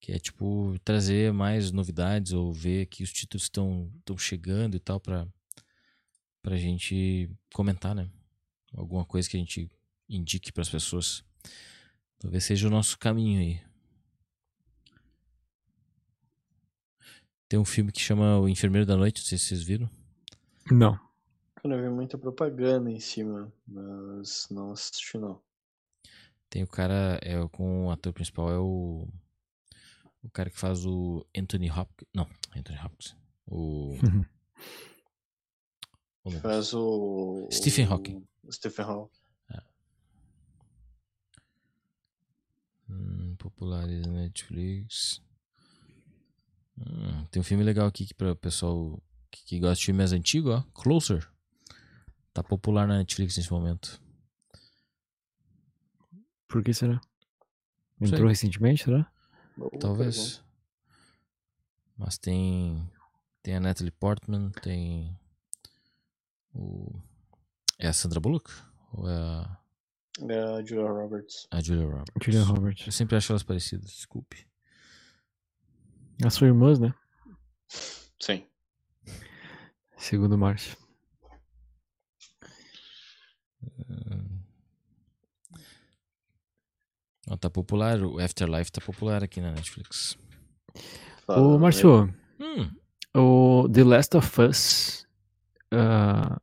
Que 0.00 0.12
é 0.12 0.18
tipo 0.18 0.78
trazer 0.84 1.32
mais 1.32 1.70
novidades 1.70 2.32
ou 2.32 2.52
ver 2.52 2.86
que 2.86 3.02
os 3.02 3.12
títulos 3.12 3.44
estão 3.44 3.90
chegando 4.18 4.76
e 4.76 4.80
tal 4.80 4.98
pra, 4.98 5.28
pra 6.42 6.56
gente 6.56 7.30
comentar, 7.52 7.94
né? 7.94 8.10
Alguma 8.74 9.04
coisa 9.04 9.28
que 9.28 9.36
a 9.36 9.40
gente 9.40 9.70
indique 10.08 10.52
pras 10.52 10.68
pessoas. 10.68 11.24
Talvez 12.18 12.44
seja 12.44 12.68
o 12.68 12.70
nosso 12.70 12.98
caminho 12.98 13.40
aí. 13.40 13.60
Tem 17.48 17.58
um 17.58 17.64
filme 17.64 17.90
que 17.90 18.00
chama 18.00 18.38
O 18.38 18.48
Enfermeiro 18.48 18.86
da 18.86 18.96
Noite, 18.96 19.22
não 19.22 19.26
sei 19.26 19.36
se 19.36 19.46
vocês 19.46 19.62
viram. 19.62 19.90
Não. 20.70 20.98
Eu 21.64 21.82
vi 21.82 21.88
muita 21.88 22.16
propaganda 22.16 22.90
em 22.90 23.00
cima, 23.00 23.52
mas 23.66 24.46
não 24.50 24.72
assisti 24.72 25.18
não. 25.18 25.42
Tem 26.48 26.62
o 26.62 26.66
cara, 26.66 27.18
é 27.22 27.36
com 27.48 27.86
o 27.86 27.90
ator 27.90 28.12
principal 28.12 28.50
é 28.50 28.58
o 28.58 29.08
o 30.22 30.30
cara 30.30 30.50
que 30.50 30.58
faz 30.58 30.84
o 30.84 31.26
Anthony 31.36 31.70
Hopkins, 31.70 32.08
não, 32.14 32.28
Anthony 32.54 32.78
Hopkins. 32.78 33.16
O 33.46 33.94
Faz 36.40 36.72
o. 36.74 37.48
Stephen 37.50 37.86
o- 37.86 37.92
Hawking. 37.92 38.26
Stephen 38.50 38.84
Hawking. 38.84 39.20
Hum, 42.88 43.36
populares 43.38 44.02
da 44.02 44.10
Netflix. 44.10 45.22
Hum, 46.78 47.24
tem 47.30 47.40
um 47.40 47.44
filme 47.44 47.62
legal 47.62 47.86
aqui 47.86 48.06
que 48.06 48.14
para 48.14 48.32
o 48.32 48.36
pessoal 48.36 49.00
que, 49.30 49.44
que 49.44 49.60
gosta 49.60 49.76
de 49.76 49.86
filmes 49.86 50.12
antigos, 50.12 50.52
ó, 50.52 50.62
Closer. 50.74 51.30
Tá 52.32 52.42
popular 52.42 52.86
na 52.86 52.98
Netflix 52.98 53.36
nesse 53.36 53.50
momento. 53.52 54.00
Por 56.48 56.62
que 56.64 56.72
será? 56.74 57.00
Entrou 58.00 58.28
recentemente, 58.28 58.84
será? 58.84 59.10
Talvez. 59.78 60.42
Mas 61.96 62.16
tem. 62.18 62.90
Tem 63.42 63.54
a 63.56 63.60
Natalie 63.60 63.90
Portman, 63.92 64.50
tem. 64.62 65.16
O. 66.54 67.00
É 67.78 67.88
a 67.88 67.92
Sandra 67.92 68.20
Bullock? 68.20 68.50
Ou 68.92 69.08
é 69.08 69.14
a, 69.16 69.58
É 70.28 70.38
a 70.42 70.64
Julia 70.64 70.88
Roberts. 70.90 71.46
a 71.50 71.60
Julia 71.60 71.84
Roberts? 71.86 72.12
Julia 72.24 72.42
Roberts. 72.44 72.86
Eu 72.86 72.92
sempre 72.92 73.16
acho 73.16 73.32
elas 73.32 73.42
parecidas, 73.42 73.90
desculpe. 73.90 74.46
As 76.24 76.34
suas 76.34 76.48
irmãs, 76.48 76.78
né? 76.78 76.92
Sim. 78.20 78.46
Segundo 79.96 80.36
Márcio. 80.36 80.76
Ó, 87.28 87.36
tá 87.36 87.48
popular, 87.50 88.02
o 88.02 88.18
Afterlife 88.18 88.72
tá 88.72 88.80
popular 88.80 89.22
aqui 89.22 89.40
na 89.40 89.52
Netflix. 89.52 90.16
Ô? 91.28 91.58
Márcio, 91.58 92.12
Hum, 92.40 92.70
o 93.14 93.68
The 93.68 93.84
Last 93.84 94.16
of 94.16 94.40
Us 94.42 95.06
ah, 95.72 96.40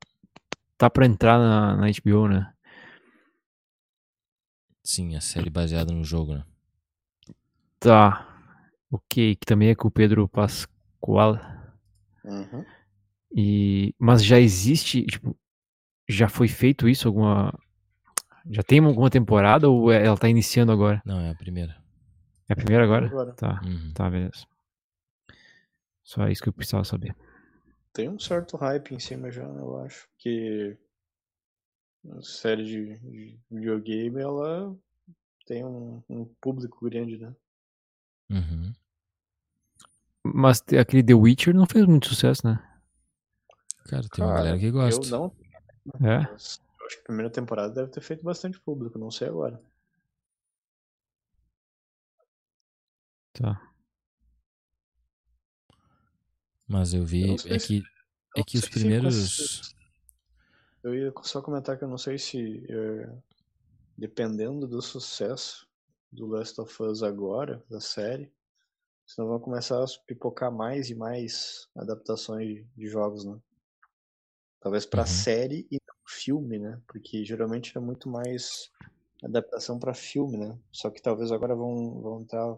tá 0.77 0.89
pra 0.89 1.05
entrar 1.05 1.37
na, 1.39 1.75
na 1.77 1.87
HBO, 1.87 2.27
né? 2.27 2.51
sim, 4.83 5.15
a 5.15 5.21
série 5.21 5.49
baseada 5.49 5.91
no 5.91 6.03
jogo, 6.03 6.33
né? 6.35 6.45
Tá. 7.79 8.25
Ok, 8.89 9.35
que 9.35 9.45
também 9.45 9.69
é 9.69 9.75
com 9.75 9.89
o 9.89 9.91
Pedro 9.91 10.27
Pascoal. 10.29 11.37
Uhum. 12.23 12.65
E, 13.35 13.93
mas 13.99 14.23
já 14.23 14.39
existe, 14.39 15.05
tipo, 15.05 15.37
já 16.07 16.29
foi 16.29 16.47
feito 16.47 16.87
isso 16.87 17.07
alguma. 17.07 17.53
Já 18.49 18.63
tem 18.63 18.79
alguma 18.79 19.09
temporada 19.09 19.69
ou 19.69 19.91
é- 19.91 20.05
ela 20.05 20.17
tá 20.17 20.29
iniciando 20.29 20.71
agora? 20.71 21.01
Não, 21.05 21.19
é 21.19 21.29
a 21.31 21.35
primeira. 21.35 21.75
É 22.47 22.53
a 22.53 22.55
primeira 22.55 22.85
agora? 22.85 23.07
Agora. 23.07 23.33
Tá, 23.33 23.59
Uhum. 23.65 23.91
tá, 23.93 24.09
beleza. 24.09 24.45
Só 26.01 26.29
isso 26.29 26.41
que 26.41 26.47
eu 26.47 26.53
precisava 26.53 26.85
saber. 26.85 27.13
Tem 27.93 28.09
um 28.09 28.19
certo 28.19 28.57
hype 28.57 28.93
em 28.93 28.99
cima 28.99 29.31
já, 29.31 29.43
eu 29.43 29.79
acho. 29.79 30.07
Que 30.17 30.77
a 32.09 32.21
série 32.21 32.63
de, 32.63 32.97
de 32.99 33.39
videogame, 33.49 34.21
ela 34.21 34.75
tem 35.45 35.65
um, 35.65 36.03
um 36.09 36.25
público 36.39 36.85
grande, 36.85 37.17
né? 37.17 37.35
Uhum. 38.29 38.73
Mas 40.23 40.61
aquele 40.79 41.03
The 41.03 41.13
Witcher 41.13 41.55
não 41.55 41.65
fez 41.65 41.85
muito 41.85 42.07
sucesso, 42.07 42.45
né? 42.45 42.61
Cara, 43.85 44.07
tem 44.09 44.23
uma 44.23 44.33
Cara, 44.33 44.43
galera 44.43 44.59
que 44.59 44.71
gosta. 44.71 45.15
Eu 45.15 45.19
não, 45.19 46.07
É. 46.07 46.25
eu 46.25 46.35
acho 46.35 46.59
que 46.59 47.01
a 47.01 47.03
primeira 47.03 47.29
temporada 47.29 47.73
deve 47.73 47.91
ter 47.91 48.01
feito 48.01 48.23
bastante 48.23 48.59
público, 48.59 48.99
não 48.99 49.09
sei 49.09 49.29
agora. 49.29 49.61
Tá. 53.33 53.66
Mas 56.67 56.93
eu 56.93 57.01
Eu 57.01 57.05
vi. 57.05 57.37
sei 57.37 57.55
É 57.55 57.59
que, 57.59 57.83
Eu 58.35 58.41
é 58.41 58.43
que 58.43 58.57
os 58.57 58.67
primeiros. 58.67 59.75
Eu 60.83 60.93
ia 60.93 61.13
só 61.23 61.41
comentar 61.41 61.77
que 61.77 61.83
eu 61.83 61.87
não 61.87 61.97
sei 61.97 62.17
se, 62.17 62.65
é, 62.69 63.17
dependendo 63.97 64.67
do 64.67 64.81
sucesso 64.81 65.67
do 66.11 66.27
Last 66.27 66.59
of 66.61 66.83
Us 66.83 67.03
agora, 67.03 67.63
da 67.69 67.79
série, 67.81 68.31
senão 69.05 69.27
vão 69.29 69.39
começar 69.39 69.83
a 69.83 69.87
pipocar 70.05 70.51
mais 70.51 70.89
e 70.89 70.95
mais 70.95 71.67
adaptações 71.75 72.47
de, 72.47 72.63
de 72.75 72.87
jogos, 72.87 73.25
né? 73.25 73.37
Talvez 74.59 74.85
pra 74.85 75.01
Uhum. 75.01 75.07
série 75.07 75.67
e 75.71 75.79
não 75.87 75.95
filme, 76.05 76.59
né? 76.59 76.81
Porque 76.87 77.23
geralmente 77.25 77.77
é 77.77 77.81
muito 77.81 78.09
mais 78.09 78.71
adaptação 79.23 79.79
pra 79.79 79.93
filme, 79.93 80.37
né? 80.37 80.57
Só 80.71 80.89
que 80.89 81.01
talvez 81.01 81.31
agora 81.31 81.55
vão, 81.55 82.01
vão 82.01 82.21
entrar 82.21 82.57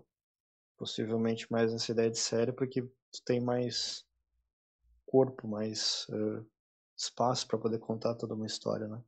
possivelmente 0.79 1.51
mais 1.51 1.73
nessa 1.73 1.91
ideia 1.91 2.09
de 2.09 2.17
série, 2.17 2.53
porque 2.53 2.81
tu 2.81 3.21
tem 3.25 3.41
mais 3.41 4.05
corpo, 5.05 5.45
mais 5.47 6.07
uh, 6.09 6.45
espaço 6.97 7.45
para 7.45 7.59
poder 7.59 7.79
contar 7.79 8.15
toda 8.15 8.33
uma 8.33 8.45
história, 8.45 8.87
né? 8.87 9.01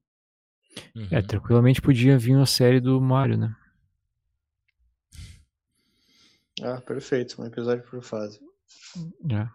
Uhum. 0.95 1.07
É, 1.09 1.21
tranquilamente 1.21 1.81
podia 1.81 2.17
vir 2.17 2.35
uma 2.35 2.45
série 2.45 2.81
do 2.81 2.99
Mario, 2.99 3.37
né? 3.37 3.55
Ah, 6.61 6.81
perfeito, 6.81 7.41
um 7.41 7.45
episódio 7.45 7.83
por 7.89 8.03
fase. 8.03 8.39
É. 9.29 9.47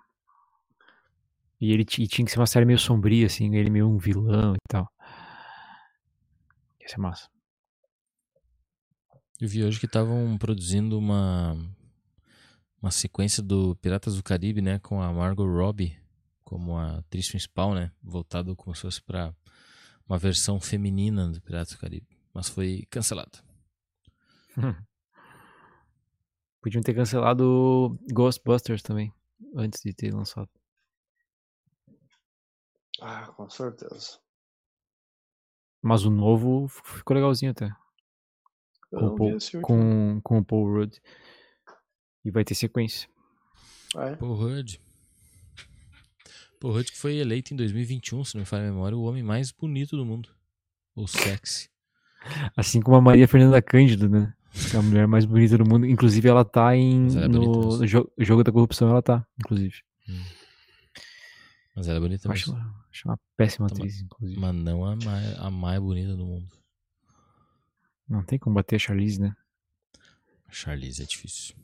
E 1.60 1.72
ele 1.72 1.82
e 1.82 2.06
tinha 2.06 2.24
que 2.24 2.30
ser 2.30 2.38
uma 2.38 2.46
série 2.46 2.64
meio 2.64 2.78
sombria, 2.78 3.26
assim, 3.26 3.54
ele 3.54 3.70
meio 3.70 3.88
um 3.88 3.98
vilão 3.98 4.54
e 4.54 4.68
tal. 4.68 4.90
Ia 6.80 6.88
ser 6.88 6.98
massa. 6.98 7.28
Eu 9.40 9.48
vi 9.48 9.64
hoje 9.64 9.78
que 9.78 9.86
estavam 9.86 10.36
produzindo 10.38 10.98
uma 10.98 11.56
uma 12.86 12.90
sequência 12.92 13.42
do 13.42 13.74
Piratas 13.76 14.14
do 14.14 14.22
Caribe, 14.22 14.62
né, 14.62 14.78
com 14.78 15.02
a 15.02 15.12
Margot 15.12 15.44
Robbie 15.44 15.98
como 16.44 16.76
a 16.76 16.98
atriz 16.98 17.28
principal, 17.28 17.74
né, 17.74 17.90
voltado 18.00 18.54
como 18.54 18.76
se 18.76 18.82
fosse 18.82 19.02
para 19.02 19.34
uma 20.08 20.16
versão 20.16 20.60
feminina 20.60 21.28
do 21.28 21.42
Piratas 21.42 21.74
do 21.74 21.80
Caribe, 21.80 22.16
mas 22.32 22.48
foi 22.48 22.86
cancelado. 22.88 23.42
Hum. 24.56 24.72
Podiam 26.62 26.80
ter 26.80 26.94
cancelado 26.94 27.98
Ghostbusters 28.12 28.82
também, 28.82 29.12
antes 29.56 29.82
de 29.82 29.92
ter 29.92 30.14
lançado. 30.14 30.48
Ah, 33.00 33.26
com 33.32 33.50
certeza. 33.50 34.20
Mas 35.82 36.04
o 36.04 36.10
novo 36.10 36.68
ficou 36.68 37.16
legalzinho 37.16 37.50
até. 37.50 37.68
Com, 38.90 39.06
o 39.06 39.16
Paul, 39.16 39.38
com, 39.62 40.20
com 40.22 40.38
o 40.38 40.44
Paul 40.44 40.72
Rudd. 40.72 41.00
E 42.26 42.30
vai 42.32 42.44
ter 42.44 42.56
sequência. 42.56 43.08
Ah, 43.94 44.06
é? 44.06 44.16
Paul 44.16 44.34
Rudd. 44.34 44.80
Paul 46.58 46.74
Rudd 46.74 46.90
que 46.90 46.98
foi 46.98 47.14
eleito 47.18 47.54
em 47.54 47.56
2021, 47.56 48.24
se 48.24 48.34
não 48.34 48.40
me 48.40 48.46
falha 48.46 48.64
a 48.64 48.66
memória, 48.66 48.98
o 48.98 49.04
homem 49.04 49.22
mais 49.22 49.52
bonito 49.52 49.96
do 49.96 50.04
mundo. 50.04 50.28
Ou 50.96 51.06
sexy. 51.06 51.70
Assim 52.56 52.80
como 52.80 52.96
a 52.96 53.00
Maria 53.00 53.28
Fernanda 53.28 53.62
Cândido, 53.62 54.08
né? 54.08 54.34
É 54.74 54.76
a 54.76 54.82
mulher 54.82 55.06
mais 55.06 55.24
bonita 55.24 55.56
do 55.56 55.64
mundo. 55.64 55.86
Inclusive, 55.86 56.28
ela 56.28 56.44
tá 56.44 56.74
em. 56.74 57.14
Ela 57.14 57.26
é 57.26 57.28
no, 57.28 57.86
jo 57.86 58.10
jogo 58.18 58.42
da 58.42 58.50
corrupção, 58.50 58.88
ela 58.88 59.02
tá, 59.02 59.24
inclusive. 59.38 59.76
Hum. 60.08 60.24
Mas 61.76 61.86
ela 61.86 61.98
é 61.98 62.00
bonita 62.00 62.32
acho 62.32 62.50
mesmo. 62.50 62.64
Uma, 62.64 62.84
acho 62.90 63.08
uma 63.08 63.20
péssima 63.36 63.66
então, 63.66 63.76
atriz, 63.76 64.00
inclusive. 64.00 64.40
Mas 64.40 64.52
não 64.52 64.84
a 64.84 64.96
mais, 64.96 65.38
a 65.38 65.48
mais 65.48 65.80
bonita 65.80 66.16
do 66.16 66.26
mundo. 66.26 66.48
Não 68.08 68.24
tem 68.24 68.36
como 68.36 68.56
bater 68.56 68.74
a 68.74 68.78
Charlize, 68.80 69.20
né? 69.20 69.36
Charlize 70.50 71.02
é 71.02 71.06
difícil. 71.06 71.54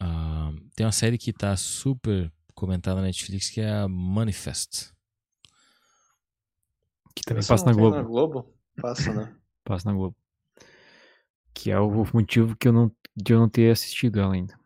Uh, 0.00 0.58
tem 0.74 0.84
uma 0.84 0.92
série 0.92 1.18
que 1.18 1.32
tá 1.32 1.56
super 1.56 2.32
comentada 2.54 2.96
na 2.96 3.06
Netflix 3.06 3.50
que 3.50 3.60
é 3.60 3.70
a 3.70 3.88
Manifest. 3.88 4.92
Que 7.14 7.22
também 7.22 7.44
passa 7.44 7.64
na 7.66 7.72
Globo. 7.72 7.96
na 7.96 8.02
Globo. 8.02 8.54
Passa, 8.80 9.12
né? 9.12 9.34
passa 9.64 9.88
na 9.88 9.96
Globo. 9.96 10.16
Que 11.52 11.70
é 11.70 11.78
o 11.78 12.04
motivo 12.12 12.56
que 12.56 12.66
eu 12.66 12.72
não, 12.72 12.90
de 13.16 13.32
eu 13.32 13.38
não 13.38 13.48
ter 13.48 13.70
assistido 13.70 14.20
ela 14.20 14.34
ainda. 14.34 14.58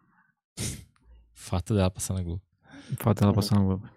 fato 1.35 1.75
dela 1.75 1.91
passar 1.91 2.15
na 2.15 2.23
Globo. 2.23 2.43
O 2.93 2.97
fato 3.03 3.21
dela 3.21 3.35
passar 3.35 3.57
na 3.57 3.65
Globo. 3.65 3.89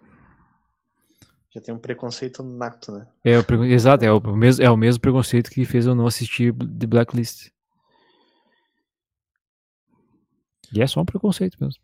Já 1.50 1.60
tem 1.60 1.74
um 1.74 1.78
preconceito 1.78 2.42
nato, 2.42 2.92
né? 2.92 3.06
É, 3.22 3.38
o 3.38 3.64
exato, 3.64 4.04
é 4.04 4.10
o, 4.10 4.20
mesmo, 4.34 4.64
é 4.64 4.70
o 4.70 4.76
mesmo 4.76 5.00
preconceito 5.02 5.50
que 5.50 5.66
fez 5.66 5.84
eu 5.84 5.94
não 5.94 6.06
assistir 6.06 6.54
The 6.54 6.86
Blacklist. 6.86 7.50
E 10.74 10.80
é 10.80 10.86
só 10.86 11.00
um 11.00 11.04
preconceito 11.04 11.56
mesmo. 11.60 11.82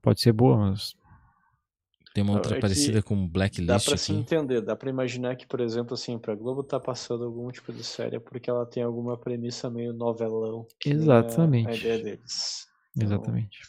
Pode 0.00 0.20
ser 0.20 0.32
boa, 0.32 0.56
mas. 0.56 0.94
Tem 2.14 2.24
uma 2.24 2.34
outra 2.34 2.56
é 2.56 2.60
parecida 2.60 3.02
com 3.02 3.28
Blacklist. 3.28 3.68
Dá 3.68 3.78
pra 3.78 3.94
aqui. 3.94 4.02
se 4.02 4.12
entender, 4.12 4.60
dá 4.60 4.74
pra 4.74 4.90
imaginar 4.90 5.36
que, 5.36 5.46
por 5.46 5.60
exemplo, 5.60 5.94
assim, 5.94 6.18
pra 6.18 6.34
Globo 6.34 6.64
tá 6.64 6.80
passando 6.80 7.24
algum 7.24 7.48
tipo 7.52 7.72
de 7.72 7.84
série 7.84 8.16
é 8.16 8.20
porque 8.20 8.50
ela 8.50 8.66
tem 8.66 8.82
alguma 8.82 9.16
premissa 9.16 9.70
meio 9.70 9.92
novelão. 9.92 10.66
Exatamente. 10.84 11.68
É 11.68 11.72
a 11.72 11.76
ideia 11.76 12.02
deles. 12.02 12.66
Então, 12.96 13.06
Exatamente. 13.06 13.60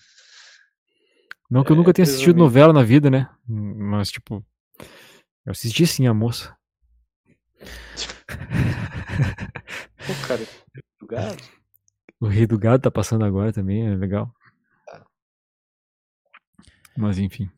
Não 1.52 1.64
que 1.64 1.72
eu 1.72 1.76
é, 1.76 1.78
nunca 1.78 1.94
tenha 1.94 2.04
assistido 2.04 2.36
novela 2.38 2.74
na 2.74 2.82
vida, 2.82 3.12
né? 3.12 3.30
Mas, 3.48 4.10
tipo, 4.10 4.44
eu 5.46 5.52
assisti 5.52 5.86
sim 5.86 6.08
a 6.08 6.14
moça. 6.14 6.56
o 10.10 10.28
cara 10.28 10.48
do 11.00 11.08
gado? 11.08 11.44
O 12.22 12.28
Rei 12.28 12.46
do 12.46 12.56
Gado 12.56 12.84
tá 12.84 12.92
passando 12.92 13.26
agora 13.26 13.52
também, 13.52 13.88
é 13.88 13.96
legal. 13.96 14.32
Mas 16.98 17.18
enfim. 17.18 17.50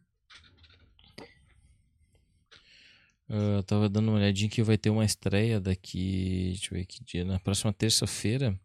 Eu 3.27 3.63
tava 3.63 3.89
dando 3.89 4.09
uma 4.09 4.17
olhadinha 4.17 4.49
que 4.49 4.61
vai 4.61 4.77
ter 4.77 4.89
uma 4.89 5.05
estreia 5.05 5.59
daqui. 5.59 6.49
Deixa 6.49 6.73
eu 6.73 6.77
ver 6.77 6.85
que 6.85 7.03
dia. 7.03 7.25
Na 7.25 7.39
próxima 7.39 7.73
terça-feira. 7.73 8.59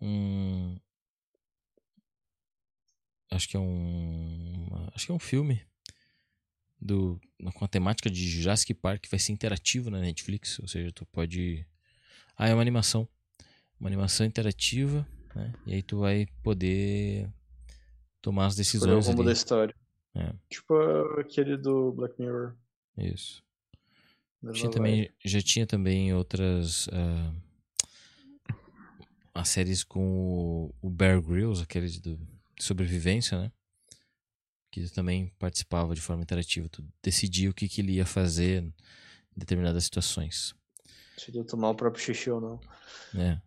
Um, 0.00 0.76
acho 3.30 3.48
que 3.48 3.56
é 3.56 3.60
um 3.60 4.66
acho 4.94 5.06
que 5.06 5.12
é 5.12 5.14
um 5.14 5.18
filme 5.18 5.64
do 6.80 7.20
com 7.54 7.64
a 7.64 7.68
temática 7.68 8.10
de 8.10 8.28
Jurassic 8.28 8.74
Park 8.74 9.02
que 9.02 9.10
vai 9.10 9.18
ser 9.18 9.32
interativo 9.32 9.90
na 9.90 10.00
Netflix, 10.00 10.58
ou 10.58 10.68
seja, 10.68 10.92
tu 10.92 11.06
pode 11.06 11.64
ah, 12.36 12.48
é 12.48 12.52
uma 12.52 12.62
animação, 12.62 13.08
uma 13.78 13.88
animação 13.88 14.26
interativa, 14.26 15.06
né? 15.34 15.52
E 15.66 15.74
aí 15.74 15.82
tu 15.82 15.98
vai 15.98 16.26
poder 16.42 17.30
tomar 18.20 18.46
as 18.46 18.56
decisões 18.56 19.06
o 19.06 19.10
rumo 19.10 19.22
ali. 19.22 19.26
da 19.26 19.32
história. 19.32 19.74
É. 20.14 20.32
Tipo 20.48 20.76
aquele 21.18 21.56
do 21.56 21.92
Black 21.92 22.20
Mirror. 22.20 22.54
Isso. 22.96 23.42
Tinha 24.52 24.70
também, 24.70 25.10
já 25.24 25.40
tinha 25.40 25.66
também 25.66 26.12
outras 26.12 26.86
uh, 26.88 27.34
as 29.34 29.48
séries 29.48 29.82
com 29.82 30.00
o, 30.00 30.74
o 30.82 30.90
Bear 30.90 31.20
Grylls, 31.20 31.62
aquele 31.62 31.88
do 31.98 32.18
sobrevivência, 32.60 33.40
né? 33.40 33.52
Que 34.70 34.88
também 34.90 35.32
participava 35.38 35.94
de 35.94 36.00
forma 36.00 36.22
interativa. 36.22 36.68
Tu 36.68 36.84
decidia 37.02 37.50
o 37.50 37.54
que, 37.54 37.68
que 37.68 37.80
ele 37.80 37.94
ia 37.94 38.06
fazer 38.06 38.62
em 38.62 38.74
determinadas 39.36 39.84
situações. 39.84 40.54
Seria 41.16 41.44
tomar 41.44 41.70
o 41.70 41.74
próprio 41.74 42.02
xixi 42.02 42.30
ou 42.30 42.40
não. 42.40 42.60
É. 43.14 43.40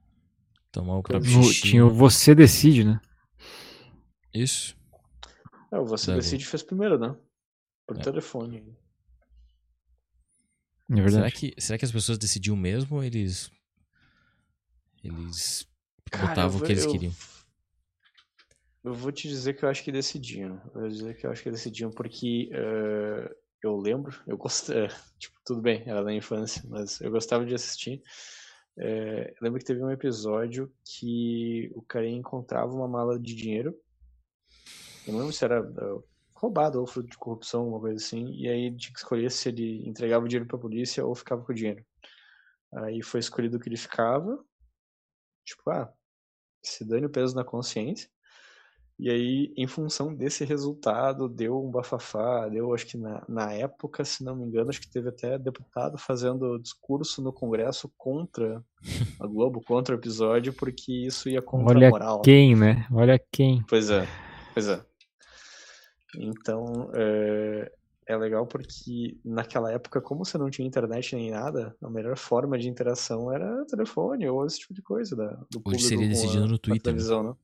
Tomar 0.72 0.98
o 0.98 1.03
próprio 1.03 1.31
xixi. 1.44 1.61
Tinha 1.69 1.85
o 1.85 1.89
Você 1.89 2.34
Decide, 2.34 2.84
né? 2.84 2.99
Isso. 4.34 4.76
É, 5.72 5.77
o 5.77 5.85
Você 5.85 6.14
Decide 6.14 6.45
fez 6.45 6.64
primeiro, 6.64 6.98
né? 6.98 7.15
Por 7.85 7.98
é. 7.98 8.02
telefone. 8.02 8.77
É 10.89 10.95
verdade. 10.95 11.11
Será 11.11 11.31
que, 11.31 11.53
será 11.57 11.77
que 11.77 11.85
as 11.85 11.91
pessoas 11.91 12.18
decidiam 12.18 12.56
mesmo 12.56 12.98
ou 12.98 13.03
eles. 13.03 13.52
Eles 15.03 15.68
Cara, 16.10 16.27
botavam 16.27 16.60
o 16.60 16.64
que 16.64 16.72
eles 16.72 16.85
eu, 16.85 16.91
queriam? 16.91 17.14
Eu 18.84 18.94
vou 18.94 19.11
te 19.11 19.27
dizer 19.27 19.53
que 19.53 19.64
eu 19.64 19.69
acho 19.69 19.84
que 19.84 19.91
decidiam. 19.91 20.61
Eu 20.73 20.81
vou 20.81 20.89
dizer 20.89 21.18
que 21.18 21.26
eu 21.26 21.31
acho 21.31 21.44
que 21.44 21.52
decidiam 21.52 21.91
porque 21.91 22.49
uh, 22.53 23.35
eu 23.61 23.77
lembro, 23.77 24.18
eu 24.26 24.38
gostei, 24.38 24.85
uh, 24.85 24.89
tipo, 25.19 25.38
tudo 25.45 25.61
bem, 25.61 25.84
era 25.85 26.03
da 26.03 26.14
infância, 26.14 26.64
mas 26.69 27.02
eu 27.02 27.11
gostava 27.11 27.45
de 27.45 27.53
assistir. 27.53 28.02
Eu 28.80 29.34
lembro 29.41 29.57
que 29.57 29.65
teve 29.65 29.84
um 29.84 29.89
episódio 29.89 30.72
que 30.85 31.72
o 31.73 31.81
cara 31.81 32.07
encontrava 32.07 32.72
uma 32.72 32.88
mala 32.88 33.19
de 33.19 33.34
dinheiro. 33.34 33.76
Eu 35.07 35.13
não 35.13 35.19
lembro 35.21 35.34
se 35.34 35.43
era 35.43 35.63
roubado 36.35 36.79
ou 36.79 36.85
fruto 36.85 37.09
de 37.09 37.17
corrupção, 37.17 37.61
alguma 37.61 37.79
coisa 37.79 37.95
assim. 37.95 38.31
E 38.34 38.47
aí 38.47 38.75
tinha 38.75 38.93
que 38.93 38.99
escolher 38.99 39.31
se 39.31 39.49
ele 39.49 39.88
entregava 39.88 40.25
o 40.25 40.27
dinheiro 40.27 40.47
para 40.47 40.57
a 40.57 40.61
polícia 40.61 41.05
ou 41.05 41.15
ficava 41.15 41.43
com 41.43 41.51
o 41.51 41.55
dinheiro. 41.55 41.84
Aí 42.73 43.01
foi 43.01 43.19
escolhido 43.19 43.59
que 43.59 43.69
ele 43.69 43.77
ficava. 43.77 44.38
Tipo, 45.45 45.69
ah, 45.69 45.91
se 46.61 46.85
dane 46.85 47.05
o 47.05 47.09
peso 47.09 47.35
na 47.35 47.43
consciência. 47.43 48.09
E 48.99 49.11
aí, 49.11 49.53
em 49.55 49.67
função 49.67 50.13
desse 50.13 50.43
resultado, 50.43 51.29
deu 51.29 51.63
um 51.63 51.69
bafafá, 51.69 52.49
deu, 52.49 52.73
acho 52.73 52.88
que 52.88 52.97
na, 52.97 53.23
na 53.29 53.53
época, 53.53 54.03
se 54.03 54.23
não 54.23 54.35
me 54.35 54.43
engano, 54.43 54.71
acho 54.71 54.81
que 54.81 54.89
teve 54.89 55.09
até 55.09 55.38
deputado 55.38 55.99
fazendo 55.99 56.57
discurso 56.57 57.21
no 57.21 57.31
Congresso 57.31 57.91
contra 57.95 58.63
a 59.21 59.27
Globo, 59.27 59.61
contra 59.61 59.95
o 59.95 59.99
episódio, 59.99 60.51
porque 60.51 60.91
isso 60.91 61.29
ia 61.29 61.43
contra 61.43 61.77
Olha 61.77 61.88
a 61.89 61.91
moral. 61.91 62.21
quem, 62.21 62.55
né? 62.55 62.88
Olha 62.91 63.23
quem. 63.31 63.63
Pois 63.69 63.91
é, 63.91 64.07
pois 64.55 64.67
é. 64.67 64.84
Então, 66.18 66.89
é, 66.94 67.72
é 68.07 68.18
legal 68.18 68.48
porque 68.48 69.18
naquela 69.23 69.72
época, 69.72 70.02
como 70.02 70.26
você 70.26 70.38
não 70.38 70.49
tinha 70.49 70.68
internet 70.68 71.15
nem 71.15 71.31
nada, 71.31 71.76
a 71.81 71.89
melhor 71.89 72.18
forma 72.18 72.57
de 72.57 72.69
interação 72.69 73.31
era 73.31 73.65
telefone 73.65 74.27
ou 74.27 74.45
esse 74.45 74.60
tipo 74.60 74.73
de 74.73 74.81
coisa 74.81 75.15
da, 75.15 75.27
do 75.52 75.61
Hoje 75.65 75.84
seria 75.84 76.07
decidido 76.07 76.48
no 76.48 76.57
Twitter. 76.57 76.94
Né? 76.94 76.99
Televisão, 76.99 77.23
né? 77.23 77.35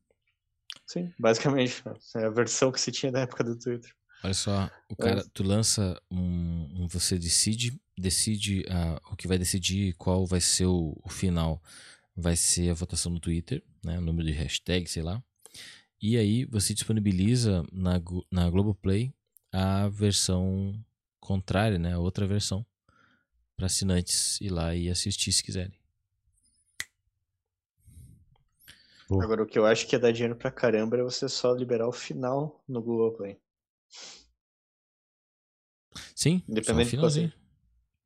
Sim, 0.87 1.11
basicamente. 1.19 1.83
É 2.15 2.25
a 2.25 2.29
versão 2.29 2.71
que 2.71 2.79
se 2.79 2.91
tinha 2.91 3.11
na 3.11 3.21
época 3.21 3.43
do 3.43 3.57
Twitter. 3.57 3.91
Olha 4.23 4.33
só, 4.33 4.71
o 4.89 4.95
cara, 4.95 5.19
é. 5.19 5.23
tu 5.33 5.43
lança 5.43 6.01
um, 6.09 6.83
um, 6.83 6.87
Você 6.87 7.19
decide, 7.19 7.77
decide 7.97 8.61
uh, 8.61 9.11
o 9.11 9.17
que 9.17 9.27
vai 9.27 9.37
decidir 9.37 9.93
qual 9.95 10.25
vai 10.25 10.39
ser 10.39 10.65
o, 10.65 10.97
o, 11.03 11.09
final. 11.09 11.61
Vai 12.15 12.37
ser 12.37 12.69
a 12.69 12.73
votação 12.73 13.11
no 13.11 13.19
Twitter, 13.19 13.61
né? 13.83 13.97
O 13.97 14.01
número 14.01 14.25
de 14.25 14.33
hashtag, 14.33 14.87
sei 14.89 15.03
lá. 15.03 15.21
E 16.05 16.17
aí 16.17 16.43
você 16.43 16.73
disponibiliza 16.73 17.63
na, 17.71 17.93
na 18.29 18.49
Globoplay 18.49 19.13
a 19.53 19.87
versão 19.87 20.77
contrária, 21.17 21.79
né? 21.79 21.93
A 21.93 21.99
outra 21.99 22.27
versão. 22.27 22.65
Para 23.55 23.67
assinantes 23.67 24.41
ir 24.41 24.49
lá 24.49 24.75
e 24.75 24.89
assistir 24.89 25.31
se 25.31 25.41
quiserem. 25.41 25.79
Agora, 29.09 29.43
o 29.43 29.45
que 29.45 29.57
eu 29.57 29.65
acho 29.65 29.87
que 29.87 29.95
ia 29.95 29.99
dar 29.99 30.11
dinheiro 30.11 30.35
pra 30.35 30.51
caramba 30.51 30.97
é 30.97 31.03
você 31.03 31.29
só 31.29 31.53
liberar 31.53 31.87
o 31.87 31.93
final 31.93 32.61
no 32.67 32.81
Google 32.81 33.13
Play. 33.13 33.39
Sim, 36.13 36.39
só 36.39 36.49
o 36.49 36.51
Independente 36.51 36.89
finalzinho. 36.89 37.29
seja. 37.29 37.43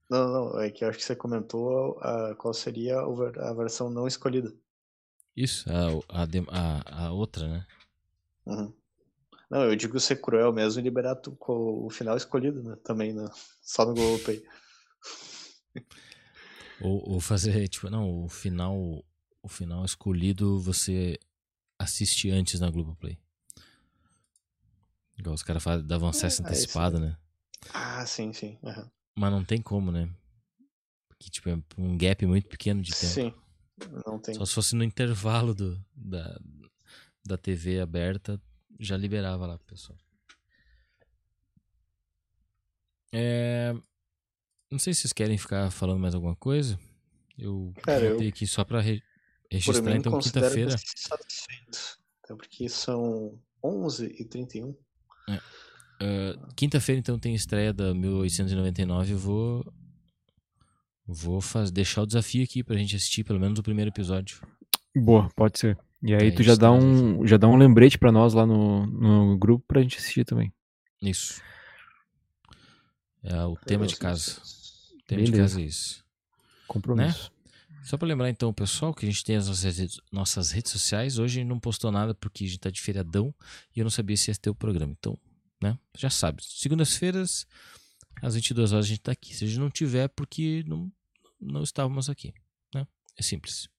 Não, 0.08 0.32
não, 0.32 0.54
não, 0.54 0.60
é 0.60 0.70
que 0.70 0.84
eu 0.84 0.90
acho 0.90 1.00
que 1.00 1.04
você 1.04 1.16
comentou 1.16 1.98
a, 2.00 2.36
qual 2.36 2.54
seria 2.54 3.00
a 3.00 3.54
versão 3.54 3.90
não 3.90 4.06
escolhida. 4.06 4.54
Isso, 5.36 5.68
a, 5.68 6.22
a, 6.22 6.28
a, 6.52 7.06
a 7.08 7.12
outra, 7.12 7.48
né? 7.48 7.66
Uhum. 8.48 8.74
Não, 9.50 9.64
eu 9.64 9.76
digo 9.76 10.00
ser 10.00 10.22
cruel 10.22 10.52
mesmo 10.54 10.80
e 10.80 10.84
liberar 10.84 11.16
tu- 11.16 11.36
com 11.36 11.86
o 11.86 11.90
final 11.90 12.18
escolhido, 12.18 12.64
né? 12.64 12.76
Também, 12.84 13.14
né? 13.14 13.30
Só 13.62 13.86
no 13.86 13.94
Google 13.94 14.20
Play. 14.20 14.44
Ou, 16.80 17.14
ou 17.14 17.20
fazer, 17.22 17.68
tipo, 17.68 17.90
não, 17.90 18.24
o 18.24 18.30
final, 18.30 19.04
o 19.42 19.48
final 19.48 19.84
escolhido 19.84 20.60
você 20.60 21.20
assiste 21.80 22.30
antes 22.30 22.60
na 22.60 22.70
Globoplay. 22.70 23.18
Igual 25.18 25.34
os 25.36 25.44
caras 25.44 25.64
davam 25.86 26.10
acesso 26.10 26.42
isso 26.42 26.44
antecipado, 26.44 27.00
né? 27.00 27.18
Ah, 27.74 28.06
sim, 28.06 28.32
sim. 28.34 28.58
aham. 28.64 28.90
Mas 29.16 29.32
não 29.32 29.44
tem 29.44 29.62
como, 29.62 29.92
né? 29.92 30.08
Porque, 31.10 31.30
tipo, 31.30 31.50
é 31.50 31.58
um 31.78 31.98
gap 31.98 32.24
muito 32.28 32.48
pequeno 32.48 32.82
de 32.82 32.92
tempo. 32.92 33.14
Sim, 33.14 33.34
não 34.06 34.20
tem. 34.20 34.36
Só 34.36 34.46
se 34.46 34.54
fosse 34.54 34.76
no 34.76 34.84
intervalo 34.84 35.56
do, 35.56 35.84
da, 35.96 36.40
da 37.28 37.38
TV 37.38 37.80
aberta, 37.80 38.42
já 38.80 38.98
liberava 38.98 39.46
lá 39.46 39.58
pro 39.58 39.68
pessoal. 39.68 39.98
É, 43.14 43.74
não 44.72 44.80
sei 44.80 44.94
se 44.94 45.02
vocês 45.02 45.14
querem 45.14 45.38
ficar 45.38 45.72
falando 45.72 46.00
mais 46.00 46.14
alguma 46.16 46.36
coisa. 46.36 46.80
Eu 47.38 47.74
Cara, 47.84 48.06
eu- 48.06 48.12
botei 48.14 48.30
aqui 48.30 48.46
só 48.48 48.64
pra 48.64 48.82
re- 48.82 49.00
Por 49.02 49.54
registrar, 49.54 49.82
mim, 49.92 49.98
então, 49.98 50.20
quinta-feira. 50.20 50.76
Até 52.24 52.36
porque 52.36 52.68
são 52.68 53.40
11 53.64 54.06
e 54.20 54.26
31. 54.26 54.76
ah, 55.30 55.40
quinta-feira, 56.56 57.00
então, 57.00 57.18
tem 57.18 57.34
estreia 57.34 57.72
da 57.74 57.94
1899. 57.94 59.14
Eu 59.14 59.18
vou. 59.20 59.74
Vou 61.10 61.40
faz, 61.40 61.72
deixar 61.72 62.02
o 62.02 62.06
desafio 62.06 62.44
aqui 62.44 62.62
pra 62.62 62.76
gente 62.76 62.94
assistir 62.98 63.24
pelo 63.24 63.40
menos 63.40 63.58
o 63.58 63.64
primeiro 63.64 63.90
episódio. 63.90 64.42
Boa, 64.94 65.30
pode 65.38 65.58
ser. 65.58 65.78
E 66.04 66.14
aí 66.14 66.28
É 66.28 66.32
tu 66.32 66.44
já 66.44 66.56
dá 66.56 66.72
né, 66.72 66.78
um, 66.78 67.26
já 67.26 67.38
dá 67.38 67.48
um 67.48 67.58
lembrete 67.58 67.98
pra 67.98 68.12
nós 68.12 68.34
lá 68.34 68.46
no, 68.46 68.86
no 68.86 69.38
grupo 69.38 69.66
pra 69.68 69.82
gente 69.82 69.98
assistir 69.98 70.26
também. 70.26 70.54
Isso. 71.02 71.42
É 73.24 73.44
o 73.44 73.56
tema 73.56 73.86
de 73.88 73.96
casa. 73.96 74.40
O 74.94 75.04
tema 75.08 75.24
de 75.24 75.32
Beleza. 75.32 75.56
casa 75.56 75.62
é 75.62 75.66
isso. 75.66 76.06
Compromisso. 76.68 77.32
Só 77.84 77.98
pra 77.98 78.08
lembrar 78.08 78.30
então, 78.30 78.54
pessoal, 78.54 78.94
que 78.94 79.06
a 79.06 79.10
gente 79.10 79.24
tem 79.24 79.38
as 79.38 79.48
nossas 79.48 79.78
redes, 79.78 80.02
nossas 80.12 80.52
redes 80.52 80.72
sociais. 80.72 81.20
Hoje 81.20 81.44
não 81.44 81.58
postou 81.60 81.90
nada 81.92 82.14
porque 82.14 82.44
a 82.44 82.48
gente 82.48 82.60
tá 82.60 82.70
de 82.70 82.82
feriadão 82.82 83.34
e 83.74 83.80
eu 83.80 83.86
não 83.86 83.90
sabia 83.90 84.18
se 84.18 84.30
ia 84.30 84.36
ter 84.36 84.50
o 84.50 84.56
programa. 84.56 84.94
Então, 84.98 85.18
né? 85.62 85.78
Já 85.96 86.10
sabe. 86.10 86.44
Segundas-feiras, 86.44 87.48
às 88.22 88.36
22 88.36 88.74
horas 88.74 88.86
a 88.86 88.90
gente 88.90 89.00
tá 89.02 89.14
aqui. 89.14 89.34
Se 89.34 89.46
a 89.46 89.48
gente 89.48 89.60
não 89.60 89.70
tiver, 89.70 90.04
é 90.04 90.08
porque 90.10 90.64
não, 90.68 90.92
não 91.40 91.64
estávamos 91.64 92.10
aqui. 92.10 92.34
Né? 92.76 92.86
É 93.18 93.24
simples. 93.24 93.70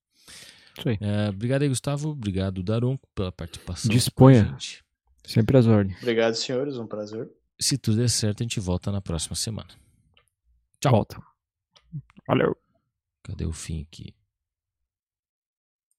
Isso 0.78 0.88
aí. 0.88 0.98
É, 1.00 1.28
obrigado 1.28 1.62
aí, 1.62 1.68
Gustavo. 1.68 2.10
Obrigado, 2.10 2.62
Daronco, 2.62 3.06
pela 3.14 3.32
participação. 3.32 3.90
Disponha. 3.90 4.56
Sempre 5.24 5.58
às 5.58 5.66
ordens. 5.66 5.98
Obrigado, 5.98 6.34
senhores. 6.34 6.76
Um 6.76 6.86
prazer. 6.86 7.30
Se 7.60 7.76
tudo 7.76 7.98
der 7.98 8.08
certo, 8.08 8.40
a 8.40 8.44
gente 8.44 8.60
volta 8.60 8.92
na 8.92 9.00
próxima 9.00 9.34
semana. 9.34 9.68
Tchau. 10.80 10.92
Volta. 10.92 11.20
Valeu. 12.26 12.56
Cadê 13.22 13.44
o 13.44 13.52
fim 13.52 13.82
aqui? 13.82 14.14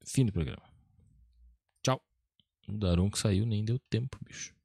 Fim 0.06 0.26
do 0.26 0.32
programa. 0.32 0.64
Tchau. 1.84 2.02
O 2.68 2.72
Daronco 2.72 3.18
saiu, 3.18 3.46
nem 3.46 3.64
deu 3.64 3.78
tempo, 3.90 4.18
bicho. 4.26 4.56